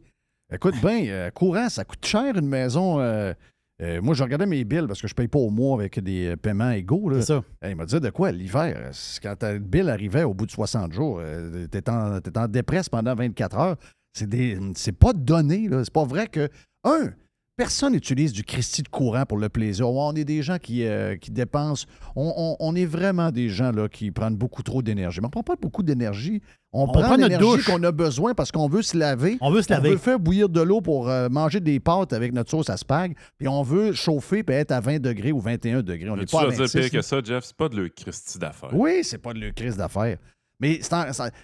écoute 0.52 0.76
bien, 0.82 1.06
euh, 1.08 1.32
courant, 1.32 1.70
ça 1.70 1.86
coûte 1.86 2.06
cher 2.06 2.36
une 2.38 2.50
maison. 2.50 3.00
euh, 3.00 3.34
euh, 3.82 4.02
moi, 4.02 4.14
je 4.14 4.24
regardais 4.24 4.46
mes 4.46 4.64
billes 4.64 4.86
parce 4.88 5.02
que 5.02 5.08
je 5.08 5.16
paye 5.16 5.28
pas 5.28 5.40
au 5.40 5.50
mois 5.50 5.76
avec 5.76 6.00
des 6.00 6.28
euh, 6.28 6.36
paiements 6.38 6.72
égaux. 6.72 7.10
là. 7.10 7.22
C'est 7.22 7.28
ça. 7.28 7.44
Eh, 7.64 7.72
il 7.72 7.76
m'a 7.76 7.86
dit 7.86 8.00
de 8.00 8.10
quoi 8.12 8.32
l'hiver? 8.32 8.92
Quand 9.22 9.36
ta 9.36 9.58
bill 9.58 9.90
arrivait 9.90 10.24
au 10.24 10.34
bout 10.34 10.46
de 10.46 10.52
60 10.52 10.94
jours, 10.94 11.20
euh, 11.22 11.66
en, 11.90 12.20
t'es 12.22 12.38
en 12.38 12.48
dépresse 12.48 12.90
pendant 12.90 13.16
24 13.16 13.58
heures. 13.58 13.78
C'est 14.14 14.98
pas 14.98 15.14
donné. 15.14 15.70
C'est 15.84 15.94
pas 15.94 16.06
vrai 16.06 16.28
que. 16.28 16.50
Un, 16.84 17.14
personne 17.56 17.94
n'utilise 17.94 18.34
du 18.34 18.44
Christie 18.44 18.82
de 18.82 18.88
courant 18.88 19.26
pour 19.26 19.38
le 19.38 19.48
plaisir. 19.50 19.88
On 19.90 20.14
est 20.14 20.24
des 20.26 20.42
gens 20.42 20.58
qui, 20.58 20.86
euh, 20.86 21.16
qui 21.18 21.32
dépensent. 21.32 21.86
On, 22.16 22.34
on- 22.36 22.56
on 22.60 22.76
est 22.76 22.86
vraiment 22.86 23.32
des 23.32 23.50
gens 23.50 23.72
là, 23.72 23.88
qui 23.88 24.12
prennent 24.12 24.36
beaucoup 24.36 24.64
trop 24.64 24.82
d'énergie. 24.82 25.20
Mais 25.22 25.28
on 25.28 25.30
prend 25.30 25.44
pas 25.44 25.56
beaucoup 25.62 25.84
d'énergie. 25.84 26.42
On, 26.72 26.84
On 26.84 26.88
prend, 26.88 27.02
prend 27.02 27.10
notre 27.12 27.24
l'énergie 27.24 27.46
douche. 27.46 27.66
qu'on 27.66 27.84
a 27.84 27.92
besoin 27.92 28.34
parce 28.34 28.52
qu'on 28.52 28.68
veut 28.68 28.82
se 28.82 28.98
laver. 28.98 29.38
On 29.42 29.52
veut 29.52 29.62
se 29.62 29.72
laver. 29.72 29.90
On 29.90 29.92
veut 29.92 29.98
faire 29.98 30.20
bouillir 30.20 30.50
de 30.50 30.62
l'eau 30.62 30.82
pour 30.82 31.10
euh, 31.10 31.30
manger 31.30 31.60
des 31.60 31.80
pâtes 31.80 32.14
avec 32.14 32.34
notre 32.34 32.50
sauce 32.50 32.70
à 32.70 32.78
spag. 32.78 33.16
Puis 33.38 33.48
on 33.48 33.62
veut 33.62 33.94
chauffer 33.94 34.44
et 34.48 34.52
être 34.52 34.72
à 34.72 34.80
20 34.80 35.00
degrés 35.00 35.32
ou 35.32 35.40
21 35.40 35.84
degrés. 35.84 36.10
On 36.10 36.18
n'est 36.18 36.26
pas 36.26 36.42
à 36.42 36.46
vas 36.46 36.50
dire 36.52 36.60
26, 36.62 36.80
pire 36.80 36.90
que 36.92 37.02
ça, 37.02 37.20
Jeff, 37.24 37.44
c'est 37.46 37.56
pas 37.56 37.70
de 37.70 37.76
le 37.76 37.90
Christie 37.90 38.40
d'affaires. 38.40 38.74
Oui, 38.74 39.02
c'est 39.04 39.20
pas 39.20 39.34
de 39.34 39.40
le 39.40 39.52
crise 39.52 39.78
d'affaires. 39.78 40.18
Mais 40.60 40.80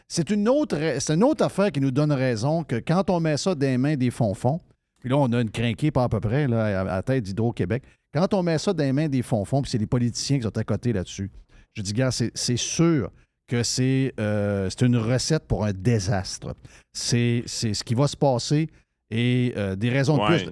c'est 0.07 0.29
une, 0.29 0.47
autre, 0.47 0.77
c'est 0.99 1.13
une 1.13 1.23
autre 1.23 1.43
affaire 1.43 1.71
qui 1.71 1.81
nous 1.81 1.91
donne 1.91 2.11
raison 2.13 2.63
que 2.63 2.77
quand 2.77 3.09
on 3.09 3.19
met 3.19 3.35
ça 3.37 3.53
dans 3.53 3.67
les 3.67 3.77
mains 3.77 3.95
des 3.97 4.11
fonds-fonds, 4.11 4.61
puis 4.99 5.09
là, 5.09 5.17
on 5.17 5.31
a 5.33 5.41
une 5.41 5.51
crinquée 5.51 5.91
pas 5.91 6.03
à 6.03 6.09
peu 6.09 6.19
près 6.19 6.47
là, 6.47 6.65
à, 6.65 6.81
à 6.81 6.83
la 6.83 7.03
tête 7.03 7.23
d'Hydro-Québec. 7.23 7.83
Quand 8.13 8.33
on 8.33 8.43
met 8.43 8.57
ça 8.57 8.73
dans 8.73 8.83
les 8.83 8.93
mains 8.93 9.07
des 9.07 9.21
fonds-fonds, 9.21 9.61
puis 9.61 9.71
c'est 9.71 9.77
les 9.77 9.85
politiciens 9.87 10.37
qui 10.37 10.43
sont 10.43 10.57
à 10.57 10.63
côté 10.63 10.93
là-dessus, 10.93 11.29
je 11.73 11.81
dis, 11.81 11.93
gars, 11.93 12.11
c'est 12.11 12.57
sûr 12.57 13.11
que 13.47 13.63
c'est 13.63 14.13
euh, 14.19 14.69
c'est 14.69 14.85
une 14.85 14.97
recette 14.97 15.47
pour 15.47 15.65
un 15.65 15.73
désastre. 15.73 16.55
C'est 16.93 17.43
ce 17.47 17.83
qui 17.83 17.95
va 17.95 18.07
se 18.07 18.17
passer 18.17 18.69
et 19.09 19.53
euh, 19.57 19.75
des 19.75 19.89
raisons 19.89 20.17
de 20.17 20.25
plus. 20.25 20.49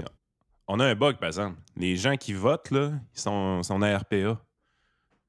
On 0.68 0.80
a 0.80 0.86
un 0.86 0.96
bug, 0.96 1.18
par 1.18 1.28
exemple. 1.28 1.58
Les 1.78 1.96
gens 1.96 2.16
qui 2.18 2.34
votent, 2.34 2.72
là, 2.72 2.92
ils 3.16 3.20
sont, 3.20 3.64
sont 3.64 3.82
en 3.82 3.98
RPA. 3.98 4.42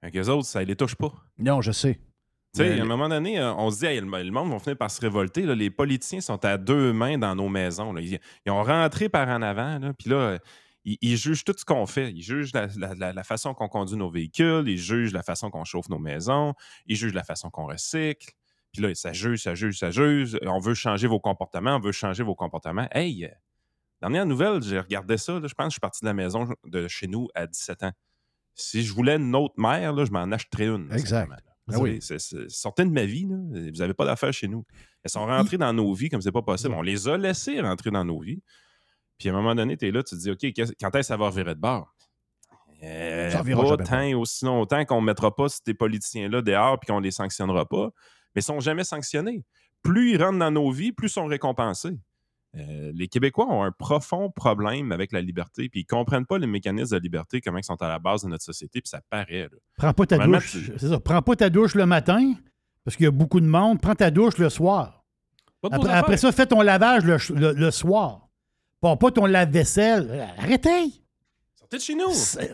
Fait 0.00 0.10
qu'eux 0.10 0.28
autres, 0.28 0.46
ça 0.46 0.60
ne 0.60 0.64
les 0.64 0.76
touche 0.76 0.96
pas. 0.96 1.12
Non, 1.38 1.60
je 1.60 1.72
sais. 1.72 1.98
Tu 2.54 2.62
sais, 2.62 2.78
à 2.80 2.82
un 2.82 2.86
moment 2.86 3.08
donné, 3.08 3.38
euh, 3.38 3.52
on 3.54 3.70
se 3.70 3.80
dit, 3.80 3.86
Hey, 3.86 4.00
le 4.00 4.30
monde 4.30 4.50
va 4.50 4.58
finir 4.58 4.76
par 4.78 4.90
se 4.90 5.00
révolter. 5.00 5.42
là. 5.42 5.54
Les 5.54 5.70
politiciens 5.70 6.20
sont 6.20 6.42
à 6.44 6.56
deux 6.56 6.92
mains 6.92 7.18
dans 7.18 7.34
nos 7.34 7.48
maisons. 7.48 7.92
là. 7.92 8.00
Ils, 8.00 8.18
ils 8.46 8.50
ont 8.50 8.62
rentré 8.62 9.08
par 9.08 9.28
en 9.28 9.42
avant, 9.42 9.78
puis 9.98 10.08
là, 10.10 10.38
ils, 10.84 10.96
ils 11.02 11.16
jugent 11.18 11.44
tout 11.44 11.54
ce 11.56 11.64
qu'on 11.64 11.84
fait. 11.86 12.10
Ils 12.10 12.22
jugent 12.22 12.52
la, 12.54 12.68
la- 12.94 13.12
la- 13.12 13.22
façon 13.24 13.52
qu'on 13.52 13.68
conduit 13.68 13.96
nos 13.96 14.10
véhicules, 14.10 14.64
ils 14.66 14.78
jugent 14.78 15.12
la 15.12 15.22
façon 15.22 15.50
qu'on 15.50 15.64
chauffe 15.64 15.88
nos 15.90 15.98
maisons, 15.98 16.54
ils 16.86 16.96
jugent 16.96 17.12
la 17.14 17.24
façon 17.24 17.50
qu'on 17.50 17.66
recycle. 17.66 18.32
Puis 18.72 18.82
là, 18.82 18.94
ça 18.94 19.12
juge, 19.12 19.42
ça 19.42 19.54
juge, 19.54 19.78
ça 19.78 19.90
juge. 19.90 20.38
On 20.46 20.58
veut 20.58 20.74
changer 20.74 21.06
vos 21.06 21.20
comportements, 21.20 21.76
on 21.76 21.80
veut 21.80 21.92
changer 21.92 22.22
vos 22.22 22.34
comportements. 22.34 22.88
Hey, 22.92 23.24
euh, 23.26 23.28
dernière 24.00 24.24
nouvelle, 24.26 24.62
j'ai 24.62 24.78
regardé 24.80 25.18
ça. 25.18 25.38
là, 25.38 25.46
je 25.46 25.54
pense 25.54 25.66
que 25.66 25.70
je 25.70 25.74
suis 25.74 25.80
parti 25.80 26.00
de 26.02 26.06
la 26.06 26.14
maison 26.14 26.48
de 26.64 26.88
chez 26.88 27.06
nous 27.08 27.28
à 27.34 27.46
17 27.46 27.82
ans. 27.82 27.92
Si 28.54 28.82
je 28.82 28.92
voulais 28.92 29.16
une 29.16 29.34
autre 29.36 29.54
mère, 29.58 29.92
là, 29.92 30.04
je 30.04 30.10
m'en 30.10 30.30
achèterais 30.32 30.66
une. 30.66 30.90
Exact. 30.92 31.30
Vous 31.68 31.80
oui. 31.80 32.00
sortez 32.48 32.84
de 32.84 32.90
ma 32.90 33.04
vie, 33.04 33.26
là. 33.26 33.36
vous 33.36 33.70
n'avez 33.78 33.94
pas 33.94 34.06
d'affaires 34.06 34.32
chez 34.32 34.48
nous. 34.48 34.64
Elles 35.02 35.10
sont 35.10 35.26
rentrées 35.26 35.58
dans 35.58 35.72
nos 35.72 35.92
vies 35.92 36.08
comme 36.08 36.22
c'est 36.22 36.32
pas 36.32 36.42
possible. 36.42 36.74
On 36.74 36.82
les 36.82 37.08
a 37.08 37.16
laissées 37.18 37.60
rentrer 37.60 37.90
dans 37.90 38.04
nos 38.04 38.20
vies. 38.20 38.42
Puis 39.18 39.28
à 39.28 39.32
un 39.32 39.34
moment 39.34 39.54
donné, 39.54 39.76
tu 39.76 39.86
es 39.86 39.90
là, 39.90 40.02
tu 40.02 40.16
te 40.16 40.20
dis, 40.20 40.30
OK, 40.30 40.40
quand 40.80 40.94
est-ce 40.94 41.00
que 41.00 41.02
ça 41.02 41.16
va 41.16 41.26
revirer 41.26 41.54
de 41.54 41.60
bord? 41.60 41.94
Euh, 42.82 43.30
Ça 43.30 43.42
pas 43.42 43.76
tant 43.78 44.00
et 44.00 44.14
aussi 44.14 44.44
longtemps 44.44 44.84
qu'on 44.84 45.00
ne 45.00 45.06
mettra 45.06 45.34
pas 45.34 45.48
ces 45.48 45.74
politiciens-là 45.74 46.42
dehors 46.42 46.78
puis 46.78 46.86
qu'on 46.92 47.00
les 47.00 47.10
sanctionnera 47.10 47.66
pas. 47.66 47.90
Mais 48.34 48.40
ils 48.40 48.44
sont 48.44 48.60
jamais 48.60 48.84
sanctionnés. 48.84 49.44
Plus 49.82 50.12
ils 50.12 50.22
rentrent 50.22 50.38
dans 50.38 50.50
nos 50.50 50.70
vies, 50.70 50.92
plus 50.92 51.08
ils 51.08 51.12
sont 51.12 51.26
récompensés. 51.26 51.98
Euh, 52.56 52.92
les 52.94 53.08
Québécois 53.08 53.46
ont 53.50 53.62
un 53.62 53.70
profond 53.72 54.30
problème 54.30 54.90
avec 54.90 55.12
la 55.12 55.20
liberté, 55.20 55.68
puis 55.68 55.80
ils 55.80 55.84
comprennent 55.84 56.24
pas 56.26 56.38
les 56.38 56.46
mécanismes 56.46 56.96
de 56.96 57.02
liberté, 57.02 57.40
comment 57.42 57.58
ils 57.58 57.64
sont 57.64 57.80
à 57.82 57.88
la 57.88 57.98
base 57.98 58.22
de 58.22 58.28
notre 58.28 58.42
société, 58.44 58.80
puis 58.80 58.88
ça 58.88 59.00
paraît. 59.10 59.42
là. 59.52 59.58
Prends 59.76 59.92
pas 59.92 60.06
ta 60.06 60.16
douche. 60.26 60.52
tu- 60.52 60.72
C'est 60.78 60.88
ça. 60.88 60.98
Prends 60.98 61.20
pas 61.22 61.36
ta 61.36 61.50
douche 61.50 61.74
le 61.74 61.84
matin, 61.84 62.34
parce 62.84 62.96
qu'il 62.96 63.04
y 63.04 63.06
a 63.08 63.10
beaucoup 63.12 63.40
de 63.40 63.46
monde. 63.46 63.80
Prends 63.80 63.94
ta 63.94 64.10
douche 64.10 64.38
le 64.38 64.48
soir. 64.48 65.04
Après, 65.90 66.16
ça, 66.16 66.32
fais 66.32 66.46
ton 66.46 66.62
lavage 66.62 67.04
le, 67.04 67.18
ch- 67.18 67.38
le- 67.38 67.52
le 67.52 67.70
soir. 67.70 68.28
Pas, 68.80 68.96
pas 68.96 69.10
ton 69.10 69.26
lave-vaisselle. 69.26 70.26
Arrêtez! 70.38 70.92
Sortez 71.56 71.76
de 71.76 71.82
chez 71.82 71.94
nous! 71.96 72.12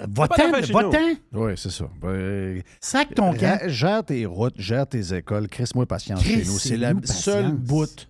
Va-t'en, 0.09 0.37
va-t'en. 0.73 1.15
Oui, 1.33 1.53
c'est 1.57 1.71
ça. 1.71 1.85
Ben, 2.01 2.63
Sac 2.81 3.15
ton 3.15 3.33
camp. 3.35 3.61
Gère- 3.69 4.05
tes 4.05 4.27
routes, 4.27 4.59
gère 4.59 4.87
tes 4.89 5.15
écoles, 5.15 5.49
crisse-moi 5.49 5.87
patience 5.87 6.23
chez 6.25 6.39
nous. 6.39 6.59
C'est 6.59 6.77
la 6.79 6.93
seule 7.05 7.53
bout 7.53 8.09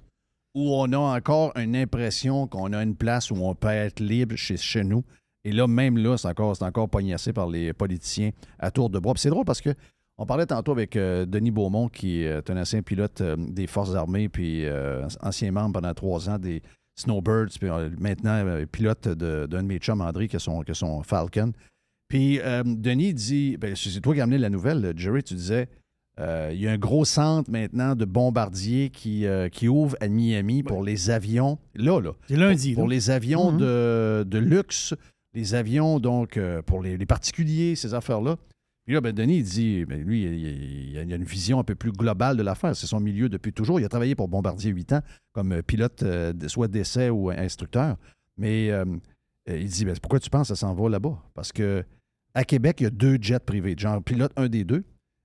où 0.55 0.75
on 0.75 0.93
a 0.93 0.99
encore 0.99 1.53
une 1.57 1.75
impression 1.75 2.47
qu'on 2.47 2.73
a 2.73 2.83
une 2.83 2.97
place 2.97 3.31
où 3.31 3.37
on 3.37 3.55
peut 3.55 3.69
être 3.69 4.01
libre 4.01 4.37
chez, 4.37 4.85
nous. 4.85 5.05
Et 5.45 5.53
là, 5.53 5.67
même 5.67 5.99
là, 5.99 6.17
c'est 6.17 6.29
encore, 6.29 6.57
encore 6.63 6.89
par 6.89 7.49
les 7.49 7.73
politiciens 7.73 8.31
à 8.59 8.71
tour 8.71 8.89
de 8.89 8.99
bras. 8.99 9.15
C'est 9.17 9.31
drôle 9.31 9.45
parce 9.45 9.61
que 9.61 9.75
on 10.17 10.27
parlait 10.27 10.47
tantôt 10.47 10.73
avec 10.73 10.95
euh, 10.97 11.27
Denis 11.27 11.51
Beaumont, 11.51 11.89
qui 11.89 12.23
est 12.23 12.49
un 12.49 12.57
ancien 12.57 12.83
pilote 12.83 13.21
euh, 13.21 13.37
des 13.37 13.67
Forces 13.67 13.97
armées, 13.97 14.29
puis 14.29 14.65
euh, 14.65 15.07
ancien 15.21 15.51
membre 15.51 15.75
pendant 15.75 15.93
trois 15.93 16.31
ans 16.31 16.39
des 16.39 16.63
Snowbirds, 16.97 17.59
puis 17.61 17.69
maintenant 17.99 18.65
pilote 18.71 19.09
d'un 19.09 19.47
de 19.49 19.67
mes 19.67 19.79
chums, 19.79 20.01
André, 20.01 20.29
qui 20.29 20.37
a 20.37 20.39
son, 20.39 21.03
Falcon. 21.03 21.53
Puis 22.07 22.39
Denis 22.65 23.13
dit, 23.15 23.57
ben, 23.57 23.75
c'est 23.75 24.01
toi 24.01 24.15
qui 24.15 24.21
as 24.21 24.23
amené 24.23 24.39
la 24.39 24.49
nouvelle, 24.49 24.93
Jerry, 24.97 25.25
tu 25.25 25.35
disais, 25.35 25.69
euh, 26.21 26.51
il 26.53 26.61
y 26.61 26.69
a 26.69 26.73
un 26.73 26.79
gros 26.79 27.05
centre 27.05 27.51
maintenant 27.51 27.97
de 27.97 28.05
bombardiers 28.05 28.91
qui, 28.91 29.27
euh, 29.27 29.49
qui 29.49 29.67
ouvre 29.69 29.97
à 30.01 30.09
Miami 30.09 30.63
pour 30.63 30.83
les 30.85 31.11
avions. 31.11 31.59
Là, 31.75 32.01
là. 32.01 32.13
C'est 32.29 32.37
lundi. 32.37 32.75
Pour 32.75 32.89
là. 32.89 32.95
les 32.95 33.11
avions 33.11 33.51
Mhm. 33.53 33.59
de, 33.59 34.25
de 34.29 34.39
luxe, 34.39 34.95
les 35.35 35.55
avions, 35.55 35.99
donc, 35.99 36.37
euh, 36.37 36.63
pour 36.63 36.83
les, 36.83 36.97
les 36.97 37.07
particuliers, 37.07 37.75
ces 37.75 37.95
affaires-là. 37.95 38.37
Puis 38.87 38.95
là, 38.95 39.01
ben, 39.01 39.13
Denis, 39.13 39.39
il 39.39 39.43
dit, 39.45 39.85
ben, 39.87 40.01
lui, 40.03 40.23
il, 40.93 40.99
a- 40.99 41.03
une 41.17 41.25
vision 41.25 41.59
un 41.59 41.65
peu 41.65 41.75
plus 41.75 41.91
globale 41.91 42.37
de 42.37 42.43
l'affaire. 42.43 42.77
C'est 42.77 42.87
son 42.87 43.01
milieu 43.01 43.29
depuis 43.29 43.53
toujours. 43.53 43.81
Il 43.81 43.85
a 43.85 43.89
travaillé 43.89 44.15
pour 44.15 44.29
Bombardier 44.29 44.71
8 44.71 44.93
ans 44.93 45.01
comme 45.33 45.63
pilote, 45.63 46.05
soit 46.49 46.69
d'essai 46.69 47.09
ou 47.11 47.31
instructeur. 47.31 47.97
Mais 48.37 48.71
il 49.49 49.67
dit, 49.69 49.85
ben, 49.85 49.97
pourquoi 50.01 50.21
tu 50.21 50.29
penses 50.31 50.49
que 50.51 50.55
ça 50.55 50.67
s'en 50.67 50.75
va 50.75 50.89
là-bas? 50.91 51.19
Parce 51.35 51.51
que 51.51 51.83
à 52.35 52.45
Québec, 52.45 52.77
il 52.81 52.85
y 52.85 52.87
a 52.87 52.91
deux 52.91 53.17
jets 53.21 53.39
privés. 53.41 53.75
Genre, 53.77 54.03
pilote 54.03 54.33
un 54.37 54.49
des 54.49 54.65
deux. 54.65 54.85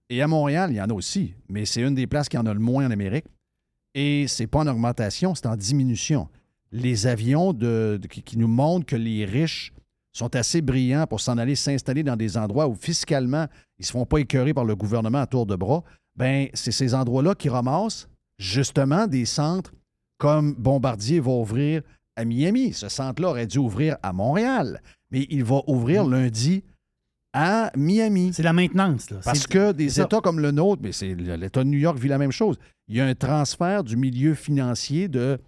Et 0.10 0.22
à 0.22 0.28
Montréal, 0.28 0.72
il 0.72 0.78
y 0.78 0.82
en 0.82 0.90
a 0.90 0.94
aussi. 0.94 1.34
Mais 1.50 1.66
c'est 1.66 1.82
une 1.82 1.96
des 1.96 2.08
places 2.08 2.30
qui 2.30 2.38
en 2.38 2.46
a 2.46 2.54
le 2.54 2.60
moins 2.60 2.86
en 2.88 2.92
Amérique. 2.92 3.26
Et 3.94 4.26
c'est 4.28 4.48
pas 4.48 4.60
en 4.60 4.68
augmentation, 4.68 5.36
c'est 5.36 5.48
en 5.48 5.56
diminution. 5.56 6.28
Les 6.72 7.08
avions 7.08 7.54
de, 7.54 8.00
de- 8.02 8.08
qui, 8.08 8.22
qui 8.22 8.38
nous 8.38 8.48
montrent 8.48 8.86
que 8.86 8.96
les 8.96 9.26
riches 9.26 9.74
sont 10.12 10.36
assez 10.36 10.62
brillants 10.62 11.08
pour 11.08 11.22
s'en 11.22 11.38
aller 11.38 11.56
s'installer 11.56 12.04
dans 12.04 12.16
des 12.16 12.38
endroits 12.38 12.68
où 12.68 12.76
fiscalement, 12.76 13.48
ils 13.78 13.82
ne 13.84 13.86
se 13.86 13.92
font 13.92 14.06
pas 14.06 14.18
écœurer 14.20 14.54
par 14.54 14.66
le 14.66 14.76
gouvernement 14.76 15.20
à 15.20 15.28
tour 15.28 15.46
de 15.46 15.56
bras, 15.56 15.84
ben 16.16 16.48
c'est 16.54 16.72
ces 16.72 16.94
endroits-là 16.94 17.36
qui 17.36 17.50
ramassent 17.50 18.08
justement 18.38 19.08
des 19.08 19.26
centres 19.26 19.74
comme 20.18 20.54
Bombardier 20.54 21.20
va 21.20 21.32
ouvrir 21.32 21.82
à 22.16 22.26
Miami. 22.26 22.74
Ce 22.74 22.90
centre-là 22.90 23.30
aurait 23.30 23.48
dû 23.48 23.60
ouvrir 23.60 23.98
à 24.04 24.12
Montréal, 24.14 24.82
mais 25.12 25.26
il 25.30 25.44
va 25.44 25.62
ouvrir 25.68 26.06
lundi 26.06 26.64
à 27.34 27.72
Miami. 27.76 28.32
C'est 28.34 28.44
la 28.44 28.54
maintenance. 28.54 29.10
Là. 29.12 29.20
Parce 29.24 29.46
que 29.48 29.72
des 29.72 29.90
ça. 29.90 30.04
États 30.04 30.22
comme 30.22 30.40
le 30.40 30.52
nôtre, 30.52 30.82
mais 30.84 30.92
c'est 30.92 31.14
l'État 31.16 31.64
de 31.64 31.70
New 31.70 31.78
York 31.80 31.98
vit 31.98 32.08
la 32.08 32.18
même 32.18 32.32
chose. 32.32 32.58
Il 32.88 32.96
y 32.96 33.02
a 33.02 33.06
un 33.06 33.16
transfert 33.16 33.84
du 33.84 33.98
milieu 33.98 34.34
financier 34.34 35.08
de 35.08 35.40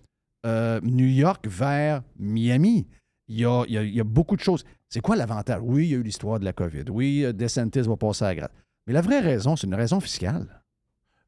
euh, 0.46 0.80
New 0.84 1.08
York 1.08 1.48
vers 1.48 2.02
Miami. 2.20 2.88
Il 3.28 3.40
y, 3.40 3.46
a, 3.46 3.64
il 3.68 3.74
y 3.74 3.78
a- 3.78 3.84
il 3.84 3.94
y 3.96 4.00
a 4.00 4.04
beaucoup 4.04 4.36
de 4.36 4.42
choses. 4.42 4.64
C'est 4.90 5.00
quoi 5.02 5.16
l'avantage? 5.16 5.62
Oui, 5.64 5.86
il 5.86 5.92
y 5.92 5.96
a 5.96 5.98
eu 5.98 6.04
l'histoire 6.04 6.40
de 6.40 6.46
la 6.46 6.54
COVID. 6.54 6.86
Oui, 6.90 7.24
euh, 7.24 7.32
DeSantis 7.34 7.82
va 7.82 7.96
passer 7.96 8.26
à 8.26 8.30
la 8.30 8.36
gratte. 8.36 8.54
Mais 8.88 8.94
la 8.94 9.02
vraie 9.02 9.20
raison, 9.22 9.56
c'est 9.56 9.68
une 9.68 9.76
raison 9.76 10.00
fiscale. 10.00 10.62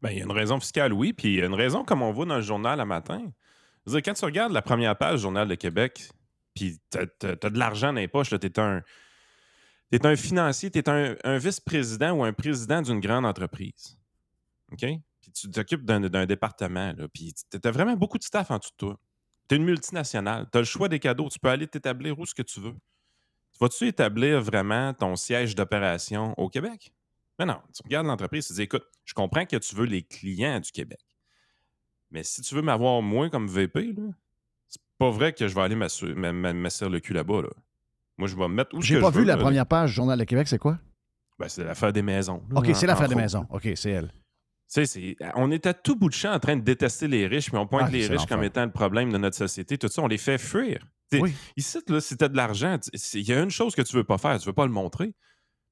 Ben, 0.01 0.09
il 0.11 0.17
y 0.17 0.21
a 0.21 0.25
une 0.25 0.31
raison 0.31 0.59
fiscale, 0.59 0.91
oui, 0.91 1.13
puis 1.13 1.35
il 1.35 1.39
y 1.39 1.41
a 1.41 1.45
une 1.45 1.53
raison 1.53 1.83
comme 1.85 2.01
on 2.01 2.11
voit 2.11 2.25
dans 2.25 2.35
le 2.35 2.41
journal 2.41 2.79
à 2.81 2.85
matin. 2.85 3.21
Je 3.85 3.91
veux 3.91 4.01
dire, 4.01 4.03
quand 4.11 4.17
tu 4.19 4.25
regardes 4.25 4.51
la 4.51 4.61
première 4.61 4.97
page 4.97 5.15
du 5.17 5.21
Journal 5.21 5.47
de 5.47 5.55
Québec, 5.55 6.09
puis 6.55 6.77
t'as 6.89 7.03
as, 7.23 7.49
de 7.49 7.57
l'argent 7.57 7.93
dans 7.93 7.99
les 7.99 8.07
poches, 8.09 8.29
tu 8.29 8.35
es 8.35 8.59
un, 8.59 8.81
t'es 9.99 10.05
un 10.07 10.15
financier, 10.15 10.71
tu 10.71 10.79
es 10.79 10.89
un, 10.89 11.37
vice-président 11.37 12.11
ou 12.13 12.23
un 12.23 12.33
président 12.33 12.81
d'une 12.81 12.99
grande 12.99 13.25
entreprise. 13.25 13.97
OK? 14.71 14.85
Puis 15.21 15.31
tu 15.31 15.49
t'occupes 15.51 15.85
d'un 15.85 16.25
département, 16.25 16.93
puis 17.13 17.33
tu 17.33 17.59
as 17.63 17.71
vraiment 17.71 17.95
beaucoup 17.95 18.17
de 18.17 18.23
staff 18.23 18.51
en 18.51 18.57
dessous 18.57 18.71
de 18.71 18.77
toi. 18.77 18.99
Tu 19.47 19.55
es 19.55 19.57
une 19.57 19.65
multinationale, 19.65 20.47
tu 20.51 20.57
as 20.57 20.61
le 20.61 20.65
choix 20.65 20.89
des 20.89 20.99
cadeaux, 20.99 21.29
tu 21.29 21.39
peux 21.39 21.49
aller 21.49 21.67
t'établir 21.67 22.17
où 22.19 22.25
ce 22.25 22.33
que 22.33 22.41
tu 22.41 22.59
veux. 22.59 22.75
Vas-tu 23.59 23.87
établir 23.87 24.41
vraiment 24.41 24.93
ton 24.93 25.15
siège 25.15 25.55
d'opération 25.55 26.33
au 26.37 26.49
Québec? 26.49 26.91
Mais 27.39 27.45
non, 27.45 27.61
tu 27.73 27.81
regardes 27.83 28.07
l'entreprise, 28.07 28.47
tu 28.47 28.53
dis 28.53 28.63
écoute, 28.63 28.85
je 29.05 29.13
comprends 29.13 29.45
que 29.45 29.57
tu 29.57 29.75
veux 29.75 29.85
les 29.85 30.01
clients 30.01 30.59
du 30.59 30.71
Québec. 30.71 30.99
Mais 32.11 32.23
si 32.23 32.41
tu 32.41 32.55
veux 32.55 32.61
m'avoir 32.61 33.01
moi 33.01 33.29
comme 33.29 33.47
VP, 33.47 33.95
c'est 34.67 34.81
pas 34.97 35.09
vrai 35.11 35.33
que 35.33 35.47
je 35.47 35.55
vais 35.55 35.61
aller 35.61 35.75
m'assu- 35.75 36.11
m- 36.11 36.25
m- 36.25 36.57
m'asseoir 36.57 36.89
le 36.89 36.99
cul 36.99 37.13
là-bas. 37.13 37.43
là. 37.43 37.49
Moi, 38.17 38.27
je 38.27 38.35
vais 38.35 38.47
me 38.47 38.53
mettre 38.53 38.75
où 38.75 38.81
J'ai 38.81 38.99
pas 38.99 39.07
je 39.09 39.13
vu 39.15 39.19
veux, 39.21 39.25
la 39.27 39.35
là. 39.35 39.41
première 39.41 39.65
page 39.65 39.89
du 39.89 39.95
Journal 39.95 40.17
de 40.19 40.23
Québec, 40.23 40.47
c'est 40.47 40.59
quoi? 40.59 40.77
Ben, 41.39 41.49
c'est 41.49 41.63
l'affaire 41.63 41.91
des 41.91 42.01
maisons. 42.03 42.43
là, 42.51 42.59
OK, 42.59 42.69
c'est 42.75 42.85
l'affaire 42.87 43.07
des 43.09 43.15
maisons. 43.15 43.45
OK, 43.49 43.67
c'est 43.75 43.89
elle. 43.91 44.07
Tu 44.11 44.13
sais, 44.67 44.85
c'est- 44.85 45.15
on 45.35 45.51
est 45.51 45.65
à 45.65 45.73
tout 45.73 45.95
bout 45.95 46.09
de 46.09 46.13
champ 46.13 46.31
en 46.33 46.39
train 46.39 46.55
de 46.55 46.61
détester 46.61 47.07
les 47.07 47.27
riches, 47.27 47.47
puis 47.49 47.57
on 47.57 47.67
pointe 47.67 47.85
Ah, 47.87 47.91
les 47.91 48.07
riches 48.07 48.25
comme 48.27 48.43
étant 48.43 48.63
le 48.65 48.71
problème 48.71 49.11
de 49.11 49.17
notre 49.17 49.35
société. 49.35 49.77
Tout 49.77 49.87
ça, 49.87 50.01
on 50.01 50.07
les 50.07 50.17
fait 50.17 50.37
fuir. 50.37 50.85
Oui. 51.13 51.33
Ici, 51.55 51.77
là, 51.89 52.01
si 52.01 52.17
tu 52.17 52.23
as 52.23 52.27
de 52.27 52.35
l'argent, 52.37 52.77
il 53.13 53.21
y 53.27 53.33
a 53.33 53.41
une 53.41 53.51
chose 53.51 53.75
que 53.75 53.83
tu 53.83 53.95
veux 53.95 54.03
pas 54.03 54.17
faire, 54.17 54.39
tu 54.39 54.47
veux 54.47 54.53
pas 54.53 54.65
le 54.65 54.71
montrer. 54.71 55.07
De 55.07 55.13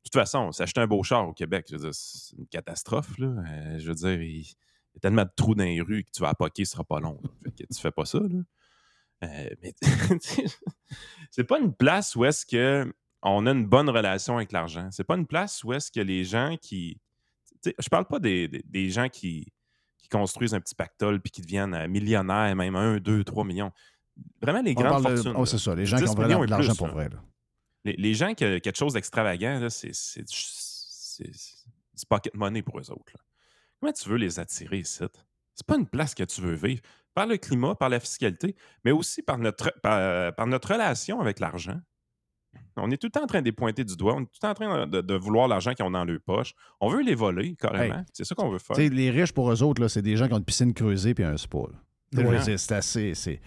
toute 0.03 0.13
façon, 0.13 0.51
s'acheter 0.51 0.81
un 0.81 0.87
beau 0.87 1.01
char 1.03 1.27
au 1.27 1.33
Québec, 1.33 1.65
c'est 1.93 2.37
une 2.37 2.45
catastrophe. 2.47 3.17
Là. 3.17 3.27
Euh, 3.27 3.79
je 3.79 3.87
veux 3.87 3.95
dire, 3.95 4.21
il- 4.21 4.41
y 4.41 4.97
a 4.97 4.99
tellement 4.99 5.23
de 5.23 5.31
trous 5.35 5.55
dans 5.55 5.63
les 5.63 5.81
rues 5.81 6.03
que 6.03 6.11
tu 6.11 6.21
vas 6.21 6.29
appoquer, 6.29 6.65
ce 6.65 6.73
sera 6.73 6.83
pas 6.83 6.99
long. 6.99 7.19
Fait 7.43 7.51
que 7.51 7.73
tu 7.73 7.79
fais 7.81 7.91
pas 7.91 8.05
ça. 8.05 8.19
Là. 8.19 8.39
Euh, 9.23 9.49
mais 9.61 9.73
c'est 11.31 11.43
pas 11.43 11.59
une 11.59 11.73
place 11.73 12.15
où 12.15 12.25
est-ce 12.25 12.45
que 12.45 12.91
on 13.21 13.45
a 13.45 13.51
une 13.51 13.65
bonne 13.67 13.89
relation 13.89 14.37
avec 14.37 14.51
l'argent. 14.51 14.89
C'est 14.91 15.03
pas 15.03 15.15
une 15.15 15.27
place 15.27 15.63
où 15.63 15.73
est-ce 15.73 15.91
que 15.91 15.99
les 15.99 16.23
gens 16.23 16.57
qui. 16.61 16.97
Je 17.63 17.89
parle 17.89 18.05
pas 18.07 18.19
des, 18.19 18.47
des- 18.47 18.63
des 18.65 18.89
gens 18.89 19.07
qui, 19.09 19.53
qui 19.99 20.09
construisent 20.09 20.55
un 20.55 20.59
petit 20.59 20.73
pactole 20.73 21.21
puis 21.21 21.29
qui 21.29 21.41
deviennent 21.41 21.75
euh, 21.75 21.87
millionnaires, 21.87 22.55
même 22.55 22.75
1, 22.75 22.97
2, 22.97 23.23
3 23.23 23.43
millions. 23.45 23.71
Vraiment, 24.41 24.61
les 24.63 24.73
On 24.75 24.81
grandes 24.81 25.03
de- 25.05 25.15
fortunes. 25.15 25.33
oh, 25.37 25.45
c'est 25.45 25.59
ça, 25.59 25.75
les 25.75 25.85
gens 25.85 25.97
qui 25.97 26.03
10 26.03 26.09
ont 26.09 26.15
vraiment 26.15 26.45
de 26.45 26.49
l'argent 26.49 26.73
pour 26.75 26.87
vrai. 26.87 27.09
là. 27.09 27.21
Les, 27.85 27.93
les 27.93 28.13
gens 28.15 28.33
qui 28.33 28.43
ont 28.43 28.59
quelque 28.59 28.75
chose 28.77 28.93
d'extravagant, 28.93 29.67
c'est 29.69 29.87
du- 29.89 29.93
c'est- 29.93 30.23
c'est 30.27 31.23
du 31.99 32.05
pocket 32.09 32.33
money 32.33 32.63
pour 32.63 32.79
eux 32.79 32.89
autres. 32.91 33.13
là. 33.13 33.21
Comment 33.79 33.93
tu 33.93 34.09
veux 34.09 34.17
les 34.17 34.39
attirer 34.39 34.79
ici? 34.79 35.03
C'est 35.55 35.65
pas 35.65 35.75
une 35.77 35.87
place 35.87 36.13
que 36.15 36.23
tu 36.23 36.41
veux 36.41 36.55
vivre. 36.55 36.81
Par 37.13 37.27
le 37.27 37.37
climat, 37.37 37.75
par 37.75 37.89
la 37.89 37.99
fiscalité, 37.99 38.55
mais 38.85 38.91
aussi 38.91 39.21
par 39.21 39.37
notre, 39.37 39.73
par, 39.81 40.33
par 40.33 40.47
notre 40.47 40.71
relation 40.73 41.19
avec 41.19 41.39
l'argent. 41.39 41.79
On 42.77 42.89
est 42.91 42.97
tout 42.97 43.07
le 43.07 43.11
temps 43.11 43.23
en 43.23 43.27
train 43.27 43.39
de 43.41 43.45
les 43.45 43.51
pointer 43.51 43.83
du 43.83 43.95
doigt. 43.95 44.15
On 44.15 44.21
est 44.21 44.25
tout 44.25 44.31
le 44.35 44.39
temps 44.39 44.51
en 44.51 44.53
train 44.53 44.87
de, 44.87 45.01
de 45.01 45.13
vouloir 45.15 45.47
l'argent 45.47 45.73
qu'ils 45.73 45.85
ont 45.85 45.91
dans 45.91 46.05
leur 46.05 46.19
poche. 46.21 46.53
On 46.79 46.89
veut 46.89 47.01
les 47.01 47.15
voler, 47.15 47.55
carrément. 47.55 47.95
Hey. 47.99 48.05
C'est 48.13 48.23
ça 48.23 48.33
qu'on 48.35 48.49
veut 48.49 48.59
faire. 48.59 48.77
Les 48.77 49.09
riches, 49.11 49.33
pour 49.33 49.51
eux 49.51 49.61
autres, 49.63 49.87
c'est 49.87 50.01
des 50.01 50.15
gens 50.15 50.27
qui 50.27 50.33
ont 50.33 50.37
une 50.37 50.45
piscine 50.45 50.73
creusée 50.73 51.13
puis 51.13 51.23
un 51.23 51.37
spa. 51.37 51.57
Ouais. 52.15 52.57
C'est 52.57 52.71
assez. 52.71 53.13
C'est 53.13 53.39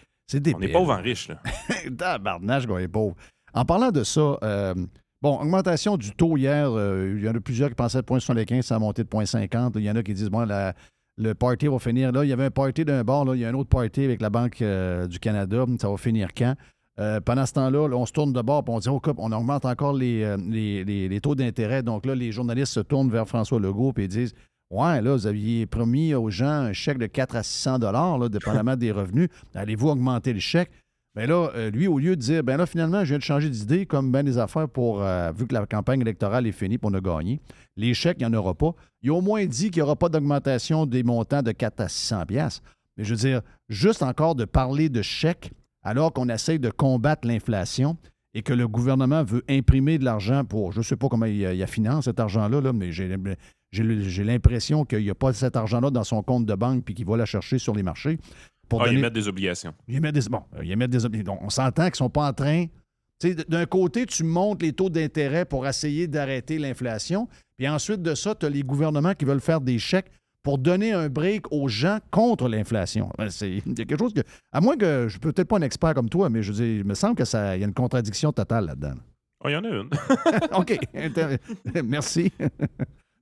On 0.54 0.60
est 0.60 0.72
pauvres 0.72 0.92
en 0.94 1.02
riches. 1.02 1.28
Là. 1.28 1.40
Tabarnache, 1.98 2.66
qu'on 2.66 2.78
est 2.78 2.88
pauvre. 2.88 3.14
En 3.52 3.64
parlant 3.64 3.90
de 3.90 4.04
ça, 4.04 4.38
euh, 4.42 4.74
bon, 5.20 5.38
augmentation 5.38 5.96
du 5.96 6.12
taux 6.12 6.36
hier, 6.36 6.70
euh, 6.70 7.14
il 7.16 7.24
y 7.24 7.28
en 7.28 7.34
a 7.34 7.40
plusieurs 7.40 7.68
qui 7.68 7.74
pensaient 7.74 8.00
de 8.00 8.06
0,75, 8.06 8.62
ça 8.62 8.76
a 8.76 8.78
monté 8.78 9.04
de 9.04 9.08
0,50. 9.08 9.72
Il 9.76 9.82
y 9.82 9.90
en 9.90 9.96
a 9.96 10.02
qui 10.02 10.14
disent, 10.14 10.30
bon, 10.30 10.46
la- 10.46 10.74
le 11.16 11.34
party 11.34 11.68
va 11.68 11.78
finir 11.78 12.12
là. 12.12 12.24
Il 12.24 12.28
y 12.28 12.32
avait 12.32 12.44
un 12.46 12.50
party 12.50 12.84
d'un 12.84 13.04
bord, 13.04 13.24
là, 13.24 13.34
il 13.34 13.40
y 13.40 13.44
a 13.44 13.48
un 13.48 13.54
autre 13.54 13.68
party 13.68 14.04
avec 14.04 14.20
la 14.20 14.30
Banque 14.30 14.60
euh, 14.62 15.06
du 15.06 15.18
Canada. 15.18 15.64
Ça 15.80 15.88
va 15.88 15.96
finir 15.96 16.28
quand? 16.36 16.54
Euh, 17.00 17.20
pendant 17.20 17.44
ce 17.44 17.52
temps-là, 17.54 17.88
là, 17.88 17.96
on 17.96 18.06
se 18.06 18.12
tourne 18.12 18.32
de 18.32 18.40
bord 18.40 18.64
et 18.66 18.70
on 18.70 18.78
dit, 18.78 18.88
oh, 18.88 19.00
on 19.18 19.32
augmente 19.32 19.64
encore 19.64 19.94
les, 19.94 20.22
euh, 20.22 20.36
les- 20.36 21.20
taux 21.20 21.34
d'intérêt. 21.34 21.82
Donc 21.82 22.06
là, 22.06 22.14
les 22.14 22.30
journalistes 22.30 22.72
se 22.72 22.80
tournent 22.80 23.10
vers 23.10 23.26
François 23.28 23.58
Legault 23.58 23.92
et 23.98 24.06
disent, 24.08 24.34
Ouais, 24.70 25.00
là, 25.02 25.12
vous 25.14 25.26
aviez 25.26 25.66
promis 25.66 26.14
aux 26.14 26.30
gens 26.30 26.46
un 26.48 26.72
chèque 26.72 26.98
de 26.98 27.06
4 27.06 27.36
à 27.36 27.42
600 27.42 27.78
là, 28.18 28.28
dépendamment 28.28 28.76
des 28.76 28.90
revenus. 28.90 29.28
Allez-vous 29.54 29.88
augmenter 29.88 30.32
le 30.32 30.40
chèque? 30.40 30.70
Bien 31.16 31.26
là, 31.26 31.50
euh, 31.54 31.70
lui, 31.70 31.86
au 31.86 31.98
lieu 31.98 32.16
de 32.16 32.20
dire, 32.20 32.42
ben 32.42 32.56
là, 32.56 32.66
finalement, 32.66 33.04
je 33.04 33.10
viens 33.10 33.18
de 33.18 33.22
changer 33.22 33.48
d'idée, 33.48 33.86
comme 33.86 34.10
bien 34.10 34.24
des 34.24 34.36
affaires 34.36 34.68
pour, 34.68 35.00
euh, 35.00 35.30
vu 35.30 35.46
que 35.46 35.54
la 35.54 35.64
campagne 35.64 36.00
électorale 36.00 36.46
est 36.46 36.52
finie, 36.52 36.76
pour 36.76 36.90
on 36.90 36.94
a 36.94 37.00
gagné, 37.00 37.40
les 37.76 37.94
chèques, 37.94 38.16
il 38.20 38.26
n'y 38.26 38.34
en 38.34 38.38
aura 38.38 38.54
pas. 38.54 38.72
Il 39.02 39.10
a 39.10 39.14
au 39.14 39.20
moins 39.20 39.44
dit 39.46 39.70
qu'il 39.70 39.80
n'y 39.80 39.82
aura 39.82 39.94
pas 39.94 40.08
d'augmentation 40.08 40.86
des 40.86 41.04
montants 41.04 41.42
de 41.42 41.52
4 41.52 41.80
à 41.80 41.88
600 41.88 42.26
piastres. 42.26 42.62
Mais 42.96 43.04
je 43.04 43.10
veux 43.10 43.20
dire, 43.20 43.42
juste 43.68 44.02
encore 44.02 44.34
de 44.34 44.44
parler 44.44 44.88
de 44.88 45.02
chèques, 45.02 45.52
alors 45.84 46.12
qu'on 46.12 46.28
essaye 46.28 46.58
de 46.58 46.70
combattre 46.70 47.28
l'inflation 47.28 47.96
et 48.32 48.42
que 48.42 48.52
le 48.52 48.66
gouvernement 48.66 49.22
veut 49.22 49.44
imprimer 49.48 49.98
de 49.98 50.04
l'argent 50.04 50.44
pour, 50.44 50.72
je 50.72 50.78
ne 50.78 50.82
sais 50.84 50.96
pas 50.96 51.08
comment 51.08 51.26
il, 51.26 51.36
il 51.40 51.66
finance 51.68 52.06
cet 52.06 52.18
argent-là, 52.18 52.60
là, 52.60 52.72
mais 52.72 52.90
j'ai 52.90 53.16
j'ai- 53.70 54.00
j'ai 54.02 54.24
l'impression 54.24 54.84
qu'il 54.84 55.02
n'y 55.02 55.10
a 55.10 55.14
pas 55.16 55.32
cet 55.32 55.56
argent-là 55.56 55.90
dans 55.90 56.04
son 56.04 56.22
compte 56.22 56.46
de 56.46 56.54
banque 56.54 56.84
puis 56.84 56.94
qu'il 56.94 57.06
va 57.06 57.16
la 57.16 57.26
chercher 57.26 57.58
sur 57.58 57.74
les 57.74 57.82
marchés. 57.82 58.18
Pour 58.68 58.82
Ah, 58.82 58.88
ils 58.88 58.98
mettent 58.98 59.12
des 59.12 59.28
obligations. 59.28 59.74
ils 59.88 59.96
émettent 59.96 60.14
des, 60.14 60.28
bon, 60.28 60.42
ils 60.62 60.72
émettent 60.72 60.90
des 60.90 61.04
obligations. 61.04 61.38
On 61.42 61.50
s'entend 61.50 61.84
qu'ils 61.84 61.92
ne 61.92 61.96
sont 61.96 62.10
pas 62.10 62.28
en 62.28 62.32
train. 62.32 62.66
D'un 63.48 63.64
côté, 63.66 64.04
tu 64.06 64.24
montes 64.24 64.60
les 64.62 64.72
taux 64.72 64.90
d'intérêt 64.90 65.44
pour 65.44 65.66
essayer 65.66 66.06
d'arrêter 66.06 66.58
l'inflation. 66.58 67.28
Puis 67.56 67.68
ensuite 67.68 68.02
de 68.02 68.14
ça, 68.14 68.34
tu 68.34 68.44
as 68.44 68.50
les 68.50 68.62
gouvernements 68.62 69.14
qui 69.14 69.24
veulent 69.24 69.40
faire 69.40 69.60
des 69.60 69.78
chèques 69.78 70.10
pour 70.42 70.58
donner 70.58 70.92
un 70.92 71.08
break 71.08 71.50
aux 71.52 71.68
gens 71.68 71.98
contre 72.10 72.48
l'inflation. 72.48 73.08
Ben, 73.16 73.30
c'est- 73.30 73.48
Il 73.66 73.78
y 73.78 73.82
a 73.82 73.84
quelque 73.86 73.98
chose 73.98 74.12
que. 74.12 74.20
À 74.52 74.60
moins 74.60 74.76
que 74.76 75.04
je 75.06 75.12
suis 75.12 75.20
peut-être 75.20 75.48
pas 75.48 75.56
un 75.58 75.62
expert 75.62 75.94
comme 75.94 76.08
toi, 76.10 76.28
mais 76.28 76.42
je 76.42 76.52
dire, 76.52 76.66
il 76.66 76.84
me 76.84 76.94
semble 76.94 77.14
que 77.14 77.24
ça, 77.24 77.56
il 77.56 77.60
y 77.60 77.64
a 77.64 77.66
une 77.66 77.72
contradiction 77.72 78.30
totale 78.32 78.66
là-dedans. 78.66 78.94
Oh, 79.42 79.48
il 79.48 79.52
y 79.52 79.56
en 79.56 79.64
a 79.64 79.68
une. 79.68 79.90
OK. 80.52 80.78
Merci. 81.84 82.30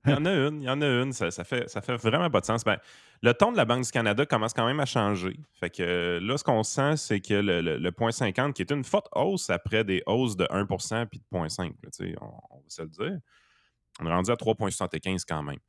Il 0.05 0.11
y 0.11 0.13
en 0.15 0.25
a 0.25 0.31
une, 0.33 0.61
il 0.61 0.65
y 0.65 0.69
en 0.69 0.81
a 0.81 0.85
une. 0.85 1.13
Ça, 1.13 1.31
ça 1.31 1.43
fait, 1.43 1.69
ça 1.69 1.81
fait 1.81 1.95
vraiment 1.95 2.29
pas 2.29 2.41
de 2.41 2.45
sens. 2.45 2.63
Ben, 2.63 2.77
le 3.21 3.33
ton 3.33 3.51
de 3.53 3.57
la 3.57 3.63
Banque 3.65 3.85
du 3.85 3.91
Canada 3.91 4.25
commence 4.25 4.53
quand 4.53 4.65
même 4.65 4.79
à 4.81 4.85
changer. 4.85 5.39
Fait 5.59 5.69
que 5.69 6.19
là, 6.21 6.37
ce 6.37 6.43
qu'on 6.43 6.63
sent, 6.63 6.97
c'est 6.97 7.21
que 7.21 7.35
le, 7.35 7.61
le, 7.61 7.77
le 7.77 7.91
0.50, 7.91 8.51
qui 8.53 8.61
est 8.63 8.71
une 8.71 8.83
forte 8.83 9.07
hausse 9.13 9.49
après 9.49 9.83
des 9.85 10.03
hausses 10.05 10.35
de 10.35 10.45
1 10.49 10.65
puis 11.05 11.19
de 11.19 11.25
0.5, 11.37 11.63
là, 11.63 11.71
tu 11.83 11.89
sais, 11.91 12.15
on, 12.19 12.25
on 12.51 12.57
va 12.57 12.63
se 12.67 12.81
le 12.81 12.89
dire. 12.89 13.17
On 14.01 14.07
est 14.07 14.11
rendu 14.13 14.31
à 14.31 14.35
3,75 14.35 15.23
quand 15.27 15.43
même. 15.43 15.59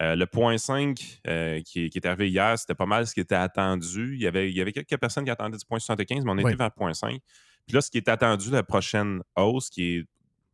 Euh, 0.00 0.14
le 0.16 0.26
0.5 0.26 1.20
euh, 1.26 1.60
qui, 1.62 1.88
qui 1.88 1.98
est 1.98 2.06
arrivé 2.06 2.28
hier, 2.28 2.58
c'était 2.58 2.74
pas 2.74 2.86
mal 2.86 3.06
ce 3.06 3.14
qui 3.14 3.20
était 3.20 3.34
attendu. 3.34 4.14
Il 4.16 4.22
y 4.22 4.26
avait, 4.26 4.50
il 4.50 4.56
y 4.56 4.60
avait 4.60 4.72
quelques 4.72 4.98
personnes 4.98 5.24
qui 5.24 5.30
attendaient 5.30 5.56
du 5.56 5.64
0.75, 5.64 6.22
mais 6.24 6.30
on 6.32 6.38
était 6.38 6.48
Oui. 6.48 6.54
vers 6.56 6.70
0.5. 6.70 7.20
Puis 7.66 7.74
là, 7.74 7.80
ce 7.80 7.90
qui 7.90 7.98
est 7.98 8.08
attendu, 8.08 8.50
la 8.50 8.62
prochaine 8.62 9.22
hausse, 9.36 9.70
qui 9.70 9.96
est 9.98 10.04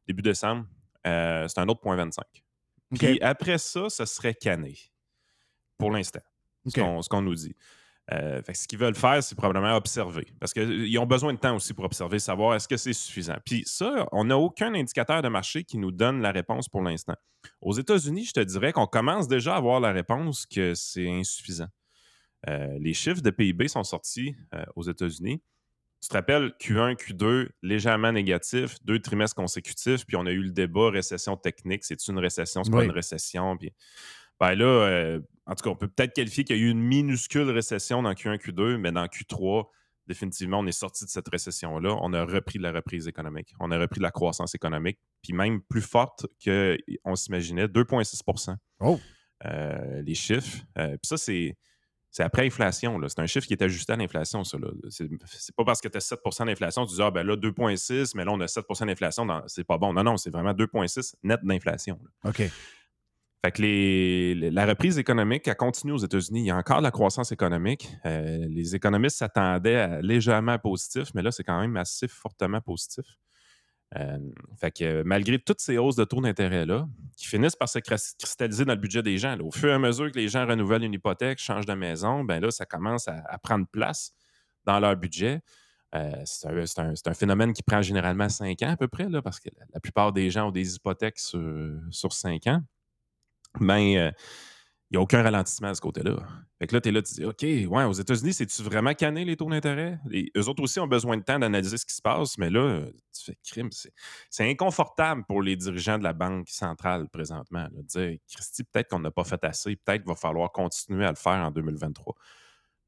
début 0.07 0.23
décembre, 0.23 0.67
euh, 1.07 1.49
c'est 1.49 1.61
un 1.61 1.69
autre 1.69 1.81
0.25. 2.93 2.99
Puis 2.99 3.21
après 3.23 3.59
ça, 3.59 3.89
ce 3.89 4.05
serait 4.05 4.35
canné. 4.35 4.79
Pour 5.79 5.91
l'instant. 5.91 6.21
Ce 6.67 7.09
qu'on- 7.09 7.23
nous 7.23 7.35
dit. 7.35 7.57
Euh, 8.13 8.43
fait 8.43 8.53
que 8.53 8.59
ce 8.59 8.69
qu'ils 8.69 8.79
veulent 8.79 8.95
faire, 8.97 9.23
c'est 9.23 9.35
probablement 9.37 9.75
observer. 9.77 10.27
Parce 10.41 10.53
qu'ils 10.53 10.99
ont 10.99 11.07
besoin 11.07 11.33
de 11.33 11.39
temps 11.39 11.55
aussi 11.57 11.73
pour 11.73 11.85
observer, 11.85 12.19
savoir 12.19 12.55
est-ce 12.57 12.69
que 12.69 12.77
c'est 12.77 12.93
suffisant. 12.93 13.37
Puis 13.45 13.63
ça, 13.67 14.07
on 14.13 14.25
n'a 14.25 14.37
aucun 14.39 14.75
indicateur 14.75 15.23
de 15.23 15.29
marché 15.29 15.65
qui 15.65 15.79
nous 15.79 15.93
donne 15.93 16.21
la 16.21 16.31
réponse 16.33 16.69
pour 16.69 16.83
l'instant. 16.83 17.15
Aux 17.61 17.73
États-Unis, 17.73 18.25
je 18.27 18.33
te 18.33 18.41
dirais 18.41 18.73
qu'on 18.73 18.87
commence 18.87 19.29
déjà 19.29 19.55
à 19.55 19.59
avoir 19.59 19.81
la 19.81 19.93
réponse 19.93 20.47
que 20.47 20.75
c'est 20.75 21.09
insuffisant. 21.11 21.69
Euh, 22.49 22.77
les 22.81 22.93
chiffres 22.93 23.23
de 23.23 23.31
PIB 23.31 23.69
sont 23.69 23.85
sortis 23.85 24.35
euh, 24.55 24.65
aux 24.75 24.83
États-Unis. 24.83 25.41
Tu 26.03 26.09
te 26.09 26.15
rappelles, 26.15 26.53
Q1, 26.61 26.97
Q2, 26.97 27.49
légèrement 27.63 28.11
négatif, 28.11 28.77
deux 28.85 28.99
trimestres 28.99 29.37
consécutifs, 29.37 30.05
puis 30.05 30.17
on 30.17 30.27
a 30.27 30.33
eu 30.33 30.43
le 30.43 30.51
débat 30.51 30.91
récession 30.91 31.37
technique, 31.37 31.85
c'est 31.85 32.09
une 32.09 32.19
récession, 32.19 32.65
c'est 32.65 32.73
pas 32.73 32.79
Oui. 32.79 32.87
une 32.87 32.91
récession. 32.91 33.57
Puis, 33.57 33.73
ben 34.41 34.55
là, 34.57 34.65
euh, 34.67 35.21
en 35.47 35.55
tout 35.55 35.63
cas, 35.63 35.71
on 35.71 35.77
peut 35.77 35.87
peut-être 35.87 36.13
qualifier 36.13 36.43
qu'il 36.43 36.57
y 36.57 36.61
a 36.61 36.63
eu 36.63 36.71
une 36.71 36.83
minuscule 36.83 37.49
récession 37.51 38.03
dans 38.03 38.13
Q1, 38.13 38.37
Q2, 38.39 38.79
mais 38.79 38.91
dans 38.91 39.07
Q3, 39.07 39.69
définitivement, 40.09 40.59
on 40.59 40.67
est 40.67 40.73
sorti 40.73 41.05
de 41.05 41.11
cette 41.11 41.29
récession-là. 41.29 41.97
On 42.03 42.13
a 42.13 42.25
repris 42.25 42.59
de 42.59 42.65
la 42.65 42.73
reprise 42.73 43.07
économique. 43.07 43.55
On 43.61 43.71
a 43.71 43.79
repris 43.79 43.99
de 44.01 44.03
la 44.03 44.11
croissance 44.11 44.57
économique, 44.57 44.99
puis 45.23 45.33
même 45.33 45.63
plus 45.63 45.83
forte 45.83 46.27
qu'on 46.45 47.15
s'imaginait, 47.15 47.69
2,6 47.69 48.57
Oh. 48.81 48.99
euh, 49.45 50.03
les 50.03 50.15
chiffres. 50.17 50.65
Euh, 50.79 50.89
puis 50.89 51.07
ça, 51.07 51.17
c'est. 51.17 51.57
C'est 52.15 52.23
après 52.23 52.47
inflation. 52.47 53.01
C'est 53.09 53.21
un 53.21 53.27
chiffre 53.27 53.47
qui 53.47 53.55
est 53.55 53.63
ajusté 53.63 53.95
à 53.95 53.97
l'inflation, 53.97 54.45
ça. 54.45 54.59
C'est 54.91 55.09
pas 55.57 55.65
parce 55.65 55.81
que 55.81 55.89
tu 55.89 55.97
as 55.97 56.01
7% 56.01 56.45
d'inflation, 56.47 56.85
tu 56.87 56.95
dis, 56.95 57.03
ah 57.03 57.11
ben 57.11 57.27
là, 57.27 57.37
2,6, 57.37 58.13
mais 58.15 58.25
là, 58.25 58.33
on 58.33 58.41
a 58.41 58.47
7% 58.47 58.87
d'inflation. 58.87 59.27
C'est 59.47 59.65
pas 59.65 59.79
bon. 59.79 59.93
Non, 59.95 60.05
non, 60.05 60.17
c'est 60.19 60.31
vraiment 60.31 60.53
2,6 60.53 61.15
net 61.23 61.41
d'inflation. 61.43 61.99
OK. 62.25 62.43
Fait 63.45 63.51
que 63.51 63.61
les- 63.63 64.35
les- 64.37 64.51
la 64.53 64.67
reprise 64.67 64.99
économique, 64.99 65.49
elle 65.49 65.57
continue 65.57 65.93
aux 65.93 65.97
États-Unis. 65.99 66.43
Il 66.43 66.47
y 66.47 66.51
a 66.51 66.57
encore 66.57 66.79
de 66.79 66.85
la 66.85 66.91
croissance 66.93 67.33
économique. 67.33 67.89
Euh, 68.07 68.47
les 68.49 68.77
économistes 68.77 69.17
s'attendaient 69.17 69.77
à 69.81 70.01
légèrement 70.01 70.59
positif, 70.59 71.09
mais 71.15 71.23
là, 71.23 71.33
c'est 71.33 71.43
quand 71.43 71.61
même 71.61 71.77
assez 71.77 72.07
fortement 72.07 72.61
positif. 72.61 73.05
Euh, 73.97 74.19
fait 74.59 74.71
que 74.71 75.03
malgré 75.03 75.39
toutes 75.39 75.61
ces 75.61 75.77
hausses 75.77 75.97
de 75.97 76.05
taux 76.05 76.21
d'intérêt-là, 76.21 76.89
qui 77.17 77.27
finissent 77.27 77.57
par 77.57 77.69
se 77.69 77.79
cristalliser 77.79 78.65
dans 78.65 78.73
le 78.73 78.81
budget 78.81 79.03
des 79.03 79.19
gens, 79.19 79.39
au 79.41 79.51
fur 79.51 79.69
et 79.69 79.73
à 79.73 79.79
mesure 79.79 80.11
que 80.11 80.19
les 80.19 80.29
gens 80.29 80.47
renouvellent 80.47 80.85
une 80.85 80.95
hypothèque, 80.95 81.39
changent 81.39 81.67
de 81.67 81.75
maison, 81.75 82.25
ben 82.25 82.41
là, 82.41 82.51
ça 82.51 82.65
commence 82.65 83.09
à, 83.09 83.39
prendre 83.43 83.67
place 83.67 84.13
dans 84.65 84.81
leur 84.81 84.97
budget. 84.97 85.41
Euh, 85.95 86.23
c'est 86.25 86.79
un, 86.79 87.15
phénomène 87.15 87.53
qui 87.53 87.63
prend 87.63 87.83
généralement 87.83 88.31
cinq 88.31 88.63
ans 88.63 88.71
à 88.71 88.77
peu 88.79 88.89
près, 88.89 89.11
là, 89.11 89.21
parce 89.21 89.41
que 89.41 89.51
la, 89.75 89.81
plupart 89.81 90.13
des 90.13 90.31
gens 90.31 90.49
ont 90.49 90.53
des 90.53 90.75
hypothèques 90.75 91.19
sur, 91.19 91.71
sur 91.91 92.15
cinq 92.15 92.47
ans. 92.47 92.63
Mais 93.61 93.99
euh, 93.99 94.11
n'y 94.93 94.99
a 94.99 95.01
aucun 95.01 95.23
ralentissement 95.23 95.69
à 95.69 95.75
ce 95.75 95.81
côté-là. 95.81 96.17
Fait 96.59 96.67
que 96.67 96.75
là, 96.75 96.81
tu 96.81 96.89
es 96.89 96.93
là, 96.93 97.03
tu 97.03 97.15
dis, 97.15 97.25
OK, 97.25 97.43
ouais, 97.43 97.85
aux 97.85 97.93
États-Unis, 97.93 98.35
c'est-tu 98.35 98.63
vraiment 98.63 98.95
canné 98.95 99.25
les 99.25 99.37
taux 99.37 99.49
d'intérêt? 99.49 99.99
Eux 100.37 100.49
autres 100.49 100.63
aussi 100.63 100.81
ont 100.81 100.87
besoin 100.87 101.17
de 101.17 101.23
temps 101.23 101.39
d'analyser 101.39 101.79
ce 101.79 101.87
qui 101.87 101.95
se 101.95 102.03
passe, 102.03 102.39
mais 102.39 102.51
là, 102.51 102.85
tu 103.15 103.25
fais 103.25 103.39
crime. 103.43 103.71
C'est 104.31 104.49
inconfortable 104.49 105.25
pour 105.27 105.43
les 105.43 105.57
dirigeants 105.57 105.99
de 105.99 106.05
la 106.05 106.13
Banque 106.13 106.49
centrale 106.49 107.09
présentement. 107.09 107.67
de 107.73 107.83
dire, 107.83 108.19
Christy, 108.31 108.65
peut-être 108.65 108.91
qu'on 108.91 109.01
n'a 109.01 109.11
pas 109.11 109.25
fait 109.25 109.43
assez, 109.45 109.77
peut-être 109.77 110.03
qu'il 110.03 110.11
va 110.11 110.17
falloir 110.17 110.53
continuer 110.53 111.05
à 111.05 111.11
le 111.11 111.17
faire 111.17 111.33
en 111.45 111.51
2023. 111.51 112.15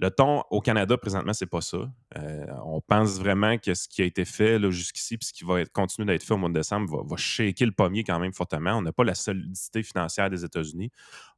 Le 0.01 0.11
ton 0.11 0.43
au 0.51 0.61
Canada, 0.61 0.97
présentement, 0.97 1.33
c'est 1.33 1.47
pas 1.47 1.61
ça. 1.61 1.79
Euh, 2.19 2.47
on 2.65 2.81
pense 2.81 3.19
vraiment 3.21 3.57
que 3.59 3.75
ce 3.75 3.87
qui 3.89 4.03
a 4.03 4.05
été 4.05 4.25
fait 4.25 4.59
jusqu'ici, 4.73 5.17
puis 5.17 5.29
ce 5.29 5.33
qui 5.33 5.45
va 5.45 5.61
être, 5.61 5.71
continuer 5.73 6.07
d'être 6.07 6.25
fait 6.25 6.35
au 6.35 6.37
mois 6.37 6.49
de 6.49 6.55
décembre, 6.55 6.97
va, 6.97 7.03
va 7.07 7.17
shaker 7.17 7.67
le 7.67 7.73
pommier 7.73 8.03
quand 8.03 8.19
même 8.19 8.33
fortement. 8.33 8.73
On 8.73 8.83
n'a 8.83 8.93
pas 8.93 9.05
la 9.05 9.15
solidité 9.15 9.85
financière 9.85 10.29
des 10.31 10.45
États-Unis. 10.45 10.91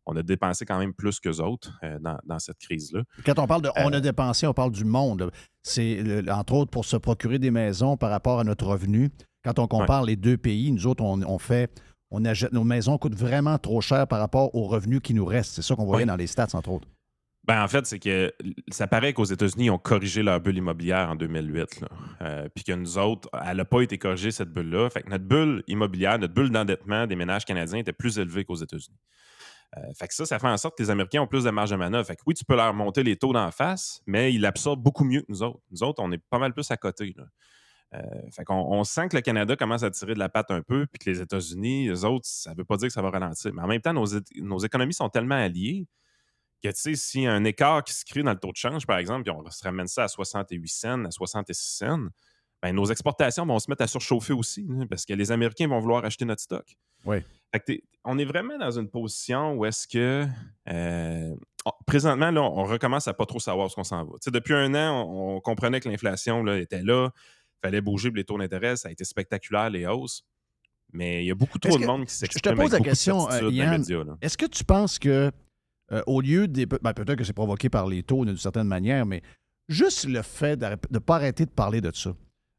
On 0.06 0.16
a 0.16 0.22
dépensé 0.22 0.64
quand 0.64 0.78
même 0.78 0.94
plus 0.94 1.20
qu'eux 1.20 1.38
autres 1.40 1.78
euh, 1.84 1.98
dans, 2.00 2.16
dans 2.24 2.38
cette 2.38 2.58
crise-là. 2.58 3.02
Quand 3.26 3.38
on 3.38 3.46
parle 3.46 3.62
de 3.62 3.68
on 3.76 3.92
Euh, 3.92 3.96
a 3.98 4.00
dépensé, 4.00 4.46
on 4.46 4.54
parle 4.54 4.72
du 4.72 4.84
monde. 4.86 5.30
C'est 5.62 6.02
entre 6.30 6.54
autres 6.54 6.70
pour 6.70 6.86
se 6.86 6.96
procurer 6.96 7.38
des 7.38 7.50
maisons 7.50 7.96
par 7.98 8.08
rapport 8.10 8.40
à 8.40 8.44
notre 8.44 8.66
revenu. 8.66 9.10
Quand 9.44 9.58
on 9.58 9.66
compare 9.68 10.02
les 10.04 10.16
deux 10.16 10.38
pays, 10.38 10.72
nous 10.72 10.86
autres, 10.86 11.04
on, 11.04 11.20
on 11.22 11.38
fait, 11.38 11.70
on 12.10 12.24
achète, 12.24 12.52
nos 12.52 12.64
maisons 12.64 12.96
coûtent 12.98 13.14
vraiment 13.16 13.58
trop 13.58 13.80
cher 13.80 14.06
par 14.08 14.18
rapport 14.18 14.54
aux 14.54 14.64
revenus 14.66 15.00
qui 15.02 15.12
nous 15.12 15.26
restent. 15.26 15.54
C'est 15.56 15.62
ça 15.62 15.76
qu'on 15.76 15.84
voyait 15.84 16.04
Oui. 16.04 16.08
dans 16.08 16.16
les 16.16 16.26
stats, 16.26 16.48
entre 16.54 16.70
autres. 16.70 16.88
Ben, 17.46 17.62
en 17.62 17.68
fait, 17.68 17.86
c'est 17.86 18.00
que 18.00 18.34
ça 18.68 18.88
paraît 18.88 19.12
qu'aux 19.12 19.24
États-Unis, 19.24 19.66
ils 19.66 19.70
ont 19.70 19.78
corrigé 19.78 20.22
leur 20.24 20.40
bulle 20.40 20.56
immobilière 20.56 21.08
en 21.10 21.14
2008. 21.14 21.80
là. 21.80 21.88
Euh, 22.22 22.48
puis 22.52 22.64
que 22.64 22.72
nous 22.72 22.98
autres, 22.98 23.28
elle 23.46 23.58
n'a 23.58 23.64
pas 23.64 23.82
été 23.82 23.98
corrigée, 23.98 24.32
cette 24.32 24.50
bulle-là. 24.50 24.90
Fait 24.90 25.02
que 25.02 25.10
notre 25.10 25.24
bulle 25.24 25.62
immobilière, 25.68 26.18
notre 26.18 26.34
bulle 26.34 26.50
d'endettement 26.50 27.06
des 27.06 27.14
ménages 27.14 27.44
canadiens 27.44 27.78
était 27.78 27.92
plus 27.92 28.18
élevée 28.18 28.44
qu'aux 28.44 28.56
États-Unis. 28.56 28.98
Euh, 29.76 29.80
fait 29.96 30.08
que 30.08 30.14
ça, 30.14 30.26
ça 30.26 30.38
fait 30.40 30.48
en 30.48 30.56
sorte 30.56 30.76
que 30.76 30.82
les 30.82 30.90
Américains 30.90 31.22
ont 31.22 31.26
plus 31.28 31.44
de 31.44 31.50
marge 31.50 31.70
de 31.70 31.76
manœuvre. 31.76 32.06
Fait 32.06 32.16
que 32.16 32.22
oui, 32.26 32.34
tu 32.34 32.44
peux 32.44 32.56
leur 32.56 32.74
monter 32.74 33.04
les 33.04 33.16
taux 33.16 33.32
d'en 33.32 33.50
face, 33.52 34.02
mais 34.06 34.32
ils 34.32 34.40
l'absorbent 34.40 34.82
beaucoup 34.82 35.04
mieux 35.04 35.20
que 35.20 35.26
nous 35.28 35.42
autres. 35.44 35.60
Nous 35.70 35.84
autres, 35.84 36.02
on 36.02 36.10
est 36.10 36.22
pas 36.30 36.38
mal 36.38 36.52
plus 36.52 36.68
à 36.72 36.76
côté. 36.76 37.14
Euh, 37.94 38.00
fait 38.32 38.44
qu'on 38.44 38.54
on 38.54 38.82
sent 38.82 39.08
que 39.08 39.16
le 39.16 39.22
Canada 39.22 39.54
commence 39.54 39.84
à 39.84 39.90
tirer 39.90 40.14
de 40.14 40.18
la 40.18 40.28
patte 40.28 40.50
un 40.50 40.62
peu, 40.62 40.86
puis 40.86 40.98
que 40.98 41.10
les 41.10 41.20
États-Unis, 41.20 41.88
les 41.88 42.04
autres, 42.04 42.26
ça 42.26 42.54
veut 42.54 42.64
pas 42.64 42.76
dire 42.76 42.88
que 42.88 42.92
ça 42.92 43.02
va 43.02 43.10
ralentir. 43.10 43.52
Mais 43.54 43.62
en 43.62 43.68
même 43.68 43.80
temps, 43.80 43.92
nos, 43.92 44.06
nos 44.36 44.58
économies 44.58 44.94
sont 44.94 45.08
tellement 45.08 45.36
alliées 45.36 45.86
que, 46.62 46.68
tu 46.68 46.74
sais, 46.76 46.94
s'il 46.94 47.22
y 47.22 47.26
a 47.26 47.32
un 47.32 47.44
écart 47.44 47.84
qui 47.84 47.92
se 47.94 48.04
crée 48.04 48.22
dans 48.22 48.32
le 48.32 48.38
taux 48.38 48.52
de 48.52 48.56
change, 48.56 48.86
par 48.86 48.98
exemple, 48.98 49.22
puis 49.24 49.32
on 49.32 49.50
se 49.50 49.62
ramène 49.62 49.86
ça 49.88 50.04
à 50.04 50.08
68 50.08 50.68
cents, 50.68 51.04
à 51.04 51.10
66 51.10 51.54
cents, 51.78 52.06
ben, 52.62 52.72
nos 52.74 52.86
exportations 52.86 53.44
vont 53.46 53.58
se 53.58 53.70
mettre 53.70 53.82
à 53.82 53.86
surchauffer 53.86 54.32
aussi, 54.32 54.66
parce 54.88 55.04
que 55.04 55.12
les 55.12 55.30
Américains 55.30 55.68
vont 55.68 55.78
vouloir 55.78 56.04
acheter 56.04 56.24
notre 56.24 56.42
stock. 56.42 56.64
Oui. 57.04 57.18
Fait 57.52 57.82
on 58.04 58.18
est 58.18 58.24
vraiment 58.24 58.56
dans 58.58 58.70
une 58.78 58.88
position 58.88 59.54
où 59.54 59.64
est-ce 59.64 59.86
que 59.86 60.26
euh, 60.68 61.34
on- 61.64 61.72
présentement, 61.86 62.30
là, 62.30 62.42
on 62.42 62.64
recommence 62.64 63.08
à 63.08 63.14
pas 63.14 63.26
trop 63.26 63.38
savoir 63.40 63.68
où 63.68 63.70
on 63.76 63.84
s'en 63.84 64.04
va. 64.04 64.12
Tu 64.14 64.18
sais, 64.24 64.30
depuis 64.30 64.54
un 64.54 64.74
an, 64.74 65.04
on, 65.08 65.36
on 65.36 65.40
comprenait 65.40 65.80
que 65.80 65.88
l'inflation 65.88 66.42
là, 66.42 66.58
était 66.58 66.82
là, 66.82 67.10
fallait 67.62 67.80
bouger 67.80 68.10
les 68.14 68.24
taux 68.24 68.38
d'intérêt, 68.38 68.76
ça 68.76 68.88
a 68.88 68.92
été 68.92 69.04
spectaculaire, 69.04 69.70
les 69.70 69.86
hausses. 69.86 70.22
Mais 70.92 71.24
il 71.24 71.26
y 71.26 71.30
a 71.30 71.34
beaucoup 71.34 71.58
trop 71.58 71.76
de 71.76 71.82
que- 71.82 71.86
monde 71.86 72.04
qui 72.06 72.12
Je 72.12 72.18
s'exprime. 72.18 72.54
te 72.54 72.60
pose 72.60 72.72
la 72.72 72.80
question, 72.80 73.30
euh, 73.30 73.50
Yann. 73.50 73.84
Est-ce 74.22 74.38
que 74.38 74.46
tu 74.46 74.64
penses 74.64 74.98
que, 74.98 75.30
euh, 75.92 76.02
au 76.06 76.20
lieu 76.20 76.48
des. 76.48 76.66
ben, 76.66 76.92
peut-être 76.92 77.16
que 77.16 77.24
c'est 77.24 77.32
provoqué 77.32 77.68
par 77.68 77.86
les 77.86 78.02
taux 78.02 78.24
d'une 78.24 78.36
certaine 78.36 78.66
manière, 78.66 79.06
mais 79.06 79.22
juste 79.68 80.06
le 80.06 80.22
fait 80.22 80.56
de 80.56 80.66
ne 80.90 80.98
pas 80.98 81.16
arrêter 81.16 81.44
de 81.44 81.50
parler 81.50 81.80
de 81.80 81.90
ça, 81.94 82.14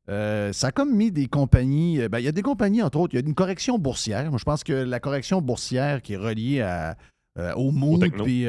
euh, 0.10 0.54
ça 0.54 0.68
a 0.68 0.72
comme 0.72 0.96
mis 0.96 1.12
des 1.12 1.28
compagnies. 1.28 2.00
euh, 2.02 2.10
ben, 2.10 2.20
Il 2.20 2.26
y 2.26 2.30
a 2.30 2.32
des 2.32 2.42
compagnies, 2.42 2.82
entre 2.82 3.00
autres, 3.00 3.14
il 3.14 3.20
y 3.20 3.24
a 3.24 3.28
une 3.28 3.36
correction 3.36 3.78
boursière. 3.78 4.30
Moi, 4.30 4.40
je 4.40 4.46
pense 4.46 4.64
que 4.64 4.74
la 4.74 5.00
correction 5.00 5.42
boursière 5.42 6.02
qui 6.02 6.14
est 6.14 6.18
reliée 6.18 6.62
à, 6.62 6.98
euh, 7.38 7.54
au 7.56 7.72
mood, 7.72 8.00
puis 8.24 8.48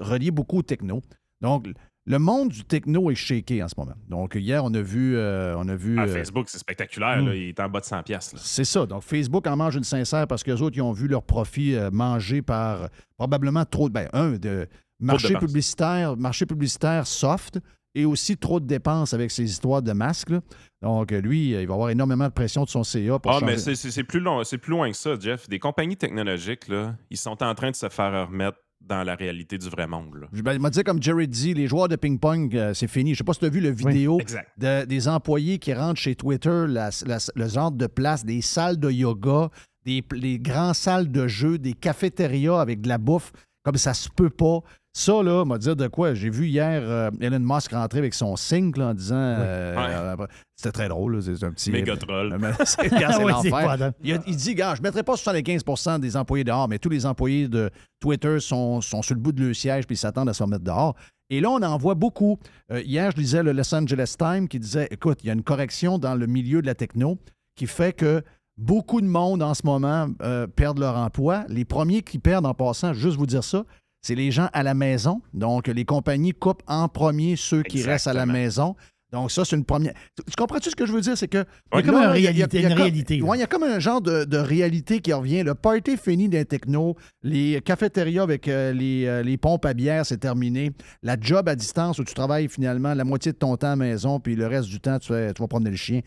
reliée 0.00 0.30
beaucoup 0.32 0.58
au 0.58 0.62
techno. 0.62 1.02
Donc, 1.40 1.68
le 2.08 2.18
monde 2.18 2.48
du 2.48 2.64
techno 2.64 3.10
est 3.10 3.14
shaké 3.14 3.62
en 3.62 3.68
ce 3.68 3.74
moment. 3.76 3.94
Donc, 4.08 4.34
hier, 4.34 4.64
on 4.64 4.72
a 4.74 4.80
vu. 4.80 5.16
euh, 5.16 5.54
on 5.58 5.68
a 5.68 5.76
vu 5.76 5.96
Ah, 5.98 6.02
euh, 6.04 6.06
Facebook, 6.08 6.48
c'est 6.48 6.58
spectaculaire. 6.58 7.22
hmm. 7.22 7.26
là, 7.28 7.34
il 7.34 7.48
est 7.50 7.60
en 7.60 7.68
bas 7.68 7.80
de 7.80 7.84
100$. 7.84 8.02
piastres, 8.02 8.34
là. 8.36 8.40
c'est 8.42 8.64
ça. 8.64 8.86
Donc, 8.86 9.02
Facebook 9.02 9.46
en 9.46 9.56
mange 9.56 9.76
une 9.76 9.84
sincère 9.84 10.26
parce 10.26 10.42
qu'eux 10.42 10.56
autres, 10.60 10.76
ils 10.76 10.82
ont 10.82 10.92
vu 10.92 11.06
leur 11.08 11.22
profit 11.22 11.74
euh, 11.74 11.90
mangé 11.92 12.42
par 12.42 12.88
probablement 13.16 13.64
trop 13.64 13.88
de. 13.88 13.94
Ben, 13.94 14.08
un, 14.12 14.32
de 14.32 14.66
marché 15.00 15.34
publicitaire, 15.36 16.16
marché 16.16 16.44
publicitaire 16.46 17.06
soft 17.06 17.60
et 17.94 18.04
aussi 18.04 18.36
trop 18.36 18.60
de 18.60 18.66
dépenses 18.66 19.14
avec 19.14 19.30
ces 19.30 19.44
histoires 19.44 19.82
de 19.82 19.92
masques. 19.92 20.30
là. 20.30 20.40
Donc, 20.82 21.10
lui, 21.10 21.50
il 21.50 21.66
va 21.66 21.74
avoir 21.74 21.90
énormément 21.90 22.26
de 22.28 22.32
pression 22.32 22.64
de 22.64 22.68
son 22.68 22.84
CA 22.84 23.18
pour 23.18 23.32
Ah, 23.32 23.38
mais 23.44 23.56
changer. 23.58 23.74
c'est- 23.76 24.02
plus, 24.04 24.20
long- 24.20 24.44
c'est 24.44 24.58
plus 24.58 24.70
loin 24.70 24.90
que 24.90 24.96
ça, 24.96 25.14
Jeff. 25.18 25.48
Des 25.48 25.58
compagnies 25.58 25.96
technologiques, 25.96 26.68
là, 26.68 26.94
ils 27.10 27.16
sont 27.16 27.42
en 27.42 27.54
train 27.54 27.70
de 27.70 27.76
se 27.76 27.88
faire 27.88 28.28
remettre 28.28 28.58
dans 28.80 29.02
la 29.04 29.14
réalité 29.14 29.58
du 29.58 29.68
vrai 29.68 29.86
monde. 29.86 30.14
là. 30.14 30.26
Je 30.32 30.40
ben, 30.42 30.54
il 30.54 30.60
m'a 30.60 30.70
dit 30.70 30.82
comme 30.82 31.02
Jerry 31.02 31.28
dit, 31.28 31.52
les 31.54 31.66
joueurs 31.66 31.88
de 31.88 31.96
ping-pong, 31.96 32.54
euh, 32.56 32.72
c'est 32.74 32.86
fini. 32.88 33.12
Je 33.12 33.18
sais 33.18 33.24
pas 33.24 33.32
si 33.34 33.40
tu 33.40 33.44
as 33.46 33.50
vu 33.50 33.60
la 33.60 33.70
vidéo 33.70 34.18
de- 34.56 34.84
des 34.86 35.08
employés 35.08 35.58
qui 35.58 35.74
rentrent 35.74 36.00
chez 36.00 36.14
Twitter, 36.14 36.64
la- 36.68 36.90
la- 37.06 37.18
le 37.34 37.48
genre 37.48 37.70
de 37.72 37.86
place, 37.86 38.24
des 38.24 38.40
salles 38.40 38.78
de 38.78 38.90
yoga, 38.90 39.50
des, 39.84 40.02
des 40.12 40.38
grandes 40.38 40.74
salles 40.74 41.10
de 41.10 41.26
jeux, 41.28 41.58
des 41.58 41.72
cafétérias 41.74 42.60
avec 42.60 42.80
de 42.80 42.88
la 42.88 42.98
bouffe, 42.98 43.32
comme 43.62 43.76
ça 43.76 43.92
se 43.94 44.08
peut 44.08 44.30
pas. 44.30 44.60
Ça, 44.94 45.22
là, 45.22 45.44
m'a 45.44 45.58
dit 45.58 45.74
de 45.76 45.86
quoi? 45.86 46.14
J'ai 46.14 46.28
vu 46.30 46.46
hier 46.48 46.80
euh, 46.82 47.10
Elon 47.20 47.38
Musk 47.40 47.72
rentrer 47.72 47.98
avec 48.00 48.14
son 48.14 48.34
sync 48.34 48.76
là, 48.76 48.88
en 48.88 48.94
disant. 48.94 49.14
euh, 49.16 49.76
euh, 50.18 50.26
C'était 50.56 50.72
très 50.72 50.88
drôle, 50.88 51.22
c'est 51.22 51.44
un 51.44 51.52
petit. 51.52 51.70
Méga 51.70 51.96
troll. 51.96 52.36
Mais 52.40 52.50
c'est 52.64 52.90
l'enfer. 53.20 53.92
Il, 54.02 54.20
il 54.26 54.36
dit, 54.36 54.54
gars, 54.56 54.74
je 54.74 54.80
ne 54.80 54.86
mettrai 54.86 55.04
pas 55.04 55.14
75% 55.14 56.00
des 56.00 56.16
employés 56.16 56.42
dehors, 56.42 56.68
mais 56.68 56.78
tous 56.78 56.88
les 56.88 57.06
employés 57.06 57.46
de 57.48 57.70
Twitter 58.00 58.40
sont, 58.40 58.80
sont 58.80 59.02
sur 59.02 59.14
le 59.14 59.20
bout 59.20 59.30
de 59.32 59.44
leur 59.46 59.54
siège 59.54 59.86
puis 59.86 59.94
ils 59.94 59.98
s'attendent 59.98 60.28
à 60.30 60.34
se 60.34 60.42
remettre 60.42 60.64
dehors. 60.64 60.96
Et 61.30 61.40
là, 61.40 61.50
on 61.50 61.62
en 61.62 61.76
voit 61.76 61.94
beaucoup. 61.94 62.38
Hier, 62.72 63.10
je 63.12 63.18
lisais 63.18 63.42
le 63.42 63.52
Los 63.52 63.72
Angeles 63.74 64.14
Times 64.18 64.48
qui 64.48 64.58
disait, 64.58 64.88
écoute, 64.90 65.18
il 65.22 65.26
y 65.26 65.30
a 65.30 65.34
une 65.34 65.42
correction 65.42 65.98
dans 65.98 66.14
le 66.14 66.26
milieu 66.26 66.62
de 66.62 66.66
la 66.66 66.74
techno 66.74 67.18
qui 67.54 67.66
fait 67.66 67.92
que 67.92 68.22
beaucoup 68.56 69.00
de 69.02 69.06
monde 69.06 69.42
en 69.42 69.52
ce 69.54 69.62
moment 69.64 70.08
perdent 70.56 70.78
leur 70.78 70.96
emploi. 70.96 71.44
Les 71.48 71.66
premiers 71.66 72.00
qui 72.02 72.18
perdent 72.18 72.46
en 72.46 72.54
passant, 72.54 72.94
juste 72.94 73.18
vous 73.18 73.26
dire 73.26 73.44
ça, 73.44 73.64
c'est 74.02 74.14
les 74.14 74.30
gens 74.30 74.48
à 74.52 74.62
la 74.62 74.74
maison. 74.74 75.20
Donc, 75.34 75.66
les 75.68 75.84
compagnies 75.84 76.32
coupent 76.34 76.62
en 76.66 76.88
premier 76.88 77.36
ceux 77.36 77.62
qui 77.62 77.82
restent 77.82 78.06
à 78.08 78.12
la 78.12 78.26
maison. 78.26 78.76
Donc, 79.10 79.30
ça, 79.30 79.42
c'est 79.42 79.56
une 79.56 79.64
première. 79.64 79.94
Tu 80.16 80.22
tu 80.22 80.36
comprends-tu 80.36 80.68
ce 80.68 80.76
que 80.76 80.84
je 80.84 80.92
veux 80.92 81.00
dire? 81.00 81.16
C'est 81.16 81.28
que. 81.28 81.46
Il 81.72 81.76
y 81.76 81.78
a 81.78 81.82
comme 81.82 81.94
là, 81.94 82.18
il 82.18 82.22
y 82.22 82.26
a- 82.26 82.30
réalité, 82.30 82.58
il 82.58 82.62
y 82.62 82.66
a 82.66 82.68
une 82.68 82.74
comme- 82.74 82.82
réalité. 82.82 83.22
Ouais, 83.22 83.38
il 83.38 83.40
y 83.40 83.42
a 83.42 83.46
comme 83.46 83.62
un 83.62 83.78
genre 83.78 84.02
de, 84.02 84.24
de 84.24 84.36
réalité 84.36 85.00
qui 85.00 85.14
revient. 85.14 85.42
Le 85.42 85.54
party 85.54 85.96
fini 85.96 86.28
des 86.28 86.44
techno. 86.44 86.94
Les 87.22 87.62
cafétérias 87.62 88.22
avec 88.22 88.48
euh, 88.48 88.74
les, 88.74 89.06
euh, 89.06 89.22
les 89.22 89.38
pompes 89.38 89.64
à 89.64 89.72
bière, 89.72 90.04
c'est 90.04 90.18
terminé. 90.18 90.72
La 91.02 91.16
job 91.18 91.48
à 91.48 91.56
distance 91.56 91.98
où 91.98 92.04
tu 92.04 92.12
travailles 92.12 92.48
finalement 92.48 92.92
la 92.92 93.04
moitié 93.04 93.32
de 93.32 93.38
ton 93.38 93.56
temps 93.56 93.68
à 93.68 93.70
la 93.70 93.76
maison, 93.76 94.20
puis 94.20 94.36
le 94.36 94.46
reste 94.46 94.68
du 94.68 94.78
temps, 94.78 94.98
tu, 94.98 95.08
fais- 95.08 95.32
tu 95.32 95.40
vas 95.40 95.48
promener 95.48 95.70
le 95.70 95.76
chien. 95.76 96.00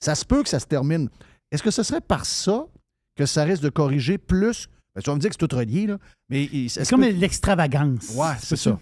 Ça 0.00 0.16
se 0.16 0.24
peut 0.24 0.42
que 0.42 0.48
ça 0.48 0.58
se 0.58 0.66
termine. 0.66 1.08
Est-ce 1.52 1.62
que 1.62 1.70
ce 1.70 1.84
serait 1.84 2.00
par 2.00 2.26
ça 2.26 2.66
que 3.16 3.26
ça 3.26 3.44
risque 3.44 3.62
de 3.62 3.68
corriger 3.68 4.18
plus? 4.18 4.66
Ben, 4.94 5.02
tu 5.02 5.10
vas 5.10 5.16
me 5.16 5.20
dire 5.20 5.30
que 5.30 5.36
c'est 5.38 5.46
tout 5.48 5.56
relié, 5.56 5.86
là. 5.86 5.98
Mais 6.28 6.48
C'est 6.68 6.88
comme 6.88 7.02
que- 7.02 7.06
l'extravagance. 7.10 8.10
Ouais, 8.14 8.34
c'est 8.40 8.56
ça. 8.56 8.78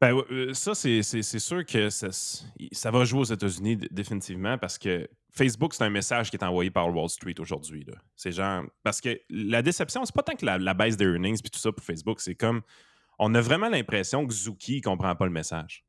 Ben, 0.00 0.16
euh, 0.32 0.52
ça, 0.52 0.74
c'est 0.74 1.02
sûr 1.22 1.64
que 1.64 1.88
ça, 1.90 2.90
va 2.90 3.04
jouer 3.04 3.20
aux 3.20 3.24
États-Unis 3.24 3.76
définitivement 3.92 4.58
parce 4.58 4.76
que 4.78 5.08
Facebook, 5.32 5.74
c'est 5.74 5.84
un 5.84 5.90
message 5.90 6.28
qui 6.30 6.36
est 6.36 6.42
envoyé 6.44 6.70
par 6.72 6.92
Wall 6.92 7.08
Street 7.08 7.36
aujourd'hui. 7.38 7.84
là. 7.84 7.94
C'est 8.16 8.32
genre. 8.32 8.64
Parce 8.82 9.00
que 9.00 9.20
la 9.30 9.62
déception, 9.62 10.04
c'est 10.04 10.14
pas 10.14 10.24
tant 10.24 10.34
que 10.34 10.44
la, 10.44 10.58
la 10.58 10.74
baisse 10.74 10.96
des 10.96 11.04
earnings 11.04 11.40
puis 11.40 11.50
tout 11.50 11.60
ça 11.60 11.70
pour 11.70 11.84
Facebook, 11.84 12.20
c'est 12.20 12.34
comme. 12.34 12.62
On 13.18 13.32
a 13.36 13.40
vraiment 13.40 13.68
l'impression 13.68 14.26
que 14.26 14.34
Zuki 14.34 14.76
ne 14.76 14.80
comprend 14.82 15.14
pas 15.14 15.26
le 15.26 15.32
message. 15.32 15.84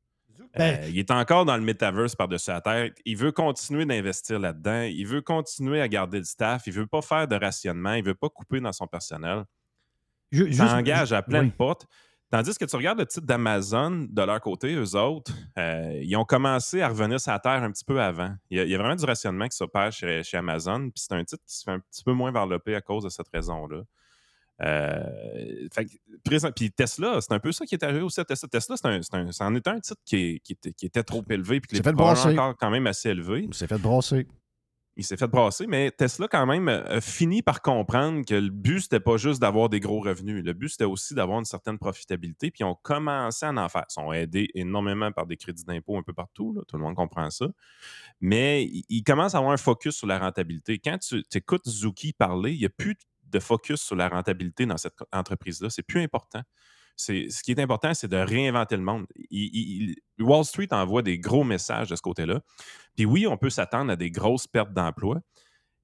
Ben- 0.56 0.80
Euh, 0.82 0.88
il 0.88 0.98
est 0.98 1.10
encore 1.10 1.44
dans 1.44 1.56
le 1.56 1.62
metaverse 1.62 2.14
par-dessus 2.14 2.50
la 2.50 2.60
tête. 2.60 2.96
Il 3.04 3.16
veut 3.16 3.32
continuer 3.32 3.84
d'investir 3.86 4.38
là-dedans. 4.38 4.82
Il 4.82 5.06
veut 5.06 5.20
continuer 5.22 5.80
à 5.80 5.88
garder 5.88 6.18
le 6.18 6.24
staff. 6.24 6.66
Il 6.66 6.72
veut 6.72 6.86
pas 6.86 7.02
faire 7.02 7.26
de 7.28 7.36
rationnement. 7.36 7.94
Il 7.94 8.04
veut 8.04 8.14
pas 8.14 8.28
couper 8.28 8.60
dans 8.60 8.72
son 8.72 8.86
personnel. 8.86 9.44
Ça 10.32 10.44
juste- 10.46 10.60
engage 10.60 11.12
à 11.12 11.22
plein 11.22 11.40
oui. 11.40 11.46
de 11.50 11.52
portes. 11.52 11.86
Tandis 12.30 12.56
que 12.58 12.64
tu 12.64 12.74
regardes 12.74 12.98
le 12.98 13.06
titre 13.06 13.26
d'Amazon, 13.26 14.06
de 14.10 14.22
leur 14.22 14.40
côté, 14.40 14.74
eux 14.74 14.96
autres, 14.96 15.30
euh, 15.56 16.00
ils 16.02 16.16
ont 16.16 16.24
commencé 16.24 16.80
à 16.82 16.88
revenir 16.88 17.20
sur 17.20 17.30
la 17.30 17.38
terre 17.38 17.62
un 17.62 17.70
petit 17.70 17.84
peu 17.84 18.00
avant. 18.00 18.34
Il 18.50 18.56
y 18.58 18.60
a, 18.60 18.64
il 18.64 18.70
y 18.70 18.74
a 18.74 18.78
vraiment 18.78 18.96
du 18.96 19.04
rationnement 19.04 19.46
qui 19.46 19.56
s'opère 19.56 19.92
chez, 19.92 20.24
chez 20.24 20.36
Amazon, 20.38 20.80
puis 20.90 20.94
c'est 20.96 21.12
un 21.12 21.22
titre 21.24 21.44
qui 21.46 21.54
se 21.54 21.62
fait 21.62 21.70
un 21.70 21.78
petit 21.78 22.02
peu 22.02 22.12
moins 22.12 22.32
varloper 22.32 22.74
à 22.74 22.80
cause 22.80 23.04
de 23.04 23.08
cette 23.08 23.28
raison-là. 23.32 23.82
Euh, 24.62 25.68
fait 25.72 25.86
que, 25.86 25.90
présent- 26.24 26.52
puis 26.54 26.70
Tesla, 26.70 27.20
c'est 27.20 27.32
un 27.32 27.40
peu 27.40 27.52
ça 27.52 27.66
qui 27.66 27.74
est 27.74 27.82
arrivé 27.84 28.00
aussi 28.02 28.20
à 28.20 28.24
Tesla. 28.24 28.48
Tesla, 28.48 28.76
un, 28.84 29.00
un- 29.12 29.32
c'en 29.32 29.54
était 29.54 29.70
un 29.70 29.80
titre 29.80 30.00
qui, 30.04 30.16
est- 30.16 30.38
qui 30.40 30.52
était, 30.52 30.72
qui 30.72 30.86
était 30.86 31.02
trop 31.02 31.24
élevé, 31.28 31.60
puis 31.60 31.68
C'est 31.76 31.78
était 31.78 31.90
fait 31.90 31.96
encore 32.32 32.56
quand 32.56 32.70
même 32.70 32.86
assez 32.86 33.08
élevé. 33.10 33.42
Il 33.48 33.54
s'est 33.54 33.66
fait 33.66 33.78
brasser. 33.78 34.26
Il 34.96 35.02
s'est 35.02 35.16
fait 35.16 35.26
brasser, 35.26 35.66
mais 35.66 35.90
Tesla, 35.90 36.28
quand 36.28 36.46
même, 36.46 36.68
a 36.68 37.00
fini 37.00 37.42
par 37.42 37.62
comprendre 37.62 38.24
que 38.24 38.34
le 38.36 38.50
but, 38.50 38.78
c'était 38.82 39.00
pas 39.00 39.16
juste 39.16 39.40
d'avoir 39.40 39.68
des 39.68 39.80
gros 39.80 39.98
revenus. 39.98 40.44
Le 40.44 40.52
but, 40.52 40.68
c'était 40.68 40.84
aussi 40.84 41.14
d'avoir 41.14 41.40
une 41.40 41.44
certaine 41.44 41.78
profitabilité. 41.78 42.52
Puis, 42.52 42.60
ils 42.60 42.64
ont 42.64 42.76
commencé 42.80 43.44
à 43.44 43.50
en 43.52 43.68
faire. 43.68 43.86
Ils 43.90 43.92
sont 43.92 44.12
aidés 44.12 44.50
énormément 44.54 45.10
par 45.10 45.26
des 45.26 45.36
crédits 45.36 45.64
d'impôt 45.64 45.98
un 45.98 46.04
peu 46.04 46.12
partout. 46.12 46.52
là. 46.54 46.62
Tout 46.68 46.76
le 46.76 46.82
monde 46.84 46.94
comprend 46.94 47.28
ça. 47.30 47.46
Mais 48.20 48.62
ils 48.66 48.84
ils 48.88 49.02
commencent 49.02 49.34
à 49.34 49.38
avoir 49.38 49.52
un 49.52 49.56
focus 49.56 49.96
sur 49.96 50.06
la 50.06 50.20
rentabilité. 50.20 50.78
Quand 50.78 50.98
tu 50.98 51.24
écoutes 51.34 51.68
Zuki 51.68 52.12
parler, 52.12 52.52
il 52.52 52.60
n'y 52.60 52.66
a 52.66 52.70
plus 52.70 52.94
de 53.34 53.40
focus 53.40 53.82
sur 53.82 53.96
la 53.96 54.08
rentabilité 54.08 54.64
dans 54.66 54.76
cette 54.76 54.94
entreprise-là. 55.12 55.70
C'est 55.70 55.82
plus 55.82 56.00
important. 56.00 56.42
Ce 56.96 57.42
qui 57.42 57.50
est 57.50 57.60
important, 57.60 57.92
c'est 57.92 58.08
de 58.08 58.16
réinventer 58.16 58.76
le 58.76 58.82
monde. 58.82 59.06
Wall 60.20 60.44
Street 60.44 60.68
envoie 60.70 61.02
des 61.02 61.18
gros 61.18 61.44
messages 61.44 61.90
de 61.90 61.96
ce 61.96 62.02
côté-là. 62.02 62.40
Puis 62.94 63.04
oui, 63.04 63.26
on 63.26 63.36
peut 63.36 63.50
s'attendre 63.50 63.90
à 63.90 63.96
des 63.96 64.10
grosses 64.10 64.46
pertes 64.46 64.72
d'emplois. 64.72 65.20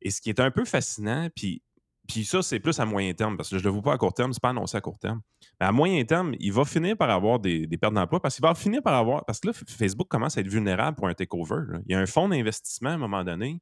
Et 0.00 0.10
ce 0.10 0.20
qui 0.20 0.30
est 0.30 0.40
un 0.40 0.50
peu 0.50 0.64
fascinant, 0.64 1.28
puis, 1.34 1.62
puis 2.06 2.24
ça, 2.24 2.42
c'est 2.42 2.60
plus 2.60 2.78
à 2.78 2.86
moyen 2.86 3.12
terme, 3.12 3.36
parce 3.36 3.50
que 3.50 3.58
je 3.58 3.62
ne 3.62 3.68
le 3.68 3.70
vois 3.70 3.82
pas 3.82 3.92
à 3.94 3.98
court 3.98 4.14
terme, 4.14 4.32
c'est 4.32 4.40
pas 4.40 4.50
annoncé 4.50 4.76
à 4.76 4.80
court 4.80 4.98
terme. 4.98 5.20
Mais 5.60 5.66
à 5.66 5.72
moyen 5.72 6.02
terme, 6.04 6.34
il 6.38 6.52
va 6.52 6.64
finir 6.64 6.96
par 6.96 7.10
avoir 7.10 7.40
des, 7.40 7.66
pertes 7.76 7.94
d'emplois, 7.94 8.22
parce 8.22 8.36
qu'il 8.36 8.44
va 8.44 8.54
finir 8.54 8.80
par 8.82 8.94
avoir. 8.94 9.24
Parce 9.24 9.40
que 9.40 9.48
là, 9.48 9.52
Facebook 9.52 10.08
commence 10.08 10.38
à 10.38 10.40
être 10.40 10.48
vulnérable 10.48 10.96
pour 10.96 11.08
un 11.08 11.14
takeover. 11.14 11.62
là. 11.68 11.78
Il 11.86 11.92
y 11.92 11.94
a 11.94 11.98
un 11.98 12.06
fonds 12.06 12.28
d'investissement 12.28 12.90
à 12.90 12.94
un 12.94 12.98
moment 12.98 13.24
donné 13.24 13.60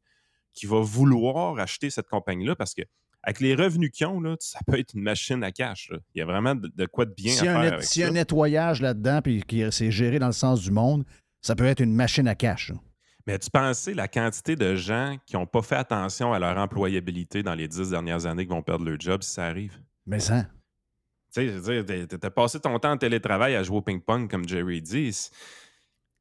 qui 0.53 0.67
va 0.67 0.81
vouloir 0.81 1.59
acheter 1.59 1.89
cette 1.89 2.09
compagnie-là 2.09 2.57
parce 2.57 2.75
que 2.75 2.83
avec 3.23 3.41
les 3.41 3.55
revenus 3.55 3.91
qu'ils 3.91 4.07
ont, 4.07 4.21
là, 4.21 4.37
ça 4.41 4.61
peut 4.67 4.79
être 4.79 4.95
une 4.95 5.03
machine 5.03 5.43
à 5.45 5.51
cash. 5.53 5.91
là. 5.91 5.99
Il 6.15 6.19
y 6.19 6.23
a 6.23 6.25
vraiment 6.25 6.55
de, 6.55 6.71
de 6.75 6.87
quoi 6.87 7.05
de 7.05 7.13
bien 7.13 7.33
à 7.33 7.37
a 7.59 7.71
faire 7.71 7.83
s'il 7.83 8.03
y 8.03 8.05
a 8.05 8.09
un 8.09 8.13
nettoyage 8.13 8.81
là-dedans 8.81 9.21
puis 9.23 9.43
que 9.43 9.71
c'est 9.71 9.91
géré 9.91 10.19
dans 10.19 10.27
le 10.29 10.33
sens 10.33 10.63
du 10.63 10.71
monde, 10.71 11.05
ça 11.43 11.55
peut 11.57 11.67
être 11.67 11.81
une 11.81 11.95
machine 11.95 12.27
à 12.29 12.35
cash. 12.35 12.71
là. 12.71 12.77
Mais 13.27 13.39
tu 13.39 13.51
pensais 13.51 13.93
la 13.93 14.09
quantité 14.09 14.57
de 14.57 14.75
gens 14.75 15.17
qui 15.27 15.37
n'ont 15.37 15.47
pas 15.47 15.61
fait 15.61 15.75
attention 15.77 16.33
à 16.33 16.39
leur 16.39 16.57
employabilité 16.57 17.43
dans 17.43 17.55
les 17.55 17.69
dix 17.69 17.91
dernières 17.91 18.25
années 18.25 18.45
qui 18.47 18.51
vont 18.51 18.63
perdre 18.63 18.85
leur 18.87 18.99
job 18.99 19.23
si 19.23 19.33
ça 19.33 19.45
arrive? 19.47 19.79
Mais 20.07 20.19
ça. 20.21 20.45
Tu 21.35 21.43
sais, 21.43 21.49
je 21.49 21.53
veux 21.59 21.83
dire, 21.85 22.07
t'as- 22.09 22.17
t'as 22.17 22.31
passé 22.31 22.59
ton 22.59 22.79
temps 22.79 22.93
en 22.93 22.97
télétravail 22.97 23.55
à 23.55 23.63
jouer 23.63 23.77
au 23.77 23.83
ping-pong, 23.83 24.31
comme 24.31 24.49
Jerry 24.49 24.81
dit. 24.81 25.29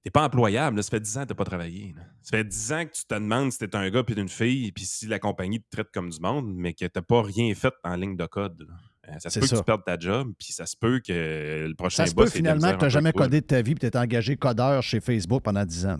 T'es 0.03 0.11
pas 0.11 0.23
employable. 0.23 0.77
là. 0.77 0.83
Ça 0.83 0.89
fait 0.91 0.99
10 1.01 1.17
ans 1.17 1.21
que 1.23 1.27
t'as 1.29 1.35
pas 1.35 1.43
travaillé. 1.45 1.93
là. 1.95 2.03
Ça 2.21 2.37
fait 2.37 2.43
10 2.45 2.71
ans 2.73 2.85
que 2.85 2.91
tu 2.91 3.05
te 3.05 3.13
demandes 3.15 3.51
si 3.51 3.57
t'es 3.57 3.75
un 3.75 3.89
gars 3.89 4.03
puis 4.03 4.15
une 4.15 4.29
fille, 4.29 4.71
puis 4.71 4.85
si 4.85 5.05
la 5.07 5.19
compagnie 5.19 5.59
te 5.59 5.65
traite 5.69 5.87
comme 5.93 6.09
du 6.09 6.19
monde, 6.19 6.53
mais 6.55 6.73
que 6.73 6.85
t'as 6.85 7.01
pas 7.01 7.21
rien 7.21 7.53
fait 7.55 7.73
en 7.83 7.95
ligne 7.95 8.15
de 8.15 8.25
code. 8.25 8.61
là. 8.67 8.75
Euh, 9.09 9.15
Ça 9.19 9.29
se 9.29 9.39
peut 9.39 9.45
que 9.45 9.49
ça. 9.49 9.57
tu 9.57 9.63
perdes 9.63 9.83
ta 9.85 9.97
job, 9.97 10.33
puis 10.37 10.51
ça 10.53 10.65
se 10.65 10.75
peut 10.77 10.99
que 11.05 11.65
le 11.67 11.73
prochain 11.75 12.03
Ça 12.03 12.09
se 12.09 12.15
boss 12.15 12.31
peut 12.31 12.39
ait 12.39 12.41
de 12.41 12.47
la 12.47 12.53
finalement 12.55 12.73
que 12.73 12.79
tu 12.79 12.85
n'as 12.85 12.89
jamais 12.89 13.11
codé 13.13 13.41
de 13.41 13.45
ta 13.45 13.61
vie 13.61 13.71
et 13.71 13.75
tu 13.75 13.85
es 13.85 13.97
engagé 13.97 14.35
codeur 14.37 14.81
chez 14.83 14.99
Facebook 14.99 15.43
pendant 15.43 15.65
10 15.65 15.85
ans. 15.87 15.97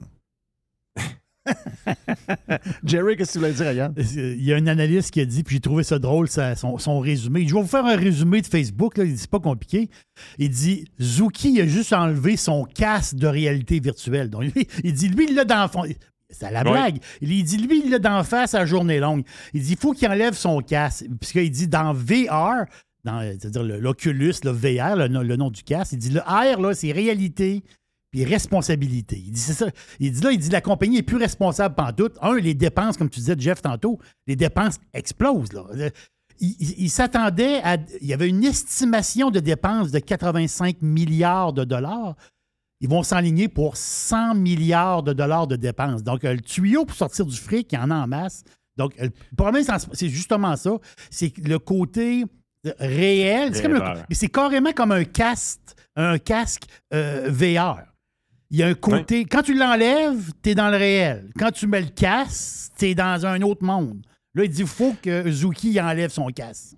Jerry, 2.83 3.15
qu'est-ce 3.17 3.29
que 3.29 3.33
tu 3.33 3.39
voulais 3.39 3.53
dire, 3.53 3.71
Yann? 3.71 3.93
Il 3.97 4.43
y 4.43 4.53
a 4.53 4.57
un 4.57 4.67
analyste 4.67 5.11
qui 5.11 5.21
a 5.21 5.25
dit, 5.25 5.43
puis 5.43 5.55
j'ai 5.55 5.61
trouvé 5.61 5.83
ça 5.83 5.99
drôle, 5.99 6.27
ça- 6.27 6.55
son, 6.55 6.77
son 6.77 6.99
résumé. 6.99 7.47
Je 7.47 7.53
vais 7.55 7.61
vous 7.61 7.67
faire 7.67 7.85
un 7.85 7.95
résumé 7.95 8.41
de 8.41 8.47
Facebook, 8.47 8.97
là. 8.97 9.03
il 9.03 9.13
dit 9.13 9.17
c'est 9.19 9.29
pas 9.29 9.39
compliqué. 9.39 9.89
Il 10.37 10.49
dit 10.49 10.85
Zuki 11.01 11.61
a 11.61 11.67
juste 11.67 11.93
enlevé 11.93 12.37
son 12.37 12.65
casque 12.65 13.15
de 13.15 13.27
réalité 13.27 13.79
virtuelle. 13.79 14.29
Donc, 14.29 14.43
lui, 14.43 14.67
il 14.83 14.93
dit 14.93 15.09
lui, 15.09 15.27
il 15.29 15.35
l'a 15.35 15.45
dans 15.45 15.63
le 15.63 15.69
fond. 15.69 15.83
C'est 16.29 16.45
à 16.45 16.51
la 16.51 16.63
blague. 16.71 16.97
Il 17.21 17.43
dit 17.43 17.57
lui, 17.57 17.81
il 17.85 17.91
l'a 17.91 17.99
d'en 17.99 18.23
face 18.23 18.53
à 18.53 18.65
journée 18.65 18.99
longue. 18.99 19.23
Il 19.53 19.61
dit 19.61 19.73
il 19.73 19.77
faut 19.77 19.93
qu'il 19.93 20.07
enlève 20.09 20.33
son 20.33 20.59
casque. 20.61 21.05
Puisqu'il 21.19 21.49
dit 21.51 21.67
dans 21.69 21.93
VR, 21.93 22.65
dans, 23.05 23.21
c'est-à-dire 23.21 23.63
l'Oculus, 23.63 24.33
le 24.43 24.51
VR, 24.51 24.97
le, 24.97 25.07
nom- 25.07 25.21
le 25.21 25.35
nom 25.37 25.49
du 25.49 25.63
casque, 25.63 25.93
il 25.93 25.99
dit 25.99 26.09
le 26.09 26.19
R, 26.19 26.59
là, 26.59 26.73
c'est 26.73 26.91
réalité 26.91 27.63
puis 28.11 28.23
responsabilité. 28.25 29.17
Il 29.25 29.31
dit 29.31 29.39
c'est 29.39 29.53
ça. 29.53 29.67
Il 29.99 30.11
dit 30.11 30.21
là, 30.21 30.31
il 30.31 30.39
dit 30.39 30.49
la 30.49 30.61
compagnie 30.61 30.97
est 30.97 31.03
plus 31.03 31.17
responsable 31.17 31.75
pantoute. 31.75 32.15
Un, 32.21 32.35
les 32.35 32.53
dépenses, 32.53 32.97
comme 32.97 33.09
tu 33.09 33.19
disais, 33.19 33.35
Jeff, 33.37 33.61
tantôt, 33.61 33.99
les 34.27 34.35
dépenses 34.35 34.77
explosent. 34.93 35.53
Là. 35.53 35.63
Il, 36.39 36.55
il- 36.59 36.75
il 36.83 36.89
s'attendait 36.89 37.61
à. 37.63 37.77
Il 38.01 38.07
y 38.07 38.13
avait 38.13 38.29
une 38.29 38.43
estimation 38.43 39.31
de 39.31 39.39
dépenses 39.39 39.91
de 39.91 39.99
85 39.99 40.81
milliards 40.81 41.53
de 41.53 41.63
dollars. 41.63 42.15
Ils 42.79 42.87
vont 42.89 43.01
s'enligner 43.01 43.47
pour 43.47 43.75
100 43.75 44.35
milliards 44.35 45.01
de 45.01 45.11
dollars 45.13 45.47
de 45.47 45.55
dépenses. 45.55 46.03
Donc, 46.03 46.23
euh, 46.23 46.33
le 46.35 46.41
tuyau 46.41 46.85
pour 46.85 46.95
sortir 46.95 47.25
du 47.25 47.35
fric, 47.35 47.71
il 47.73 47.75
y 47.75 47.77
en 47.79 47.89
a 47.89 47.95
en 47.95 48.07
masse. 48.07 48.43
Donc, 48.77 48.93
euh, 49.01 49.05
le 49.31 49.35
problème, 49.35 49.63
c'est- 49.93 50.09
justement 50.09 50.55
ça. 50.55 50.77
C'est 51.09 51.35
le 51.39 51.57
côté 51.57 52.23
euh, 52.67 52.71
réel. 52.79 53.55
C'est, 54.11 54.27
carrément 54.27 54.71
comme 54.73 54.91
un 54.91 55.05
casque, 55.05 55.59
un 55.95 56.19
casque 56.19 56.65
euh, 56.93 57.29
VR. 57.31 57.79
Il 58.49 58.57
y 58.57 58.63
a 58.63 58.67
un 58.67 58.73
côté. 58.73 59.25
Quand 59.25 59.41
tu 59.41 59.53
l'enlèves, 59.53 60.31
tu 60.41 60.51
es 60.51 60.55
dans 60.55 60.69
le 60.69 60.77
réel. 60.77 61.29
Quand 61.37 61.51
tu 61.51 61.67
mets 61.67 61.81
le 61.81 61.89
casque, 61.89 62.71
tu 62.77 62.85
es 62.87 62.95
dans 62.95 63.25
un 63.25 63.41
autre 63.41 63.63
monde. 63.63 64.01
Là, 64.33 64.43
il 64.45 64.49
dit 64.49 64.61
il 64.61 64.67
faut 64.67 64.93
que 65.01 65.29
Zuki 65.29 65.79
enlève 65.81 66.11
son 66.11 66.27
casque. 66.27 66.75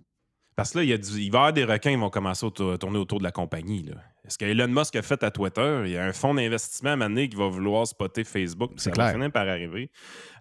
Parce 0.55 0.71
que 0.71 0.79
là, 0.79 0.83
il, 0.83 0.89
y 0.89 0.93
a 0.93 0.97
du- 0.97 1.19
il 1.21 1.31
va 1.31 1.37
y 1.37 1.39
avoir 1.41 1.53
des 1.53 1.63
requins 1.63 1.91
qui 1.91 1.95
vont 1.95 2.09
commencer 2.09 2.45
à 2.45 2.77
tourner 2.77 2.97
autour 2.97 3.19
de 3.19 3.23
la 3.23 3.31
compagnie. 3.31 3.83
Là. 3.83 3.95
Est-ce 4.25 4.37
que 4.37 4.45
Elon 4.45 4.67
Musk 4.67 4.95
a 4.95 5.01
fait 5.01 5.23
à 5.23 5.31
Twitter? 5.31 5.83
Il 5.85 5.91
y 5.91 5.97
a 5.97 6.03
un 6.05 6.11
fonds 6.11 6.33
d'investissement 6.33 6.91
à 6.99 7.09
qui 7.27 7.35
va 7.35 7.47
vouloir 7.47 7.87
spotter 7.87 8.23
Facebook. 8.23 8.71
Ça 8.77 8.89
va 8.89 8.93
clair. 8.93 9.11
finir 9.13 9.31
par 9.31 9.47
arriver. 9.47 9.89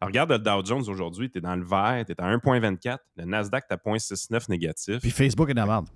Alors, 0.01 0.09
regarde 0.09 0.33
le 0.33 0.39
Dow 0.39 0.65
Jones 0.65 0.85
aujourd'hui, 0.89 1.31
tu 1.31 1.39
es 1.39 1.41
dans 1.41 1.55
le 1.57 1.65
vert, 1.65 2.05
tu 2.05 2.13
es 2.13 2.21
à 2.21 2.25
1,24. 2.37 2.99
Le 3.17 3.25
Nasdaq, 3.25 3.67
tu 3.69 3.75
à 3.75 3.77
0,69 3.77 4.49
négatif. 4.49 4.99
Puis 5.01 5.11
Facebook 5.11 5.51
est 5.51 5.55
dans 5.55 5.67
la 5.67 5.73
merde. 5.73 5.89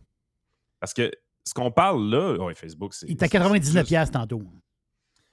Parce 0.79 0.95
que 0.95 1.11
ce 1.45 1.53
qu'on 1.55 1.71
parle 1.71 2.09
là, 2.09 2.53
Facebook, 2.55 2.95
c'est. 2.95 3.07
Il 3.07 3.13
est 3.13 3.23
à 3.23 3.27
c'est 3.27 3.31
99 3.31 3.73
juste- 3.81 3.89
piastres 3.89 4.19
tantôt. 4.19 4.43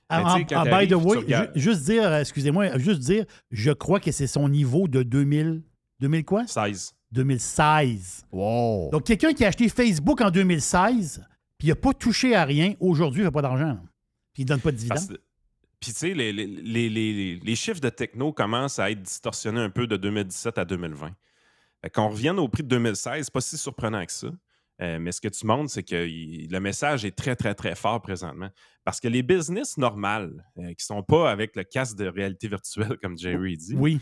En- 0.10 0.38
sais, 0.38 0.46
quand 0.46 0.62
en- 0.62 0.80
by 0.80 0.88
the 0.88 0.94
way, 0.96 1.18
regardes- 1.18 1.52
juste 1.56 1.84
dire, 1.84 2.04
euh, 2.04 2.20
excusez-moi, 2.22 2.78
juste 2.78 3.00
dire, 3.02 3.26
je 3.52 3.72
crois 3.72 4.00
que 4.00 4.12
c'est 4.12 4.28
son 4.28 4.50
niveau 4.50 4.88
de 4.88 5.04
2000, 5.04 5.62
2000 6.00 6.26
quoi? 6.26 6.48
16. 6.48 6.94
2016. 7.12 8.26
Wow. 8.32 8.90
Donc, 8.92 9.04
quelqu'un 9.06 9.34
qui 9.34 9.46
a 9.46 9.48
acheté 9.50 9.70
Facebook 9.70 10.22
en 10.22 10.30
2016, 10.32 11.24
puis 11.58 11.68
il 11.68 11.72
n'a 11.72 11.76
pas 11.76 11.94
touché 11.94 12.36
à 12.36 12.46
rien, 12.46 12.74
aujourd'hui, 12.80 13.22
il 13.22 13.26
n'a 13.26 13.32
pas 13.32 13.42
d'argent. 13.42 13.78
Puis 14.34 14.44
il 14.44 14.46
ne 14.46 14.50
donne 14.50 14.62
pas 14.62 14.72
de 14.72 14.78
dividendes. 14.78 15.18
Puis, 15.80 15.92
tu 15.94 15.98
sais, 16.00 16.14
les, 16.14 16.34
les- 16.34 16.46
les- 16.48 16.90
les- 16.90 17.40
les 17.44 17.56
chiffres 17.56 17.80
de 17.80 17.90
techno 17.90 18.34
commencent 18.34 18.80
à 18.80 18.92
être 18.92 19.02
distorsionnés 19.02 19.62
un 19.62 19.70
peu 19.70 19.88
de 19.88 19.96
2017 19.98 20.58
à 20.58 20.66
2020. 20.66 21.12
Fait 21.82 21.90
qu'on 21.90 22.10
revienne 22.10 22.38
au 22.40 22.48
prix 22.50 22.64
de 22.64 22.68
2016, 22.68 23.26
c'est 23.26 23.34
pas 23.34 23.40
si 23.42 23.58
surprenant 23.58 24.06
que 24.06 24.12
ça. 24.12 24.28
Euh, 24.82 24.98
mais 25.00 25.12
ce 25.12 25.20
que 25.20 25.28
tu 25.28 25.46
montres, 25.46 25.72
c'est 25.72 25.84
que 25.84 26.08
il- 26.08 26.50
le 26.50 26.60
message 26.60 27.04
est 27.04 27.16
très, 27.16 27.36
très, 27.36 27.54
très 27.54 27.76
fort 27.76 28.02
présentement. 28.02 28.50
Parce 28.86 29.00
que 29.02 29.08
les 29.10 29.24
business 29.24 29.78
normales, 29.78 30.46
euh, 30.58 30.74
qui 30.74 30.86
sont 30.86 31.04
pas 31.04 31.30
avec 31.32 31.56
le 31.56 31.64
casque 31.64 31.98
de 31.98 32.08
réalité 32.08 32.48
virtuelle, 32.48 32.98
comme 33.02 33.18
Jerry 33.18 33.58
dit, 33.58 33.76
Oui. 33.76 34.00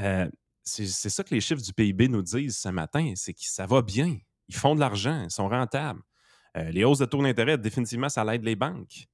euh, 0.00 0.28
c'est 0.62 0.86
ça 1.08 1.22
que 1.24 1.32
les 1.34 1.40
chiffres 1.40 1.62
du 1.62 1.72
PIB 1.72 2.08
nous 2.08 2.22
disent 2.22 2.58
ce 2.58 2.68
matin, 2.68 3.12
c'est 3.16 3.32
que 3.32 3.40
ça 3.42 3.66
va 3.66 3.80
bien. 3.82 4.16
Ils 4.48 4.54
font 4.54 4.74
de 4.74 4.80
l'argent, 4.80 5.22
ils 5.24 5.30
sont 5.30 5.48
rentables. 5.48 6.00
Les 6.72 6.84
hausses 6.84 6.98
de 6.98 7.04
taux 7.04 7.22
d'intérêt, 7.22 7.56
définitivement, 7.58 8.08
ça 8.08 8.24
l'aide 8.24 8.42
les 8.44 8.56
banques. 8.56 9.06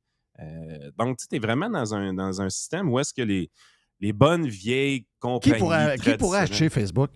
Donc, 0.97 1.19
tu 1.19 1.37
es 1.37 1.39
vraiment 1.39 1.69
dans 1.69 1.95
un, 1.95 2.15
dans 2.15 2.41
un 2.41 2.49
système 2.49 2.89
où 2.89 2.99
est-ce 2.99 3.13
que 3.13 3.23
les, 3.23 3.51
les 4.01 4.13
bonnes 4.13 4.47
vieilles 4.47 5.03
Qui 5.03 5.09
compagnies 5.21 5.59
pourrait, 5.59 5.99
qui 5.99 6.17
pourrait 6.17 6.39
acheter 6.41 6.69
Facebook? 6.71 7.11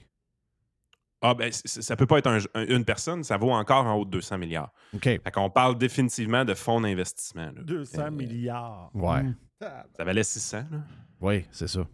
Ah, 1.22 1.34
ben, 1.34 1.50
ça 1.52 1.96
peut 1.96 2.06
pas 2.06 2.18
être 2.18 2.26
un- 2.26 2.38
un- 2.54 2.66
une 2.66 2.84
personne, 2.84 3.24
ça 3.24 3.36
vaut 3.38 3.50
encore 3.50 3.86
en 3.86 3.94
haut 3.94 4.04
de 4.04 4.10
200 4.10 4.38
milliards. 4.38 4.72
OK. 4.94 5.04
Fait 5.04 5.30
qu'on 5.32 5.48
parle 5.50 5.78
définitivement 5.78 6.44
de 6.44 6.54
fonds 6.54 6.80
d'investissement. 6.80 7.46
là. 7.46 7.62
200 7.62 8.02
Euh, 8.02 8.10
milliards. 8.10 8.90
Ouais. 8.94 9.22
Mm. 9.22 9.36
Ça 9.60 10.04
valait 10.04 10.22
600. 10.24 10.64
là. 10.70 10.78
Oui, 11.20 11.44
c'est 11.50 11.68
ça. 11.68 11.86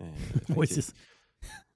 Euh, 0.00 0.04
Oui, 0.56 0.66
c'est 0.66 0.80
ça. 0.80 0.92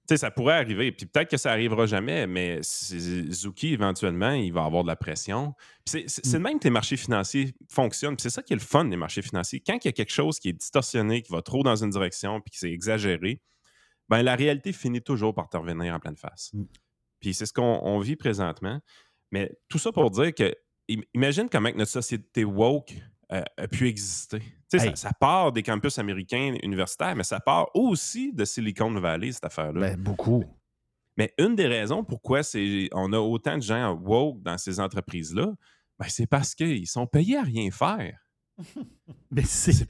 Tu 0.08 0.14
sais, 0.14 0.18
ça 0.18 0.30
pourrait 0.30 0.54
arriver. 0.54 0.92
Puis 0.92 1.04
peut-être 1.06 1.28
que 1.30 1.36
ça 1.36 1.50
arrivera 1.50 1.84
jamais, 1.86 2.28
mais 2.28 2.60
c'est- 2.62 3.30
Zuki, 3.32 3.72
éventuellement, 3.72 4.30
il 4.30 4.52
va 4.52 4.64
avoir 4.64 4.84
de 4.84 4.88
la 4.88 4.94
pression. 4.96 5.52
Puis 5.84 6.04
c'est- 6.08 6.24
c'est 6.24 6.38
de 6.38 6.42
même 6.42 6.58
que 6.60 6.64
les 6.64 6.70
marchés 6.70 6.96
financiers 6.96 7.54
fonctionnent. 7.68 8.14
Puis 8.16 8.22
c'est 8.22 8.30
ça 8.30 8.40
qui 8.42 8.52
est 8.52 8.56
le 8.56 8.62
fun 8.62 8.84
des 8.84 8.96
marchés 8.96 9.20
financiers. 9.22 9.60
Quand 9.66 9.74
il 9.84 9.86
y 9.86 9.88
a 9.88 9.92
quelque 9.92 10.12
chose 10.12 10.38
qui 10.38 10.48
est 10.50 10.52
distorsionné, 10.52 11.22
qui 11.22 11.32
va 11.32 11.42
trop 11.42 11.64
dans 11.64 11.74
une 11.76 11.90
direction, 11.90 12.40
puis 12.40 12.52
qui 12.52 12.58
c'est 12.58 12.70
exagéré, 12.70 13.42
ben 14.08 14.22
la 14.22 14.36
réalité 14.36 14.72
finit 14.72 15.02
toujours 15.02 15.34
par 15.34 15.48
te 15.48 15.56
revenir 15.56 15.94
en 15.94 15.98
pleine 16.00 16.16
face. 16.16 16.50
Mm. 16.54 16.64
Puis 17.20 17.34
c'est 17.34 17.46
ce 17.46 17.52
qu'on 17.52 17.80
on 17.82 17.98
vit 18.00 18.16
présentement. 18.16 18.80
Mais 19.32 19.50
tout 19.68 19.78
ça 19.78 19.90
pour 19.92 20.10
dire 20.10 20.32
que, 20.34 20.54
im- 20.90 21.02
imagine 21.14 21.48
comment 21.50 21.70
notre 21.74 21.90
société 21.90 22.44
woke 22.44 22.94
euh, 23.32 23.42
a 23.56 23.66
pu 23.68 23.88
exister. 23.88 24.38
Tu 24.70 24.78
sais, 24.78 24.86
Hey. 24.88 24.90
ça, 24.96 25.08
ça 25.08 25.12
part 25.18 25.50
des 25.52 25.62
campus 25.64 25.98
américains 25.98 26.54
universitaires, 26.62 27.16
mais 27.16 27.24
ça 27.24 27.40
part 27.40 27.68
aussi 27.74 28.32
de 28.32 28.44
Silicon 28.44 28.92
Valley, 29.00 29.32
cette 29.32 29.44
affaire-là. 29.46 29.80
Ben, 29.80 29.96
beaucoup. 30.00 30.44
Mais 31.16 31.32
une 31.38 31.56
des 31.56 31.66
raisons 31.66 32.04
pourquoi 32.04 32.42
on 32.92 33.12
a 33.12 33.18
autant 33.18 33.56
de 33.56 33.62
gens 33.62 33.94
woke 33.94 34.42
dans 34.42 34.58
ces 34.58 34.78
entreprises-là, 34.78 35.52
ben, 35.98 36.06
c'est 36.08 36.26
parce 36.26 36.54
qu'ils 36.54 36.86
sont 36.86 37.06
payés 37.06 37.38
à 37.38 37.42
rien 37.42 37.70
faire. 37.72 38.16
Mais 39.30 39.42
c'est, 39.44 39.72
C'est 39.72 39.88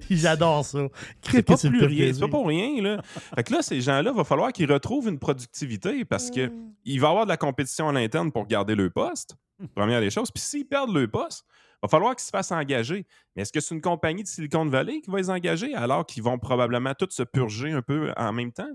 J'adore 0.10 0.64
ça. 0.64 0.88
c'est 1.22 1.42
pas, 1.42 1.56
plus 1.56 1.84
rien, 1.84 2.12
c'est 2.12 2.20
pas 2.20 2.28
pour 2.28 2.46
rien. 2.46 2.80
Là. 2.82 3.02
Fait 3.34 3.42
que 3.44 3.52
là, 3.52 3.62
ces 3.62 3.80
gens-là, 3.80 4.10
il 4.12 4.16
va 4.16 4.24
falloir 4.24 4.52
qu'ils 4.52 4.70
retrouvent 4.72 5.08
une 5.08 5.18
productivité 5.18 6.04
parce 6.04 6.30
que 6.30 6.50
il 6.84 7.00
va 7.00 7.08
y 7.08 7.10
avoir 7.10 7.24
de 7.24 7.30
la 7.30 7.36
compétition 7.36 7.88
à 7.88 7.92
l'interne 7.92 8.30
pour 8.32 8.46
garder 8.46 8.74
le 8.74 8.90
poste. 8.90 9.36
Première 9.74 10.00
des 10.00 10.10
choses. 10.10 10.30
Puis 10.30 10.42
s'ils 10.42 10.66
perdent 10.66 10.94
le 10.94 11.06
poste, 11.08 11.44
il 11.50 11.78
va 11.86 11.88
falloir 11.88 12.16
qu'ils 12.16 12.24
se 12.24 12.30
fassent 12.30 12.52
engager. 12.52 13.06
Mais 13.36 13.42
est-ce 13.42 13.52
que 13.52 13.60
c'est 13.60 13.74
une 13.74 13.80
compagnie 13.80 14.22
de 14.22 14.28
Silicon 14.28 14.66
Valley 14.66 15.00
qui 15.00 15.10
va 15.10 15.18
les 15.18 15.30
engager 15.30 15.74
alors 15.74 16.04
qu'ils 16.06 16.22
vont 16.22 16.38
probablement 16.38 16.94
tous 16.94 17.10
se 17.10 17.22
purger 17.22 17.70
un 17.72 17.82
peu 17.82 18.12
en 18.16 18.32
même 18.32 18.52
temps? 18.52 18.70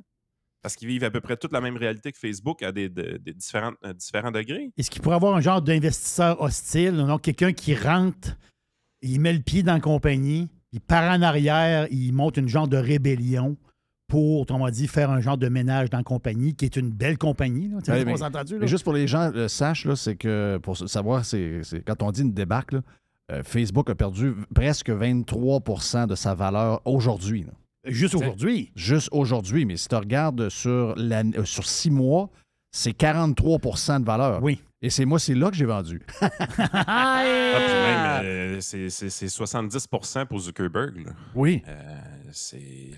Parce 0.62 0.76
qu'ils 0.76 0.90
vivent 0.90 1.06
à 1.06 1.10
peu 1.12 1.22
près 1.22 1.38
toute 1.38 1.54
la 1.54 1.62
même 1.62 1.78
réalité 1.78 2.12
que 2.12 2.18
Facebook 2.18 2.64
à 2.64 2.72
des, 2.74 2.90
de- 2.90 3.18
des 3.18 3.34
différentes- 3.34 3.78
euh, 3.86 3.94
différents 3.94 4.32
degrés. 4.32 4.72
Est-ce 4.78 4.92
qu'il 4.92 5.02
pourrait 5.02 5.16
avoir 5.16 5.36
un 5.36 5.42
genre 5.42 5.62
d'investisseur 5.62 6.42
hostile, 6.42 6.98
donc 6.98 7.22
quelqu'un 7.22 7.54
qui 7.54 7.74
rentre, 7.76 8.36
il 9.02 9.22
met 9.22 9.32
le 9.32 9.40
pied 9.40 9.64
dans 9.64 9.74
la 9.76 9.80
compagnie, 9.80 10.50
il 10.72 10.82
part 10.82 11.12
en 11.12 11.22
arrière, 11.22 11.88
il 11.92 12.12
monte 12.14 12.38
une 12.38 12.48
genre 12.48 12.68
de 12.68 12.78
rébellion 12.78 13.58
pour, 14.08 14.46
on 14.50 14.60
va 14.64 14.72
dire, 14.72 14.90
faire 14.90 15.12
un 15.12 15.22
genre 15.22 15.38
de 15.38 15.50
ménage 15.50 15.90
dans 15.92 16.00
la 16.00 16.04
compagnie, 16.04 16.56
qui 16.56 16.66
est 16.66 16.76
une 16.78 16.90
belle 16.90 17.18
compagnie. 17.18 17.68
Là. 17.70 17.78
Mais- 18.06 18.12
là? 18.56 18.60
Mais 18.62 18.68
juste 18.68 18.84
pour 18.84 18.94
les 18.94 19.08
gens 19.08 19.30
le 19.32 19.48
sachent, 19.48 19.92
c'est 19.94 20.16
que 20.16 20.58
pour 20.64 20.76
savoir, 20.78 21.26
c'est 21.26 21.62
quand 21.86 22.02
on 22.02 22.12
dit 22.12 22.22
une 22.24 22.34
débarque, 22.34 22.72
là, 22.74 22.82
euh, 23.32 23.44
Facebook 23.44 23.88
a 23.92 23.96
perdu 23.96 24.34
presque 24.56 24.90
23% 24.90 26.08
de 26.08 26.16
sa 26.16 26.34
valeur 26.34 26.82
aujourd'hui. 26.86 27.46
Juste 27.86 28.16
aujourd'hui? 28.16 28.72
Juste 28.76 29.10
aujourd'hui. 29.12 29.66
Mais 29.66 29.78
si 29.78 29.88
tu 29.88 29.96
regardes 29.96 30.50
sur, 30.50 30.96
la- 30.98 31.22
euh, 31.24 31.46
sur 31.46 31.66
six 31.66 31.92
mois, 31.92 32.30
c'est 32.72 32.92
43% 32.94 34.00
de 34.00 34.06
valeur. 34.06 34.42
Oui. 34.44 34.60
Et 34.82 34.90
c'est 34.90 35.04
moi, 35.06 35.20
c'est 35.20 35.36
là 35.36 35.50
que 35.50 35.56
j'ai 35.58 35.66
vendu. 35.66 36.02
Ah, 36.22 37.24
puis 37.56 37.74
même, 37.74 38.26
euh, 38.26 38.58
c'est 38.62 38.90
c'est- 38.90 39.10
c'est 39.10 39.28
70% 39.28 40.26
pour 40.26 40.40
Zuckerberg. 40.40 41.06
là. 41.06 41.12
Oui. 41.36 41.62
Euh, 41.68 41.98
c'est 42.32 42.92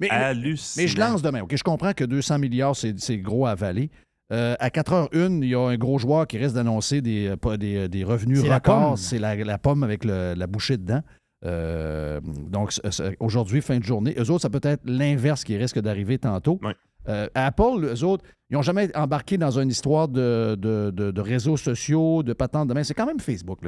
Mais- 0.00 0.10
hallucinant. 0.10 0.82
Mais 0.82 0.88
je 0.88 0.98
lance 0.98 1.22
demain. 1.22 1.42
OK, 1.42 1.54
je 1.56 1.62
comprends 1.62 1.92
que 1.92 2.04
200 2.04 2.38
milliards, 2.38 2.74
c'est 2.76 3.18
gros 3.18 3.46
à 3.46 3.50
avaler. 3.50 3.90
Euh, 4.32 4.56
à 4.58 4.68
4h01, 4.70 5.42
il 5.42 5.48
y 5.48 5.54
a 5.54 5.60
un 5.60 5.76
gros 5.76 5.98
joueur 5.98 6.26
qui 6.26 6.36
risque 6.38 6.54
d'annoncer 6.54 7.00
des, 7.00 7.28
euh, 7.28 7.36
pas- 7.36 7.56
des, 7.56 7.88
des 7.88 8.04
revenus 8.04 8.42
records. 8.42 8.98
C'est 8.98 9.18
la, 9.18 9.34
la 9.36 9.58
pomme 9.58 9.82
avec 9.82 10.04
le- 10.04 10.34
la 10.36 10.46
bouchée 10.46 10.76
dedans. 10.76 11.02
Euh, 11.46 12.20
donc, 12.24 12.72
aujourd'hui, 13.20 13.62
fin 13.62 13.78
de 13.78 13.84
journée. 13.84 14.14
Eux 14.18 14.30
autres, 14.30 14.42
ça 14.42 14.50
peut 14.50 14.60
être 14.64 14.82
l'inverse 14.84 15.44
qui 15.44 15.56
risque 15.56 15.78
d'arriver 15.78 16.18
tantôt. 16.18 16.58
Ouais. 16.62 16.74
Euh, 17.08 17.28
Apple, 17.34 17.84
eux 17.84 18.04
autres, 18.04 18.24
ils 18.50 18.54
n'ont 18.54 18.62
jamais 18.62 18.94
embarqué 18.96 19.38
dans 19.38 19.58
une 19.58 19.68
histoire 19.68 20.08
de, 20.08 21.20
réseaux 21.20 21.56
sociaux, 21.56 22.22
de 22.22 22.32
patentes 22.32 22.68
de 22.68 22.74
main. 22.74 22.84
C'est 22.84 22.94
quand 22.94 23.06
même 23.06 23.20
Facebook. 23.20 23.60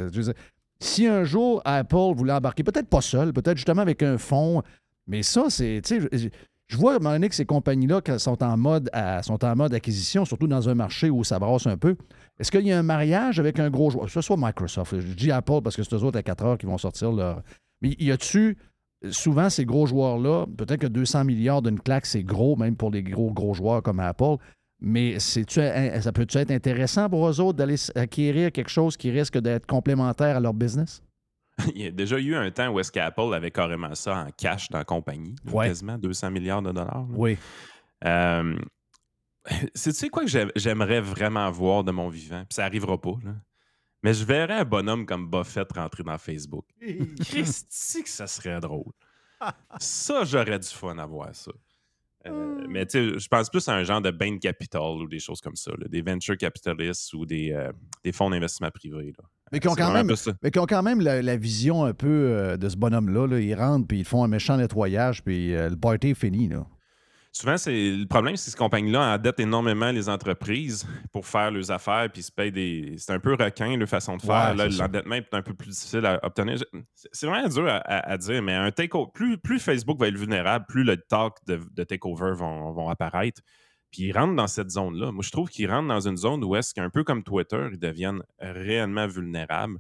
si 0.81 1.07
un 1.07 1.25
jour 1.25 1.63
Apple 1.65 2.15
voulait 2.15 2.33
embarquer, 2.33 2.63
peut-être 2.63 2.89
pas 2.89 3.01
seul, 3.01 3.33
peut-être 3.33 3.57
justement 3.57 3.83
avec 3.83 4.03
un 4.03 4.19
fonds, 4.19 4.63
mais 5.07 5.23
ça, 5.23 5.47
c'est. 5.49 5.83
Je, 6.69 6.77
vois 6.77 6.93
à 6.93 6.97
un 6.97 6.99
moment 6.99 7.15
donné 7.15 7.29
que 7.29 7.35
ces 7.35 7.47
compagnies-là 7.47 8.01
sont 8.19 8.41
en, 8.45 8.57
mode 8.57 8.89
sont 9.23 9.45
en 9.45 9.57
mode 9.57 9.75
acquisition, 9.75 10.25
surtout 10.25 10.47
dans 10.47 10.69
un 10.69 10.75
marché 10.75 11.11
où 11.11 11.25
ça 11.25 11.39
brasse 11.41 11.67
un 11.67 11.77
peu. 11.77 11.97
Est-ce 12.39 12.53
qu'il 12.53 12.65
y 12.67 12.73
a 12.73 12.79
un 12.79 12.85
mariage 12.85 13.41
avec 13.41 13.59
un 13.59 13.71
gros 13.71 13.91
joueur? 13.91 14.07
Que 14.07 14.13
ce 14.13 14.21
soit 14.21 14.37
Microsoft. 14.39 15.01
Je 15.01 15.15
dis 15.15 15.33
Apple 15.33 15.63
parce 15.65 15.75
que 15.75 15.83
c'est 15.83 15.95
eux 15.95 16.05
autres 16.05 16.19
à 16.19 16.23
4 16.23 16.45
heures 16.45 16.59
qui 16.59 16.67
vont 16.67 16.79
sortir 16.79 17.11
leur. 17.11 17.43
Mais 17.83 17.97
y 17.99 18.13
a-tu 18.13 18.57
souvent 19.11 19.49
ces 19.51 19.65
gros 19.65 19.87
joueurs-là, 19.87 20.47
peut-être 20.57 20.81
que 20.81 20.87
200 20.87 21.25
milliards 21.25 21.63
d'une 21.63 21.81
claque, 21.81 22.07
c'est 22.07 22.23
gros, 22.23 22.57
même 22.57 22.77
pour 22.77 22.91
les 22.91 23.03
gros, 23.03 23.33
gros 23.33 23.55
joueurs 23.55 23.83
comme 23.83 24.01
Apple. 24.01 24.37
Mais 24.83 25.19
c'est-tu- 25.19 25.61
hein, 25.61 26.01
ça 26.01 26.13
peut-tu 26.13 26.39
être 26.39 26.51
intéressant 26.51 27.09
pour 27.11 27.29
eux 27.29 27.41
autres 27.41 27.59
d'aller 27.59 27.77
acquérir 27.95 28.51
quelque 28.53 28.71
chose 28.71 28.97
qui 28.97 29.11
risque 29.11 29.39
d'être 29.39 29.67
complémentaire 29.67 30.37
à 30.37 30.41
leur 30.41 30.55
business? 30.55 31.03
Il 31.75 31.83
y 31.83 31.87
a 31.87 31.91
déjà 31.91 32.19
eu 32.19 32.35
un 32.35 32.51
temps 32.51 32.69
où 32.71 32.81
est-ce 32.81 32.91
qu'Apple 32.91 33.35
avait 33.35 33.51
carrément 33.51 33.95
ça 33.95 34.25
en 34.25 34.31
cash 34.37 34.69
dans 34.71 34.79
la 34.79 34.85
compagnie. 34.85 35.35
Ouais. 35.53 35.67
Quasiment 35.69 35.99
200 35.99 36.31
milliards 36.31 36.63
de 36.63 36.73
dollars. 36.73 37.07
là. 37.11 37.15
Oui. 37.15 37.37
Euh, 38.07 38.57
c'est 39.75 39.93
tu 39.93 39.99
sais 39.99 40.09
quoi 40.09 40.23
que 40.25 40.31
j'ai- 40.31 40.51
j'aimerais 40.57 41.01
vraiment 41.01 41.51
voir 41.51 41.85
de 41.85 41.93
mon 41.93 42.09
vivant, 42.09 42.41
puis 42.49 42.55
ça 42.55 42.65
arrivera 42.65 42.99
pas, 42.99 43.15
là. 43.25 43.33
Mais 44.03 44.15
je 44.15 44.25
verrais 44.25 44.61
un 44.61 44.65
bonhomme 44.65 45.05
comme 45.07 45.29
Buffett 45.29 45.71
rentrer 45.73 46.03
dans 46.03 46.19
Facebook. 46.19 46.65
Christy 47.21 48.03
que 48.03 48.09
ça 48.09 48.27
serait 48.27 48.61
drôle. 48.61 48.93
Ça, 49.79 50.25
j'aurais 50.25 50.59
du 50.59 50.69
fun 50.69 50.99
à 50.99 51.07
voir 51.07 51.35
ça. 51.35 51.51
Euh, 52.27 52.67
mais 52.69 52.85
tu 52.85 53.13
sais, 53.13 53.19
je 53.19 53.29
pense 53.29 53.49
plus 53.49 53.67
à 53.69 53.73
un 53.75 53.85
genre 53.85 54.03
de 54.03 54.11
Bain 54.11 54.37
Capital 54.37 54.83
ou 54.83 55.09
des 55.09 55.19
choses 55.19 55.41
comme 55.41 55.57
ça, 55.57 55.71
là, 55.79 55.89
des 55.89 56.03
venture 56.03 56.37
capitalists 56.37 57.15
ou 57.15 57.25
des, 57.25 57.51
euh, 57.53 57.73
des 58.05 58.13
fonds 58.13 58.29
d'investissement 58.29 58.71
privés. 58.71 59.15
là. 59.17 59.25
Mais 59.53 59.59
qui 59.59 59.69
ont, 59.69 59.73
ont 59.73 60.67
quand 60.67 60.83
même 60.83 61.01
la, 61.01 61.23
la 61.23 61.37
vision 61.39 61.85
un 61.87 61.95
peu 61.95 62.07
euh, 62.09 62.57
de 62.59 62.69
ce 62.69 62.77
bonhomme-là. 62.77 63.27
là. 63.27 63.41
Ils 63.41 63.55
rentrent, 63.55 63.87
puis 63.87 64.01
ils 64.01 64.05
font 64.05 64.23
un 64.23 64.29
méchant 64.29 64.59
nettoyage, 64.59 65.25
puis 65.25 65.53
le 65.53 65.75
party 65.77 66.09
est 66.09 66.15
fini. 66.15 66.49
Là. 66.49 66.67
Souvent, 67.33 67.57
c'est 67.57 67.93
le 67.93 68.07
problème, 68.07 68.35
c'est 68.37 68.47
que 68.47 68.51
ces 68.53 68.57
compagnies-là 68.59 69.15
endettent 69.15 69.39
énormément 69.41 69.93
les 69.93 70.09
entreprises 70.09 70.87
pour 71.13 71.27
faire 71.27 71.51
leurs 71.53 71.71
affaires, 71.71 72.09
puis 72.13 72.21
ils 72.21 72.25
se 72.25 72.33
payent 72.33 72.51
des. 72.51 72.97
C'est 72.99 73.13
un 73.13 73.21
peu 73.21 73.35
requin, 73.35 73.77
leur 73.77 73.89
façon 73.89 74.17
de 74.17 74.23
faire. 74.23 74.51
Ouais. 74.57 74.69
L'endettement 74.79 75.15
est 75.15 75.33
un 75.35 75.43
peu 75.43 75.55
plus 75.55 75.71
difficile 75.71 76.05
à 76.07 76.19
obtenir. 76.25 76.57
C'est 77.13 77.27
vraiment 77.27 77.49
dur 77.49 77.67
à, 77.69 77.77
à- 77.77 78.11
à 78.13 78.17
dire, 78.19 78.43
mais 78.43 78.55
un 78.55 78.71
take 78.73 78.97
plus, 79.15 79.39
plus 79.39 79.61
Facebook 79.61 79.99
va 80.01 80.09
être 80.09 80.17
vulnérable, 80.19 80.65
plus 80.69 80.83
le 80.83 80.97
talk 80.97 81.37
de, 81.47 81.61
de 81.71 81.85
takeover 81.85 82.33
vont, 82.35 82.73
vont 82.73 82.89
apparaître. 82.89 83.41
Puis 83.93 84.03
ils 84.09 84.13
rentrent 84.13 84.35
dans 84.37 84.47
cette 84.49 84.71
zone-là. 84.71 85.11
Moi, 85.13 85.23
je 85.25 85.31
trouve 85.31 85.49
qu'ils 85.49 85.71
rentrent 85.71 85.89
dans 85.89 86.07
une 86.09 86.17
zone 86.17 86.43
où 86.45 86.57
est-ce 86.57 86.75
qu'un 86.75 86.91
peu 86.91 87.05
comme 87.05 87.23
Twitter, 87.23 87.69
ils 87.73 87.79
deviennent 87.79 88.23
réellement 88.41 89.07
vulnérables 89.07 89.79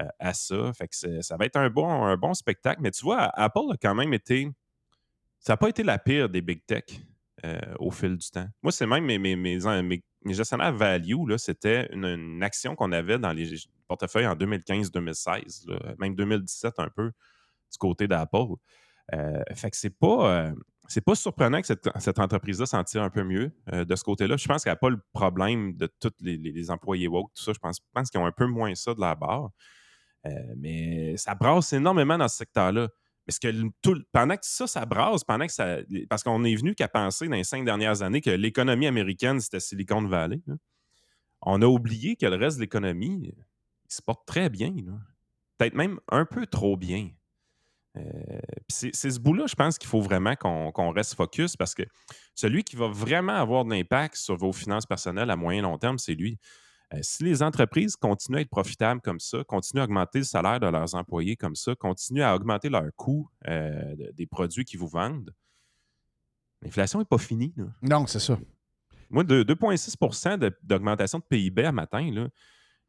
euh, 0.00 0.04
à 0.18 0.32
ça. 0.34 0.72
Fait 0.72 0.88
que 0.88 1.20
ça 1.22 1.36
va 1.36 1.44
être 1.44 1.56
un 1.56 1.68
bon, 1.70 2.04
un 2.04 2.16
bon 2.16 2.32
spectacle. 2.34 2.80
Mais 2.82 2.90
tu 2.90 3.02
vois, 3.04 3.30
Apple 3.34 3.72
a 3.72 3.76
quand 3.80 3.94
même 3.94 4.12
été. 4.14 4.48
Ça 5.40 5.52
n'a 5.52 5.56
pas 5.56 5.68
été 5.68 5.82
la 5.82 5.98
pire 5.98 6.28
des 6.28 6.40
big 6.42 6.64
tech 6.66 6.84
euh, 7.44 7.58
au 7.78 7.90
fil 7.90 8.16
du 8.16 8.28
temps. 8.30 8.46
Moi, 8.62 8.72
c'est 8.72 8.86
même 8.86 9.04
mes, 9.04 9.18
mes, 9.18 9.36
mes, 9.36 9.58
mes- 9.82 10.02
mes 10.24 10.34
gestionnaires 10.34 10.72
value, 10.72 11.36
c'était 11.36 11.88
une, 11.92 12.04
une 12.04 12.42
action 12.42 12.74
qu'on 12.74 12.90
avait 12.92 13.18
dans 13.18 13.32
les 13.32 13.54
portefeuilles 13.86 14.26
en 14.26 14.34
2015-2016, 14.34 15.70
là, 15.70 15.94
même 15.98 16.14
2017 16.14 16.74
un 16.78 16.88
peu, 16.94 17.06
du 17.08 17.78
côté 17.78 18.08
d'Apple. 18.08 18.54
Euh, 19.14 19.42
fait 19.54 19.70
que 19.70 19.76
c'est 19.76 19.96
pas. 19.96 20.30
euh, 20.48 20.52
c'est 20.90 21.02
pas 21.04 21.14
surprenant 21.14 21.60
que 21.60 21.66
cette, 21.66 21.86
cette 21.98 22.18
entreprise-là 22.18 22.64
s'en 22.66 22.82
tire 22.82 23.02
un 23.02 23.10
peu 23.10 23.22
mieux 23.22 23.52
euh, 23.74 23.84
de 23.84 23.94
ce 23.94 24.02
côté-là. 24.02 24.38
Je 24.38 24.48
pense 24.48 24.64
qu'elle 24.64 24.72
n'a 24.72 24.76
pas 24.76 24.88
le 24.88 25.00
problème 25.12 25.76
de 25.76 25.86
tous 26.00 26.12
les, 26.20 26.38
les- 26.38 26.50
les 26.50 26.70
employés 26.70 27.08
woke, 27.08 27.30
tout 27.34 27.42
ça. 27.42 27.52
Je 27.52 27.58
pense, 27.58 27.78
pense 27.92 28.10
qu'ils 28.10 28.18
ont 28.20 28.26
un 28.26 28.32
peu 28.32 28.46
moins 28.46 28.74
ça 28.74 28.94
de 28.94 29.00
la 29.00 29.14
barre. 29.14 29.50
Mais 30.56 31.16
ça 31.16 31.34
brasse 31.34 31.72
énormément 31.72 32.18
dans 32.18 32.28
ce 32.28 32.36
secteur-là. 32.38 32.88
Que 33.40 33.48
le- 33.48 33.70
tout 33.82 33.94
le- 33.94 34.04
pendant 34.12 34.34
que 34.36 34.42
ça, 34.46 34.66
ça 34.66 34.86
brasse, 34.86 35.22
pendant 35.24 35.46
que 35.46 35.52
ça. 35.52 35.78
Parce 36.08 36.22
qu'on 36.22 36.44
est 36.44 36.54
venu 36.56 36.74
qu'à 36.74 36.88
penser 36.88 37.28
dans 37.28 37.36
les 37.36 37.44
cinq 37.44 37.64
dernières 37.64 38.00
années 38.02 38.20
que 38.22 38.30
l'économie 38.30 38.86
américaine, 38.86 39.38
c'était 39.40 39.60
Silicon 39.60 40.02
Valley. 40.06 40.40
On 41.42 41.60
a 41.62 41.66
oublié 41.66 42.16
que 42.16 42.26
le 42.26 42.36
reste 42.36 42.56
de 42.56 42.62
l'économie, 42.62 43.20
il 43.34 43.92
se 43.92 44.02
porte 44.02 44.26
très 44.26 44.48
bien. 44.48 44.74
Peut-être 45.58 45.74
même 45.74 46.00
un 46.10 46.24
peu 46.24 46.46
trop 46.46 46.76
bien. 46.76 47.10
Euh, 47.96 48.02
c'est 48.68 48.92
ce 48.92 49.18
bout-là, 49.18 49.46
je 49.46 49.54
pense 49.54 49.78
qu'il 49.78 49.88
faut 49.88 50.00
vraiment 50.00 50.36
qu'on 50.36 50.90
reste 50.92 51.14
focus 51.14 51.56
parce 51.56 51.74
que 51.74 51.82
celui 52.34 52.62
qui 52.62 52.76
va 52.76 52.88
vraiment 52.88 53.34
avoir 53.34 53.64
de 53.64 53.70
l'impact 53.70 54.16
sur 54.16 54.36
vos 54.36 54.52
finances 54.52 54.86
personnelles 54.86 55.30
à 55.30 55.36
moyen 55.36 55.62
long 55.62 55.78
terme, 55.78 55.98
c'est 55.98 56.14
lui. 56.14 56.38
Euh, 56.94 56.98
si 57.02 57.22
les 57.24 57.42
entreprises 57.42 57.96
continuent 57.96 58.38
à 58.38 58.40
être 58.40 58.48
profitables 58.50 59.00
comme 59.02 59.20
ça, 59.20 59.44
continuent 59.44 59.80
à 59.82 59.84
augmenter 59.84 60.20
le 60.20 60.24
salaire 60.24 60.58
de 60.58 60.66
leurs 60.66 60.94
employés 60.94 61.36
comme 61.36 61.54
ça, 61.54 61.74
continuent 61.74 62.22
à 62.22 62.34
augmenter 62.34 62.70
leurs 62.70 62.90
coûts 62.96 63.28
euh, 63.46 63.94
de- 63.96 64.10
des 64.12 64.26
produits 64.26 64.64
qu'ils 64.64 64.78
vous 64.78 64.88
vendent, 64.88 65.34
l'inflation 66.62 66.98
n'est 66.98 67.04
pas 67.04 67.18
finie. 67.18 67.52
là. 67.56 67.64
Non, 67.82 68.06
c'est 68.06 68.20
ça. 68.20 68.38
Moi, 69.10 69.24
de 69.24 69.42
2,6 69.42 70.38
de- 70.38 70.56
d'augmentation 70.62 71.18
de 71.18 71.24
PIB 71.24 71.64
à 71.64 71.72
matin, 71.72 72.10
là, 72.10 72.28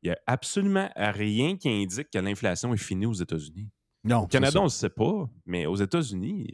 il 0.02 0.10
n'y 0.10 0.12
a 0.12 0.18
absolument 0.28 0.90
rien 0.96 1.58
qui 1.58 1.70
indique 1.70 2.10
que 2.10 2.20
l'inflation 2.20 2.74
est 2.74 2.78
finie 2.78 3.06
aux 3.06 3.14
États-Unis. 3.14 3.70
Non. 4.04 4.20
Au 4.24 4.28
Canada, 4.28 4.60
on 4.60 4.64
ne 4.64 4.68
le 4.68 4.72
sait 4.72 4.90
pas, 4.90 5.30
mais 5.46 5.66
aux 5.66 5.76
États-Unis, 5.76 6.48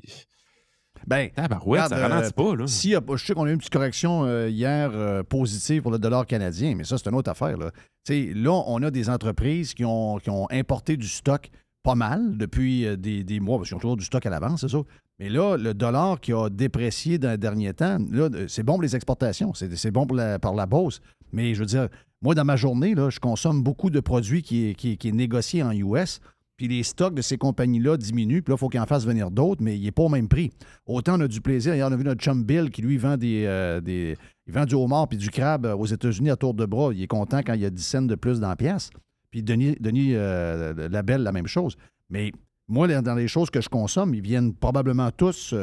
Ben, 1.08 1.30
ça 1.36 1.48
regarde, 1.48 1.94
ralentit 1.94 2.28
euh, 2.28 2.32
pas. 2.32 2.56
Là. 2.56 2.68
Si, 2.68 2.94
je 2.94 3.26
sais 3.26 3.34
qu'on 3.34 3.46
a 3.46 3.50
eu 3.50 3.54
une 3.54 3.60
petite 3.60 3.74
correction 3.74 4.26
euh, 4.26 4.50
hier 4.50 4.92
euh, 4.94 5.24
positive 5.24 5.82
pour 5.82 5.92
le 5.92 6.00
dollar 6.00 6.26
canadien, 6.26 6.76
mais 6.76 6.84
ça, 6.84 6.98
c'est 6.98 7.10
une 7.10 7.16
autre 7.16 7.30
affaire. 7.30 7.58
Là, 7.58 7.72
là 8.10 8.64
on 8.68 8.82
a 8.84 8.92
des 8.92 9.10
entreprises 9.10 9.74
qui 9.74 9.86
ont, 9.86 10.18
qui 10.18 10.30
ont 10.30 10.48
importé 10.52 10.98
du 10.98 11.08
stock 11.08 11.50
pas 11.86 11.96
mal 11.96 12.36
depuis 12.38 12.86
euh, 12.86 12.98
des, 12.98 13.24
des 13.24 13.40
mois, 13.40 13.58
parce 13.58 13.70
qu'ils 13.70 13.78
ont 13.78 13.80
toujours 13.80 13.98
du 13.98 14.06
stock 14.06 14.26
à 14.26 14.30
l'avance, 14.30 14.62
c'est 14.62 14.70
ça. 14.70 14.82
Mais 15.20 15.30
là, 15.30 15.56
le 15.56 15.74
dollar 15.74 16.20
qui 16.20 16.34
a 16.34 16.50
déprécié 16.50 17.18
dans 17.18 17.32
les 17.32 17.38
derniers 17.38 17.74
temps, 17.74 18.00
là, 18.12 18.28
c'est 18.48 18.64
bon 18.64 18.74
pour 18.74 18.82
les 18.82 18.96
exportations, 18.96 19.54
c'est 19.54 19.74
c'est 19.78 19.92
bon 19.92 20.06
pour 20.06 20.18
la, 20.18 20.40
par 20.40 20.54
la 20.56 20.66
bourse. 20.66 21.00
Mais 21.32 21.54
je 21.54 21.60
veux 21.62 21.66
dire, 21.66 21.88
moi, 22.22 22.36
dans 22.36 22.44
ma 22.44 22.58
journée, 22.58 22.96
là, 22.96 23.10
je 23.10 23.20
consomme 23.20 23.62
beaucoup 23.62 23.90
de 23.90 24.02
produits 24.02 24.42
qui 24.42 24.76
qui 24.76 24.98
qui 24.98 25.10
est 25.10 25.14
négocié 25.14 25.64
en 25.64 25.72
US. 25.72 26.20
Puis 26.58 26.68
les 26.70 26.84
stocks 26.84 27.14
de 27.14 27.22
ces 27.22 27.38
compagnies-là 27.38 27.98
diminuent. 27.98 28.42
Puis 28.42 28.52
là, 28.52 28.56
il 28.56 28.60
faut 28.60 28.70
qu'ils 28.70 28.80
en 28.80 28.86
fassent 28.86 29.06
venir 29.06 29.30
d'autres, 29.30 29.62
mais 29.62 29.78
il 29.78 29.84
n'est 29.84 29.92
pas 29.92 30.04
au 30.04 30.10
même 30.10 30.28
prix. 30.30 30.52
Autant 30.86 31.18
on 31.18 31.22
a 31.22 31.28
du 31.28 31.42
plaisir. 31.42 31.76
Hier, 31.76 31.86
on 31.88 31.92
a 31.92 31.96
vu 31.98 32.04
notre 32.06 32.22
chum 32.22 32.44
Bill 32.44 32.70
qui, 32.70 32.82
lui, 32.82 32.98
vend 32.98 33.18
des, 33.18 33.44
euh, 33.46 33.82
des- 33.82 34.16
il 34.48 34.54
vend 34.54 34.66
du 34.66 34.76
homard 34.76 35.08
puis 35.10 35.18
du 35.18 35.30
crabe 35.30 35.66
euh, 35.66 35.76
aux 35.76 35.86
États-Unis 35.86 36.30
à 36.30 36.36
tour 36.38 36.54
de 36.54 36.66
bras. 36.66 36.92
Il 36.94 37.02
est 37.02 37.08
content 37.08 37.40
quand 37.46 37.54
il 37.54 37.62
y 37.62 37.66
a 37.66 37.70
10 37.70 37.84
cents 37.84 38.02
de 38.04 38.16
plus 38.16 38.40
dans 38.40 38.48
la 38.50 38.56
pièce. 38.56 38.90
Puis 39.32 39.44
Denis, 39.44 39.76
Denis 39.82 40.12
euh, 40.14 40.88
Labelle, 40.90 41.24
la 41.24 41.34
même 41.34 41.48
chose. 41.48 41.76
Mais 42.10 42.32
moi, 42.70 42.88
dans 43.02 43.16
les 43.16 43.28
choses 43.28 43.50
que 43.50 43.60
je 43.60 43.68
consomme, 43.70 44.16
ils 44.16 44.22
viennent 44.22 44.54
probablement 44.54 45.12
tous 45.12 45.54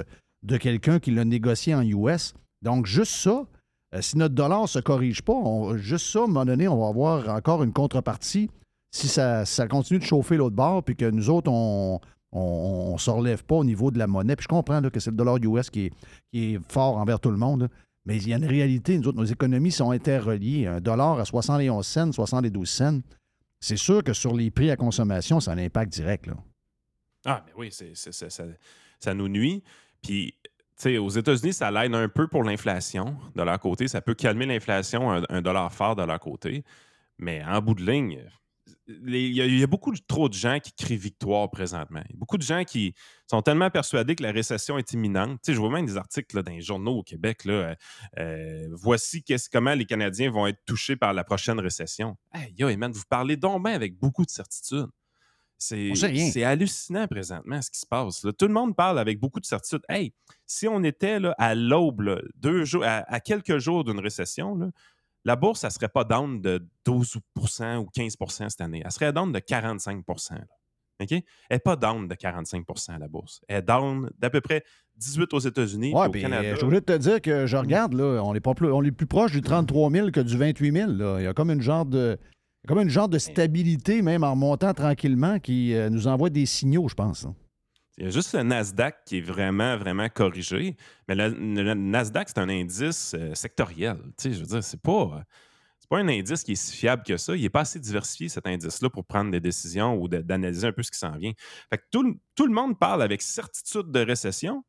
de 0.42 0.56
quelqu'un 0.58 0.98
qui 0.98 1.10
l'a 1.10 1.24
négocié 1.24 1.74
en 1.74 1.82
US. 1.82 2.34
Donc, 2.60 2.84
juste 2.86 3.12
ça, 3.12 3.44
si 4.00 4.18
notre 4.18 4.34
dollar 4.34 4.62
ne 4.62 4.66
se 4.66 4.78
corrige 4.78 5.22
pas, 5.22 5.32
on- 5.32 5.76
juste 5.76 6.06
ça, 6.06 6.20
à 6.20 6.24
un 6.24 6.26
moment 6.26 6.44
donné, 6.44 6.68
on 6.68 6.78
va 6.80 6.88
avoir 6.88 7.28
encore 7.34 7.62
une 7.62 7.72
contrepartie 7.72 8.50
si 8.92 9.08
ça, 9.08 9.44
continue 9.68 9.98
de 9.98 10.04
chauffer 10.04 10.36
l'autre 10.36 10.54
bord, 10.54 10.84
puis 10.84 10.94
que 10.94 11.10
nous 11.10 11.30
autres, 11.30 11.50
on 11.50 11.98
ne 12.92 12.98
se 12.98 13.10
relève 13.10 13.42
pas 13.42 13.56
au 13.56 13.64
niveau 13.64 13.90
de 13.90 13.98
la 13.98 14.06
monnaie. 14.06 14.36
Puis 14.36 14.44
je 14.44 14.48
comprends 14.48 14.80
que 14.82 15.00
c'est 15.00 15.10
le 15.10 15.16
dollar 15.16 15.38
US 15.42 15.70
qui 15.70 15.86
est, 15.86 15.92
qui 16.30 16.54
est 16.54 16.60
fort 16.70 16.98
envers 16.98 17.18
tout 17.18 17.30
le 17.30 17.38
monde, 17.38 17.68
mais 18.04 18.16
il 18.16 18.28
y 18.28 18.34
a 18.34 18.36
une 18.36 18.44
réalité. 18.44 18.98
Nous 18.98 19.08
autres, 19.08 19.18
nos 19.18 19.24
économies 19.24 19.72
sont 19.72 19.90
interreliées. 19.90 20.66
Un 20.66 20.80
dollar 20.80 21.18
à 21.18 21.24
71 21.24 21.86
cents, 21.86 22.12
72 22.12 22.68
cents, 22.68 23.00
c'est 23.60 23.76
sûr 23.76 24.04
que 24.04 24.12
sur 24.12 24.34
les 24.34 24.50
prix 24.50 24.70
à 24.70 24.76
consommation, 24.76 25.40
ça 25.40 25.52
a 25.52 25.54
un 25.54 25.58
impact 25.58 25.92
direct. 25.92 26.28
Ah, 27.24 27.44
mais 27.46 27.52
oui, 27.56 27.70
ça, 27.70 29.14
nous 29.14 29.28
nuit. 29.28 29.62
Puis, 30.02 30.34
tu 30.42 30.50
sais, 30.74 30.98
aux 30.98 31.08
États-Unis, 31.08 31.52
ça 31.52 31.70
l'aide 31.70 31.94
un 31.94 32.08
peu 32.08 32.26
pour 32.26 32.42
l'inflation 32.42 33.16
de 33.36 33.42
leur 33.42 33.58
côté. 33.60 33.88
Ça 33.88 34.02
peut 34.02 34.14
calmer 34.14 34.46
l'inflation, 34.46 35.10
un, 35.10 35.42
dollar 35.42 35.72
fort 35.72 35.96
de 35.96 36.02
leur 36.02 36.18
côté. 36.18 36.64
Mais 37.18 37.42
en 37.44 37.62
bout 37.62 37.74
de 37.74 37.84
ligne, 37.84 38.18
il 38.88 39.16
y, 39.32 39.40
a- 39.40 39.46
il 39.46 39.58
y 39.58 39.62
a 39.62 39.66
beaucoup 39.66 39.92
de- 39.92 40.00
trop 40.06 40.28
de 40.28 40.34
gens 40.34 40.58
qui 40.60 40.72
crient 40.72 40.96
victoire 40.96 41.50
présentement. 41.50 42.02
Il 42.08 42.12
y 42.12 42.16
a 42.16 42.18
beaucoup 42.18 42.36
de 42.38 42.42
gens 42.42 42.64
qui 42.64 42.94
sont 43.30 43.40
tellement 43.42 43.70
persuadés 43.70 44.14
que 44.16 44.22
la 44.22 44.32
récession 44.32 44.76
est 44.78 44.92
imminente. 44.92 45.38
Tu 45.42 45.46
sais, 45.46 45.54
je 45.54 45.60
vois 45.60 45.70
même 45.70 45.86
des 45.86 45.96
articles 45.96 46.34
là, 46.36 46.42
dans 46.42 46.52
les 46.52 46.60
journaux 46.62 46.98
au 46.98 47.02
Québec. 47.02 47.44
Là, 47.44 47.52
euh, 47.52 47.74
euh, 48.18 48.68
voici 48.72 49.24
comment 49.52 49.74
les 49.74 49.84
Canadiens 49.86 50.30
vont 50.30 50.46
être 50.46 50.60
touchés 50.66 50.96
par 50.96 51.12
la 51.14 51.24
prochaine 51.24 51.60
récession. 51.60 52.16
Hey, 52.34 52.52
yo, 52.58 52.74
man, 52.76 52.90
vous 52.92 53.02
parlez 53.08 53.36
donc 53.36 53.62
bien 53.64 53.72
avec 53.74 53.98
beaucoup 53.98 54.24
de 54.24 54.30
certitude. 54.30 54.86
C'est 56.32 56.42
hallucinant 56.42 57.06
présentement 57.06 57.62
ce 57.62 57.70
qui 57.70 57.78
se 57.78 57.86
passe. 57.86 58.24
là. 58.24 58.32
Tout 58.32 58.48
le 58.48 58.52
monde 58.52 58.74
parle 58.74 58.98
avec 58.98 59.20
beaucoup 59.20 59.38
de 59.38 59.44
certitude. 59.44 59.82
Hey, 59.88 60.12
si 60.44 60.66
on 60.66 60.82
était 60.82 61.20
là, 61.20 61.36
à 61.38 61.54
l'aube, 61.54 62.20
deux 62.34 62.64
jours, 62.64 62.82
à, 62.84 63.04
à 63.08 63.20
quelques 63.20 63.58
jours 63.58 63.84
d'une 63.84 64.00
récession, 64.00 64.56
là, 64.56 64.70
la 65.24 65.36
bourse, 65.36 65.60
ça 65.60 65.68
ne 65.68 65.72
serait 65.72 65.88
pas 65.88 66.04
down 66.04 66.40
de 66.40 66.66
12% 66.86 67.76
ou 67.78 67.88
15% 67.94 68.48
cette 68.48 68.60
année. 68.60 68.82
Elle 68.84 68.90
serait 68.90 69.12
down 69.12 69.32
de 69.32 69.38
45 69.38 70.04
là. 70.08 70.36
OK? 71.00 71.10
Elle 71.10 71.22
n'est 71.50 71.58
pas 71.58 71.76
down 71.76 72.06
de 72.06 72.14
45 72.14 72.64
à 72.88 72.98
la 72.98 73.08
bourse. 73.08 73.40
Elle 73.48 73.58
est 73.58 73.62
down 73.62 74.10
d'à 74.18 74.30
peu 74.30 74.40
près 74.40 74.62
18 74.96 75.32
aux 75.34 75.38
États-Unis. 75.38 75.92
Ouais, 75.94 76.06
au 76.06 76.10
Canada. 76.10 76.48
euh, 76.48 76.50
je 76.52 76.56
suis 76.56 76.64
obligé 76.64 76.80
de 76.80 76.86
te 76.86 76.98
dire 76.98 77.20
que 77.20 77.46
je 77.46 77.56
regarde, 77.56 77.94
là, 77.94 78.20
on 78.24 78.34
est, 78.34 78.40
pas 78.40 78.54
plus, 78.54 78.70
on 78.70 78.82
est 78.82 78.92
plus 78.92 79.06
proche 79.06 79.32
du 79.32 79.40
33 79.40 79.90
000 79.90 80.10
que 80.10 80.20
du 80.20 80.36
28 80.36 80.72
000. 80.72 80.92
là. 80.92 81.20
Il 81.20 81.24
y 81.24 81.26
a 81.26 81.34
comme 81.34 81.50
une 81.50 81.62
genre 81.62 81.86
de. 81.86 82.18
comme 82.68 82.78
une 82.80 82.88
genre 82.90 83.08
de 83.08 83.18
stabilité, 83.18 84.02
même 84.02 84.22
en 84.24 84.36
montant 84.36 84.74
tranquillement, 84.74 85.38
qui 85.38 85.74
euh, 85.74 85.90
nous 85.90 86.06
envoie 86.08 86.30
des 86.30 86.46
signaux, 86.46 86.88
je 86.88 86.94
pense. 86.94 87.24
hein. 87.24 87.34
Il 87.98 88.04
y 88.04 88.06
a 88.06 88.10
juste 88.10 88.32
le 88.32 88.42
Nasdaq 88.42 89.04
qui 89.04 89.18
est 89.18 89.20
vraiment, 89.20 89.76
vraiment 89.76 90.08
corrigé. 90.08 90.76
Mais 91.08 91.14
le, 91.14 91.74
Nasdaq, 91.74 92.28
c'est 92.30 92.38
un 92.38 92.48
indice 92.48 93.14
euh, 93.14 93.34
sectoriel. 93.34 93.98
Je 94.22 94.30
veux 94.30 94.46
dire, 94.46 94.64
c'est 94.64 94.80
pas, 94.80 95.24
pas 95.90 95.98
un 95.98 96.08
indice 96.08 96.42
qui 96.42 96.52
est 96.52 96.56
si 96.56 96.74
fiable 96.74 97.02
que 97.02 97.18
ça. 97.18 97.36
Il 97.36 97.42
n'est 97.42 97.50
pas 97.50 97.60
assez 97.60 97.78
diversifié, 97.78 98.30
cet 98.30 98.46
indice-là, 98.46 98.88
pour 98.88 99.04
prendre 99.04 99.30
des 99.30 99.40
décisions 99.40 99.94
ou 99.94 100.08
d'analyser 100.08 100.68
un 100.68 100.72
peu 100.72 100.82
ce 100.82 100.90
qui 100.90 100.98
s'en 100.98 101.18
vient. 101.18 101.32
Fait 101.68 101.76
que 101.76 101.84
tout, 101.90 102.18
tout 102.34 102.46
le 102.46 102.54
monde 102.54 102.78
parle 102.78 103.02
avec 103.02 103.20
certitude 103.20 103.90
de 103.90 104.00
récession. 104.00 104.64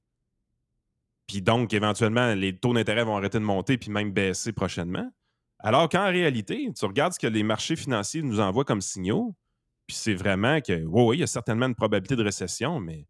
Puis 1.28 1.42
donc, 1.42 1.74
éventuellement, 1.74 2.34
les 2.36 2.58
taux 2.58 2.74
d'intérêt 2.74 3.06
vont 3.06 3.16
arrêter 3.16 3.40
de 3.40 3.46
monter 3.46 3.78
puis 3.78 3.90
même 3.90 4.12
baisser 4.12 4.52
prochainement. 4.52 5.10
Alors 5.60 5.88
qu'en 5.88 6.10
réalité, 6.10 6.70
tu 6.78 6.86
regardes 6.86 7.14
ce 7.14 7.20
que 7.20 7.28
les 7.28 7.44
marchés 7.44 7.78
financiers 7.78 8.22
nous 8.22 8.42
envoient 8.42 8.66
comme 8.66 8.82
signaux, 8.82 9.34
puis 9.88 9.96
c'est 9.96 10.14
vraiment 10.14 10.60
que, 10.60 10.74
oui, 10.84 11.04
oui, 11.04 11.18
il 11.18 11.20
y 11.22 11.24
a 11.24 11.28
certainement 11.28 11.68
une 11.68 11.76
probabilité 11.76 12.18
de 12.18 12.24
récession, 12.24 12.82
mais 12.82 13.08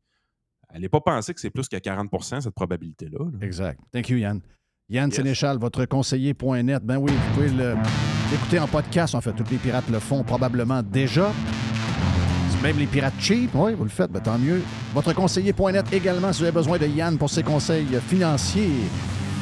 elle 0.74 0.82
n'est 0.82 0.90
pas 0.90 1.02
pensée 1.02 1.34
que 1.34 1.40
c'est 1.40 1.50
plus 1.52 1.70
que 1.70 1.78
40% 1.78 2.42
cette 2.42 2.54
probabilité-là. 2.54 3.20
là. 3.20 3.46
Exact. 3.46 3.80
Thank 3.92 4.10
you, 4.10 4.18
Yann. 4.18 4.42
Yann 4.90 5.12
Sénéchal, 5.12 5.58
votre 5.58 5.86
conseiller.net. 5.86 6.84
Ben 6.84 6.98
oui, 6.98 7.12
vous 7.12 7.34
pouvez 7.34 7.50
l'écouter 8.32 8.60
en 8.60 8.68
podcast. 8.68 9.16
En 9.16 9.22
fait, 9.22 9.32
tous 9.34 9.50
les 9.50 9.58
pirates 9.58 9.90
le 9.90 10.00
font 10.00 10.24
probablement 10.24 10.84
déjà. 10.84 11.32
Même 12.62 12.78
les 12.78 12.88
pirates 12.88 13.14
cheap, 13.20 13.50
oui, 13.56 13.74
vous 13.74 13.84
le 13.84 13.90
faites, 13.90 14.10
ben 14.10 14.22
tant 14.22 14.38
mieux. 14.38 14.62
Votre 14.94 15.14
conseiller.net 15.14 15.86
également, 15.92 16.32
si 16.32 16.40
vous 16.40 16.46
avez 16.46 16.54
besoin 16.54 16.78
de 16.78 16.88
Yann 16.88 17.18
pour 17.18 17.30
ses 17.30 17.44
conseils 17.44 17.88
financiers. 18.08 18.72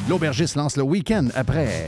L'aubergiste 0.08 0.56
lance 0.56 0.76
le 0.76 0.82
week-end 0.82 1.28
après. 1.36 1.86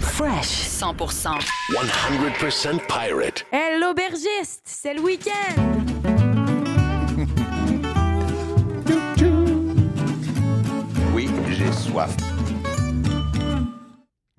Fresh 0.00 0.68
100%. 0.68 1.40
100% 1.72 2.78
pirate. 2.86 3.44
Hé, 3.52 3.80
l'aubergiste, 3.80 4.62
c'est 4.64 4.94
le 4.94 5.00
week-end! 5.00 5.60
Oui, 11.12 11.28
j'ai 11.50 11.72
soif. 11.72 12.16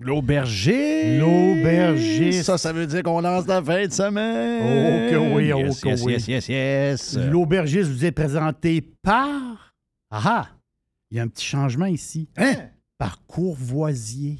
L'aubergiste. 0.00 1.20
L'aubergiste. 1.20 2.42
Ça, 2.44 2.56
ça 2.56 2.72
veut 2.72 2.86
dire 2.86 3.02
qu'on 3.02 3.20
lance 3.20 3.46
la 3.46 3.62
fin 3.62 3.86
de 3.86 3.92
semaine. 3.92 4.62
Oh 4.62 5.10
que 5.10 5.34
oui, 5.34 5.52
oh 5.52 5.58
yes, 5.58 5.80
que 5.80 5.88
yes, 5.88 6.02
oui. 6.02 6.12
yes, 6.12 6.28
yes, 6.28 6.48
yes. 6.48 7.16
L'aubergiste 7.18 7.90
vous 7.90 8.04
est 8.06 8.12
présenté 8.12 8.80
par. 9.02 9.74
Ah 10.10 10.22
ah! 10.24 10.46
Il 11.10 11.18
y 11.18 11.20
a 11.20 11.24
un 11.24 11.28
petit 11.28 11.44
changement 11.44 11.86
ici. 11.86 12.30
Hein? 12.38 12.54
Par 12.98 13.26
Courvoisier. 13.26 14.38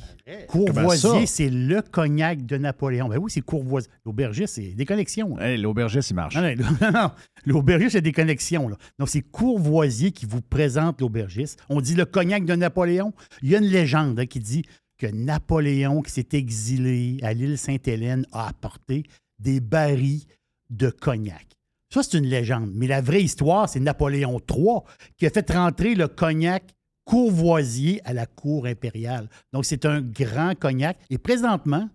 Comment 0.48 0.64
Courvoisier, 0.64 1.26
c'est 1.26 1.50
le 1.50 1.82
cognac 1.82 2.46
de 2.46 2.56
Napoléon. 2.56 3.08
Ben 3.08 3.18
oui, 3.18 3.30
c'est 3.30 3.42
Courvoisier. 3.42 3.90
L'aubergiste, 4.06 4.54
c'est 4.54 4.74
des 4.74 4.86
connexions. 4.86 5.38
Hey, 5.38 5.58
l'aubergiste, 5.58 6.10
il 6.10 6.14
marche. 6.14 6.36
Non, 6.36 6.42
non, 6.42 6.64
non, 6.80 6.92
non. 6.92 7.10
L'aubergiste, 7.44 7.92
c'est 7.92 8.00
des 8.00 8.12
connexions. 8.12 8.68
Là. 8.68 8.76
Donc, 8.98 9.10
c'est 9.10 9.20
Courvoisier 9.20 10.10
qui 10.10 10.24
vous 10.24 10.40
présente 10.40 11.02
l'aubergiste. 11.02 11.62
On 11.68 11.82
dit 11.82 11.94
le 11.94 12.06
cognac 12.06 12.46
de 12.46 12.54
Napoléon. 12.54 13.12
Il 13.42 13.50
y 13.50 13.54
a 13.54 13.58
une 13.58 13.66
légende 13.66 14.18
hein, 14.18 14.26
qui 14.26 14.40
dit 14.40 14.64
que 14.98 15.06
Napoléon, 15.06 16.00
qui 16.00 16.12
s'est 16.12 16.28
exilé 16.32 17.18
à 17.22 17.34
l'île 17.34 17.58
Sainte-Hélène, 17.58 18.26
a 18.32 18.48
apporté 18.48 19.04
des 19.38 19.60
barils 19.60 20.24
de 20.70 20.88
cognac. 20.88 21.46
Ça, 21.92 22.02
c'est 22.02 22.18
une 22.18 22.26
légende. 22.26 22.70
Mais 22.74 22.86
la 22.86 23.00
vraie 23.00 23.22
histoire, 23.22 23.68
c'est 23.68 23.80
Napoléon 23.80 24.40
III 24.50 24.80
qui 25.16 25.26
a 25.26 25.30
fait 25.30 25.50
rentrer 25.50 25.94
le 25.94 26.08
cognac 26.08 26.64
Courvoisier 27.06 28.00
à 28.04 28.12
la 28.12 28.26
cour 28.26 28.66
impériale. 28.66 29.30
Donc, 29.52 29.64
c'est 29.64 29.86
un 29.86 30.02
grand 30.02 30.58
cognac. 30.58 30.98
Et 31.08 31.18
présentement, 31.18 31.88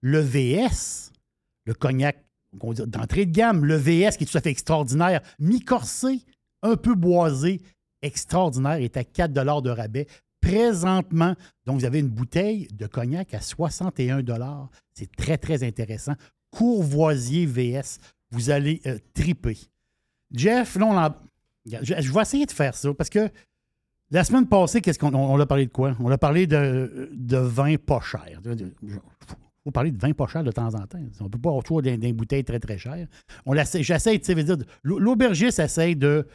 le 0.00 0.20
VS, 0.20 1.12
le 1.66 1.74
cognac 1.74 2.24
d'entrée 2.52 3.26
de 3.26 3.32
gamme, 3.32 3.64
le 3.64 3.76
VS 3.76 4.16
qui 4.16 4.24
est 4.24 4.30
tout 4.30 4.38
à 4.38 4.40
fait 4.40 4.50
extraordinaire, 4.50 5.20
mi-corsé, 5.38 6.20
un 6.62 6.76
peu 6.76 6.94
boisé, 6.94 7.60
extraordinaire, 8.02 8.76
est 8.76 8.96
à 8.96 9.04
4 9.04 9.32
de 9.32 9.70
rabais 9.70 10.06
présentement. 10.40 11.34
Donc, 11.66 11.80
vous 11.80 11.84
avez 11.84 12.00
une 12.00 12.08
bouteille 12.08 12.68
de 12.72 12.86
cognac 12.86 13.34
à 13.34 13.40
61 13.40 14.22
C'est 14.94 15.14
très, 15.16 15.38
très 15.38 15.64
intéressant. 15.64 16.14
Courvoisier 16.50 17.46
VS, 17.46 17.98
vous 18.30 18.50
allez 18.50 18.80
euh, 18.86 18.98
triper. 19.14 19.58
Jeff, 20.32 20.76
là, 20.76 21.20
je 21.64 22.12
vais 22.12 22.20
essayer 22.20 22.46
de 22.46 22.52
faire 22.52 22.74
ça 22.74 22.92
parce 22.94 23.10
que 23.10 23.30
la 24.12 24.24
semaine 24.24 24.46
passée, 24.46 24.80
qu'est-ce 24.80 24.98
qu'on 24.98 25.14
on, 25.14 25.40
a 25.40 25.46
parlé 25.46 25.66
de 25.66 25.72
quoi? 25.72 25.96
On 25.98 26.10
a 26.10 26.18
parlé 26.18 26.46
de, 26.46 27.10
de 27.14 27.36
vin 27.38 27.76
pas 27.76 28.00
cher. 28.00 28.26
Il 28.82 29.00
faut 29.64 29.70
parler 29.70 29.90
de 29.90 29.98
vin 29.98 30.12
pas 30.12 30.26
cher 30.26 30.44
de 30.44 30.52
temps 30.52 30.74
en 30.74 30.86
temps. 30.86 30.98
On 31.20 31.24
ne 31.24 31.28
peut 31.30 31.38
pas 31.38 31.48
avoir 31.48 31.64
toujours 31.64 31.80
des, 31.80 32.12
bouteilles 32.12 32.44
très, 32.44 32.60
très 32.60 32.76
chères. 32.76 33.06
J'essaie, 33.80 34.18
tu 34.18 34.34
dire, 34.34 34.56
l'aubergiste 34.82 35.60
essaie 35.60 35.94
de, 35.94 36.26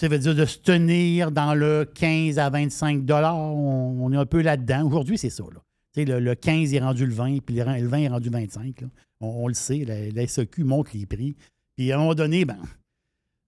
dire, 0.00 0.34
de 0.34 0.44
se 0.44 0.58
tenir 0.58 1.32
dans 1.32 1.54
le 1.54 1.84
15 1.92 2.38
à 2.38 2.48
25 2.48 3.04
on, 3.10 3.98
on 4.00 4.12
est 4.12 4.16
un 4.16 4.26
peu 4.26 4.42
là-dedans. 4.42 4.86
Aujourd'hui, 4.86 5.18
c'est 5.18 5.30
ça. 5.30 5.42
Là. 5.52 5.60
Le, 5.96 6.20
le 6.20 6.34
15 6.34 6.74
est 6.74 6.80
rendu 6.80 7.06
le 7.06 7.14
20, 7.14 7.38
puis 7.40 7.56
le, 7.56 7.64
le 7.64 7.88
20 7.88 7.98
est 7.98 8.08
rendu 8.08 8.28
25. 8.28 8.82
là. 8.82 8.88
On, 9.20 9.26
on 9.26 9.48
le 9.48 9.54
sait, 9.54 9.84
la, 9.84 10.10
la 10.10 10.26
SEQ 10.28 10.62
monte 10.62 10.92
les 10.92 11.06
prix. 11.06 11.34
Puis 11.76 11.90
à 11.90 11.96
un 11.96 11.98
moment 11.98 12.14
donné, 12.14 12.44
ben, 12.44 12.58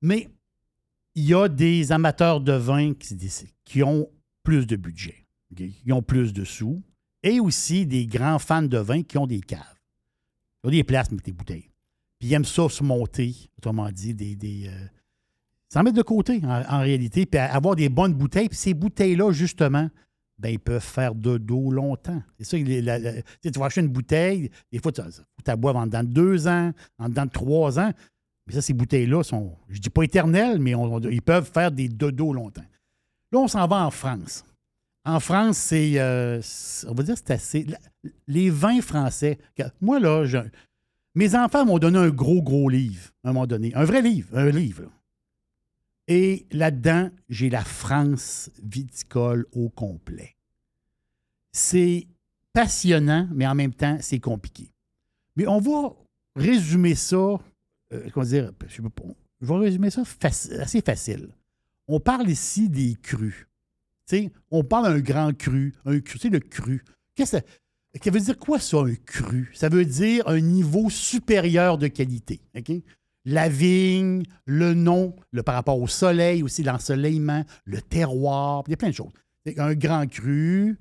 mais 0.03 0.29
il 1.15 1.25
y 1.25 1.35
a 1.35 1.49
des 1.49 1.93
amateurs 1.93 2.41
de 2.41 2.53
vin 2.53 2.95
qui, 2.95 3.17
qui 3.65 3.83
ont 3.83 4.09
plus 4.43 4.67
de 4.67 4.77
budget, 4.77 5.27
qui 5.55 5.93
ont 5.93 6.03
plus 6.03 6.33
de 6.33 6.45
sous, 6.45 6.83
et 7.23 7.41
aussi 7.41 7.87
des 7.87 8.07
grands 8.07 8.39
fans 8.39 8.63
de 8.63 8.79
vin 8.79 9.03
qui 9.03 9.19
ont 9.19 9.27
des 9.27 9.41
caves. 9.41 9.61
Ils 10.63 10.69
ont 10.69 10.71
des 10.71 10.85
places, 10.85 11.11
mais 11.11 11.19
des 11.19 11.33
bouteilles. 11.33 11.71
Puis 12.19 12.29
ils 12.29 12.33
aiment 12.33 12.45
ça 12.45 12.69
se 12.69 12.83
monter, 12.83 13.35
autrement 13.59 13.91
dit, 13.91 14.15
des. 14.15 14.37
des 14.37 14.69
euh, 14.69 14.87
s'en 15.69 15.83
mettre 15.83 15.97
de 15.97 16.03
côté, 16.03 16.41
en, 16.45 16.81
réalité, 16.81 17.27
puis 17.27 17.39
avoir 17.39 17.77
des 17.77 17.89
bonnes 17.89 18.15
bouteilles. 18.15 18.49
Puis 18.49 18.59
ces 18.59 18.75
bouteilles-là, 18.75 19.33
justement, 19.33 19.89
ben, 20.39 20.49
ils 20.49 20.59
peuvent 20.59 20.83
faire 20.83 21.15
de 21.15 21.37
dos 21.37 21.71
longtemps. 21.71 22.23
C'est 22.39 22.45
ça, 22.45 22.57
tu 22.59 23.59
vas 23.59 23.67
acheter 23.67 23.81
une 23.81 23.89
bouteille, 23.89 24.51
des 24.73 24.79
fois, 24.79 24.93
tu 24.93 25.03
la 25.47 25.57
boives 25.57 25.77
en 25.77 25.87
dedans 25.87 26.05
de 26.05 26.09
deux 26.09 26.49
ans, 26.49 26.73
en 26.99 27.09
dedans 27.09 27.27
de 27.27 27.31
trois 27.31 27.79
ans. 27.79 27.93
Mais 28.49 28.55
ça, 28.55 28.63
ces 28.63 28.73
bouteilles-là 28.73 29.23
sont, 29.23 29.55
je 29.69 29.79
dis 29.79 29.91
pas 29.91 30.03
éternelles, 30.03 30.59
mais 30.59 30.73
ils 31.11 31.23
peuvent 31.23 31.49
faire 31.49 31.71
des 31.71 31.89
dodos 31.89 32.33
longtemps. 32.33 32.65
Là, 33.31 33.41
on 33.41 33.47
s'en 33.47 33.67
va 33.69 33.85
en 33.85 33.91
France. 33.91 34.43
En 35.05 35.21
France, 35.21 35.59
c'est, 35.59 35.99
euh, 36.01 36.41
on 36.87 36.95
va 36.95 37.03
dire, 37.03 37.17
c'est 37.17 37.31
assez. 37.31 37.67
Les 38.27 38.49
vins 38.49 38.81
français. 38.81 39.39
Moi, 39.83 40.01
là, 40.01 40.25
mes 41.15 41.35
enfants 41.35 41.67
m'ont 41.67 41.79
donné 41.79 41.99
un 41.99 42.09
gros, 42.09 42.43
gros 42.43 42.71
livre, 42.71 43.11
à 43.23 43.29
un 43.29 43.33
moment 43.33 43.47
donné. 43.47 43.75
Un 43.75 43.85
vrai 43.85 44.01
livre, 44.01 44.29
un 44.33 44.51
livre. 44.51 44.85
Et 46.07 46.47
là-dedans, 46.53 47.11
j'ai 47.29 47.51
la 47.51 47.65
France 47.65 48.51
viticole 48.63 49.47
au 49.53 49.69
complet. 49.69 50.37
C'est 51.53 52.07
passionnant, 52.55 53.29
mais 53.31 53.47
en 53.47 53.55
même 53.55 53.75
temps, 53.75 53.99
c'est 54.01 54.21
compliqué. 54.21 54.73
Mais 55.37 55.47
on 55.47 55.61
va 55.61 55.95
résumer 56.35 56.95
ça, 56.95 57.39
euh, 57.93 58.09
je 59.41 59.47
vais 59.47 59.55
résumer 59.55 59.91
ça 59.91 60.03
assez 60.23 60.81
facile. 60.81 61.29
On 61.87 62.01
parle 62.01 62.29
ici 62.29 62.69
des 62.69 62.97
crus. 63.01 63.47
On 64.51 64.65
parle 64.65 64.95
d'un 64.95 65.01
grand 65.01 65.37
cru, 65.37 65.75
un 65.85 66.01
cru, 66.01 66.19
sais, 66.19 66.29
le 66.29 66.41
cru. 66.41 66.83
Qu'est-ce 67.15 67.39
que 67.39 67.43
ça, 68.05 68.11
veut 68.11 68.21
dire 68.21 68.39
quoi 68.39 68.59
ça, 68.59 68.79
un 68.79 68.95
cru? 68.95 69.51
Ça 69.55 69.69
veut 69.69 69.85
dire 69.85 70.27
un 70.29 70.41
niveau 70.41 70.91
supérieur 70.91 71.79
de 71.79 71.89
qualité. 71.89 72.41
La 73.25 73.49
vigne, 73.49 74.23
le 74.47 74.75
nom, 74.75 75.15
le, 75.33 75.43
par 75.43 75.55
rapport 75.55 75.79
au 75.79 75.87
soleil, 75.87 76.43
aussi 76.43 76.63
l'ensoleillement, 76.63 77.45
le 77.65 77.83
terroir, 77.83 78.65
il 78.67 78.71
y 78.71 78.75
a 78.75 78.77
plein 78.77 78.89
de 78.89 78.95
choses. 78.95 79.13
C'est 79.45 79.59
Un 79.59 79.75
grand 79.75 80.07
cru, 80.07 80.79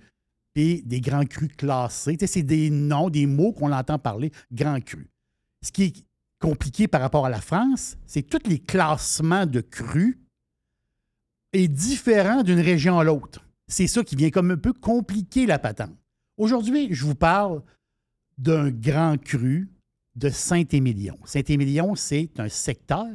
et 0.57 0.81
des 0.81 1.01
grands 1.01 1.25
crus 1.25 1.51
classés. 1.55 2.17
C'est 2.25 2.43
des 2.43 2.69
noms, 2.69 3.09
des 3.09 3.25
mots 3.25 3.51
qu'on 3.51 3.71
entend 3.71 3.99
parler, 3.99 4.31
grand 4.51 4.81
cru. 4.81 5.07
Ce 5.61 5.71
qui 5.71 5.83
est 5.83 6.06
compliqué 6.39 6.87
par 6.87 7.01
rapport 7.01 7.25
à 7.25 7.29
la 7.29 7.41
France, 7.41 7.97
c'est 8.05 8.23
que 8.23 8.37
tous 8.37 8.49
les 8.49 8.59
classements 8.59 9.45
de 9.45 9.61
crus 9.61 10.17
est 11.53 11.67
différent 11.67 12.43
d'une 12.43 12.59
région 12.59 12.99
à 12.99 13.03
l'autre. 13.03 13.43
C'est 13.67 13.87
ça 13.87 14.03
qui 14.03 14.15
vient 14.15 14.29
comme 14.29 14.51
un 14.51 14.57
peu 14.57 14.73
compliquer 14.73 15.45
la 15.45 15.59
patente. 15.59 15.95
Aujourd'hui, 16.37 16.89
je 16.93 17.05
vous 17.05 17.15
parle 17.15 17.61
d'un 18.37 18.69
grand 18.69 19.17
cru 19.21 19.69
de 20.15 20.29
Saint-Émilion. 20.29 21.17
Saint-Émilion, 21.25 21.95
c'est 21.95 22.29
un 22.39 22.49
secteur. 22.49 23.07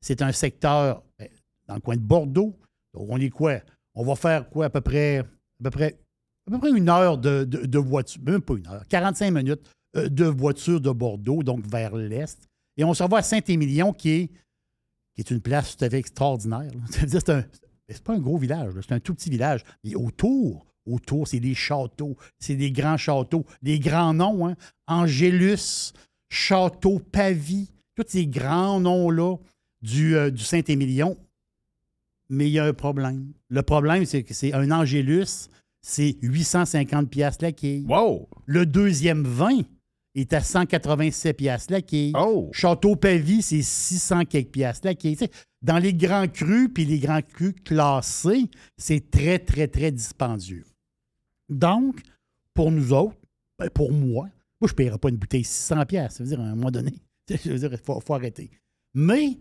C'est 0.00 0.22
un 0.22 0.32
secteur 0.32 1.02
eh, 1.20 1.30
dans 1.68 1.74
le 1.74 1.80
coin 1.80 1.96
de 1.96 2.00
Bordeaux. 2.00 2.58
On 2.94 3.18
est 3.20 3.30
quoi? 3.30 3.58
On 3.94 4.04
va 4.04 4.16
faire 4.16 4.48
quoi 4.48 4.66
à 4.66 4.70
peu 4.70 4.80
près, 4.80 5.18
à 5.18 5.24
peu 5.62 5.70
près 5.70 5.98
à 6.52 6.58
peu 6.58 6.76
une 6.76 6.88
heure 6.88 7.18
de, 7.18 7.44
de- 7.44 7.66
de 7.66 7.78
voiture, 7.78 8.20
même 8.24 8.40
pas 8.40 8.54
une 8.54 8.66
heure, 8.66 8.84
45 8.88 9.30
minutes 9.30 9.70
euh, 9.96 10.08
de 10.08 10.24
voiture 10.24 10.80
de 10.80 10.90
Bordeaux, 10.90 11.42
donc 11.42 11.64
vers 11.66 11.94
l'est. 11.94 12.48
Et 12.76 12.84
on 12.84 12.94
se 12.94 13.02
revoit 13.02 13.18
à 13.18 13.22
Saint-Émilion, 13.22 13.92
qui 13.92 14.10
est, 14.10 14.26
qui 15.14 15.20
est 15.20 15.30
une 15.30 15.40
place 15.40 15.76
tout 15.76 15.84
à 15.84 15.90
fait 15.90 15.98
extraordinaire. 15.98 16.70
C'est 16.90 17.28
un- 17.30 17.44
c'est 17.88 18.02
pas 18.02 18.14
un 18.14 18.20
gros 18.20 18.38
village, 18.38 18.72
c'est 18.80 18.92
un 18.94 19.00
tout 19.00 19.12
petit 19.14 19.28
village. 19.28 19.62
Et 19.84 19.94
autour, 19.96 20.64
autour, 20.86 21.28
c'est 21.28 21.40
des 21.40 21.54
châteaux, 21.54 22.16
c'est 22.38 22.54
des 22.56 22.70
grands 22.72 22.96
châteaux, 22.96 23.44
des 23.60 23.78
grands 23.78 24.14
noms, 24.14 24.46
hein. 24.48 24.56
Angélus, 24.86 25.92
Château, 26.30 27.00
Pavie, 27.00 27.68
tous 27.94 28.04
ces 28.08 28.26
grands 28.26 28.80
noms-là 28.80 29.36
du, 29.82 30.16
euh, 30.16 30.30
du 30.30 30.42
Saint-Émilion. 30.42 31.18
Mais 32.30 32.46
il 32.48 32.52
y 32.52 32.58
a 32.58 32.64
un 32.64 32.72
problème. 32.72 33.34
Le 33.50 33.60
problème, 33.62 34.06
c'est 34.06 34.22
que 34.22 34.32
c'est 34.32 34.54
un 34.54 34.70
Angélus, 34.70 35.50
c'est 35.82 36.16
850 36.22 37.10
piastres 37.10 37.44
la 37.44 37.52
quille. 37.52 37.84
Wow! 37.86 38.26
Le 38.46 38.64
deuxième 38.64 39.24
vin 39.24 39.60
est 40.14 40.32
à 40.32 40.40
187 40.40 41.36
piastres 41.36 41.72
la 41.72 41.82
quille. 41.82 42.12
Oh! 42.16 42.50
Château 42.52 42.96
Pavie, 42.96 43.42
c'est 43.42 43.62
600 43.62 44.24
quelques 44.26 44.50
piastres 44.50 44.86
la 44.86 44.94
quille. 44.94 45.18
Dans 45.62 45.78
les 45.78 45.94
grands 45.94 46.28
crus, 46.28 46.68
puis 46.72 46.84
les 46.84 46.98
grands 46.98 47.22
crus 47.22 47.54
classés, 47.64 48.48
c'est 48.76 49.10
très, 49.10 49.38
très, 49.38 49.68
très 49.68 49.90
dispendieux. 49.90 50.64
Donc, 51.48 52.00
pour 52.54 52.70
nous 52.70 52.92
autres, 52.92 53.16
ben, 53.58 53.70
pour 53.70 53.92
moi, 53.92 54.28
moi, 54.62 54.68
je 54.68 54.74
ne 54.74 54.76
paierai 54.76 54.98
pas 54.98 55.08
une 55.08 55.16
bouteille 55.16 55.42
600 55.42 55.86
piastres. 55.86 56.18
Ça 56.18 56.22
veut 56.22 56.28
dire, 56.28 56.40
à 56.40 56.44
un 56.44 56.54
moment 56.54 56.70
donné, 56.70 56.92
je 57.28 57.50
veux 57.50 57.58
dire, 57.58 57.72
il 57.72 57.78
faut, 57.78 57.98
faut 58.00 58.14
arrêter. 58.14 58.48
Mais, 58.94 59.38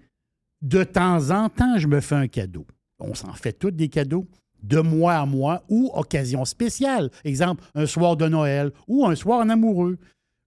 de 0.64 0.84
temps 0.84 1.30
en 1.30 1.48
temps, 1.48 1.78
je 1.78 1.88
me 1.88 2.00
fais 2.02 2.16
un 2.16 2.28
cadeau. 2.28 2.66
On 3.00 3.14
s'en 3.14 3.34
fait 3.34 3.54
tous 3.54 3.70
des 3.70 3.88
cadeaux 3.88 4.28
de 4.64 4.80
mois 4.80 5.16
à 5.16 5.26
mois 5.28 5.64
ou 5.70 5.92
occasion 5.94 6.44
spéciale. 6.46 7.12
Exemple, 7.24 7.64
un 7.76 7.86
soir 7.86 8.18
de 8.18 8.28
Noël 8.28 8.72
ou 8.88 9.06
un 9.06 9.16
soir 9.16 9.40
en 9.40 9.50
amoureux. 9.50 10.00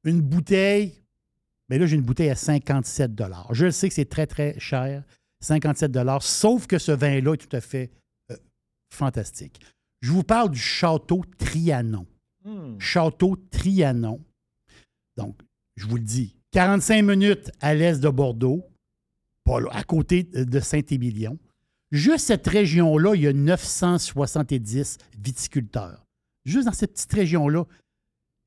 Une 0.05 0.20
bouteille, 0.20 1.02
mais 1.68 1.78
là, 1.78 1.86
j'ai 1.86 1.97
une 1.97 2.02
bouteille 2.02 2.31
à 2.31 2.36
57 2.36 3.12
Je 3.52 3.66
le 3.66 3.70
sais 3.70 3.89
que 3.89 3.94
c'est 3.94 4.09
très, 4.09 4.26
très 4.26 4.59
cher, 4.59 5.02
57 5.40 5.97
sauf 6.20 6.66
que 6.66 6.78
ce 6.78 6.93
vin-là 6.93 7.35
est 7.35 7.48
tout 7.48 7.56
à 7.56 7.60
fait 7.60 7.90
euh, 8.31 8.36
fantastique. 8.93 9.60
Je 10.01 10.12
vous 10.12 10.22
parle 10.22 10.51
du 10.51 10.59
Château 10.59 11.24
Trianon. 11.39 12.06
Château 12.78 13.36
Trianon. 13.51 14.20
Donc, 15.16 15.40
je 15.76 15.86
vous 15.86 15.97
le 15.97 16.02
dis, 16.02 16.36
45 16.52 17.02
minutes 17.02 17.51
à 17.60 17.74
l'est 17.74 18.01
de 18.01 18.09
Bordeaux, 18.09 18.64
pas 19.44 19.60
là, 19.60 19.68
à 19.72 19.82
côté 19.82 20.24
de 20.24 20.60
Saint-Émilion. 20.60 21.39
Juste 21.90 22.26
cette 22.26 22.47
région-là, 22.47 23.14
il 23.14 23.22
y 23.22 23.26
a 23.26 23.32
970 23.32 24.98
viticulteurs. 25.18 26.05
Juste 26.44 26.66
dans 26.66 26.72
cette 26.72 26.93
petite 26.93 27.12
région-là, 27.12 27.64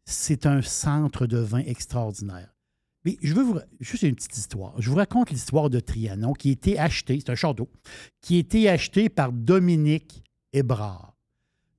c'est 0.08 0.46
un 0.46 0.62
centre 0.62 1.28
de 1.28 1.38
vin 1.38 1.60
extraordinaire. 1.60 2.56
Mais 3.04 3.18
je 3.22 3.34
veux 3.34 3.44
vous. 3.44 3.60
Juste 3.82 4.04
une 4.04 4.16
petite 4.16 4.38
histoire. 4.38 4.74
Je 4.82 4.90
vous 4.90 4.96
raconte 4.96 5.30
l'histoire 5.32 5.70
de 5.70 5.82
Trianon 5.82 6.34
qui 6.34 6.50
a 6.50 6.52
été 6.54 6.80
acheté, 6.80 7.20
c'est 7.20 7.30
un 7.30 7.36
château, 7.36 7.70
qui 8.22 8.38
a 8.38 8.40
été 8.40 8.70
acheté 8.70 9.10
par 9.10 9.34
Dominique 9.34 10.24
Hébrard. 10.54 11.14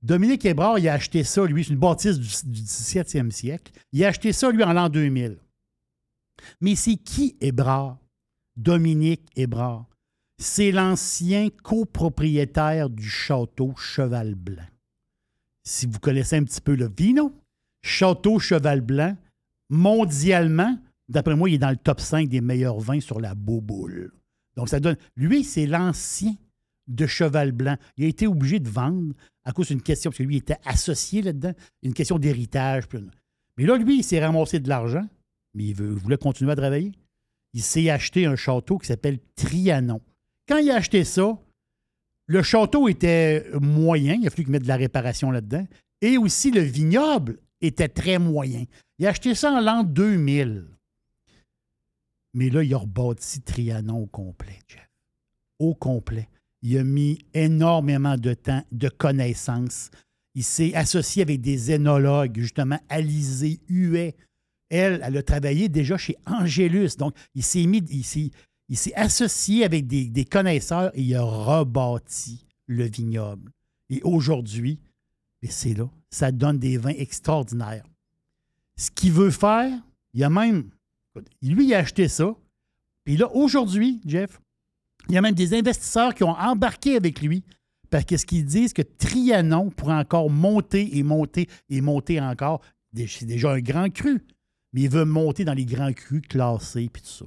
Dominique 0.03 0.45
Hébrard, 0.45 0.77
il 0.79 0.87
a 0.87 0.93
acheté 0.93 1.23
ça, 1.23 1.43
lui, 1.45 1.63
c'est 1.63 1.71
une 1.71 1.79
bâtisse 1.79 2.19
du, 2.19 2.51
du 2.51 2.61
17e 2.61 3.31
siècle. 3.31 3.73
Il 3.91 4.05
a 4.05 4.09
acheté 4.09 4.31
ça, 4.31 4.51
lui, 4.51 4.63
en 4.63 4.73
l'an 4.73 4.89
2000. 4.89 5.37
Mais 6.61 6.75
c'est 6.75 6.95
qui 6.95 7.35
Hébrard? 7.41 7.97
Dominique 8.55 9.27
Hébrard. 9.35 9.87
C'est 10.37 10.71
l'ancien 10.71 11.49
copropriétaire 11.63 12.89
du 12.89 13.09
château 13.09 13.73
Cheval 13.75 14.35
Blanc. 14.35 14.67
Si 15.63 15.85
vous 15.85 15.99
connaissez 15.99 16.37
un 16.37 16.43
petit 16.43 16.61
peu 16.61 16.75
le 16.75 16.89
vino, 16.95 17.33
Château 17.81 18.39
Cheval 18.39 18.81
Blanc, 18.81 19.15
mondialement, 19.69 20.77
d'après 21.07 21.35
moi, 21.35 21.49
il 21.49 21.55
est 21.55 21.59
dans 21.59 21.69
le 21.69 21.77
top 21.77 21.99
5 21.99 22.27
des 22.27 22.41
meilleurs 22.41 22.79
vins 22.79 22.99
sur 22.99 23.19
la 23.19 23.35
boboule. 23.35 24.11
Donc, 24.55 24.69
ça 24.69 24.79
donne. 24.79 24.97
Lui, 25.15 25.43
c'est 25.43 25.65
l'ancien 25.65 26.35
de 26.87 27.05
Cheval 27.05 27.51
Blanc. 27.51 27.77
Il 27.97 28.05
a 28.05 28.07
été 28.07 28.27
obligé 28.27 28.59
de 28.59 28.69
vendre 28.69 29.13
à 29.45 29.51
cause 29.51 29.67
d'une 29.69 29.81
question, 29.81 30.11
parce 30.11 30.17
que 30.17 30.23
lui, 30.23 30.37
était 30.37 30.57
associé 30.65 31.21
là-dedans, 31.21 31.53
une 31.83 31.93
question 31.93 32.19
d'héritage. 32.19 32.83
Mais 33.57 33.65
là, 33.65 33.77
lui, 33.77 33.99
il 33.99 34.03
s'est 34.03 34.23
ramassé 34.23 34.59
de 34.59 34.69
l'argent, 34.69 35.07
mais 35.53 35.63
il, 35.63 35.69
il 35.69 35.75
voulait 35.75 36.17
continuer 36.17 36.51
à 36.51 36.55
travailler. 36.55 36.91
Il 37.53 37.63
s'est 37.63 37.89
acheté 37.89 38.25
un 38.25 38.35
château 38.35 38.77
qui 38.77 38.87
s'appelle 38.87 39.19
Trianon. 39.35 40.01
Quand 40.47 40.57
il 40.57 40.69
a 40.71 40.75
acheté 40.75 41.03
ça, 41.03 41.37
le 42.27 42.43
château 42.43 42.87
était 42.87 43.47
moyen, 43.59 44.15
il 44.15 44.27
a 44.27 44.29
fallu 44.29 44.43
qu'il 44.43 44.51
mette 44.51 44.63
de 44.63 44.67
la 44.67 44.75
réparation 44.75 45.31
là-dedans, 45.31 45.65
et 46.01 46.17
aussi 46.17 46.51
le 46.51 46.61
vignoble 46.61 47.39
était 47.61 47.89
très 47.89 48.19
moyen. 48.19 48.65
Il 48.97 49.05
a 49.05 49.09
acheté 49.09 49.35
ça 49.35 49.51
en 49.51 49.59
l'an 49.59 49.83
2000. 49.83 50.65
Mais 52.33 52.49
là, 52.49 52.63
il 52.63 52.73
a 52.73 52.77
rebâti 52.77 53.41
Trianon 53.41 54.03
au 54.03 54.07
complet, 54.07 54.59
Jeff. 54.67 54.87
Au 55.57 55.73
complet. 55.73 56.29
Il 56.61 56.77
a 56.77 56.83
mis 56.83 57.19
énormément 57.33 58.17
de 58.17 58.33
temps, 58.33 58.63
de 58.71 58.89
connaissances. 58.89 59.89
Il 60.35 60.43
s'est 60.43 60.73
associé 60.75 61.23
avec 61.23 61.41
des 61.41 61.71
énologues, 61.71 62.39
justement, 62.39 62.79
Alizé 62.89 63.59
Huet. 63.67 64.15
Elle, 64.69 65.01
elle 65.03 65.17
a 65.17 65.23
travaillé 65.23 65.69
déjà 65.69 65.97
chez 65.97 66.15
Angélus. 66.25 66.97
Donc, 66.97 67.15
il 67.33 67.43
s'est 67.43 67.65
mis, 67.65 67.83
il 67.89 68.03
s'est, 68.77 68.93
associé 68.93 69.63
avec 69.63 69.87
des, 69.87 70.05
des 70.09 70.25
connaisseurs 70.25 70.91
et 70.93 71.01
il 71.01 71.15
a 71.15 71.23
rebâti 71.23 72.45
le 72.67 72.85
vignoble. 72.85 73.51
Et 73.89 74.01
aujourd'hui, 74.03 74.79
mais 75.41 75.49
c'est 75.49 75.73
là, 75.73 75.89
ça 76.09 76.31
donne 76.31 76.59
des 76.59 76.77
vins 76.77 76.89
extraordinaires. 76.89 77.83
Ce 78.75 78.91
qu'il 78.91 79.11
veut 79.11 79.31
faire, 79.31 79.71
il 80.13 80.23
a 80.23 80.29
même. 80.29 80.69
Lui, 81.41 81.67
il 81.67 81.73
a 81.73 81.79
acheté 81.79 82.07
ça. 82.07 82.35
Puis 83.03 83.17
là, 83.17 83.29
aujourd'hui, 83.33 83.99
Jeff, 84.05 84.39
il 85.07 85.15
y 85.15 85.17
a 85.17 85.21
même 85.21 85.35
des 85.35 85.57
investisseurs 85.57 86.13
qui 86.13 86.23
ont 86.23 86.37
embarqué 86.37 86.95
avec 86.95 87.21
lui 87.21 87.43
parce 87.89 88.05
ce 88.05 88.25
qu'ils 88.25 88.45
disent 88.45 88.73
que 88.73 88.81
Trianon 88.81 89.69
pourrait 89.71 89.95
encore 89.95 90.29
monter 90.29 90.97
et 90.97 91.03
monter 91.03 91.47
et 91.69 91.81
monter 91.81 92.21
encore. 92.21 92.61
C'est 92.95 93.25
déjà 93.25 93.51
un 93.51 93.59
grand 93.59 93.89
cru, 93.89 94.23
mais 94.73 94.81
il 94.81 94.89
veut 94.89 95.05
monter 95.05 95.45
dans 95.45 95.53
les 95.53 95.65
grands 95.65 95.93
crus 95.93 96.21
classés 96.21 96.89
puis 96.91 97.01
tout 97.01 97.09
ça. 97.09 97.25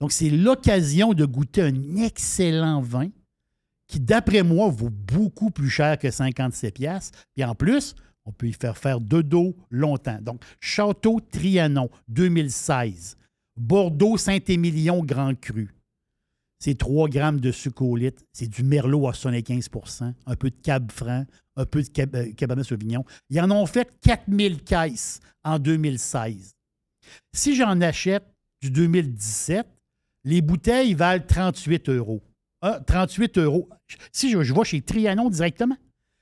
Donc, 0.00 0.12
c'est 0.12 0.30
l'occasion 0.30 1.14
de 1.14 1.24
goûter 1.24 1.62
un 1.62 1.96
excellent 1.96 2.80
vin 2.80 3.08
qui, 3.88 4.00
d'après 4.00 4.42
moi, 4.42 4.68
vaut 4.68 4.90
beaucoup 4.90 5.50
plus 5.50 5.70
cher 5.70 5.98
que 5.98 6.10
57 6.10 6.74
pièces. 6.74 7.12
Puis 7.34 7.44
en 7.44 7.54
plus, 7.54 7.94
on 8.24 8.32
peut 8.32 8.48
y 8.48 8.52
faire 8.52 8.76
faire 8.76 9.00
de 9.00 9.22
dos 9.22 9.56
longtemps. 9.70 10.18
Donc, 10.20 10.42
Château 10.60 11.20
Trianon, 11.20 11.88
2016. 12.08 13.16
Bordeaux 13.56 14.16
Saint-Émilion 14.16 15.04
Grand 15.04 15.34
Cru. 15.38 15.72
C'est 16.58 16.76
3 16.78 17.08
grammes 17.08 17.40
de 17.40 17.52
litre. 17.96 18.22
C'est 18.32 18.48
du 18.48 18.62
Merlot 18.62 19.08
à 19.08 19.12
75% 19.12 20.12
un 20.26 20.36
peu 20.36 20.50
de 20.50 20.56
Cab 20.62 20.90
Franc, 20.90 21.24
un 21.54 21.64
peu 21.66 21.82
de 21.82 21.88
Cab- 21.88 22.16
euh, 22.16 22.32
Cabernet 22.32 22.64
Sauvignon. 22.64 23.04
Ils 23.30 23.40
en 23.40 23.50
ont 23.50 23.66
fait 23.66 23.88
4000 24.02 24.62
caisses 24.64 25.20
en 25.44 25.58
2016. 25.58 26.52
Si 27.34 27.54
j'en 27.54 27.80
achète 27.80 28.24
du 28.62 28.70
2017, 28.70 29.66
les 30.24 30.40
bouteilles 30.42 30.94
valent 30.94 31.24
38 31.26 31.88
euros. 31.90 32.22
Ah, 32.62 32.80
38 32.86 33.38
euros. 33.38 33.68
Si 34.12 34.30
je, 34.30 34.42
je 34.42 34.54
vais 34.54 34.64
chez 34.64 34.80
Trianon 34.80 35.30
directement, 35.30 35.76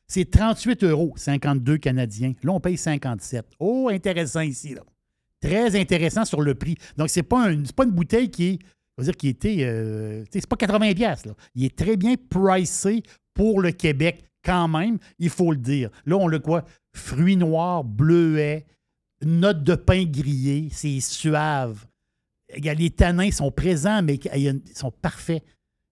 c'est 0.07 0.31
38 0.31 0.85
euros, 0.85 1.15
52 1.17 1.79
canadiens. 1.79 2.35
Là, 2.43 2.53
on 2.53 2.61
paye 2.61 2.77
57. 2.77 3.47
Oh, 3.59 3.89
intéressant 3.91 4.41
ici. 4.41 4.75
Là. 4.75 4.83
Très 5.41 5.79
intéressant 5.79 6.25
sur 6.25 6.43
le 6.43 6.55
prix. 6.55 6.77
Donc, 6.97 7.11
ce 7.11 7.21
n'est 7.21 7.25
pas, 7.25 7.51
une 7.51 7.91
bouteille 7.91 8.31
qui 8.31 8.45
est, 8.45 8.59
je 8.97 9.03
veux 9.03 9.05
dire, 9.05 9.17
qui 9.17 9.29
était, 9.29 9.59
euh, 9.61 10.25
c'est 10.31 10.47
pas 10.47 10.57
80 10.57 10.95
pièces. 10.95 11.25
Il 11.55 11.65
est 11.65 11.77
très 11.77 11.97
bien 11.97 12.15
pricé 12.17 13.03
pour 13.35 13.61
le 13.61 13.73
Québec 13.73 14.25
quand 14.45 14.69
même, 14.69 14.99
il 15.19 15.31
faut 15.31 15.53
le 15.53 15.59
dire. 15.59 15.91
Là, 16.05 16.17
on 16.17 16.29
le 16.29 16.39
quoi? 16.39 16.65
Fruits 16.95 17.37
noirs, 17.37 17.83
bleuets, 17.83 18.67
notes 19.23 19.65
de 19.65 19.75
pain 19.75 20.05
grillé, 20.05 20.69
c'est 20.71 21.01
suave. 21.01 21.87
Les 22.57 22.91
tanins 22.91 23.31
sont 23.31 23.51
présents, 23.51 24.03
mais 24.03 24.17
ils 24.17 24.61
sont 24.75 24.91
parfaits. 24.91 25.43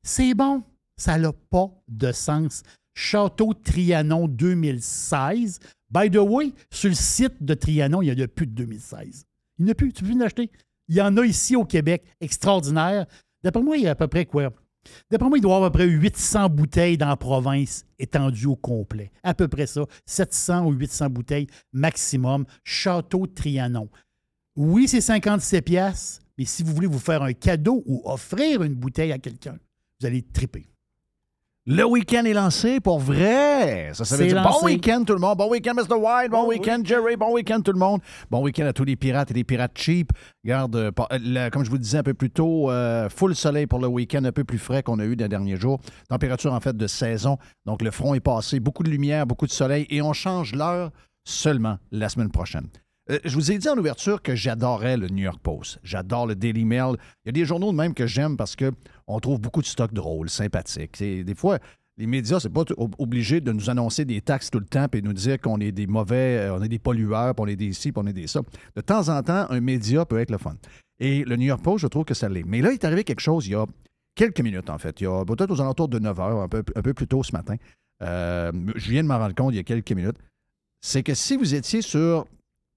C'est 0.02 0.34
bon. 0.34 0.62
Ça 0.96 1.18
n'a 1.18 1.32
pas 1.32 1.70
de 1.88 2.12
sens. 2.12 2.62
Château 2.94 3.54
Trianon 3.54 4.28
2016. 4.28 5.60
By 5.90 6.10
the 6.10 6.16
way, 6.16 6.52
sur 6.70 6.88
le 6.88 6.94
site 6.94 7.42
de 7.42 7.54
Trianon, 7.54 8.02
il 8.02 8.14
n'y 8.14 8.20
en 8.20 8.24
a 8.24 8.28
plus 8.28 8.46
de 8.46 8.52
2016. 8.52 9.24
Il 9.58 9.64
n'y 9.64 9.70
en 9.70 9.72
a 9.72 9.74
plus. 9.74 9.92
Tu 9.92 10.02
peux 10.02 10.10
plus 10.10 10.18
l'acheter. 10.18 10.50
Il 10.88 10.96
y 10.96 11.00
en 11.00 11.16
a 11.16 11.24
ici 11.24 11.56
au 11.56 11.64
Québec. 11.64 12.04
Extraordinaire. 12.20 13.06
D'après 13.42 13.62
moi, 13.62 13.76
il 13.76 13.84
y 13.84 13.88
a 13.88 13.92
à 13.92 13.94
peu 13.94 14.08
près 14.08 14.26
quoi? 14.26 14.52
D'après 15.10 15.28
moi, 15.28 15.38
il 15.38 15.40
doit 15.40 15.52
y 15.52 15.54
avoir 15.54 15.68
à 15.68 15.72
peu 15.72 15.78
près 15.78 15.88
800 15.88 16.48
bouteilles 16.48 16.98
dans 16.98 17.08
la 17.08 17.16
province 17.16 17.84
étendues 17.98 18.46
au 18.46 18.56
complet. 18.56 19.12
À 19.22 19.34
peu 19.34 19.48
près 19.48 19.66
ça. 19.66 19.84
700 20.06 20.66
ou 20.66 20.72
800 20.72 21.10
bouteilles 21.10 21.46
maximum. 21.72 22.44
Château 22.64 23.26
Trianon. 23.26 23.88
Oui, 24.56 24.88
c'est 24.88 25.00
57 25.00 25.64
pièces, 25.64 26.20
mais 26.36 26.44
si 26.44 26.62
vous 26.62 26.74
voulez 26.74 26.86
vous 26.86 26.98
faire 26.98 27.22
un 27.22 27.32
cadeau 27.32 27.82
ou 27.86 28.02
offrir 28.04 28.62
une 28.62 28.74
bouteille 28.74 29.12
à 29.12 29.18
quelqu'un, 29.18 29.56
vous 30.02 30.06
allez 30.06 30.22
triper. 30.22 30.66
Le 31.64 31.84
week-end 31.84 32.24
est 32.24 32.32
lancé 32.32 32.80
pour 32.80 32.98
vrai. 32.98 33.92
Ça, 33.94 34.04
ça 34.04 34.16
veut 34.16 34.26
dire 34.26 34.42
bon 34.42 34.48
lancé. 34.48 34.64
week-end 34.64 35.04
tout 35.06 35.12
le 35.12 35.20
monde. 35.20 35.38
Bon 35.38 35.48
week-end 35.48 35.74
Mr. 35.74 35.94
White. 35.94 36.32
Bon 36.32 36.48
week-end 36.48 36.80
Jerry. 36.82 37.14
Bon 37.14 37.32
week-end 37.32 37.60
tout 37.60 37.70
le 37.70 37.78
monde. 37.78 38.00
Bon 38.28 38.42
week-end 38.42 38.66
à 38.66 38.72
tous 38.72 38.82
les 38.82 38.96
pirates 38.96 39.30
et 39.30 39.34
les 39.34 39.44
pirates 39.44 39.78
cheap. 39.78 40.10
Regarde, 40.42 40.74
euh, 40.74 40.90
euh, 41.12 41.50
comme 41.50 41.64
je 41.64 41.70
vous 41.70 41.76
le 41.76 41.82
disais 41.82 41.98
un 41.98 42.02
peu 42.02 42.14
plus 42.14 42.30
tôt, 42.30 42.68
euh, 42.68 43.08
full 43.08 43.36
soleil 43.36 43.68
pour 43.68 43.78
le 43.78 43.86
week-end, 43.86 44.24
un 44.24 44.32
peu 44.32 44.42
plus 44.42 44.58
frais 44.58 44.82
qu'on 44.82 44.98
a 44.98 45.04
eu 45.04 45.14
dans 45.14 45.26
les 45.26 45.28
derniers 45.28 45.56
jours. 45.56 45.80
Température 46.08 46.52
en 46.52 46.58
fait 46.58 46.76
de 46.76 46.86
saison. 46.88 47.38
Donc 47.64 47.80
le 47.80 47.92
front 47.92 48.14
est 48.14 48.20
passé. 48.20 48.58
Beaucoup 48.58 48.82
de 48.82 48.90
lumière, 48.90 49.24
beaucoup 49.24 49.46
de 49.46 49.52
soleil 49.52 49.86
et 49.88 50.02
on 50.02 50.12
change 50.12 50.52
l'heure 50.56 50.90
seulement 51.24 51.78
la 51.92 52.08
semaine 52.08 52.32
prochaine. 52.32 52.66
Euh, 53.10 53.18
je 53.24 53.34
vous 53.34 53.50
ai 53.50 53.58
dit 53.58 53.68
en 53.68 53.76
ouverture 53.76 54.22
que 54.22 54.36
j'adorais 54.36 54.96
le 54.96 55.08
New 55.08 55.24
York 55.24 55.40
Post. 55.42 55.80
J'adore 55.82 56.26
le 56.26 56.36
Daily 56.36 56.64
Mail. 56.64 56.94
Il 57.24 57.26
y 57.26 57.28
a 57.30 57.32
des 57.32 57.44
journaux 57.44 57.72
de 57.72 57.76
même 57.76 57.94
que 57.94 58.06
j'aime 58.06 58.36
parce 58.36 58.54
que 58.54 58.70
on 59.14 59.20
trouve 59.20 59.40
beaucoup 59.40 59.60
de 59.60 59.66
stocks 59.66 59.92
drôles, 59.92 60.30
sympathiques. 60.30 60.98
Des 60.98 61.34
fois, 61.34 61.58
les 61.98 62.06
médias, 62.06 62.40
c'est 62.40 62.48
pas 62.48 62.64
obligé 62.98 63.40
de 63.40 63.52
nous 63.52 63.68
annoncer 63.68 64.04
des 64.04 64.20
taxes 64.20 64.50
tout 64.50 64.58
le 64.58 64.66
temps 64.66 64.86
et 64.92 65.02
nous 65.02 65.12
dire 65.12 65.38
qu'on 65.40 65.60
est 65.60 65.72
des 65.72 65.86
mauvais, 65.86 66.38
euh, 66.38 66.56
on 66.56 66.62
est 66.62 66.68
des 66.68 66.78
pollueurs, 66.78 67.34
puis 67.34 67.44
on 67.44 67.46
est 67.46 67.56
des 67.56 67.72
ci, 67.72 67.92
puis 67.92 68.02
on 68.02 68.06
est 68.06 68.12
des 68.12 68.26
ça. 68.26 68.40
De 68.74 68.80
temps 68.80 69.08
en 69.08 69.22
temps, 69.22 69.46
un 69.50 69.60
média 69.60 70.04
peut 70.06 70.18
être 70.18 70.30
le 70.30 70.38
fun. 70.38 70.56
Et 70.98 71.24
le 71.24 71.36
New 71.36 71.46
York 71.46 71.62
Post, 71.62 71.82
je 71.82 71.86
trouve 71.88 72.04
que 72.04 72.14
ça 72.14 72.28
l'est. 72.28 72.44
Mais 72.44 72.62
là, 72.62 72.70
il 72.70 72.74
est 72.74 72.84
arrivé 72.84 73.04
quelque 73.04 73.20
chose 73.20 73.46
il 73.46 73.52
y 73.52 73.54
a 73.54 73.66
quelques 74.14 74.40
minutes, 74.40 74.70
en 74.70 74.78
fait. 74.78 75.00
Il 75.00 75.04
y 75.04 75.06
a 75.06 75.24
peut-être 75.24 75.50
aux 75.50 75.60
alentours 75.60 75.88
de 75.88 75.98
9 75.98 76.20
heures, 76.20 76.40
un 76.40 76.48
peu, 76.48 76.62
un 76.74 76.82
peu 76.82 76.94
plus 76.94 77.06
tôt 77.06 77.22
ce 77.22 77.32
matin. 77.32 77.56
Euh, 78.02 78.50
je 78.74 78.90
viens 78.90 79.02
de 79.02 79.08
m'en 79.08 79.18
rendre 79.18 79.34
compte 79.34 79.52
il 79.52 79.56
y 79.56 79.60
a 79.60 79.64
quelques 79.64 79.92
minutes. 79.92 80.16
C'est 80.80 81.02
que 81.02 81.14
si 81.14 81.36
vous 81.36 81.54
étiez 81.54 81.82
sur 81.82 82.26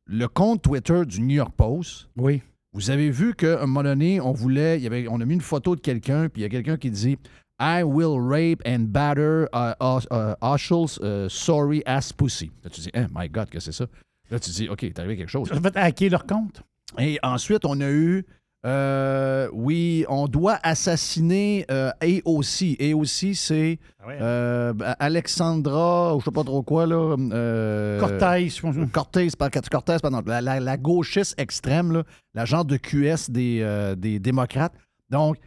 le 0.06 0.28
compte 0.28 0.62
Twitter 0.62 1.06
du 1.06 1.22
New 1.22 1.36
York 1.36 1.54
Post, 1.56 2.10
oui. 2.18 2.42
Vous 2.76 2.90
avez 2.90 3.10
vu 3.10 3.34
qu'à 3.34 3.64
un 3.64 3.68
moment 3.68 3.84
donné, 3.84 4.20
on 4.20 4.34
voulait, 4.34 4.78
il 4.78 4.84
y 4.84 4.88
avait, 4.88 5.08
on 5.10 5.22
a 5.22 5.26
mis 5.26 5.36
une 5.36 5.42
photo 5.42 5.78
de 5.78 5.82
quelqu'un, 5.82 6.28
puis 6.28 6.42
il 6.42 6.44
y 6.44 6.46
a 6.46 6.50
quelqu'un 6.50 6.76
qui 6.76 6.92
dit 6.92 7.18
I 7.58 7.84
will 7.84 8.20
rape 8.20 8.62
and 8.66 8.90
batter 8.90 9.46
uh, 9.54 9.74
uh, 9.80 10.58
uh, 11.02 11.30
sorry 11.30 11.82
ass 11.86 12.12
pussy. 12.12 12.52
Là, 12.66 12.70
tu 12.70 12.82
dis, 12.82 12.92
oh 12.94 13.08
my 13.16 13.30
God, 13.30 13.50
que 13.50 13.62
c'est 13.62 13.72
ça? 13.72 13.86
Là, 14.30 14.40
tu 14.40 14.50
dis, 14.50 14.68
OK, 14.68 14.80
t'es 14.80 15.00
arrivé 15.00 15.16
quelque 15.16 15.30
chose. 15.30 15.48
Ils 15.54 15.58
ont 15.58 15.62
fait 15.62 15.78
hacker 15.78 16.10
leur 16.10 16.26
compte. 16.26 16.64
Et 17.00 17.18
ensuite, 17.24 17.64
on 17.64 17.80
a 17.80 17.90
eu, 17.90 18.26
euh, 18.66 19.48
oui, 19.54 20.06
on 20.10 20.28
doit 20.28 20.58
assassiner 20.64 21.66
euh, 21.70 21.92
AOC. 22.02 22.78
AOC, 22.82 23.36
c'est 23.36 23.80
euh, 24.10 24.74
Alexandra, 25.00 26.16
ou 26.16 26.20
je 26.20 26.26
sais 26.26 26.32
pas 26.32 26.44
trop 26.44 26.64
quoi, 26.64 26.86
là. 26.88 27.16
euh, 27.32 28.00
Cortez, 28.00 28.50
je 28.50 28.62
pense. 28.62 28.76
Cortez, 28.92 29.28
pas 29.38 29.50
Cortez, 29.50 29.98
pardon. 30.02 30.22
La, 30.26 30.42
la- 30.42 30.60
la 30.60 30.78
gauchiste 30.78 31.36
extrême, 31.40 31.92
là, 31.92 32.04
la 32.34 32.46
genre 32.46 32.66
de 32.66 32.78
QS 32.78 33.30
des, 33.30 33.60
euh, 33.62 33.96
des 33.96 34.20
démocrates. 34.20 34.74
Donc, 35.10 35.38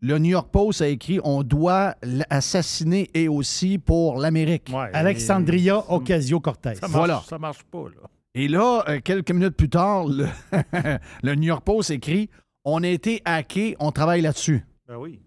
le 0.00 0.18
New 0.18 0.30
York 0.30 0.50
Post 0.52 0.82
a 0.82 0.88
écrit 0.88 1.18
on 1.24 1.42
doit 1.42 1.94
assassiner 2.30 3.10
AOC 3.16 3.78
pour 3.84 4.18
l'Amérique. 4.20 4.70
Alexandria 4.92 5.82
Ocasio-Cortez. 5.90 6.74
Ça 6.76 6.82
marche, 6.82 6.92
Voilà. 6.92 7.22
ça 7.28 7.38
marche 7.38 7.62
pas, 7.64 7.84
là. 7.84 8.08
Et 8.34 8.46
là, 8.46 8.84
euh, 8.88 9.00
quelques 9.02 9.32
minutes 9.32 9.56
plus 9.56 9.68
tard, 9.70 10.06
le, 10.06 10.26
le 11.22 11.34
New 11.34 11.48
York 11.48 11.64
Post 11.64 11.90
écrit 11.90 12.28
On 12.64 12.82
a 12.82 12.88
été 12.88 13.22
hacké, 13.24 13.76
on 13.78 13.92
travaille 13.92 14.20
là-dessus. 14.20 14.64
Ben 14.86 14.96
oui. 14.96 15.20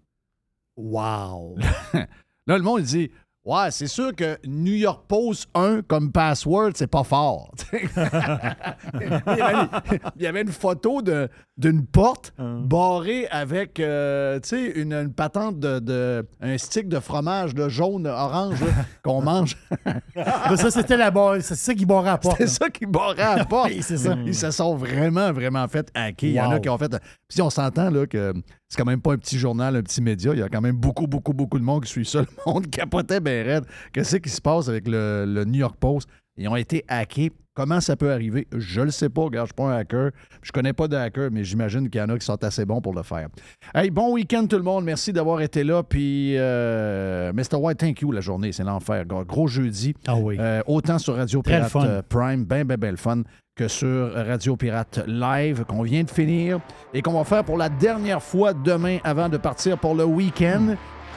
Wow. 0.76 1.56
Là, 2.46 2.56
le 2.58 2.62
monde 2.62 2.82
dit 2.82 3.10
Ouais, 3.44 3.72
c'est 3.72 3.88
sûr 3.88 4.14
que 4.14 4.38
New 4.46 4.74
York 4.74 5.04
Post 5.08 5.48
1 5.54 5.82
comme 5.82 6.12
password, 6.12 6.70
c'est 6.76 6.86
pas 6.86 7.02
fort. 7.02 7.52
il, 7.72 7.80
y 9.36 9.40
avait 9.40 9.52
une, 9.54 9.68
il 10.16 10.22
y 10.22 10.26
avait 10.28 10.42
une 10.42 10.52
photo 10.52 11.02
de- 11.02 11.28
d'une 11.58 11.84
porte 11.86 12.32
barrée 12.38 13.26
avec 13.30 13.78
euh, 13.78 14.40
une, 14.74 14.94
une 14.94 15.12
patente 15.12 15.60
de, 15.60 15.80
de- 15.80 16.26
un 16.40 16.56
stick 16.56 16.88
de 16.88 16.98
fromage 16.98 17.54
de 17.54 17.68
jaune, 17.68 18.06
orange 18.06 18.58
qu'on 19.04 19.20
mange. 19.20 19.56
Ben, 20.14 20.56
ça, 20.56 20.70
c'était 20.70 20.96
la. 20.96 21.12
C'est 21.40 21.54
ça 21.56 21.74
qui 21.74 21.84
barrait 21.86 22.08
à 22.10 22.12
la 22.12 22.18
porte. 22.18 22.36
C'est 22.38 22.46
ça 22.46 22.70
qui 22.70 22.86
barrait 22.86 23.22
à 23.22 23.36
la 23.36 23.44
porte. 23.44 23.70
Oui, 23.74 23.82
ça. 23.82 24.16
Ils 24.26 24.34
se 24.34 24.50
sont 24.50 24.76
vraiment, 24.76 25.32
vraiment 25.32 25.66
fait 25.68 25.90
hacker. 25.94 26.28
Il 26.30 26.34
y 26.34 26.40
en 26.40 26.50
a 26.50 26.60
qui 26.60 26.68
ont 26.68 26.78
fait. 26.78 26.88
Puis 26.90 27.00
si 27.30 27.42
on 27.42 27.50
s'entend 27.50 27.90
là, 27.90 28.06
que 28.06 28.32
c'est 28.68 28.76
quand 28.78 28.84
même 28.86 29.00
pas 29.00 29.12
un 29.12 29.18
petit 29.18 29.38
journal, 29.38 29.76
un 29.76 29.82
petit 29.82 30.00
média. 30.02 30.32
Il 30.32 30.38
y 30.38 30.42
a 30.42 30.48
quand 30.48 30.60
même 30.60 30.76
beaucoup, 30.76 31.06
beaucoup, 31.06 31.32
beaucoup 31.32 31.58
de 31.58 31.64
monde 31.64 31.84
qui 31.84 31.90
suit 31.90 32.06
ça. 32.06 32.20
Le 32.20 32.26
monde 32.52 32.68
capotait 32.70 33.20
bien 33.20 33.42
raide. 33.42 33.64
Qu'est-ce 33.92 34.16
qui 34.16 34.30
se 34.30 34.40
passe 34.40 34.68
avec 34.68 34.86
le, 34.88 35.24
le 35.26 35.44
New 35.44 35.60
York 35.60 35.76
Post? 35.78 36.08
Ils 36.36 36.48
ont 36.48 36.56
été 36.56 36.84
hackés. 36.88 37.30
Comment 37.54 37.82
ça 37.82 37.96
peut 37.96 38.10
arriver? 38.10 38.46
Je 38.56 38.80
le 38.80 38.90
sais 38.90 39.10
pas, 39.10 39.28
gars. 39.28 39.40
Je 39.42 39.46
suis 39.46 39.54
pas 39.54 39.64
un 39.64 39.76
hacker. 39.76 40.10
Je 40.40 40.52
connais 40.52 40.72
pas 40.72 40.88
de 40.88 40.96
hacker, 40.96 41.28
mais 41.30 41.44
j'imagine 41.44 41.90
qu'il 41.90 42.00
y 42.00 42.04
en 42.04 42.08
a 42.08 42.18
qui 42.18 42.24
sont 42.24 42.42
assez 42.42 42.64
bons 42.64 42.80
pour 42.80 42.94
le 42.94 43.02
faire. 43.02 43.28
Hey, 43.74 43.90
bon 43.90 44.14
week-end 44.14 44.46
tout 44.46 44.56
le 44.56 44.62
monde. 44.62 44.84
Merci 44.84 45.12
d'avoir 45.12 45.42
été 45.42 45.62
là. 45.62 45.82
Puis, 45.82 46.34
euh, 46.38 47.30
Mr. 47.34 47.56
White, 47.56 47.78
thank 47.78 48.00
you 48.00 48.10
la 48.10 48.22
journée. 48.22 48.52
C'est 48.52 48.64
l'enfer. 48.64 49.04
Gros 49.04 49.48
jeudi. 49.48 49.94
Ah 50.06 50.16
oui. 50.16 50.38
Euh, 50.40 50.62
autant 50.66 50.98
sur 50.98 51.16
Radio 51.16 51.42
Pirate 51.42 51.68
fun. 51.70 51.84
euh, 51.84 52.00
Prime, 52.08 52.44
ben, 52.44 52.64
ben, 52.64 52.78
ben 52.78 52.92
le 52.92 52.96
fun, 52.96 53.22
que 53.54 53.68
sur 53.68 54.14
Radio 54.14 54.56
Pirate 54.56 55.04
Live, 55.06 55.64
qu'on 55.68 55.82
vient 55.82 56.04
de 56.04 56.10
finir 56.10 56.58
et 56.94 57.02
qu'on 57.02 57.12
va 57.12 57.24
faire 57.24 57.44
pour 57.44 57.58
la 57.58 57.68
dernière 57.68 58.22
fois 58.22 58.54
demain 58.54 58.96
avant 59.04 59.28
de 59.28 59.36
partir 59.36 59.76
pour 59.76 59.94
le 59.94 60.04
week-end. 60.04 60.74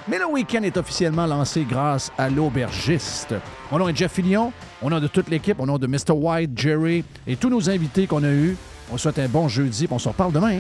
Mais 0.08 0.20
le 0.20 0.26
week-end 0.26 0.62
est 0.62 0.78
officiellement 0.78 1.26
lancé 1.26 1.66
grâce 1.68 2.12
à 2.18 2.30
l'aubergiste. 2.30 3.34
Mon 3.72 3.80
nom 3.80 3.90
est 3.90 3.96
Jeff 3.96 4.14
Fillion. 4.14 4.54
Au 4.82 4.90
nom 4.90 5.00
de 5.00 5.08
toute 5.08 5.30
l'équipe, 5.30 5.60
au 5.60 5.66
nom 5.66 5.80
de 5.80 5.88
Mr. 5.88 6.12
White, 6.14 6.52
Jerry 6.56 7.04
et 7.26 7.36
tous 7.36 7.50
nos 7.50 7.70
invités 7.70 8.06
qu'on 8.06 8.24
a 8.24 8.30
eus, 8.30 8.56
on 8.92 8.98
souhaite 8.98 9.18
un 9.18 9.28
bon 9.28 9.48
jeudi 9.48 9.86
et 9.86 9.88
on 9.90 9.98
se 9.98 10.08
reparle 10.08 10.32
demain. 10.32 10.60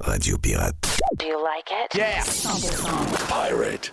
Radio 0.00 0.36
Pirate. 0.38 0.74
Do 1.18 1.26
you 1.26 1.38
like 1.42 1.70
it? 1.70 1.94
Yeah. 1.96 2.22
100%. 2.22 3.28
Pirate. 3.28 3.92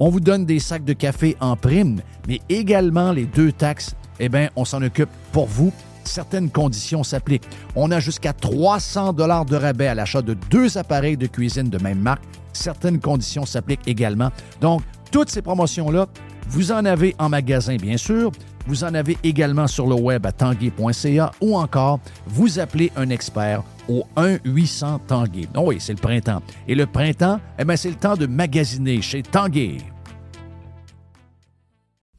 On 0.00 0.08
vous 0.08 0.20
donne 0.20 0.46
des 0.46 0.58
sacs 0.58 0.84
de 0.84 0.92
café 0.92 1.36
en 1.40 1.56
prime, 1.56 2.00
mais 2.26 2.40
également 2.48 3.12
les 3.12 3.24
deux 3.24 3.52
taxes, 3.52 3.94
eh 4.18 4.28
bien, 4.28 4.48
on 4.56 4.64
s'en 4.64 4.82
occupe 4.82 5.10
pour 5.32 5.46
vous. 5.46 5.72
Certaines 6.04 6.50
conditions 6.50 7.04
s'appliquent. 7.04 7.46
On 7.76 7.90
a 7.90 8.00
jusqu'à 8.00 8.32
300 8.32 9.12
dollars 9.12 9.44
de 9.44 9.56
rabais 9.56 9.86
à 9.86 9.94
l'achat 9.94 10.22
de 10.22 10.34
deux 10.50 10.76
appareils 10.78 11.16
de 11.16 11.26
cuisine 11.26 11.68
de 11.68 11.78
même 11.78 12.00
marque. 12.00 12.22
Certaines 12.52 13.00
conditions 13.00 13.46
s'appliquent 13.46 13.86
également. 13.86 14.30
Donc, 14.60 14.82
toutes 15.10 15.30
ces 15.30 15.42
promotions-là, 15.42 16.06
vous 16.48 16.72
en 16.72 16.84
avez 16.84 17.14
en 17.18 17.28
magasin, 17.28 17.76
bien 17.76 17.96
sûr. 17.96 18.32
Vous 18.66 18.84
en 18.84 18.94
avez 18.94 19.16
également 19.22 19.66
sur 19.66 19.86
le 19.86 19.94
web 19.94 20.26
à 20.26 20.32
tanguay.ca 20.32 21.30
ou 21.40 21.56
encore 21.56 22.00
vous 22.26 22.58
appelez 22.58 22.92
un 22.96 23.10
expert 23.10 23.62
au 23.88 24.04
1-800 24.16 25.00
Tanguay. 25.06 25.48
Oh 25.56 25.64
oui, 25.66 25.76
c'est 25.78 25.92
le 25.92 25.98
printemps. 25.98 26.42
Et 26.68 26.74
le 26.74 26.86
printemps, 26.86 27.40
eh 27.58 27.76
c'est 27.76 27.90
le 27.90 27.96
temps 27.96 28.16
de 28.16 28.26
magasiner 28.26 29.02
chez 29.02 29.22
Tanguay. 29.22 29.78